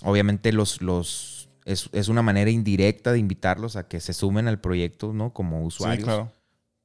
Obviamente 0.03 0.51
los, 0.51 0.81
los, 0.81 1.36
es, 1.67 1.89
es 1.91 2.07
una 2.07 2.21
manera 2.21 2.49
indirecta 2.49 3.11
de 3.11 3.19
invitarlos 3.19 3.75
a 3.75 3.87
que 3.87 3.99
se 3.99 4.13
sumen 4.13 4.47
al 4.47 4.59
proyecto, 4.59 5.13
¿no? 5.13 5.33
Como 5.33 5.63
usuarios. 5.63 6.03
claro. 6.05 6.31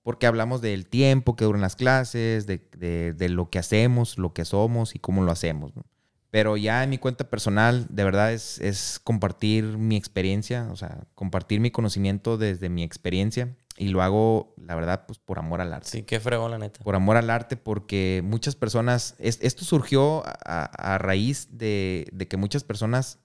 Porque 0.03 0.26
hablamos 0.26 0.61
del 0.61 0.87
tiempo 0.87 1.37
que 1.37 1.45
duran 1.45 1.61
las 1.61 1.76
clases, 1.76 2.47
de, 2.47 2.59
de- 2.76 3.12
de 3.12 3.28
lo 3.28 3.49
que 3.51 3.61
hacemos, 3.61 4.18
lo 4.18 4.33
que 4.35 4.45
somos 4.45 4.97
y 4.97 4.99
cómo 4.99 5.22
lo 5.22 5.30
hacemos. 5.30 5.76
¿no? 5.76 5.85
Pero 6.30 6.57
ya 6.57 6.83
en 6.83 6.91
mi 6.91 6.99
cuenta 6.99 7.30
personal, 7.30 7.87
de 7.89 8.03
verdad 8.03 8.33
es, 8.33 8.59
es 8.61 8.99
compartir 9.05 9.64
mi 9.78 9.95
experiencia, 9.97 10.68
o 10.72 10.76
sea, 10.76 11.05
compartir 11.14 11.61
mi 11.61 11.70
conocimiento 11.70 12.37
desde 12.37 12.68
mi 12.68 12.83
experiencia. 12.83 13.55
Y 13.76 13.89
lo 13.89 14.03
hago, 14.03 14.55
la 14.57 14.74
verdad, 14.74 15.05
pues 15.07 15.18
por 15.18 15.39
amor 15.39 15.61
al 15.61 15.72
arte. 15.72 15.89
Sí, 15.89 16.03
qué 16.03 16.18
fregón, 16.20 16.51
la 16.51 16.59
neta. 16.59 16.80
Por 16.83 16.95
amor 16.95 17.16
al 17.16 17.30
arte, 17.30 17.57
porque 17.57 18.22
muchas 18.24 18.57
personas, 18.57 19.14
es- 19.18 19.39
esto 19.41 19.64
surgió 19.64 20.24
a, 20.26 20.64
a 20.95 20.99
raíz 20.99 21.47
de, 21.53 22.07
de 22.12 22.26
que 22.28 22.37
muchas 22.37 22.64
personas 22.64 23.18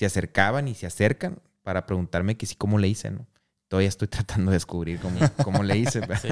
se 0.00 0.06
acercaban 0.06 0.66
y 0.66 0.74
se 0.74 0.86
acercan 0.86 1.42
para 1.62 1.84
preguntarme 1.84 2.38
que 2.38 2.46
sí, 2.46 2.54
cómo 2.56 2.78
le 2.78 2.88
hice, 2.88 3.10
¿no? 3.10 3.26
Todavía 3.68 3.90
estoy 3.90 4.08
tratando 4.08 4.50
de 4.50 4.56
descubrir 4.56 4.98
cómo, 4.98 5.18
cómo 5.44 5.62
le 5.62 5.76
hice. 5.76 6.00
Sí. 6.22 6.28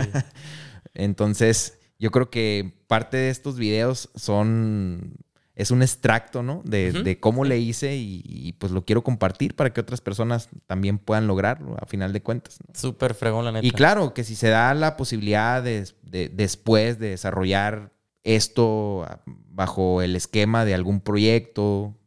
Entonces, 0.94 1.78
yo 1.98 2.10
creo 2.10 2.30
que 2.30 2.82
parte 2.86 3.16
de 3.16 3.30
estos 3.30 3.58
videos 3.58 4.10
son. 4.14 5.16
Es 5.54 5.70
un 5.72 5.82
extracto, 5.82 6.42
¿no? 6.44 6.62
De, 6.64 6.92
de 6.92 7.18
cómo 7.20 7.44
le 7.44 7.58
hice 7.58 7.96
y, 7.96 8.22
y, 8.24 8.52
pues 8.54 8.70
lo 8.72 8.84
quiero 8.84 9.02
compartir 9.02 9.54
para 9.56 9.72
que 9.72 9.80
otras 9.80 10.00
personas 10.00 10.48
también 10.66 10.98
puedan 10.98 11.26
lograrlo 11.26 11.76
a 11.82 11.84
final 11.86 12.12
de 12.12 12.22
cuentas. 12.22 12.58
¿no? 12.66 12.72
Súper 12.78 13.12
fregón, 13.14 13.44
la 13.44 13.50
neta. 13.52 13.66
Y 13.66 13.72
claro, 13.72 14.14
que 14.14 14.22
si 14.24 14.36
se 14.36 14.48
da 14.48 14.72
la 14.74 14.96
posibilidad 14.96 15.60
de, 15.62 15.86
de- 16.02 16.28
después 16.28 16.98
de 17.00 17.10
desarrollar 17.10 17.92
esto 18.22 19.04
bajo 19.26 20.00
el 20.00 20.14
esquema 20.14 20.64
de 20.64 20.74
algún 20.74 21.00
proyecto, 21.00 21.97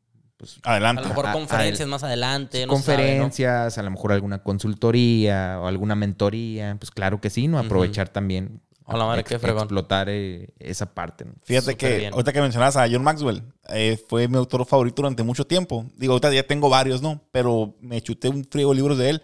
pues 0.42 0.60
A 0.64 0.72
Adelante. 0.72 1.04
lo 1.04 1.10
mejor 1.10 1.28
a- 1.28 1.30
a- 1.30 1.34
conferencias 1.34 1.88
más 1.88 2.04
adelante. 2.04 2.66
no 2.66 2.76
se 2.78 2.82
sabe, 2.84 2.98
¿no? 2.98 3.04
conferencias, 3.22 3.78
a 3.78 3.84
lo 3.84 3.92
mejor 3.92 4.12
alguna 4.12 4.42
consultoría 4.42 5.60
o 5.62 5.68
alguna 5.68 5.94
mentoría, 5.96 6.76
pues 6.80 6.90
claro 6.92 7.22
que 7.22 7.30
sí, 7.30 7.48
¿no? 7.48 7.60
Aprovechar 7.60 8.10
también. 8.10 8.62
A 8.86 8.98
la 8.98 9.06
madre, 9.06 9.22
ex- 9.22 9.30
qué 9.30 9.40
fregón. 9.40 9.62
Explotar 9.64 10.08
eh, 10.10 10.50
esa 10.60 10.94
parte, 10.94 11.24
¿no? 11.26 11.34
Fíjate 11.44 11.72
Súper 11.74 11.78
que 11.78 11.98
bien. 12.00 12.14
ahorita 12.14 12.34
que 12.34 12.42
mencionabas 12.42 12.76
a 12.76 12.88
John 12.92 13.04
Maxwell, 13.04 13.44
eh, 13.70 13.98
fue 14.10 14.28
mi 14.28 14.36
autor 14.38 14.66
favorito 14.66 15.04
durante 15.04 15.24
mucho 15.24 15.46
tiempo. 15.46 15.86
Digo, 15.96 16.14
ahorita 16.14 16.34
ya 16.34 16.44
tengo 16.44 16.68
varios, 16.70 17.02
¿no? 17.02 17.22
Pero 17.32 17.76
me 17.80 18.02
chuté 18.02 18.28
un 18.28 18.44
frío 18.44 18.70
de 18.70 18.76
libros 18.76 18.98
de 18.98 19.12
él. 19.12 19.22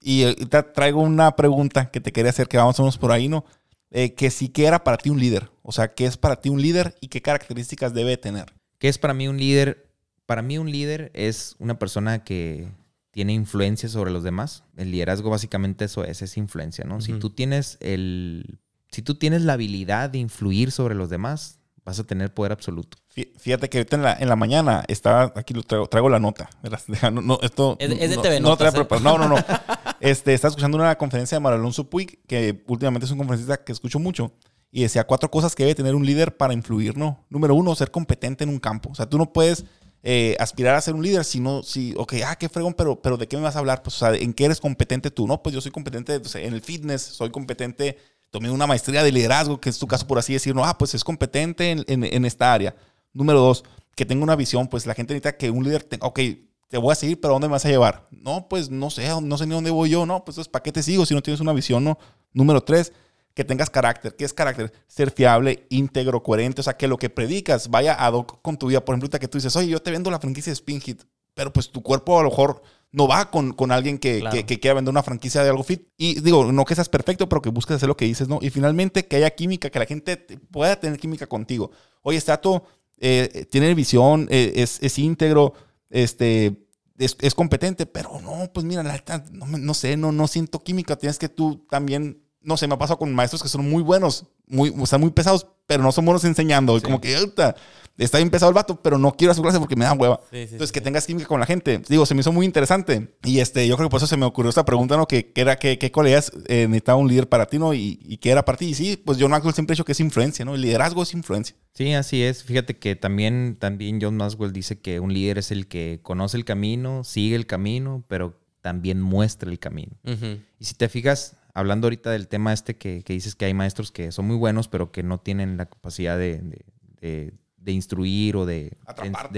Y 0.00 0.24
ahorita 0.24 0.72
traigo 0.72 1.00
una 1.02 1.36
pregunta 1.36 1.90
que 1.90 2.00
te 2.00 2.12
quería 2.12 2.30
hacer, 2.30 2.48
que 2.48 2.56
vamos 2.56 2.78
a 2.78 2.82
unos 2.82 2.96
por 2.96 3.12
ahí, 3.12 3.28
¿no? 3.28 3.44
Eh, 3.90 4.14
que 4.14 4.30
sí 4.30 4.48
que 4.48 4.64
era 4.66 4.84
para 4.84 4.96
ti 4.96 5.10
un 5.10 5.18
líder. 5.20 5.50
O 5.62 5.72
sea, 5.72 5.92
¿qué 5.92 6.06
es 6.06 6.16
para 6.16 6.40
ti 6.40 6.48
un 6.48 6.62
líder 6.62 6.94
y 7.00 7.08
qué 7.08 7.20
características 7.20 7.92
debe 7.92 8.16
tener? 8.16 8.54
¿Qué 8.78 8.88
es 8.88 8.96
para 8.96 9.12
mí 9.12 9.28
un 9.28 9.36
líder? 9.36 9.89
Para 10.30 10.42
mí 10.42 10.58
un 10.58 10.70
líder 10.70 11.10
es 11.12 11.56
una 11.58 11.76
persona 11.76 12.22
que 12.22 12.68
tiene 13.10 13.32
influencia 13.32 13.88
sobre 13.88 14.12
los 14.12 14.22
demás. 14.22 14.62
El 14.76 14.92
liderazgo 14.92 15.28
básicamente 15.28 15.86
eso 15.86 16.04
es, 16.04 16.22
es 16.22 16.36
influencia, 16.36 16.84
¿no? 16.84 17.00
Si 17.00 17.14
tú 17.14 17.30
tienes 17.30 17.78
el... 17.80 18.60
Si 18.92 19.02
tú 19.02 19.16
tienes 19.16 19.42
la 19.42 19.54
habilidad 19.54 20.08
de 20.08 20.18
influir 20.18 20.70
sobre 20.70 20.94
los 20.94 21.10
demás, 21.10 21.58
vas 21.84 21.98
a 21.98 22.04
tener 22.04 22.32
poder 22.32 22.52
absoluto. 22.52 22.96
Fí- 23.12 23.32
Fíjate 23.38 23.68
que 23.68 23.78
ahorita 23.78 23.96
en 23.96 24.02
la, 24.02 24.12
en 24.20 24.28
la 24.28 24.36
mañana 24.36 24.84
estaba, 24.86 25.32
aquí 25.34 25.52
lo 25.52 25.64
traigo, 25.64 25.88
traigo 25.88 26.08
la 26.08 26.20
nota. 26.20 26.48
No, 27.12 27.20
no, 27.20 27.40
esto, 27.42 27.76
Es 27.80 27.90
de- 27.90 28.04
es 28.04 28.10
de 28.10 28.16
no, 28.16 28.22
TV 28.22 28.38
no, 28.38 28.48
Notas, 28.50 28.72
¿eh? 28.72 28.76
preparado. 28.76 29.18
no, 29.18 29.28
no, 29.28 29.34
no. 29.34 29.44
Este, 29.98 30.32
estaba 30.32 30.50
escuchando 30.50 30.78
una 30.78 30.96
conferencia 30.96 31.34
de 31.34 31.40
Mario 31.40 31.58
Alonso 31.58 31.90
Puig, 31.90 32.20
que 32.28 32.62
últimamente 32.68 33.04
es 33.04 33.10
un 33.10 33.18
conferencista 33.18 33.64
que 33.64 33.72
escucho 33.72 33.98
mucho, 33.98 34.32
y 34.70 34.82
decía 34.82 35.02
cuatro 35.08 35.28
cosas 35.28 35.56
que 35.56 35.64
debe 35.64 35.74
tener 35.74 35.96
un 35.96 36.06
líder 36.06 36.36
para 36.36 36.52
influir, 36.54 36.96
¿no? 36.96 37.26
Número 37.30 37.56
uno, 37.56 37.74
ser 37.74 37.90
competente 37.90 38.44
en 38.44 38.50
un 38.50 38.60
campo. 38.60 38.90
O 38.92 38.94
sea, 38.94 39.06
tú 39.08 39.18
no 39.18 39.32
puedes 39.32 39.64
eh, 40.02 40.36
aspirar 40.38 40.74
a 40.76 40.80
ser 40.80 40.94
un 40.94 41.02
líder 41.02 41.24
si 41.24 41.40
no, 41.40 41.62
si, 41.62 41.94
ok, 41.96 42.14
ah, 42.26 42.36
qué 42.36 42.48
fregón, 42.48 42.74
pero, 42.74 43.00
pero 43.00 43.16
¿de 43.16 43.28
qué 43.28 43.36
me 43.36 43.42
vas 43.42 43.56
a 43.56 43.58
hablar? 43.60 43.82
Pues, 43.82 43.96
o 43.96 43.98
sea, 43.98 44.14
¿en 44.14 44.32
qué 44.32 44.46
eres 44.46 44.60
competente 44.60 45.10
tú? 45.10 45.26
No, 45.26 45.42
pues 45.42 45.54
yo 45.54 45.60
soy 45.60 45.70
competente 45.72 46.20
en 46.34 46.52
el 46.54 46.62
fitness, 46.62 47.02
soy 47.02 47.30
competente, 47.30 47.98
tomé 48.30 48.50
una 48.50 48.66
maestría 48.66 49.02
de 49.02 49.12
liderazgo, 49.12 49.60
que 49.60 49.68
es 49.70 49.78
tu 49.78 49.86
caso 49.86 50.06
por 50.06 50.18
así 50.18 50.32
decirlo, 50.32 50.64
ah, 50.64 50.76
pues 50.78 50.94
es 50.94 51.04
competente 51.04 51.70
en, 51.70 51.84
en- 51.88 52.24
esta 52.24 52.52
área. 52.52 52.74
Número 53.12 53.40
dos, 53.40 53.64
que 53.94 54.06
tenga 54.06 54.22
una 54.22 54.36
visión, 54.36 54.68
pues 54.68 54.86
la 54.86 54.94
gente 54.94 55.14
necesita 55.14 55.36
que 55.36 55.50
un 55.50 55.64
líder 55.64 55.82
tenga, 55.84 56.06
ok, 56.06 56.20
te 56.68 56.78
voy 56.78 56.92
a 56.92 56.94
seguir, 56.94 57.20
pero 57.20 57.32
¿a 57.32 57.34
dónde 57.34 57.48
me 57.48 57.52
vas 57.52 57.64
a 57.64 57.68
llevar? 57.68 58.06
No, 58.10 58.46
pues 58.48 58.70
no 58.70 58.90
sé, 58.90 59.08
no 59.20 59.36
sé 59.38 59.46
ni 59.46 59.54
dónde 59.54 59.70
voy 59.70 59.90
yo, 59.90 60.06
no, 60.06 60.24
pues 60.24 60.36
entonces, 60.36 60.50
¿para 60.50 60.62
qué 60.62 60.72
te 60.72 60.82
sigo 60.82 61.04
si 61.04 61.14
no 61.14 61.22
tienes 61.22 61.40
una 61.40 61.52
visión, 61.52 61.82
no? 61.84 61.98
Número 62.32 62.60
tres, 62.62 62.92
que 63.34 63.44
tengas 63.44 63.70
carácter. 63.70 64.16
¿Qué 64.16 64.24
es 64.24 64.32
carácter? 64.34 64.72
Ser 64.88 65.10
fiable, 65.10 65.66
íntegro, 65.70 66.22
coherente, 66.22 66.60
o 66.60 66.64
sea, 66.64 66.76
que 66.76 66.88
lo 66.88 66.96
que 66.98 67.10
predicas 67.10 67.68
vaya 67.70 67.94
ad 67.94 68.12
hoc 68.14 68.40
con 68.42 68.56
tu 68.58 68.66
vida. 68.68 68.84
Por 68.84 68.94
ejemplo, 68.94 69.18
que 69.18 69.28
tú 69.28 69.38
dices, 69.38 69.54
oye, 69.56 69.68
yo 69.68 69.80
te 69.80 69.90
vendo 69.90 70.10
la 70.10 70.18
franquicia 70.20 70.50
de 70.50 70.54
Spin 70.54 70.80
Hit, 70.80 71.02
pero 71.34 71.52
pues 71.52 71.70
tu 71.70 71.82
cuerpo 71.82 72.18
a 72.18 72.22
lo 72.22 72.30
mejor 72.30 72.62
no 72.92 73.06
va 73.06 73.30
con, 73.30 73.52
con 73.52 73.70
alguien 73.70 73.98
que, 73.98 74.18
Claro. 74.18 74.34
que, 74.36 74.44
que 74.44 74.58
quiera 74.58 74.74
vender 74.74 74.90
una 74.90 75.02
franquicia 75.04 75.44
de 75.44 75.48
algo 75.50 75.62
fit. 75.62 75.86
Y 75.96 76.20
digo, 76.20 76.50
no 76.50 76.64
que 76.64 76.74
seas 76.74 76.88
perfecto, 76.88 77.28
pero 77.28 77.40
que 77.40 77.50
busques 77.50 77.76
hacer 77.76 77.88
lo 77.88 77.96
que 77.96 78.04
dices, 78.04 78.26
¿no? 78.28 78.40
Y 78.42 78.50
finalmente 78.50 79.06
que 79.06 79.16
haya 79.16 79.30
química, 79.30 79.70
que 79.70 79.78
la 79.78 79.86
gente 79.86 80.16
te- 80.16 80.38
pueda 80.38 80.74
tener 80.78 80.98
química 80.98 81.26
contigo. 81.28 81.70
Oye, 82.02 82.20
Stato 82.20 82.64
eh, 82.98 83.46
tiene 83.48 83.72
visión, 83.74 84.26
eh, 84.30 84.54
es, 84.56 84.78
es 84.82 84.98
íntegro, 84.98 85.54
este, 85.88 86.66
es, 86.98 87.16
es 87.20 87.34
competente, 87.34 87.86
pero 87.86 88.20
no, 88.20 88.50
pues 88.52 88.66
mira, 88.66 88.82
la 88.82 89.00
no, 89.30 89.46
no 89.46 89.74
sé, 89.74 89.96
no, 89.96 90.10
no 90.12 90.26
siento 90.26 90.58
química. 90.62 90.96
Tienes 90.96 91.18
que 91.18 91.28
tú 91.28 91.64
también, 91.70 92.22
no 92.42 92.56
sé, 92.56 92.66
me 92.66 92.74
ha 92.74 92.78
pasado 92.78 92.98
con 92.98 93.14
maestros 93.14 93.42
que 93.42 93.48
son 93.48 93.68
muy 93.68 93.82
buenos, 93.82 94.24
muy, 94.46 94.74
o 94.78 94.86
sea, 94.86 94.98
muy 94.98 95.10
pesados, 95.10 95.46
pero 95.66 95.82
no 95.82 95.92
son 95.92 96.04
buenos 96.04 96.24
enseñando. 96.24 96.76
Y 96.76 96.80
como 96.80 97.00
que, 97.00 97.16
"Uta, 97.22 97.54
está 97.98 98.16
bien 98.18 98.30
pesado 98.30 98.48
el 98.50 98.54
vato, 98.54 98.80
pero 98.82 98.96
no 98.98 99.12
quiero 99.12 99.32
a 99.32 99.34
su 99.34 99.42
clase 99.42 99.58
porque 99.58 99.76
me 99.76 99.84
da 99.84 99.92
hueva. 99.92 100.20
Sí, 100.30 100.36
sí, 100.36 100.38
Entonces, 100.52 100.68
sí, 100.68 100.72
que 100.72 100.80
sí. 100.80 100.84
tengas 100.84 101.06
química 101.06 101.28
con 101.28 101.38
la 101.38 101.44
gente. 101.46 101.82
Digo, 101.88 102.06
se 102.06 102.14
me 102.14 102.20
hizo 102.20 102.32
muy 102.32 102.46
interesante. 102.46 103.14
Y 103.24 103.40
este, 103.40 103.68
yo 103.68 103.76
creo 103.76 103.88
que 103.88 103.90
por 103.90 103.98
eso 103.98 104.06
se 104.06 104.16
me 104.16 104.24
ocurrió 104.24 104.48
esta 104.48 104.64
pregunta, 104.64 104.96
¿no? 104.96 105.06
Que, 105.06 105.32
que 105.32 105.40
era, 105.42 105.56
¿qué, 105.58 105.78
qué 105.78 105.92
cualidades 105.92 106.32
eh, 106.46 106.66
necesitaba 106.66 106.96
un 106.98 107.08
líder 107.08 107.28
para 107.28 107.44
ti, 107.46 107.58
¿no? 107.58 107.74
Y, 107.74 108.00
y 108.02 108.16
qué 108.16 108.30
era 108.30 108.44
para 108.44 108.56
ti. 108.56 108.66
Y 108.70 108.74
sí, 108.74 108.96
pues 108.96 109.18
John 109.20 109.30
Maxwell 109.30 109.52
siempre 109.54 109.72
ha 109.72 109.74
dicho 109.74 109.84
que 109.84 109.92
es 109.92 110.00
influencia, 110.00 110.44
¿no? 110.46 110.54
El 110.54 110.62
liderazgo 110.62 111.02
es 111.02 111.12
influencia. 111.12 111.54
Sí, 111.74 111.92
así 111.92 112.22
es. 112.22 112.42
Fíjate 112.42 112.78
que 112.78 112.96
también, 112.96 113.56
también 113.60 113.98
John 114.00 114.16
Maxwell 114.16 114.52
dice 114.52 114.80
que 114.80 114.98
un 114.98 115.12
líder 115.12 115.36
es 115.38 115.50
el 115.50 115.66
que 115.68 116.00
conoce 116.02 116.38
el 116.38 116.46
camino, 116.46 117.04
sigue 117.04 117.36
el 117.36 117.46
camino, 117.46 118.02
pero 118.08 118.40
también 118.62 119.00
muestra 119.00 119.50
el 119.50 119.58
camino. 119.58 119.92
Ujú. 120.04 120.38
Y 120.58 120.64
si 120.64 120.74
te 120.74 120.88
fijas, 120.88 121.36
hablando 121.60 121.86
ahorita 121.86 122.10
del 122.10 122.26
tema 122.28 122.52
este 122.52 122.76
que, 122.76 123.02
que 123.02 123.12
dices 123.12 123.34
que 123.36 123.44
hay 123.44 123.54
maestros 123.54 123.92
que 123.92 124.10
son 124.12 124.26
muy 124.26 124.36
buenos, 124.36 124.66
pero 124.68 124.90
que 124.90 125.02
no 125.02 125.18
tienen 125.18 125.56
la 125.56 125.66
capacidad 125.66 126.18
de, 126.18 126.38
de- 126.38 126.64
de- 127.00 127.32
de 127.56 127.72
instruir 127.72 128.36
o 128.36 128.46
de, 128.46 128.76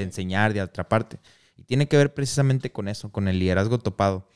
enseñar, 0.02 0.52
de 0.54 0.60
atraparte. 0.60 1.18
Y 1.56 1.64
tiene 1.64 1.88
que 1.88 1.96
ver 1.96 2.14
precisamente 2.14 2.70
con 2.72 2.88
eso, 2.88 3.10
con 3.10 3.28
el 3.28 3.38
liderazgo 3.38 3.78
topado. 3.78 4.26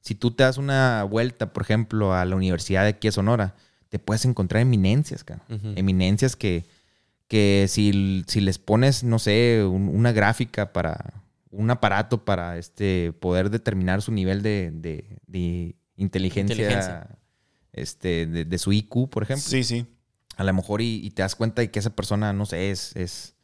Si 0.00 0.14
tú 0.14 0.30
te 0.30 0.44
das 0.44 0.58
una 0.58 1.04
vuelta, 1.04 1.52
por 1.52 1.62
ejemplo, 1.64 2.14
a 2.14 2.24
la 2.24 2.34
universidad 2.36 2.82
de 2.84 2.90
aquí 2.90 3.08
de 3.08 3.12
Sonora, 3.12 3.54
te 3.88 3.98
puedes 3.98 4.24
encontrar 4.24 4.62
eminencias, 4.62 5.22
cara. 5.24 5.42
Eminencias 5.76 6.34
que, 6.36 6.64
que 7.28 7.66
si, 7.68 8.24
si 8.26 8.40
les 8.40 8.58
pones, 8.58 9.04
no 9.04 9.18
sé, 9.18 9.64
un- 9.64 9.88
una 9.88 10.12
gráfica 10.12 10.72
para 10.72 11.22
un 11.50 11.70
aparato 11.70 12.24
para 12.24 12.56
este 12.58 13.12
poder 13.12 13.50
determinar 13.50 14.00
su 14.02 14.10
nivel 14.12 14.40
de, 14.42 14.70
de- 14.72 15.18
de 15.26 15.74
inteligencia, 15.96 16.54
Inteligencia. 16.54 17.18
Este, 17.72 18.26
de, 18.26 18.44
de 18.44 18.58
su 18.58 18.72
IQ, 18.72 19.08
por 19.10 19.22
ejemplo. 19.22 19.44
Sí, 19.48 19.64
sí. 19.64 19.86
A 20.36 20.44
lo 20.44 20.52
mejor 20.52 20.80
y, 20.82 20.96
y 21.04 21.10
te 21.10 21.22
das 21.22 21.34
cuenta 21.34 21.62
de 21.62 21.70
que 21.70 21.78
esa 21.78 21.90
persona, 21.90 22.32
no 22.32 22.46
sé, 22.46 22.70
es, 22.70 22.94
es, 22.96 23.34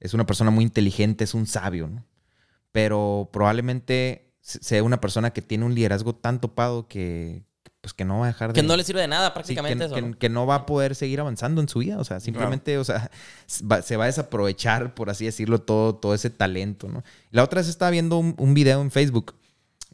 es 0.00 0.14
una 0.14 0.26
persona 0.26 0.50
muy 0.50 0.64
inteligente, 0.64 1.24
es 1.24 1.34
un 1.34 1.46
sabio, 1.46 1.88
¿no? 1.88 2.04
Pero 2.72 3.28
probablemente 3.32 4.32
se- 4.40 4.62
sea 4.62 4.82
una 4.82 5.00
persona 5.00 5.30
que 5.32 5.42
tiene 5.42 5.64
un 5.64 5.74
liderazgo 5.74 6.14
tan 6.14 6.40
topado 6.40 6.88
que, 6.88 7.44
pues, 7.80 7.92
que 7.92 8.04
no 8.04 8.18
va 8.20 8.24
a 8.26 8.28
dejar 8.28 8.52
de... 8.52 8.60
Que 8.60 8.66
no 8.66 8.76
le 8.76 8.82
sirve 8.84 9.00
de 9.00 9.08
nada 9.08 9.28
Sí, 9.28 9.34
prácticamente 9.34 9.78
que, 9.78 9.84
eso. 9.86 9.94
que- 9.94 10.02
¿no? 10.02 10.18
que 10.18 10.28
no 10.28 10.46
va 10.46 10.54
a 10.56 10.66
poder 10.66 10.94
seguir 10.94 11.20
avanzando 11.20 11.60
en 11.60 11.68
su 11.68 11.80
vida. 11.80 11.98
O 11.98 12.04
sea, 12.04 12.18
simplemente, 12.20 12.78
o 12.78 12.84
sea, 12.84 13.10
va- 13.70 13.82
se 13.82 13.96
va 13.96 14.04
a 14.04 14.06
desaprovechar, 14.06 14.94
por 14.94 15.10
así 15.10 15.24
decirlo, 15.24 15.60
todo, 15.60 15.94
todo 15.96 16.14
ese 16.14 16.30
talento, 16.30 16.88
¿no? 16.88 17.02
La 17.30 17.42
otra 17.44 17.60
vez 17.60 17.68
estaba 17.68 17.90
viendo 17.90 18.16
un, 18.18 18.34
un 18.38 18.54
video 18.54 18.80
en 18.80 18.90
Facebook 18.90 19.34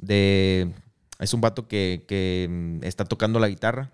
de... 0.01 0.73
Es 1.19 1.35
un 1.35 1.41
vato 1.41 1.69
que, 1.69 2.05
que, 2.09 2.47
mm, 2.51 2.85
está 2.85 3.05
tocando 3.05 3.39
la 3.41 3.49
guitarra, 3.49 3.91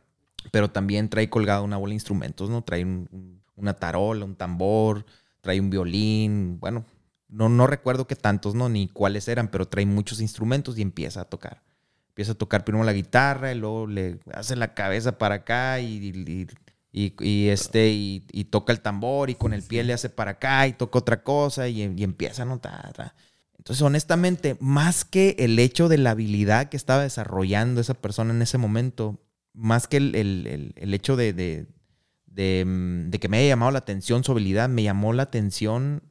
pero 0.53 0.71
también 0.71 1.09
trae 1.09 1.31
colgada 1.31 1.63
una 1.63 1.77
bola 1.77 1.91
de 1.91 1.95
instrumentos, 1.97 2.51
¿no? 2.51 2.63
Trae 2.63 2.85
un- 2.85 3.09
un- 3.13 3.43
una 3.57 3.75
tarola, 3.75 4.25
un 4.25 4.37
tambor, 4.37 5.07
trae 5.41 5.61
un 5.61 5.71
violín, 5.71 6.59
bueno, 6.61 6.85
no, 7.29 7.49
no 7.49 7.67
recuerdo 7.67 8.07
qué 8.07 8.17
tantos, 8.17 8.55
¿no? 8.55 8.69
Ni 8.69 8.89
cuáles 8.89 9.29
eran, 9.29 9.49
pero 9.49 9.67
trae 9.69 9.87
muchos 9.87 10.21
instrumentos 10.21 10.79
y 10.79 10.83
empieza 10.83 11.23
a 11.23 11.25
tocar 11.25 11.63
empieza 12.09 12.33
a 12.33 12.35
tocar 12.37 12.65
primero 12.65 12.85
la 12.85 12.93
guitarra 12.93 13.53
y 13.53 13.57
luego 13.59 13.89
le 13.89 14.21
hace 14.33 14.55
la 14.55 14.73
cabeza 14.75 15.19
para 15.19 15.37
acá 15.37 15.81
y, 15.81 15.97
y- 15.97 16.47
y- 16.93 17.15
y, 17.21 17.49
este 17.49 17.89
y, 17.91 18.21
toca 18.51 18.73
el 18.73 18.81
tambor 18.81 19.31
y 19.31 19.35
con 19.35 19.53
el 19.53 19.63
pie 19.65 19.83
le 19.83 19.93
hace 19.93 20.11
para 20.11 20.33
acá 20.33 20.67
y 20.69 20.75
toca 20.75 20.99
otra 21.01 21.23
cosa 21.25 21.69
y, 21.69 21.83
y 21.83 22.05
empieza 22.05 22.45
¿no? 22.45 22.59
Ta, 22.61 22.93
ta. 22.95 23.15
Entonces, 23.65 23.81
honestamente, 23.83 24.59
más 24.61 25.07
que 25.07 25.37
el 25.39 25.59
hecho 25.59 25.89
de 25.89 25.97
la 25.97 26.11
habilidad 26.11 26.69
que 26.69 26.77
estaba 26.77 27.03
desarrollando 27.03 27.81
esa 27.81 27.95
persona 27.95 28.35
en 28.35 28.43
ese 28.43 28.59
momento, 28.59 29.19
más 29.55 29.89
que 29.89 29.97
el, 29.97 30.15
el- 30.15 30.47
el- 30.47 30.75
el 30.77 30.93
hecho 30.93 31.17
de, 31.17 31.33
de- 31.33 31.67
de, 32.27 32.65
mm, 32.67 33.09
de 33.11 33.19
que 33.19 33.29
me 33.31 33.39
haya 33.39 33.49
llamado 33.49 33.71
la 33.73 33.79
atención 33.79 34.23
su 34.23 34.33
habilidad, 34.33 34.69
me 34.69 34.83
llamó 34.83 35.15
la 35.15 35.23
atención 35.23 36.03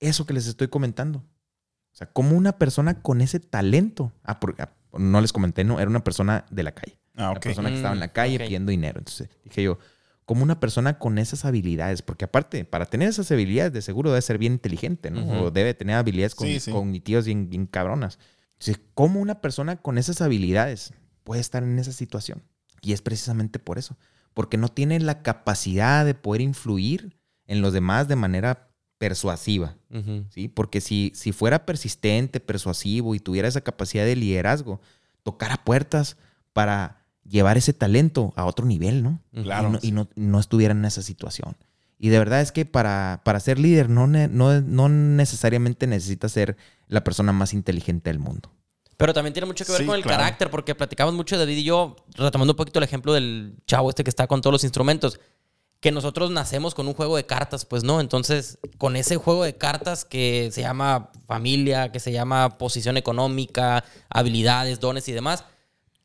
eso 0.00 0.24
que 0.24 0.32
les 0.32 0.46
estoy 0.46 0.68
comentando. 0.68 1.18
O 1.18 1.96
sea, 1.96 2.06
como 2.10 2.34
una 2.34 2.52
persona 2.56 3.02
con 3.02 3.20
ese 3.20 3.40
talento. 3.40 4.12
Ah, 4.22 4.40
por- 4.40 4.54
ah, 4.58 4.70
no 4.98 5.20
les 5.20 5.34
comenté, 5.34 5.64
no, 5.64 5.78
era 5.80 5.90
una 5.90 6.02
persona 6.04 6.46
de 6.50 6.62
la 6.62 6.72
calle. 6.72 6.98
Ah, 7.14 7.30
Una 7.32 7.40
persona 7.40 7.68
que 7.68 7.76
estaba 7.76 7.92
en 7.94 8.00
la 8.00 8.06
Mm, 8.06 8.12
calle 8.12 8.38
pidiendo 8.38 8.70
dinero. 8.70 8.98
Entonces 9.00 9.28
dije 9.44 9.62
yo, 9.62 9.78
como 10.26 10.42
una 10.42 10.60
persona 10.60 10.98
con 10.98 11.16
esas 11.18 11.44
habilidades, 11.44 12.02
porque 12.02 12.24
aparte, 12.26 12.64
para 12.64 12.84
tener 12.86 13.08
esas 13.08 13.30
habilidades, 13.32 13.72
de 13.72 13.80
seguro 13.80 14.10
debe 14.10 14.20
ser 14.22 14.36
bien 14.38 14.52
inteligente, 14.54 15.10
¿no? 15.10 15.44
O 15.44 15.50
debe 15.50 15.72
tener 15.72 15.96
habilidades 15.96 16.34
con- 16.34 16.48
Sí, 16.48 16.60
sí. 16.60 16.70
cognitivas 16.72 17.24
bien, 17.26 17.48
bien 17.48 17.66
cabronas. 17.66 18.18
Entonces, 18.58 18.80
¿cómo 18.94 19.20
una 19.20 19.40
persona 19.40 19.76
con 19.76 19.96
esas 19.98 20.20
habilidades 20.20 20.92
puede 21.24 21.40
estar 21.40 21.62
en 21.62 21.78
esa 21.78 21.92
situación? 21.92 22.42
Y 22.82 22.92
es 22.92 23.02
precisamente 23.02 23.58
por 23.58 23.78
eso, 23.78 23.96
porque 24.34 24.56
no 24.58 24.68
tiene 24.68 24.98
la 25.00 25.22
capacidad 25.22 26.04
de 26.04 26.14
poder 26.14 26.40
influir 26.42 27.16
en 27.46 27.62
los 27.62 27.72
demás 27.72 28.08
de 28.08 28.16
manera 28.16 28.68
persuasiva. 28.98 29.76
¿sí? 30.30 30.48
Porque 30.48 30.80
si, 30.80 31.12
si 31.14 31.30
fuera 31.32 31.64
persistente, 31.66 32.40
persuasivo 32.40 33.14
y 33.14 33.20
tuviera 33.20 33.46
esa 33.46 33.60
capacidad 33.60 34.04
de 34.04 34.16
liderazgo, 34.16 34.80
tocara 35.22 35.62
puertas 35.64 36.16
para 36.52 37.05
llevar 37.28 37.56
ese 37.58 37.72
talento 37.72 38.32
a 38.36 38.44
otro 38.44 38.66
nivel, 38.66 39.02
¿no? 39.02 39.20
Claro. 39.42 39.68
Y 39.68 39.72
no, 39.72 39.78
y 39.82 39.92
no- 39.92 40.08
no 40.14 40.40
estuviera 40.40 40.72
en 40.72 40.84
esa 40.84 41.02
situación. 41.02 41.56
Y 41.98 42.10
de 42.10 42.18
verdad 42.18 42.40
es 42.42 42.52
que 42.52 42.66
para, 42.66 43.22
para 43.24 43.40
ser 43.40 43.58
líder 43.58 43.88
no, 43.88 44.06
ne- 44.06 44.28
no, 44.28 44.60
no 44.60 44.88
necesariamente 44.88 45.86
necesitas 45.86 46.32
ser 46.32 46.56
la 46.88 47.02
persona 47.04 47.32
más 47.32 47.52
inteligente 47.54 48.10
del 48.10 48.18
mundo. 48.18 48.50
Pero 48.98 49.12
también 49.12 49.32
tiene 49.34 49.46
mucho 49.46 49.64
que 49.64 49.72
ver 49.72 49.80
Sí, 49.82 49.86
con 49.86 49.96
el 49.96 50.02
claro. 50.02 50.18
carácter, 50.18 50.50
porque 50.50 50.74
platicamos 50.74 51.14
mucho 51.14 51.36
David 51.38 51.56
y 51.58 51.64
yo, 51.64 51.96
retomando 52.16 52.52
un 52.52 52.56
poquito 52.56 52.78
el 52.78 52.84
ejemplo 52.84 53.12
del 53.12 53.56
chavo 53.66 53.88
este 53.90 54.04
que 54.04 54.10
está 54.10 54.26
con 54.26 54.40
todos 54.40 54.52
los 54.52 54.64
instrumentos, 54.64 55.20
que 55.80 55.90
nosotros 55.92 56.30
nacemos 56.30 56.74
con 56.74 56.86
un 56.88 56.94
juego 56.94 57.16
de 57.16 57.26
cartas, 57.26 57.66
pues 57.66 57.84
no, 57.84 58.00
entonces 58.00 58.58
con 58.78 58.96
ese 58.96 59.16
juego 59.16 59.44
de 59.44 59.54
cartas 59.56 60.04
que 60.06 60.48
se 60.50 60.62
llama 60.62 61.10
familia, 61.26 61.92
que 61.92 62.00
se 62.00 62.12
llama 62.12 62.56
posición 62.56 62.96
económica, 62.96 63.84
habilidades, 64.08 64.80
dones 64.80 65.06
y 65.08 65.12
demás, 65.12 65.44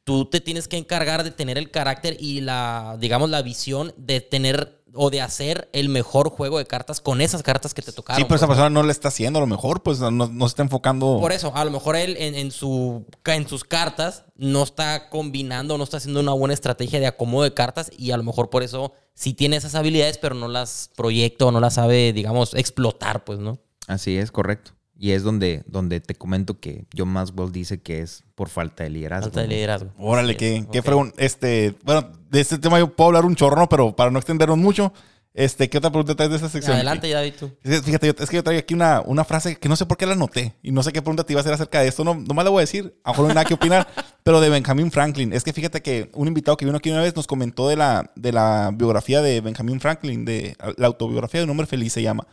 tú 0.03 0.25
te 0.25 0.41
tienes 0.41 0.67
que 0.67 0.77
encargar 0.77 1.23
de 1.23 1.31
tener 1.31 1.57
el 1.57 1.71
carácter 1.71 2.17
y 2.19 2.41
la, 2.41 2.97
digamos, 2.99 3.29
la 3.29 3.41
visión 3.41 3.93
de 3.97 4.21
tener 4.21 4.81
o 4.93 5.09
de 5.09 5.21
hacer 5.21 5.69
el 5.73 5.89
mejor 5.89 6.29
juego 6.29 6.57
de 6.57 6.65
cartas 6.65 6.99
con 6.99 7.21
esas 7.21 7.43
cartas 7.43 7.73
que 7.73 7.81
te 7.81 7.91
tocaron. 7.91 8.17
Sí, 8.17 8.25
pero 8.25 8.35
esa 8.35 8.47
pues, 8.47 8.57
persona 8.57 8.69
no 8.69 8.83
le 8.83 8.91
está 8.91 9.07
haciendo 9.07 9.39
a 9.39 9.41
lo 9.41 9.47
mejor, 9.47 9.83
pues 9.83 9.99
no, 9.99 10.11
no 10.11 10.27
se 10.27 10.51
está 10.51 10.63
enfocando. 10.63 11.19
por 11.19 11.31
eso, 11.31 11.55
a 11.55 11.63
lo 11.63 11.71
mejor 11.71 11.95
él 11.95 12.17
en, 12.19 12.35
en 12.35 12.51
su, 12.51 13.05
en 13.25 13.47
sus 13.47 13.63
cartas 13.63 14.25
no 14.35 14.63
está 14.63 15.09
combinando, 15.09 15.77
no 15.77 15.83
está 15.83 15.97
haciendo 15.97 16.19
una 16.19 16.33
buena 16.33 16.53
estrategia 16.53 16.99
de 16.99 17.07
acomodo 17.07 17.43
de 17.43 17.53
cartas 17.53 17.89
y 17.97 18.11
a 18.11 18.17
lo 18.17 18.23
mejor 18.23 18.49
por 18.49 18.63
eso 18.63 18.93
sí 19.13 19.33
tiene 19.33 19.55
esas 19.55 19.75
habilidades, 19.75 20.17
pero 20.17 20.35
no 20.35 20.47
las 20.47 20.89
proyecta 20.95 21.45
o 21.45 21.51
no 21.51 21.59
las 21.59 21.75
sabe, 21.75 22.11
digamos, 22.13 22.53
explotar, 22.53 23.23
pues, 23.23 23.39
¿no? 23.39 23.59
Así 23.87 24.17
es, 24.17 24.31
correcto. 24.31 24.73
Y 25.01 25.13
es 25.13 25.23
donde, 25.23 25.63
donde 25.65 25.99
te 25.99 26.13
comento 26.13 26.59
que 26.59 26.85
John 26.95 27.09
Maxwell 27.09 27.51
dice 27.51 27.81
que 27.81 28.01
es 28.01 28.23
por 28.35 28.49
falta 28.49 28.83
de 28.83 28.91
liderazgo. 28.91 29.31
Falta 29.31 29.41
de 29.41 29.47
liderazgo. 29.47 29.89
Órale, 29.97 30.33
Así 30.33 30.37
qué, 30.37 30.57
es, 30.57 30.83
qué. 30.83 31.11
Este, 31.17 31.75
bueno, 31.83 32.11
de 32.29 32.39
este 32.39 32.59
tema 32.59 32.77
yo 32.77 32.95
puedo 32.95 33.07
hablar 33.07 33.25
un 33.25 33.35
chorro, 33.35 33.67
pero 33.67 33.95
para 33.95 34.11
no 34.11 34.19
extendernos 34.19 34.59
mucho, 34.59 34.93
este, 35.33 35.71
¿qué 35.71 35.79
otra 35.79 35.89
pregunta 35.89 36.13
traes 36.13 36.29
de 36.29 36.37
esa 36.37 36.49
sección? 36.49 36.75
Adelante, 36.75 37.09
ya, 37.09 37.15
David, 37.15 37.33
tú. 37.39 37.51
Fíjate, 37.63 38.09
es 38.09 38.29
que 38.29 38.35
yo 38.35 38.43
traigo 38.43 38.59
aquí 38.59 38.75
una, 38.75 39.01
una 39.03 39.23
frase 39.23 39.55
que 39.55 39.67
no 39.67 39.75
sé 39.75 39.87
por 39.87 39.97
qué 39.97 40.05
la 40.05 40.13
anoté 40.13 40.53
y 40.61 40.71
no 40.71 40.83
sé 40.83 40.93
qué 40.93 41.01
pregunta 41.01 41.23
te 41.23 41.33
iba 41.33 41.39
a 41.39 41.41
hacer 41.41 41.53
acerca 41.53 41.81
de 41.81 41.87
esto. 41.87 42.03
No, 42.03 42.13
nomás 42.13 42.45
le 42.45 42.51
voy 42.51 42.59
a 42.59 42.61
decir, 42.61 42.95
a 43.03 43.09
lo 43.09 43.13
mejor 43.13 43.23
no 43.23 43.29
hay 43.29 43.35
nada 43.35 43.45
que 43.45 43.55
opinar, 43.55 43.87
pero 44.21 44.39
de 44.39 44.49
Benjamin 44.49 44.91
Franklin. 44.91 45.33
Es 45.33 45.43
que 45.43 45.51
fíjate 45.51 45.81
que 45.81 46.11
un 46.13 46.27
invitado 46.27 46.57
que 46.57 46.65
vino 46.65 46.77
aquí 46.77 46.91
una 46.91 47.01
vez 47.01 47.15
nos 47.15 47.25
comentó 47.25 47.67
de 47.67 47.75
la, 47.75 48.11
de 48.15 48.33
la 48.33 48.69
biografía 48.71 49.23
de 49.23 49.41
Benjamin 49.41 49.79
Franklin, 49.79 50.25
de 50.25 50.55
la 50.77 50.85
autobiografía 50.85 51.39
de 51.39 51.45
un 51.45 51.49
hombre 51.49 51.65
feliz 51.65 51.91
se 51.91 52.03
llama. 52.03 52.27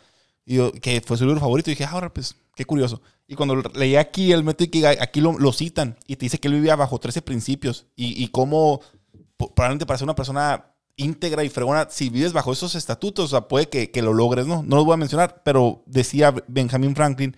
Y 0.51 0.55
yo, 0.57 0.73
que 0.73 1.03
fue 1.05 1.19
su 1.19 1.25
libro 1.27 1.41
favorito. 1.41 1.71
Y 1.71 1.75
dije, 1.75 1.85
ahora, 1.85 2.13
pues, 2.13 2.35
qué 2.57 2.65
curioso. 2.65 3.03
Y 3.27 3.35
cuando 3.35 3.57
leí 3.75 3.97
aquí 3.97 4.33
el 4.33 4.43
método 4.45 4.65
Ikigai, 4.65 4.97
aquí 4.99 5.21
lo, 5.21 5.39
lo 5.39 5.53
citan 5.53 5.99
y 6.07 6.17
te 6.17 6.25
dice 6.25 6.39
que 6.39 6.49
él 6.49 6.55
vivía 6.55 6.75
bajo 6.75 6.99
13 6.99 7.21
principios 7.21 7.85
y, 7.95 8.23
y 8.25 8.29
cómo, 8.29 8.81
probablemente 9.37 9.85
para 9.85 9.99
ser 9.99 10.07
una 10.07 10.15
persona 10.15 10.65
íntegra 10.97 11.45
y 11.45 11.51
fregona, 11.51 11.89
si 11.91 12.09
vives 12.09 12.33
bajo 12.33 12.51
esos 12.53 12.75
estatutos, 12.75 13.27
o 13.27 13.29
sea, 13.29 13.47
puede 13.47 13.69
que, 13.69 13.91
que 13.91 14.01
lo 14.01 14.15
logres, 14.15 14.47
¿no? 14.47 14.63
No 14.63 14.77
los 14.77 14.85
voy 14.87 14.95
a 14.95 14.97
mencionar, 14.97 15.43
pero 15.45 15.83
decía 15.87 16.35
Benjamin 16.49 16.97
Franklin 16.97 17.37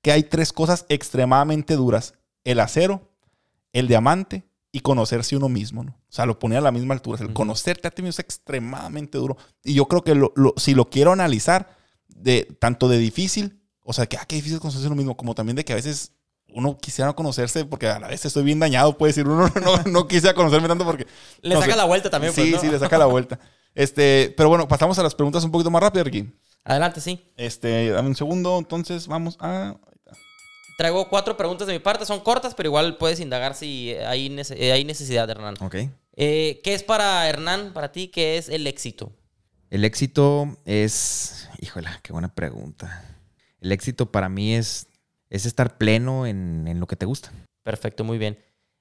que 0.00 0.12
hay 0.12 0.22
tres 0.22 0.52
cosas 0.52 0.86
extremadamente 0.88 1.74
duras: 1.74 2.14
el 2.44 2.60
acero, 2.60 3.10
el 3.72 3.88
diamante 3.88 4.44
y 4.70 4.80
conocerse 4.80 5.36
uno 5.36 5.48
mismo, 5.48 5.82
¿no? 5.84 5.90
O 5.90 6.12
sea, 6.12 6.24
lo 6.26 6.38
ponía 6.38 6.58
a 6.58 6.62
la 6.62 6.70
misma 6.72 6.94
altura. 6.94 7.18
El 7.20 7.32
conocerte 7.34 7.88
a 7.88 7.90
ti 7.90 8.02
mismo 8.02 8.10
es 8.10 8.18
extremadamente 8.20 9.18
duro. 9.18 9.36
Y 9.64 9.74
yo 9.74 9.86
creo 9.86 10.02
que 10.04 10.14
lo- 10.14 10.32
lo- 10.36 10.54
si 10.56 10.74
lo 10.74 10.88
quiero 10.88 11.12
analizar, 11.12 11.81
de 12.16 12.44
tanto 12.60 12.88
de 12.88 12.98
difícil, 12.98 13.60
o 13.84 13.92
sea, 13.92 14.06
que 14.06 14.16
ah, 14.16 14.24
qué 14.26 14.36
difícil 14.36 14.60
conocerse 14.60 14.86
uno 14.86 14.96
mismo, 14.96 15.16
como 15.16 15.34
también 15.34 15.56
de 15.56 15.64
que 15.64 15.72
a 15.72 15.76
veces 15.76 16.12
uno 16.54 16.76
quisiera 16.78 17.06
no 17.08 17.16
conocerse 17.16 17.64
porque 17.64 17.86
a 17.88 17.98
la 17.98 18.08
vez 18.08 18.24
estoy 18.24 18.42
bien 18.44 18.60
dañado, 18.60 18.96
puede 18.98 19.10
decir, 19.10 19.26
uno 19.26 19.50
no, 19.64 19.82
no 19.90 20.06
quisiera 20.08 20.34
conocerme 20.34 20.68
tanto 20.68 20.84
porque... 20.84 21.06
Le 21.40 21.54
no 21.54 21.60
saca 21.60 21.72
sé. 21.72 21.78
la 21.78 21.84
vuelta 21.84 22.10
también, 22.10 22.32
pues, 22.34 22.46
Sí, 22.46 22.56
sí, 22.60 22.68
le 22.68 22.78
saca 22.78 22.98
la 22.98 23.06
vuelta. 23.06 23.38
Este, 23.74 24.34
pero 24.36 24.50
bueno, 24.50 24.68
pasamos 24.68 24.98
a 24.98 25.02
las 25.02 25.14
preguntas 25.14 25.42
un 25.44 25.50
poquito 25.50 25.70
más 25.70 25.82
rápido, 25.82 26.04
Ricky. 26.04 26.30
Adelante, 26.62 27.00
sí. 27.00 27.32
Este, 27.38 27.88
dame 27.88 28.08
un 28.08 28.14
segundo, 28.14 28.58
entonces 28.58 29.06
vamos 29.06 29.38
a... 29.40 29.76
Traigo 30.76 31.08
cuatro 31.08 31.38
preguntas 31.38 31.66
de 31.66 31.72
mi 31.72 31.78
parte, 31.78 32.04
son 32.04 32.20
cortas, 32.20 32.54
pero 32.54 32.68
igual 32.68 32.98
puedes 32.98 33.18
indagar 33.20 33.54
si 33.54 33.92
hay, 33.94 34.28
nece- 34.28 34.56
eh, 34.58 34.72
hay 34.72 34.84
necesidad, 34.84 35.28
Hernán. 35.30 35.54
Ok. 35.60 35.76
Eh, 36.16 36.60
¿Qué 36.62 36.74
es 36.74 36.82
para 36.82 37.26
Hernán, 37.28 37.72
para 37.72 37.92
ti, 37.92 38.08
qué 38.08 38.36
es 38.36 38.50
el 38.50 38.66
éxito? 38.66 39.12
El 39.72 39.86
éxito 39.86 40.58
es, 40.66 41.48
híjole, 41.58 41.88
qué 42.02 42.12
buena 42.12 42.34
pregunta. 42.34 43.16
El 43.58 43.72
éxito 43.72 44.12
para 44.12 44.28
mí 44.28 44.54
es, 44.54 44.86
es 45.30 45.46
estar 45.46 45.78
pleno 45.78 46.26
en, 46.26 46.68
en 46.68 46.78
lo 46.78 46.86
que 46.86 46.94
te 46.94 47.06
gusta. 47.06 47.32
Perfecto, 47.62 48.04
muy 48.04 48.18
bien. 48.18 48.38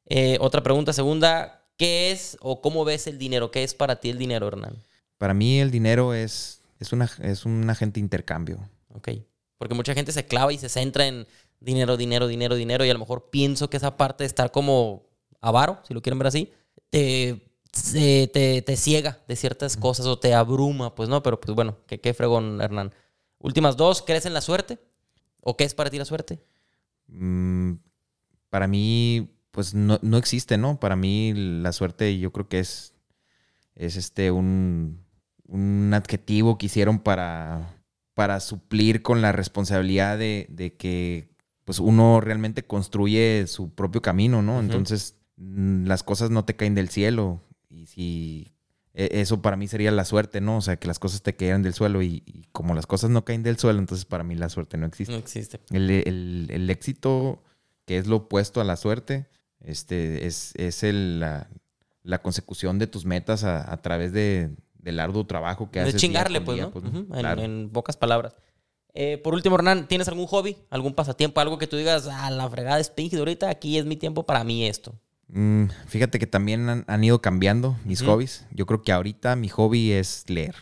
Eh, 0.07 0.37
otra 0.41 0.61
pregunta, 0.63 0.91
segunda, 0.91 1.65
¿qué 1.77 2.11
es 2.11 2.37
o 2.41 2.59
cómo 2.59 2.83
ves 2.83 3.07
el 3.07 3.17
dinero? 3.17 3.51
¿Qué 3.51 3.63
es 3.63 3.73
para 3.73 4.01
ti 4.01 4.09
el 4.09 4.17
dinero, 4.17 4.49
Hernán? 4.49 4.83
Para 5.17 5.33
mí 5.33 5.61
el 5.61 5.71
dinero 5.71 6.13
es, 6.13 6.61
es, 6.77 6.91
una, 6.91 7.09
es 7.21 7.45
un 7.45 7.69
agente 7.69 8.01
de 8.01 8.03
intercambio. 8.03 8.59
Ok. 8.93 9.11
Porque 9.57 9.75
mucha 9.75 9.93
gente 9.93 10.11
se 10.11 10.25
clava 10.25 10.51
y 10.51 10.57
se 10.57 10.67
centra 10.67 11.07
en 11.07 11.25
dinero, 11.61 11.95
dinero, 11.95 12.27
dinero, 12.27 12.55
dinero, 12.55 12.83
y 12.83 12.89
a 12.89 12.93
lo 12.93 12.99
mejor 12.99 13.29
pienso 13.29 13.69
que 13.69 13.77
esa 13.77 13.95
parte 13.95 14.25
de 14.25 14.27
estar 14.27 14.51
como 14.51 15.07
avaro, 15.39 15.79
si 15.87 15.93
lo 15.93 16.01
quieren 16.01 16.19
ver 16.19 16.27
así, 16.27 16.51
te, 16.89 17.50
se- 17.73 18.29
te, 18.33 18.61
te 18.61 18.75
ciega 18.77 19.19
de 19.27 19.35
ciertas 19.35 19.77
cosas 19.77 20.05
o 20.05 20.19
te 20.19 20.33
abruma, 20.33 20.95
pues 20.95 21.09
no, 21.09 21.23
pero 21.23 21.39
pues 21.39 21.55
bueno, 21.55 21.77
qué, 21.87 21.99
qué 21.99 22.13
fregón, 22.13 22.61
Hernán. 22.61 22.93
Últimas 23.39 23.77
dos, 23.77 24.01
¿crees 24.01 24.25
en 24.25 24.33
la 24.33 24.41
suerte? 24.41 24.79
¿O 25.41 25.57
qué 25.57 25.63
es 25.63 25.73
para 25.73 25.89
ti 25.89 25.97
la 25.97 26.05
suerte? 26.05 26.39
Mm, 27.07 27.73
para 28.49 28.67
mí, 28.67 29.35
pues 29.51 29.73
no, 29.73 29.99
no 30.01 30.17
existe, 30.17 30.57
¿no? 30.57 30.79
Para 30.79 30.95
mí 30.95 31.33
la 31.35 31.71
suerte 31.71 32.17
yo 32.19 32.31
creo 32.31 32.47
que 32.47 32.59
es, 32.59 32.93
es 33.75 33.95
este 33.95 34.31
un, 34.31 35.03
un 35.47 35.91
adjetivo 35.93 36.57
que 36.57 36.67
hicieron 36.67 36.99
para, 36.99 37.81
para 38.13 38.39
suplir 38.39 39.01
con 39.01 39.21
la 39.21 39.31
responsabilidad 39.31 40.17
de, 40.17 40.47
de 40.49 40.75
que 40.75 41.31
pues 41.63 41.79
uno 41.79 42.21
realmente 42.21 42.63
construye 42.63 43.45
su 43.47 43.69
propio 43.73 44.01
camino, 44.01 44.41
¿no? 44.41 44.59
Entonces 44.59 45.15
mm, 45.37 45.85
las 45.85 46.03
cosas 46.03 46.29
no 46.29 46.45
te 46.45 46.55
caen 46.55 46.75
del 46.75 46.89
cielo 46.89 47.41
y 47.81 47.85
si 47.87 48.53
e- 48.93 49.21
eso 49.21 49.41
para 49.41 49.55
mí 49.57 49.67
sería 49.67 49.91
la 49.91 50.05
suerte, 50.05 50.41
¿no? 50.41 50.57
O 50.57 50.61
sea, 50.61 50.75
que 50.77 50.87
las 50.87 50.99
cosas 50.99 51.21
te 51.21 51.35
cayeran 51.35 51.63
del 51.63 51.73
suelo 51.73 52.01
y, 52.01 52.23
y 52.25 52.43
como 52.51 52.73
las 52.75 52.85
cosas 52.85 53.09
no 53.09 53.25
caen 53.25 53.43
del 53.43 53.57
suelo, 53.57 53.79
entonces 53.79 54.05
para 54.05 54.23
mí 54.23 54.35
la 54.35 54.49
suerte 54.49 54.77
no 54.77 54.85
existe. 54.85 55.13
No 55.13 55.19
existe. 55.19 55.59
El, 55.71 55.89
el- 55.89 56.47
el 56.51 56.69
éxito, 56.69 57.41
que 57.85 57.97
es 57.97 58.07
lo 58.07 58.17
opuesto 58.17 58.61
a 58.61 58.63
la 58.63 58.75
suerte, 58.77 59.27
este, 59.59 60.25
es, 60.27 60.53
es 60.55 60.83
el- 60.83 61.19
la, 61.19 61.47
la 62.03 62.21
consecución 62.21 62.79
de 62.79 62.87
tus 62.87 63.05
metas 63.05 63.43
a, 63.43 63.71
a 63.71 63.81
través 63.81 64.11
de, 64.13 64.55
del 64.79 64.99
arduo 64.99 65.25
trabajo 65.25 65.69
que 65.71 65.79
De 65.79 65.83
haces. 65.89 65.93
día 65.93 65.99
chingarle, 66.01 66.41
pues, 66.41 66.55
día, 66.55 66.65
¿no? 66.65 66.71
pues, 66.71 66.85
Ujú, 66.85 66.97
en, 66.97 67.05
claro. 67.05 67.41
en 67.41 67.69
pocas 67.71 67.97
palabras. 67.97 68.35
Eh, 68.93 69.17
por 69.19 69.33
último, 69.33 69.55
Hernán, 69.55 69.87
¿tienes 69.87 70.09
algún 70.09 70.27
hobby, 70.27 70.57
algún 70.69 70.93
pasatiempo, 70.93 71.39
algo 71.39 71.57
que 71.57 71.65
tú 71.67 71.77
digas, 71.77 72.07
a 72.07 72.29
la 72.29 72.49
fregada 72.49 72.77
es 72.79 72.89
Pinky, 72.89 73.15
ahorita 73.17 73.49
aquí 73.49 73.77
es 73.77 73.85
mi 73.85 73.95
tiempo 73.95 74.25
para 74.25 74.43
mí 74.43 74.67
esto? 74.67 74.93
Mm, 75.33 75.65
fíjate 75.87 76.19
que 76.19 76.27
también 76.27 76.67
han, 76.69 76.83
han 76.87 77.03
ido 77.03 77.21
cambiando 77.21 77.77
mis 77.85 78.01
hobbies. 78.03 78.45
Yo 78.51 78.65
creo 78.65 78.81
que 78.83 78.91
ahorita 78.91 79.35
mi 79.35 79.47
hobby 79.49 79.91
es 79.91 80.25
leer. 80.27 80.55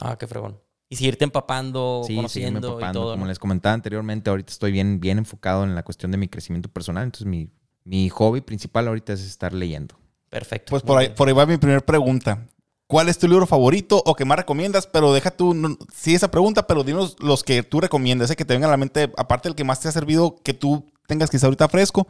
Ah, 0.00 0.16
qué 0.18 0.26
fregón. 0.26 0.58
Y 0.88 0.96
seguirte 0.96 1.24
empapando, 1.24 2.02
Sí, 2.06 2.14
conociendo 2.16 2.68
empapando. 2.68 3.00
y 3.00 3.02
todo. 3.02 3.12
Como 3.12 3.24
¿no? 3.24 3.28
les 3.28 3.38
comentaba 3.38 3.74
anteriormente, 3.74 4.30
ahorita 4.30 4.52
estoy 4.52 4.72
bien, 4.72 5.00
bien 5.00 5.18
enfocado 5.18 5.64
en 5.64 5.74
la 5.74 5.82
cuestión 5.82 6.12
de 6.12 6.18
mi 6.18 6.28
crecimiento 6.28 6.68
personal. 6.68 7.04
Entonces 7.04 7.26
mi, 7.26 7.50
mi 7.84 8.08
hobby 8.08 8.40
principal 8.40 8.86
ahorita 8.88 9.12
es 9.12 9.20
estar 9.20 9.52
leyendo. 9.52 9.96
Perfecto. 10.30 10.70
Pues 10.70 10.82
por 10.82 10.98
ahí, 10.98 11.08
por 11.10 11.28
ahí 11.28 11.34
va 11.34 11.44
mi 11.44 11.56
primera 11.56 11.80
pregunta. 11.80 12.46
¿Cuál 12.86 13.08
es 13.08 13.18
tu 13.18 13.26
libro 13.26 13.46
favorito 13.48 14.00
o 14.06 14.14
que 14.14 14.24
más 14.24 14.38
recomiendas? 14.38 14.86
Pero 14.86 15.12
deja 15.12 15.32
tú, 15.32 15.54
no- 15.54 15.76
sí, 15.92 16.14
esa 16.14 16.30
pregunta, 16.30 16.68
pero 16.68 16.84
dinos 16.84 17.16
los 17.18 17.42
que 17.42 17.64
tú 17.64 17.80
recomiendas, 17.80 18.26
ese 18.26 18.36
que 18.36 18.44
te 18.44 18.54
venga 18.54 18.68
a 18.68 18.70
la 18.70 18.76
mente, 18.76 19.12
aparte 19.16 19.48
del 19.48 19.56
que 19.56 19.64
más 19.64 19.80
te 19.80 19.88
ha 19.88 19.92
servido, 19.92 20.36
que 20.44 20.54
tú 20.54 20.86
tengas 21.08 21.28
quizá 21.30 21.46
ahorita 21.48 21.68
fresco. 21.68 22.06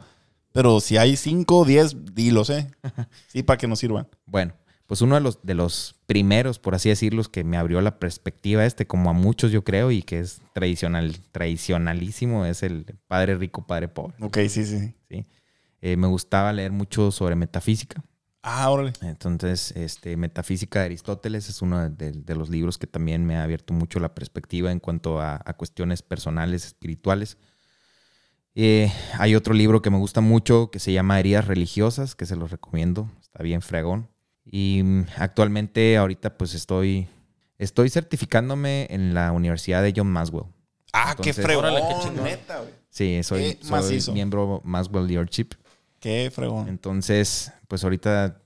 Pero 0.57 0.79
si 0.79 0.97
hay 0.97 1.15
5, 1.15 1.65
10, 1.65 2.15
dilos, 2.15 2.49
¿eh? 2.49 2.67
Sí, 3.27 3.43
para 3.43 3.59
que 3.59 3.67
nos 3.67 3.77
sirvan. 3.77 4.07
Bueno, 4.25 4.55
pues 4.87 5.01
uno 5.01 5.13
de 5.13 5.21
los, 5.21 5.39
de 5.43 5.53
los 5.53 5.93
primeros, 6.07 6.57
por 6.57 6.73
así 6.73 6.89
decirlo, 6.89 7.21
que 7.25 7.43
me 7.43 7.57
abrió 7.57 7.79
la 7.79 7.99
perspectiva 7.99 8.65
este, 8.65 8.87
como 8.87 9.11
a 9.11 9.13
muchos 9.13 9.51
yo 9.51 9.63
creo, 9.63 9.91
y 9.91 10.01
que 10.01 10.17
es 10.17 10.41
tradicional, 10.53 11.15
tradicionalísimo, 11.31 12.43
es 12.47 12.63
el 12.63 12.87
Padre 13.05 13.35
Rico, 13.35 13.67
Padre 13.67 13.87
Pobre. 13.87 14.15
Ok, 14.19 14.39
sí, 14.49 14.65
sí. 14.65 14.95
¿sí? 15.07 15.27
Eh, 15.79 15.95
me 15.95 16.07
gustaba 16.07 16.51
leer 16.51 16.71
mucho 16.71 17.11
sobre 17.11 17.35
metafísica. 17.35 18.03
Ah, 18.41 18.71
órale. 18.71 18.93
Entonces, 19.01 19.73
este, 19.75 20.17
Metafísica 20.17 20.79
de 20.79 20.85
Aristóteles 20.85 21.49
es 21.49 21.61
uno 21.61 21.87
de, 21.87 22.13
de 22.13 22.35
los 22.35 22.49
libros 22.49 22.79
que 22.79 22.87
también 22.87 23.27
me 23.27 23.37
ha 23.37 23.43
abierto 23.43 23.75
mucho 23.75 23.99
la 23.99 24.15
perspectiva 24.15 24.71
en 24.71 24.79
cuanto 24.79 25.21
a, 25.21 25.39
a 25.45 25.53
cuestiones 25.53 26.01
personales, 26.01 26.65
espirituales. 26.65 27.37
Eh, 28.59 28.91
hay 29.19 29.35
otro 29.35 29.53
libro 29.53 29.83
que 29.83 29.91
me 29.91 29.99
gusta 29.99 30.19
mucho 30.19 30.71
que 30.71 30.79
se 30.79 30.91
llama 30.91 31.19
Heridas 31.19 31.45
Religiosas, 31.45 32.15
que 32.15 32.25
se 32.25 32.35
los 32.35 32.49
recomiendo, 32.49 33.07
está 33.21 33.43
bien 33.43 33.61
fregón. 33.61 34.09
Y 34.43 34.81
mm, 34.83 35.05
actualmente, 35.17 35.95
ahorita, 35.95 36.39
pues 36.39 36.55
estoy, 36.55 37.07
estoy 37.59 37.91
certificándome 37.91 38.87
en 38.89 39.13
la 39.13 39.31
Universidad 39.31 39.83
de 39.83 39.93
John 39.95 40.07
Maswell. 40.07 40.45
Ah, 40.91 41.15
qué 41.21 41.33
fregón. 41.33 41.65
Órale, 41.65 41.81
qué 41.87 42.01
chingón. 42.01 42.23
neta, 42.23 42.57
güey. 42.61 42.71
Sí, 42.89 43.21
soy, 43.21 43.59
soy 43.61 44.01
miembro 44.11 44.59
Maswell 44.63 45.05
Leadership. 45.05 45.49
Qué 45.99 46.31
fregón. 46.33 46.67
Entonces, 46.67 47.51
pues 47.67 47.83
ahorita 47.83 48.41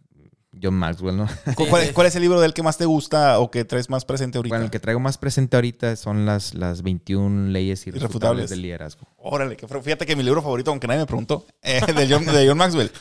John 0.61 0.73
Maxwell, 0.76 1.15
¿no? 1.15 1.28
¿Cu- 1.56 1.68
¿Cuál, 1.68 1.84
es- 1.84 1.91
cuál 1.94 2.07
es 2.07 2.15
el 2.15 2.22
libro 2.23 2.41
del 2.41 2.53
que 2.53 2.61
más 2.64 2.78
te 2.78 2.86
gusta 2.86 3.40
o 3.40 3.49
que 3.52 3.64
traes 3.65 3.90
más 3.90 4.03
presente 4.06 4.38
ahorita? 4.38 4.53
Bueno, 4.53 4.65
el 4.65 4.72
que 4.72 4.80
traigo 4.80 4.99
más 4.99 5.18
presente 5.18 5.56
ahorita 5.57 5.95
son 5.95 6.26
las, 6.26 6.53
las 6.53 6.82
21 6.82 7.49
leyes 7.52 7.88
irrefutables, 7.88 8.03
Irrefutables. 8.11 8.49
del 8.49 8.61
liderazgo. 8.61 9.07
Órale, 9.18 9.56
qué 9.56 9.68
fregón. 9.68 9.84
Fíjate 9.86 10.06
que 10.06 10.15
mi 10.15 10.23
libro 10.23 10.41
favorito, 10.41 10.72
aunque 10.72 10.88
nadie 10.88 10.99
me 11.02 11.06
preguntó, 11.06 11.45
eh, 11.61 11.80
de, 11.95 12.07
John, 12.14 12.26
de 12.26 12.48
John 12.48 12.57
Maxwell, 12.57 12.91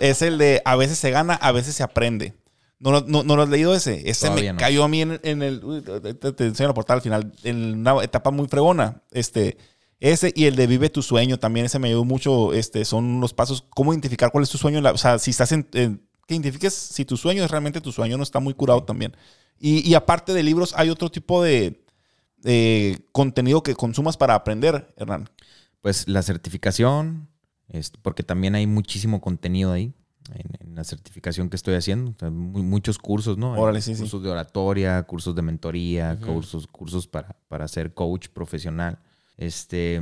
es 0.00 0.22
el 0.22 0.38
de 0.38 0.60
A 0.64 0.74
veces 0.76 0.98
se 0.98 1.10
gana, 1.10 1.34
a 1.34 1.52
veces 1.52 1.74
se 1.76 1.82
aprende. 1.82 2.34
¿No, 2.80 2.90
lo- 2.92 3.04
no, 3.06 3.22
no 3.24 3.34
lo 3.36 3.42
has 3.42 3.48
leído 3.48 3.74
ese? 3.74 4.08
Ese 4.08 4.26
Todavía 4.26 4.52
me 4.52 4.58
no. 4.58 4.60
cayó 4.60 4.84
a 4.84 4.88
mí 4.88 5.02
en, 5.02 5.20
en 5.24 5.42
el... 5.42 5.64
uy, 5.64 5.82
te, 5.82 6.14
te 6.32 6.44
enseño 6.46 6.68
la 6.68 6.74
portada 6.74 6.96
al 6.96 7.02
final. 7.02 7.32
En 7.44 7.74
una 7.80 8.02
etapa 8.04 8.30
muy 8.30 8.46
fregona. 8.48 9.02
Este, 9.10 9.56
ese 10.00 10.32
y 10.34 10.44
el 10.46 10.54
de 10.54 10.66
Vive 10.68 10.88
tu 10.88 11.02
sueño 11.02 11.38
también, 11.38 11.66
ese 11.66 11.78
me 11.80 11.88
ayudó 11.88 12.04
mucho. 12.04 12.52
Este, 12.54 12.84
son 12.84 13.04
unos 13.04 13.34
pasos, 13.34 13.64
cómo 13.70 13.92
identificar 13.92 14.30
cuál 14.30 14.44
es 14.44 14.50
tu 14.50 14.58
sueño. 14.58 14.80
o 14.92 14.98
sea, 14.98 15.18
si 15.20 15.30
estás 15.30 15.52
en... 15.52 15.68
en- 15.74 16.07
que 16.28 16.34
identifiques 16.34 16.74
si 16.74 17.06
tu 17.06 17.16
sueño 17.16 17.42
es 17.42 17.50
realmente 17.50 17.80
tu 17.80 17.90
sueño, 17.90 18.18
no 18.18 18.22
está 18.22 18.38
muy 18.38 18.52
curado 18.52 18.84
también. 18.84 19.16
Y, 19.58 19.88
y 19.88 19.94
aparte 19.94 20.34
de 20.34 20.42
libros, 20.42 20.74
hay 20.76 20.90
otro 20.90 21.10
tipo 21.10 21.42
de, 21.42 21.82
de 22.36 23.02
contenido 23.12 23.62
que 23.62 23.74
consumas 23.74 24.18
para 24.18 24.34
aprender, 24.34 24.92
Hernán. 24.98 25.30
Pues 25.80 26.06
la 26.06 26.22
certificación, 26.22 27.28
este, 27.68 27.98
porque 28.02 28.22
también 28.22 28.54
hay 28.54 28.66
muchísimo 28.66 29.22
contenido 29.22 29.72
ahí 29.72 29.94
en, 30.34 30.68
en 30.68 30.74
la 30.74 30.84
certificación 30.84 31.48
que 31.48 31.56
estoy 31.56 31.76
haciendo. 31.76 32.14
Muchos 32.30 32.98
cursos, 32.98 33.38
¿no? 33.38 33.58
Órale, 33.58 33.80
sí, 33.80 33.94
sí. 33.94 34.02
cursos 34.02 34.22
de 34.22 34.28
oratoria, 34.28 35.02
cursos 35.04 35.34
de 35.34 35.40
mentoría, 35.40 36.18
cursos, 36.20 36.66
cursos 36.66 37.08
para, 37.08 37.36
para 37.48 37.66
ser 37.68 37.94
coach 37.94 38.28
profesional. 38.28 38.98
Este, 39.38 39.98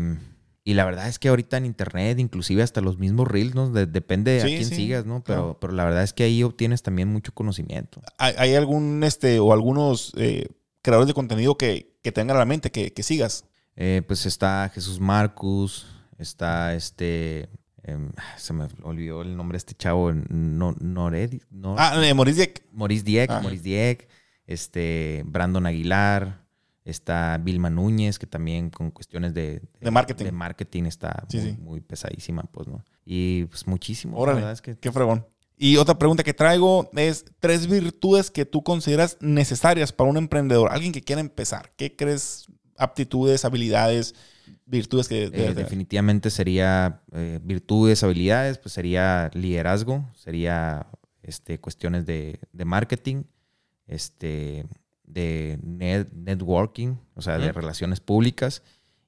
y 0.66 0.74
la 0.74 0.84
verdad 0.84 1.08
es 1.08 1.18
que 1.18 1.28
ahorita 1.28 1.56
en 1.56 1.64
internet, 1.64 2.18
inclusive 2.18 2.62
hasta 2.62 2.80
los 2.82 2.98
mismos 2.98 3.28
reels, 3.28 3.54
¿no? 3.54 3.70
De- 3.70 3.86
depende 3.86 4.40
Sí, 4.40 4.46
a 4.46 4.50
quién 4.58 4.64
sí, 4.68 4.74
sigas, 4.74 5.06
¿no? 5.06 5.22
Pero, 5.24 5.38
claro. 5.42 5.58
pero 5.60 5.72
la 5.72 5.84
verdad 5.84 6.02
es 6.02 6.12
que 6.12 6.24
ahí 6.24 6.42
obtienes 6.42 6.82
también 6.82 7.08
mucho 7.08 7.32
conocimiento. 7.32 8.02
¿Hay, 8.18 8.34
hay 8.36 8.54
algún, 8.56 9.02
este, 9.04 9.38
o 9.38 9.52
algunos 9.52 10.12
eh, 10.16 10.48
creadores 10.82 11.06
de 11.06 11.14
contenido 11.14 11.56
que, 11.56 11.96
que 12.02 12.10
tengan 12.12 12.36
a 12.36 12.40
la 12.40 12.44
mente, 12.44 12.70
que, 12.72 12.92
que 12.92 13.02
sigas? 13.02 13.44
Eh, 13.76 14.02
pues 14.06 14.26
está 14.26 14.70
Jesús 14.74 14.98
Marcus, 15.00 15.86
está 16.18 16.74
este. 16.74 17.48
em, 17.84 18.10
se 18.36 18.52
me 18.52 18.66
olvidó 18.82 19.22
el 19.22 19.36
nombre 19.36 19.54
de 19.56 19.58
este 19.58 19.74
chavo. 19.74 20.12
No, 20.12 20.74
Noredi, 20.80 21.42
no, 21.50 21.76
Ah, 21.78 21.94
eh, 22.04 22.12
Maurice 22.14 22.38
Dieck. 22.40 22.62
Maurice 22.72 23.04
Dieck, 23.04 23.30
Ah. 23.30 23.40
Maurice 23.40 23.62
Dieck, 23.62 24.08
este, 24.46 25.22
Brandon 25.26 25.66
Aguilar, 25.66 26.45
está 26.86 27.36
Vilma 27.38 27.68
Núñez, 27.68 28.18
que 28.18 28.26
también 28.26 28.70
con 28.70 28.90
cuestiones 28.90 29.34
de, 29.34 29.60
De 29.80 29.90
marketing. 29.90 30.24
de 30.24 30.32
marketing 30.32 30.84
está 30.84 31.24
Sí, 31.28 31.38
muy, 31.38 31.46
sí. 31.50 31.56
muy 31.60 31.80
pesadísima, 31.80 32.44
pues, 32.44 32.68
¿no? 32.68 32.82
Y 33.04 33.44
pues 33.46 33.66
muchísimo. 33.66 34.16
Órale, 34.16 34.36
La 34.40 34.46
verdad 34.46 34.52
es 34.54 34.62
que 34.62 34.78
qué 34.78 34.90
fregón. 34.92 35.26
Y 35.58 35.78
otra 35.78 35.98
pregunta 35.98 36.22
que 36.22 36.34
traigo 36.34 36.90
es 36.94 37.24
tres 37.40 37.66
virtudes 37.66 38.30
que 38.30 38.44
tú 38.44 38.62
consideras 38.62 39.16
necesarias 39.20 39.92
para 39.92 40.08
un 40.10 40.16
emprendedor, 40.16 40.70
alguien 40.70 40.92
que 40.92 41.02
quiera 41.02 41.20
empezar. 41.20 41.72
¿Qué 41.76 41.96
crees? 41.96 42.46
Aptitudes, 42.78 43.44
habilidades, 43.46 44.14
virtudes 44.66 45.08
que... 45.08 45.24
Eh, 45.32 45.54
definitivamente 45.54 46.30
sería 46.30 47.00
eh, 47.12 47.40
virtudes, 47.42 48.02
habilidades, 48.04 48.58
pues 48.58 48.74
sería 48.74 49.30
liderazgo, 49.32 50.04
sería 50.14 50.86
este, 51.22 51.58
cuestiones 51.58 52.04
de, 52.04 52.38
de 52.52 52.64
marketing, 52.66 53.24
este, 53.86 54.66
de 55.06 55.58
net- 55.62 56.10
networking, 56.12 56.96
o 57.14 57.22
sea, 57.22 57.38
de 57.38 57.52
relaciones 57.52 58.00
públicas 58.00 58.62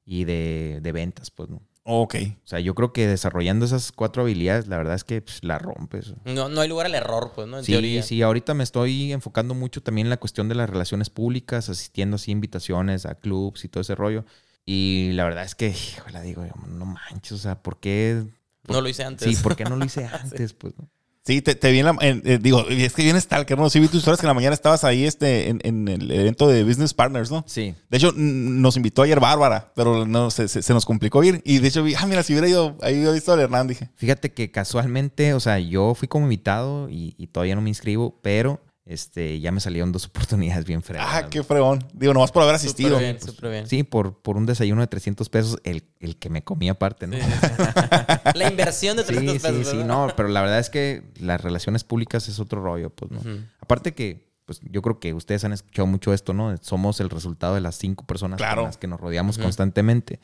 y 0.04 0.24
de, 0.24 0.78
de 0.82 0.92
ventas, 0.92 1.30
pues, 1.30 1.48
¿no? 1.50 1.62
Ok. 1.90 2.16
O 2.44 2.46
sea, 2.46 2.60
yo 2.60 2.74
creo 2.74 2.92
que 2.92 3.06
desarrollando 3.06 3.64
esas 3.64 3.92
cuatro 3.92 4.22
habilidades, 4.22 4.66
la 4.68 4.76
verdad 4.76 4.94
es 4.94 5.04
que 5.04 5.22
pues, 5.22 5.42
la 5.42 5.58
rompes. 5.58 6.14
No, 6.26 6.48
no 6.50 6.60
hay 6.60 6.68
lugar 6.68 6.84
al 6.86 6.94
error, 6.94 7.32
pues, 7.34 7.48
¿no? 7.48 7.58
En 7.58 7.64
Sí, 7.64 7.72
teoría. 7.72 8.02
sí, 8.02 8.20
ahorita 8.20 8.52
me 8.52 8.62
estoy 8.62 9.12
enfocando 9.12 9.54
mucho 9.54 9.82
también 9.82 10.06
en 10.06 10.10
la 10.10 10.18
cuestión 10.18 10.48
de 10.50 10.54
las 10.54 10.68
relaciones 10.68 11.08
públicas, 11.08 11.68
asistiendo 11.70 12.16
así 12.16 12.30
a 12.30 12.32
invitaciones 12.32 13.06
a 13.06 13.14
clubs 13.14 13.64
y 13.64 13.68
todo 13.68 13.80
ese 13.80 13.94
rollo. 13.94 14.24
Y 14.66 15.12
la 15.14 15.24
verdad 15.24 15.44
es 15.44 15.54
que, 15.54 15.68
híjole, 15.70 16.20
digo, 16.22 16.44
no 16.66 16.84
manches, 16.84 17.32
o 17.32 17.38
sea, 17.38 17.62
¿por 17.62 17.80
qué? 17.80 18.22
No 18.68 18.82
lo 18.82 18.88
hice 18.90 19.04
antes. 19.04 19.26
Sí, 19.36 19.42
¿por 19.42 19.56
qué 19.56 19.64
no 19.64 19.76
lo 19.76 19.84
hice 19.86 20.04
antes? 20.12 20.52
Pues, 20.52 20.74
¿no? 20.78 20.90
Sí, 21.28 21.42
te, 21.42 21.54
te 21.54 21.70
vi 21.70 21.80
en 21.80 21.84
la... 21.84 21.96
en- 22.00 22.22
eh, 22.24 22.38
digo, 22.40 22.66
es 22.70 22.94
que 22.94 23.02
vienes 23.02 23.26
tal, 23.26 23.44
que 23.44 23.54
no, 23.54 23.68
sí 23.68 23.80
vi 23.80 23.86
tus 23.88 23.96
historias 23.98 24.18
que 24.18 24.24
en 24.24 24.28
la 24.28 24.34
mañana 24.34 24.54
estabas 24.54 24.82
ahí 24.82 25.04
este, 25.04 25.50
en, 25.50 25.60
en 25.62 25.86
el 25.86 26.10
evento 26.10 26.48
de 26.48 26.64
Business 26.64 26.94
Partners, 26.94 27.30
¿no? 27.30 27.44
Sí. 27.46 27.74
De 27.90 27.98
hecho, 27.98 28.12
nos 28.16 28.78
invitó 28.78 29.02
ayer 29.02 29.20
Bárbara, 29.20 29.70
pero 29.76 30.06
no, 30.06 30.30
se, 30.30 30.48
se- 30.48 30.62
se 30.62 30.72
nos 30.72 30.86
complicó 30.86 31.22
ir. 31.22 31.42
Y 31.44 31.58
de 31.58 31.68
hecho 31.68 31.82
vi, 31.82 31.94
ah, 31.94 32.06
mira, 32.06 32.22
si 32.22 32.32
hubiera 32.32 32.48
ido, 32.48 32.78
ahí 32.80 32.94
hubiera 32.94 33.12
visto 33.12 33.30
al 33.30 33.40
Hernán, 33.40 33.66
dije. 33.68 33.90
Fíjate 33.96 34.32
que 34.32 34.50
casualmente, 34.50 35.34
o 35.34 35.40
sea, 35.40 35.58
yo 35.58 35.94
fui 35.94 36.08
como 36.08 36.24
invitado 36.24 36.88
y, 36.88 37.14
y 37.18 37.26
todavía 37.26 37.56
no 37.56 37.60
me 37.60 37.68
inscribo, 37.68 38.18
pero 38.22 38.62
este, 38.88 39.38
ya 39.38 39.52
me 39.52 39.60
salieron 39.60 39.92
dos 39.92 40.06
oportunidades 40.08 40.64
bien 40.64 40.82
fregadas. 40.82 41.24
Ah, 41.24 41.28
qué 41.28 41.42
fregón. 41.42 41.84
Digo, 41.92 42.14
nomás 42.14 42.32
por 42.32 42.42
haber 42.42 42.54
asistido. 42.54 42.90
Súper 42.98 43.02
bien, 43.04 43.20
súper 43.20 43.50
bien. 43.50 43.66
Sí, 43.68 43.82
por, 43.82 44.20
por 44.22 44.36
un 44.38 44.46
desayuno 44.46 44.80
de 44.80 44.86
300 44.86 45.28
pesos, 45.28 45.58
el, 45.64 45.84
el 46.00 46.16
que 46.16 46.30
me 46.30 46.42
comí 46.42 46.68
aparte, 46.70 47.06
¿no? 47.06 47.16
Sí, 47.16 47.22
sí, 47.22 47.30
sí. 48.32 48.38
La 48.38 48.48
inversión 48.50 48.96
de 48.96 49.02
Sí, 49.04 49.08
300 49.12 49.34
sí, 49.34 49.38
pesos. 49.42 49.66
sí, 49.72 49.76
¿verdad? 49.76 50.06
no, 50.06 50.12
pero 50.16 50.28
la 50.30 50.40
verdad 50.40 50.58
es 50.58 50.70
que 50.70 51.04
las 51.20 51.40
relaciones 51.40 51.84
públicas 51.84 52.28
es 52.28 52.40
otro 52.40 52.62
rollo, 52.62 52.90
pues, 52.90 53.10
¿no? 53.12 53.20
Aparte 53.60 53.92
que, 53.94 54.26
pues, 54.46 54.60
yo 54.62 54.80
creo 54.80 54.98
que 54.98 55.12
ustedes 55.12 55.44
han 55.44 55.52
escuchado 55.52 55.86
mucho 55.86 56.14
esto, 56.14 56.32
¿no? 56.32 56.56
Somos 56.62 57.00
el 57.00 57.10
resultado 57.10 57.54
de 57.54 57.60
las 57.60 57.76
cinco 57.76 58.06
personas 58.06 58.38
Claro. 58.38 58.62
con 58.62 58.68
las 58.70 58.78
que 58.78 58.86
nos 58.86 58.98
rodeamos 59.00 59.36
Ujú. 59.36 59.44
constantemente. 59.44 60.18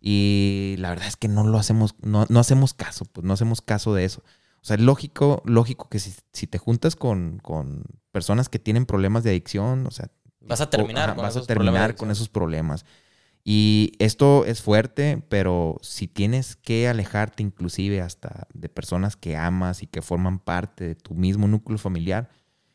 Y 0.00 0.76
la 0.78 0.90
verdad 0.90 1.06
es 1.08 1.16
que 1.16 1.28
no 1.28 1.44
lo 1.46 1.58
hacemos, 1.58 1.94
no, 2.02 2.26
no 2.28 2.40
hacemos 2.40 2.74
caso, 2.74 3.04
pues, 3.04 3.24
no 3.24 3.32
hacemos 3.32 3.60
caso 3.62 3.94
de 3.94 4.04
eso. 4.04 4.22
O 4.68 4.70
sea, 4.70 4.76
es 4.76 4.82
lógico, 4.82 5.42
lógico 5.46 5.88
que 5.88 5.98
si, 5.98 6.12
si 6.32 6.46
te 6.46 6.58
juntas 6.58 6.94
con, 6.94 7.38
con 7.38 7.84
personas 8.12 8.48
que 8.48 8.58
tienen 8.58 8.84
problemas 8.84 9.24
de 9.24 9.30
adicción, 9.30 9.86
o 9.86 9.90
sea, 9.90 10.10
Vas 10.48 10.60
a 10.60 10.70
terminar 10.70 11.10
Ajá, 11.10 11.14
con 11.14 11.22
vas 11.22 11.36
a 11.36 11.38
esos 11.38 11.46
problemas 11.46 11.72
de 11.72 11.78
terminar 11.78 11.96
con 11.96 12.10
esos 12.10 12.28
problemas. 12.28 12.84
Y 13.44 13.92
esto 13.98 14.44
es 14.44 14.60
fuerte, 14.60 15.22
pero 15.28 15.78
si 15.82 16.06
tienes 16.06 16.56
que 16.56 16.88
alejarte 16.88 17.42
inclusive 17.42 18.00
hasta 18.00 18.46
de 18.52 18.68
personas 18.68 19.16
que 19.16 19.36
amas 19.36 19.82
y 19.82 19.86
que 19.86 20.02
forman 20.02 20.38
parte 20.38 20.88
de 20.88 20.94
tu 20.94 21.14
mismo 21.14 21.48
núcleo 21.48 21.78
familiar, 21.78 22.28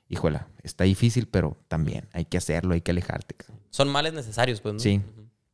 híjole, 0.10 0.42
está 0.64 0.84
difícil, 0.84 1.28
pero 1.28 1.58
también 1.68 2.08
hay 2.12 2.26
que 2.26 2.38
hacerlo, 2.38 2.74
hay 2.74 2.82
que 2.82 2.92
alejarte. 2.92 3.36
Son 3.70 3.90
males 3.90 4.14
necesarios, 4.14 4.62
pues, 4.62 4.76
¿no? 4.76 4.80
Sí. 4.80 5.02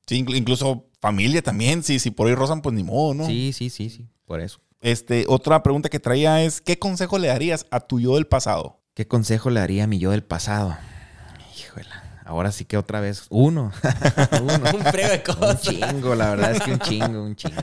Incluso 0.09 0.85
familia 0.99 1.41
también. 1.41 1.83
Sí, 1.83 1.99
si 1.99 2.11
por 2.11 2.27
ahí 2.27 2.35
rozan, 2.35 2.61
pues 2.61 2.73
ni 2.75 2.83
modo, 2.83 3.13
¿no? 3.13 3.25
Sí, 3.25 3.51
sí, 3.53 3.69
sí, 3.69 3.89
sí, 3.89 4.07
por 4.25 4.41
eso. 4.41 4.59
Este, 4.81 5.25
otra 5.27 5.61
pregunta 5.61 5.89
que 5.89 5.99
traía 5.99 6.41
es, 6.41 6.61
¿qué 6.61 6.79
consejo 6.79 7.17
le 7.17 7.27
darías 7.27 7.65
a 7.69 7.81
tu 7.81 7.99
yo 7.99 8.15
del 8.15 8.27
pasado? 8.27 8.79
¿Qué 8.93 9.07
consejo 9.07 9.49
le 9.49 9.59
daría 9.59 9.83
a 9.83 9.87
mi 9.87 9.99
yo 9.99 10.11
del 10.11 10.23
pasado? 10.23 10.77
Híjole, 11.57 11.87
ahora 12.25 12.51
sí 12.51 12.63
que 12.63 12.77
otra 12.77 13.01
vez, 13.01 13.25
uno. 13.29 13.73
uno. 14.41 14.71
Un 14.73 14.83
frego 14.83 15.09
de 15.09 15.23
Un 15.27 15.35
cosas. 15.35 15.61
chingo, 15.61 16.15
la 16.15 16.29
verdad 16.29 16.51
es 16.53 16.61
que 16.61 16.71
un 16.71 16.79
chingo, 16.79 17.23
un 17.23 17.35
chingo. 17.35 17.61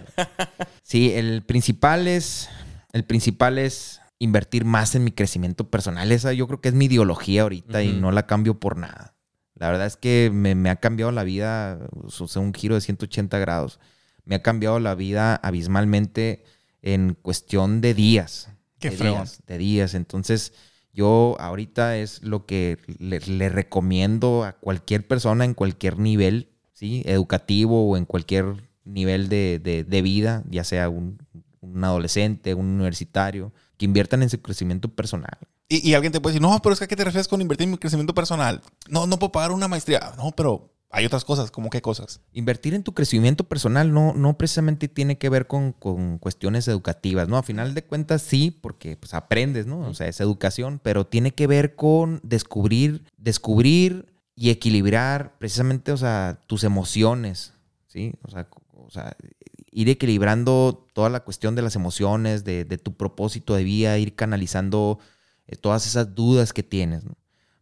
Sí, 0.83 1.13
el 1.15 1.43
principal 1.43 2.07
es, 2.07 2.51
el 2.93 3.05
principal 3.05 3.59
es 3.59 4.01
invertir 4.19 4.65
más 4.67 4.95
en 4.95 5.05
mi 5.05 5.11
crecimiento 5.11 5.71
personal. 5.71 6.13
Esa 6.13 6.35
yo 6.35 6.47
creo 6.47 6.61
que 6.61 6.69
es 6.69 6.75
mi 6.75 6.85
ideología 6.85 7.43
ahorita 7.43 7.83
y 7.83 7.93
no 7.93 8.13
la 8.13 8.27
cambio 8.27 8.61
por 8.61 8.77
nada. 8.77 9.15
La 9.55 9.71
verdad 9.71 9.87
es 9.87 9.97
que 9.97 10.31
me, 10.33 10.55
me 10.55 10.69
ha 10.69 10.77
cambiado 10.77 11.13
la 11.13 11.25
vida, 11.25 11.79
o 11.93 12.11
sea, 12.11 12.43
un 12.43 12.53
giro 12.53 12.75
de 12.75 12.83
180 12.83 13.39
grados. 13.39 13.81
Me 14.25 14.35
ha 14.35 14.43
cambiado 14.43 14.81
la 14.81 14.95
vida 14.95 15.35
abismalmente 15.37 16.45
en 16.87 17.15
cuestión 17.21 17.81
de 17.81 17.93
días. 17.95 18.49
Qué 18.79 18.91
de 18.91 18.97
días, 18.97 19.43
de 19.47 19.59
días. 19.59 19.95
Entonces, 19.95 20.53
Yo 20.93 21.37
ahorita 21.39 21.99
es 21.99 22.23
lo 22.23 22.47
que 22.47 22.79
le, 22.99 23.21
le 23.21 23.49
recomiendo 23.51 24.45
a 24.45 24.53
cualquier 24.53 25.07
persona 25.07 25.45
en 25.45 25.53
cualquier 25.53 25.99
nivel, 25.99 26.49
¿sí? 26.73 27.03
Educativo 27.05 27.87
o 27.91 27.97
en 27.99 28.07
cualquier 28.07 28.47
nivel 28.85 29.29
de, 29.29 29.59
de- 29.63 29.85
de 29.85 30.01
vida, 30.03 30.43
ya 30.49 30.65
sea 30.65 30.89
un, 30.89 31.19
un 31.61 31.85
adolescente, 31.85 32.55
un 32.55 32.67
universitario, 32.67 33.53
que 33.77 33.85
inviertan 33.85 34.23
en 34.23 34.31
su 34.31 34.41
crecimiento 34.41 34.89
personal. 34.89 35.37
Y, 35.69 35.87
y 35.87 35.93
alguien 35.95 36.13
te 36.15 36.21
puede 36.21 36.33
decir, 36.35 36.49
no, 36.49 36.59
pero 36.63 36.73
es 36.73 36.79
que 36.79 36.85
¿a 36.87 36.89
qué 36.89 36.97
te 36.97 37.05
refieres 37.05 37.29
con 37.29 37.43
invertir 37.43 37.65
en 37.65 37.73
mi 37.73 37.79
crecimiento 37.79 38.15
personal? 38.15 38.63
No, 38.89 39.07
no 39.07 39.19
puedo 39.19 39.33
pagar 39.33 39.51
una 39.53 39.69
maestría. 39.69 40.15
No, 40.17 40.31
pero 40.33 40.73
hay 40.91 41.05
otras 41.05 41.25
cosas. 41.25 41.51
¿Cómo 41.51 41.71
qué 41.71 41.83
cosas? 41.83 42.21
Invertir 42.33 42.75
en 42.75 42.83
tu 42.83 42.95
crecimiento 42.95 43.45
personal 43.45 43.93
no, 43.93 44.15
no 44.15 44.39
precisamente 44.39 44.89
tiene 44.89 45.19
que 45.19 45.29
ver 45.29 45.47
con, 45.47 45.73
con 45.73 46.19
cuestiones 46.19 46.69
educativas, 46.69 47.29
¿no? 47.29 47.37
A 47.37 47.43
final 47.43 47.75
de 47.75 47.85
cuentas 47.85 48.23
sí, 48.23 48.51
porque 48.51 48.97
pues 48.97 49.15
aprendes, 49.15 49.67
¿no? 49.67 49.81
O 49.81 49.95
sea, 49.95 50.09
es 50.09 50.21
educación, 50.21 50.81
pero 50.83 51.07
tiene 51.07 51.33
que 51.33 51.47
ver 51.47 51.75
con 51.75 52.21
descubrir, 52.23 53.05
descubrir 53.17 54.13
y 54.35 54.51
equilibrar 54.51 55.37
precisamente, 55.39 55.93
o 55.93 55.97
sea, 55.97 56.41
tus 56.47 56.65
emociones, 56.65 57.55
¿sí? 57.87 58.15
O 58.23 58.31
sea, 58.31 58.49
o 58.73 58.91
sea, 58.91 59.17
ir 59.71 59.89
equilibrando 59.89 60.87
toda 60.95 61.11
la 61.11 61.21
cuestión 61.21 61.55
de 61.55 61.63
las 61.63 61.77
emociones, 61.77 62.45
de, 62.45 62.65
de 62.65 62.79
tu 62.79 62.97
propósito 62.97 63.55
de 63.55 63.65
vida, 63.65 63.99
ir 63.99 64.15
canalizando 64.15 64.99
eh, 65.47 65.57
todas 65.57 65.87
esas 65.87 66.15
dudas 66.15 66.53
que 66.53 66.63
tienes, 66.63 67.05
¿no? 67.05 67.17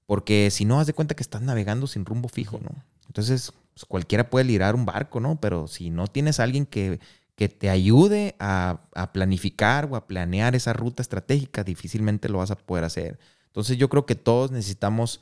Porque 0.07 0.51
si 0.51 0.65
no, 0.65 0.81
haz 0.81 0.87
de 0.87 0.93
cuenta 0.93 1.15
que 1.15 1.23
estás 1.23 1.43
navegando 1.43 1.87
sin 1.87 2.05
rumbo 2.05 2.29
fijo, 2.29 2.61
¿no? 2.63 2.85
Entonces, 3.07 3.53
pues, 3.75 3.85
cualquiera 3.85 4.31
puede 4.31 4.45
liderar 4.45 4.75
un 4.75 4.87
barco, 4.87 5.21
¿no? 5.21 5.41
Pero 5.41 5.69
si 5.69 5.91
no 5.91 6.07
tienes 6.07 6.41
a 6.41 6.45
alguien 6.45 6.67
que, 6.67 7.01
que 7.37 7.49
te 7.49 7.71
ayude 7.71 8.37
a, 8.39 8.81
a 8.95 9.13
planificar 9.13 9.89
o 9.91 9.97
a 9.97 10.07
planear 10.07 10.55
esa 10.55 10.73
ruta 10.73 11.03
estratégica, 11.03 11.65
difícilmente 11.65 12.29
lo 12.29 12.39
vas 12.39 12.51
a 12.51 12.57
poder 12.57 12.85
hacer. 12.85 13.19
Entonces, 13.47 13.77
yo 13.77 13.89
creo 13.89 14.07
que 14.07 14.15
todos 14.15 14.51
necesitamos 14.51 15.21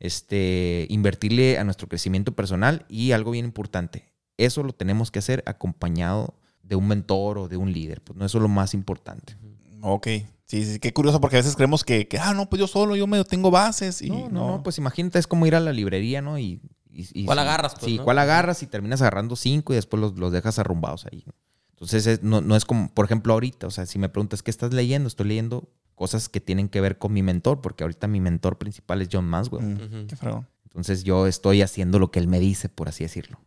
este, 0.00 0.86
invertirle 0.88 1.58
a 1.58 1.64
nuestro 1.64 1.86
crecimiento 1.86 2.32
personal 2.32 2.84
y 2.88 3.12
algo 3.12 3.30
bien 3.30 3.44
importante, 3.44 4.06
eso 4.38 4.62
lo 4.62 4.72
tenemos 4.72 5.10
que 5.10 5.18
hacer 5.18 5.42
acompañado 5.46 6.34
de 6.62 6.76
un 6.76 6.88
mentor 6.88 7.38
o 7.38 7.48
de 7.48 7.58
un 7.58 7.72
líder. 7.72 8.00
Pues 8.00 8.18
no, 8.18 8.24
eso 8.24 8.38
es 8.38 8.42
lo 8.42 8.48
más 8.48 8.74
importante. 8.74 9.36
Ok. 9.82 10.08
Sí, 10.46 10.64
sí, 10.64 10.80
qué 10.80 10.92
curioso 10.92 11.20
porque 11.20 11.36
a 11.36 11.40
veces 11.40 11.54
creemos 11.54 11.84
que, 11.84 12.08
que, 12.08 12.18
ah, 12.18 12.34
no, 12.34 12.48
pues 12.48 12.58
yo 12.58 12.66
solo, 12.66 12.96
yo 12.96 13.06
medio 13.06 13.24
tengo 13.24 13.50
bases 13.52 14.02
y 14.02 14.10
No, 14.10 14.28
no, 14.30 14.46
no, 14.48 14.62
pues 14.62 14.78
imagínate, 14.78 15.18
es 15.18 15.26
como 15.26 15.46
ir 15.46 15.54
a 15.54 15.60
la 15.60 15.72
librería, 15.72 16.22
¿no? 16.22 16.38
Y, 16.38 16.60
y- 16.92 17.22
y- 17.22 17.24
¿Cuál 17.24 17.38
sí, 17.38 17.42
agarras, 17.42 17.74
pues, 17.74 17.84
sí, 17.84 17.96
no? 17.98 18.04
¿cuál 18.04 18.18
agarras? 18.18 18.62
Y 18.62 18.66
terminas 18.66 19.00
agarrando 19.00 19.36
cinco 19.36 19.72
y 19.72 19.76
después 19.76 20.00
los, 20.00 20.18
los 20.18 20.32
dejas 20.32 20.58
arrumbados 20.58 21.06
ahí. 21.06 21.22
¿no? 21.26 21.34
Entonces, 21.72 22.06
es- 22.06 22.22
no, 22.22 22.40
no 22.40 22.56
es 22.56 22.64
como, 22.64 22.92
por 22.92 23.04
ejemplo, 23.04 23.32
ahorita, 23.32 23.66
o 23.66 23.70
sea, 23.70 23.86
si 23.86 23.98
me 23.98 24.08
preguntas, 24.08 24.42
¿qué 24.42 24.50
estás 24.50 24.72
leyendo? 24.72 25.06
Estoy 25.08 25.26
leyendo 25.28 25.68
cosas 25.94 26.28
que 26.28 26.40
tienen 26.40 26.68
que 26.68 26.80
ver 26.80 26.98
con 26.98 27.12
mi 27.12 27.22
mentor, 27.22 27.60
porque 27.60 27.84
ahorita 27.84 28.06
mi 28.06 28.20
mentor 28.20 28.58
principal 28.58 29.02
es 29.02 29.08
John 29.12 29.26
Maswell. 29.26 29.64
Mm, 29.64 30.06
Qué 30.06 30.16
fregón. 30.16 30.46
Entonces, 30.64 31.02
yo 31.04 31.26
estoy 31.26 31.62
haciendo 31.62 31.98
lo 31.98 32.10
que 32.10 32.20
él 32.20 32.28
me 32.28 32.38
dice, 32.38 32.68
por 32.68 32.88
así 32.88 33.02
decirlo. 33.04 33.40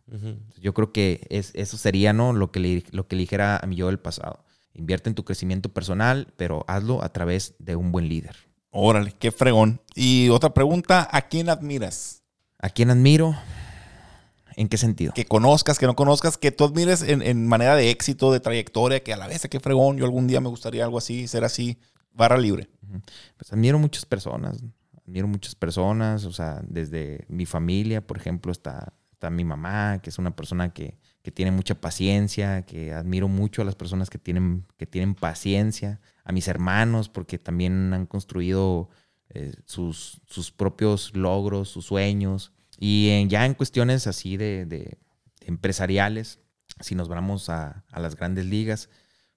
Yo 0.60 0.74
creo 0.74 0.92
que 0.92 1.26
es, 1.30 1.52
eso 1.54 1.76
sería, 1.78 2.12
¿no? 2.12 2.32
Lo 2.32 2.50
que, 2.52 2.60
le, 2.60 2.84
lo 2.90 3.08
que 3.08 3.16
le 3.16 3.20
dijera 3.20 3.56
a 3.56 3.66
mi 3.66 3.76
yo 3.76 3.86
del 3.86 3.98
pasado. 3.98 4.44
Invierte 4.74 5.08
en 5.08 5.14
tu 5.14 5.24
crecimiento 5.24 5.68
personal, 5.70 6.32
pero 6.36 6.64
hazlo 6.68 7.02
a 7.02 7.08
través 7.10 7.54
de 7.60 7.76
un 7.76 7.92
buen 7.92 8.08
líder. 8.08 8.36
Órale, 8.70 9.14
qué 9.18 9.30
fregón. 9.32 9.80
Y 9.94 10.28
otra 10.30 10.52
pregunta, 10.52 11.08
¿a 11.12 11.22
quién 11.28 11.48
admiras? 11.48 12.23
¿A 12.64 12.70
quién 12.70 12.88
admiro? 12.88 13.36
¿En 14.56 14.68
qué 14.68 14.78
sentido? 14.78 15.12
Que 15.12 15.26
conozcas, 15.26 15.78
que 15.78 15.84
no 15.84 15.94
conozcas, 15.94 16.38
que 16.38 16.50
tú 16.50 16.64
admires 16.64 17.02
en, 17.02 17.20
en 17.20 17.46
manera 17.46 17.76
de 17.76 17.90
éxito, 17.90 18.32
de 18.32 18.40
trayectoria, 18.40 19.00
que 19.04 19.12
a 19.12 19.18
la 19.18 19.26
vez, 19.26 19.46
qué 19.50 19.60
fregón, 19.60 19.98
yo 19.98 20.06
algún 20.06 20.26
día 20.26 20.40
me 20.40 20.48
gustaría 20.48 20.82
algo 20.82 20.96
así, 20.96 21.28
ser 21.28 21.44
así, 21.44 21.78
barra 22.14 22.38
libre. 22.38 22.70
Pues 23.36 23.52
admiro 23.52 23.78
muchas 23.78 24.06
personas, 24.06 24.64
admiro 25.06 25.28
muchas 25.28 25.54
personas, 25.54 26.24
o 26.24 26.32
sea, 26.32 26.62
desde 26.66 27.26
mi 27.28 27.44
familia, 27.44 28.00
por 28.00 28.16
ejemplo, 28.16 28.50
está, 28.50 28.94
está 29.12 29.28
mi 29.28 29.44
mamá, 29.44 29.98
que 30.02 30.08
es 30.08 30.18
una 30.18 30.34
persona 30.34 30.72
que, 30.72 30.96
que 31.20 31.30
tiene 31.30 31.50
mucha 31.50 31.74
paciencia, 31.74 32.62
que 32.62 32.94
admiro 32.94 33.28
mucho 33.28 33.60
a 33.60 33.66
las 33.66 33.74
personas 33.74 34.08
que 34.08 34.16
tienen, 34.16 34.64
que 34.78 34.86
tienen 34.86 35.14
paciencia, 35.14 36.00
a 36.24 36.32
mis 36.32 36.48
hermanos, 36.48 37.10
porque 37.10 37.38
también 37.38 37.92
han 37.92 38.06
construido 38.06 38.88
eh, 39.34 39.52
sus, 39.66 40.20
sus 40.26 40.50
propios 40.50 41.14
logros, 41.14 41.68
sus 41.68 41.84
sueños, 41.86 42.52
y 42.78 43.08
en- 43.10 43.28
ya 43.28 43.44
en 43.46 43.54
cuestiones 43.54 44.06
así 44.06 44.36
de, 44.36 44.64
de 44.66 44.98
empresariales, 45.42 46.40
si 46.80 46.94
nos 46.94 47.08
vamos 47.08 47.48
a, 47.48 47.84
a 47.90 48.00
las 48.00 48.16
grandes 48.16 48.46
ligas, 48.46 48.88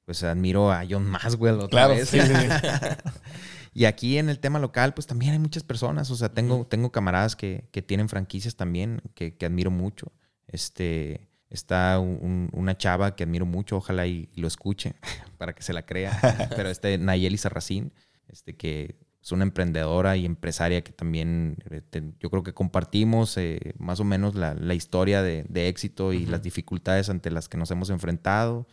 pues 0.05 0.23
admiro 0.23 0.71
a 0.71 0.83
John 0.89 1.05
Maswell 1.05 1.55
otra 1.55 1.67
Claro, 1.69 1.95
vez. 1.95 2.09
sí, 2.09 2.19
sí, 2.21 2.33
sí. 2.33 2.47
y 3.73 3.85
aquí 3.85 4.17
en 4.17 4.29
el 4.29 4.39
tema 4.39 4.57
local, 4.59 4.93
pues 4.93 5.05
también 5.05 5.33
hay 5.33 5.39
muchas 5.39 5.63
personas. 5.63 6.09
O 6.11 6.15
sea, 6.15 6.29
tengo, 6.29 6.65
tengo 6.65 6.91
camaradas 6.91 7.35
que, 7.35 7.67
que 7.71 7.81
tienen 7.81 8.07
franquicias 8.09 8.55
también, 8.55 9.01
que, 9.15 9.35
que 9.35 9.45
admiro 9.45 9.69
mucho. 9.69 10.11
Este, 10.47 11.29
está 11.49 11.99
un- 11.99 12.49
una 12.53 12.77
chava 12.77 13.15
que 13.15 13.23
admiro 13.23 13.45
mucho, 13.45 13.77
ojalá 13.77 14.07
y, 14.07 14.29
lo 14.35 14.47
escuche 14.47 14.95
para 15.37 15.53
que 15.53 15.61
se 15.61 15.73
la 15.73 15.85
crea. 15.85 16.17
Pero 16.55 16.69
este, 16.69 16.97
Nayeli 16.97 17.37
Sarracín, 17.37 17.93
este, 18.29 18.55
que 18.55 18.95
es 19.27 19.31
una 19.33 19.43
emprendedora 19.43 20.15
y 20.15 20.25
empresaria 20.25 20.81
que 20.85 20.93
también 20.93 21.57
eh, 21.69 21.81
te- 21.89 22.13
yo 22.21 22.29
creo 22.29 22.43
que 22.43 22.53
compartimos 22.53 23.35
eh, 23.35 23.73
más 23.77 23.99
o 23.99 24.05
menos 24.05 24.35
la, 24.35 24.53
la 24.53 24.73
historia 24.73 25.21
de, 25.21 25.43
de 25.49 25.67
éxito 25.67 26.13
y 26.13 26.25
las 26.25 26.41
dificultades 26.41 27.09
ante 27.09 27.29
las 27.29 27.49
que 27.49 27.57
nos 27.57 27.69
hemos 27.71 27.89
enfrentado. 27.89 28.67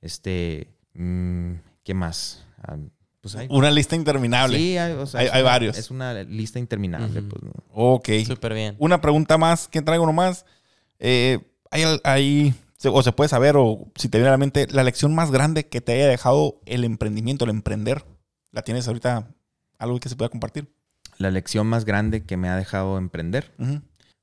Este, 0.00 0.68
mm, 0.94 1.54
¿qué 1.82 1.94
más? 1.94 2.44
Ah, 2.62 2.76
pues 3.20 3.34
hay- 3.34 3.48
Una 3.50 3.68
lista 3.72 3.96
interminable. 3.96 4.56
Sí, 4.58 4.78
hay, 4.78 4.92
o 4.92 5.06
sea, 5.06 5.20
Hay- 5.20 5.26
es 5.26 5.32
hay 5.32 5.40
una- 5.42 5.50
varios. 5.50 5.76
Es 5.76 5.90
una 5.90 6.14
lista 6.22 6.60
interminable. 6.60 7.22
pues, 7.22 7.42
¿no? 7.42 7.52
Ok. 7.72 8.08
Súper 8.24 8.54
bien. 8.54 8.76
Una 8.78 9.00
pregunta 9.00 9.36
más, 9.38 9.66
que 9.66 9.82
traigo 9.82 10.06
nomás. 10.06 10.46
Eh, 11.00 11.40
¿Hay, 11.72 12.54
o 12.84 13.02
se 13.02 13.10
puede 13.12 13.28
saber, 13.28 13.56
o 13.58 13.90
si 13.96 14.08
te 14.08 14.18
viene 14.18 14.28
a 14.28 14.32
la 14.32 14.38
mente, 14.38 14.68
la 14.70 14.84
lección 14.84 15.14
más 15.16 15.32
grande 15.32 15.66
que 15.66 15.80
te 15.80 15.94
haya 15.94 16.06
dejado 16.06 16.60
el 16.64 16.84
emprendimiento, 16.84 17.44
el 17.44 17.50
emprender? 17.50 18.04
¿La 18.52 18.62
tienes 18.62 18.86
ahorita 18.86 19.34
algo 19.78 20.00
que 20.00 20.08
se 20.08 20.16
pueda 20.16 20.28
compartir? 20.28 20.68
La 21.18 21.30
lección 21.30 21.66
más 21.66 21.84
grande 21.84 22.24
que 22.24 22.36
me 22.36 22.48
ha 22.48 22.56
dejado 22.56 22.98
emprender, 22.98 23.52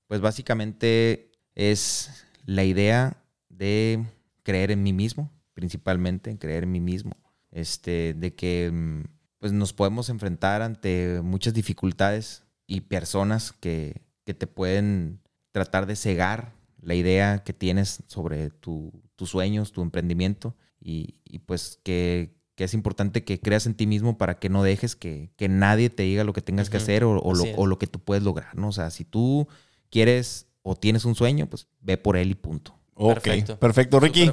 pues 0.08 0.22
básicamente 0.22 1.32
es 1.56 2.26
la 2.46 2.64
idea 2.64 3.18
de 3.50 4.04
creer 4.44 4.72
en 4.72 4.84
mí 4.84 4.94
mismo, 4.94 5.32
principalmente, 5.54 6.30
en 6.30 6.38
creer 6.38 6.64
en 6.64 6.72
mí 6.72 6.80
mismo. 6.80 7.16
Este, 7.52 8.14
de 8.16 8.34
que 8.36 8.72
mm, 8.72 9.04
pues 9.40 9.52
nos 9.54 9.74
podemos 9.74 10.10
enfrentar 10.10 10.62
ante 10.62 11.22
muchas 11.24 11.54
dificultades 11.54 12.44
y 12.68 12.82
personas 12.82 13.52
que, 13.52 14.02
que 14.26 14.34
te 14.34 14.48
pueden 14.48 15.20
tratar 15.52 15.86
de 15.86 15.96
cegar 15.96 16.54
la 16.82 16.96
idea 16.96 17.44
que 17.44 17.54
tienes 17.54 18.04
sobre 18.08 18.50
tu- 18.50 18.92
tus 19.16 19.30
sueños, 19.30 19.72
tu 19.72 19.82
emprendimiento 19.82 20.56
y, 20.80 21.16
y 21.26 21.40
pues 21.40 21.80
que, 21.84 22.36
que 22.56 22.64
es 22.64 22.74
importante 22.74 23.24
que 23.24 23.40
creas 23.40 23.66
en 23.66 23.74
ti 23.74 23.88
mismo 23.88 24.18
para 24.18 24.40
que 24.40 24.50
no 24.50 24.64
dejes 24.64 24.96
que, 24.96 25.32
que 25.38 25.50
nadie 25.50 25.90
te 25.90 26.04
diga 26.04 26.24
lo 26.24 26.34
que 26.34 26.42
tengas 26.42 26.70
que 26.70 26.78
hacer 26.78 27.04
o, 27.04 27.20
o 27.20 27.34
lo, 27.34 27.46
o 27.56 27.66
lo 27.66 27.80
que 27.80 27.88
tú 27.88 28.00
puedes 28.00 28.24
lograr, 28.24 28.56
¿no? 28.56 28.70
O 28.70 28.72
sea, 28.72 28.92
si 28.92 29.06
tú 29.06 29.48
quieres 29.90 30.48
o 30.62 30.76
tienes 30.76 31.06
un 31.06 31.16
sueño, 31.16 31.48
pues 31.48 31.68
ve 31.82 31.98
por 31.98 32.18
él 32.18 32.32
y 32.32 32.36
punto. 32.36 32.76
Ok, 32.96 33.16
Perfecto. 33.16 33.58
perfecto, 33.58 34.00
Ricky. 34.00 34.32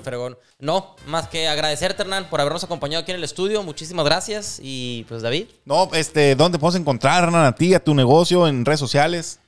No, 0.58 0.94
más 1.06 1.28
que 1.28 1.48
agradecerte, 1.48 2.02
Hernán, 2.02 2.28
por 2.28 2.40
habernos 2.40 2.62
acompañado 2.62 3.02
aquí 3.02 3.10
en 3.10 3.16
el 3.16 3.24
estudio. 3.24 3.62
Muchísimas 3.62 4.04
gracias. 4.04 4.60
Y 4.62 5.06
pues, 5.08 5.22
David. 5.22 5.46
No, 5.64 5.88
este, 5.94 6.34
¿dónde 6.34 6.58
podemos 6.58 6.78
encontrar, 6.78 7.24
Hernán, 7.24 7.46
a 7.46 7.54
ti, 7.54 7.72
a 7.72 7.82
tu 7.82 7.94
negocio, 7.94 8.46
en 8.46 8.66
redes 8.66 8.80
sociales? 8.80 9.40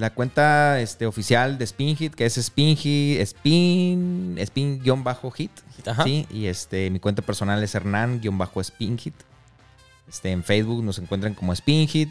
La 0.00 0.14
cuenta 0.14 0.80
este, 0.80 1.04
oficial 1.04 1.58
de 1.58 1.66
Spinhit, 1.66 2.14
que 2.14 2.24
es 2.24 2.36
Spinhit, 2.36 3.20
Spin, 3.20 4.34
Spin-Hit. 4.38 5.50
Sí, 6.04 6.26
y 6.30 6.46
este, 6.46 6.88
mi 6.88 7.00
cuenta 7.00 7.20
personal 7.20 7.62
es 7.62 7.74
Hernán-Spinhit. 7.74 9.14
Este, 10.08 10.30
en 10.30 10.42
Facebook 10.42 10.82
nos 10.82 10.98
encuentran 10.98 11.34
como 11.34 11.54
Spinhit. 11.54 12.08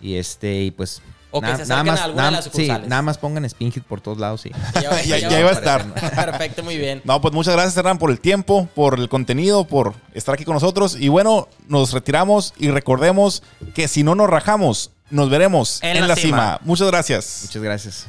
Y 0.00 0.14
este, 0.14 0.62
y 0.62 0.70
pues. 0.70 1.02
O 1.30 1.42
que 1.42 1.48
se 1.56 1.62
acerquen 1.64 1.88
a 1.90 2.04
alguna 2.04 2.24
de 2.26 2.30
las 2.30 2.44
sí, 2.44 2.50
sucursales. 2.50 2.88
nada 2.88 3.02
más 3.02 3.18
pongan 3.18 3.46
Spinhit 3.50 3.84
por 3.84 4.00
todos 4.00 4.16
lados, 4.16 4.40
sí. 4.40 4.50
Ya, 4.74 5.02
Ya- 5.02 5.18
ya 5.28 5.40
iba 5.40 5.50
a 5.50 5.52
estar. 5.52 5.84
Perfecto, 6.14 6.62
muy 6.62 6.78
bien. 6.78 7.02
No, 7.04 7.20
pues 7.20 7.34
muchas 7.34 7.52
gracias, 7.52 7.76
Hernán, 7.76 7.98
por 7.98 8.10
el 8.12 8.18
tiempo, 8.18 8.66
por 8.74 8.98
el 8.98 9.10
contenido, 9.10 9.66
por 9.66 9.94
estar 10.14 10.34
aquí 10.36 10.44
con 10.46 10.54
nosotros. 10.54 10.96
Y 10.98 11.08
bueno, 11.08 11.48
nos 11.68 11.92
retiramos 11.92 12.54
y 12.56 12.70
recordemos 12.70 13.42
que 13.74 13.88
si 13.88 14.04
no 14.04 14.14
nos 14.14 14.30
rajamos, 14.30 14.90
nos 15.14 15.30
veremos 15.30 15.78
en, 15.82 16.06
la, 16.06 16.16
cima. 16.16 16.58
Muchas 16.64 16.88
gracias. 16.88 17.40
Muchas 17.44 17.62
gracias. 17.62 18.06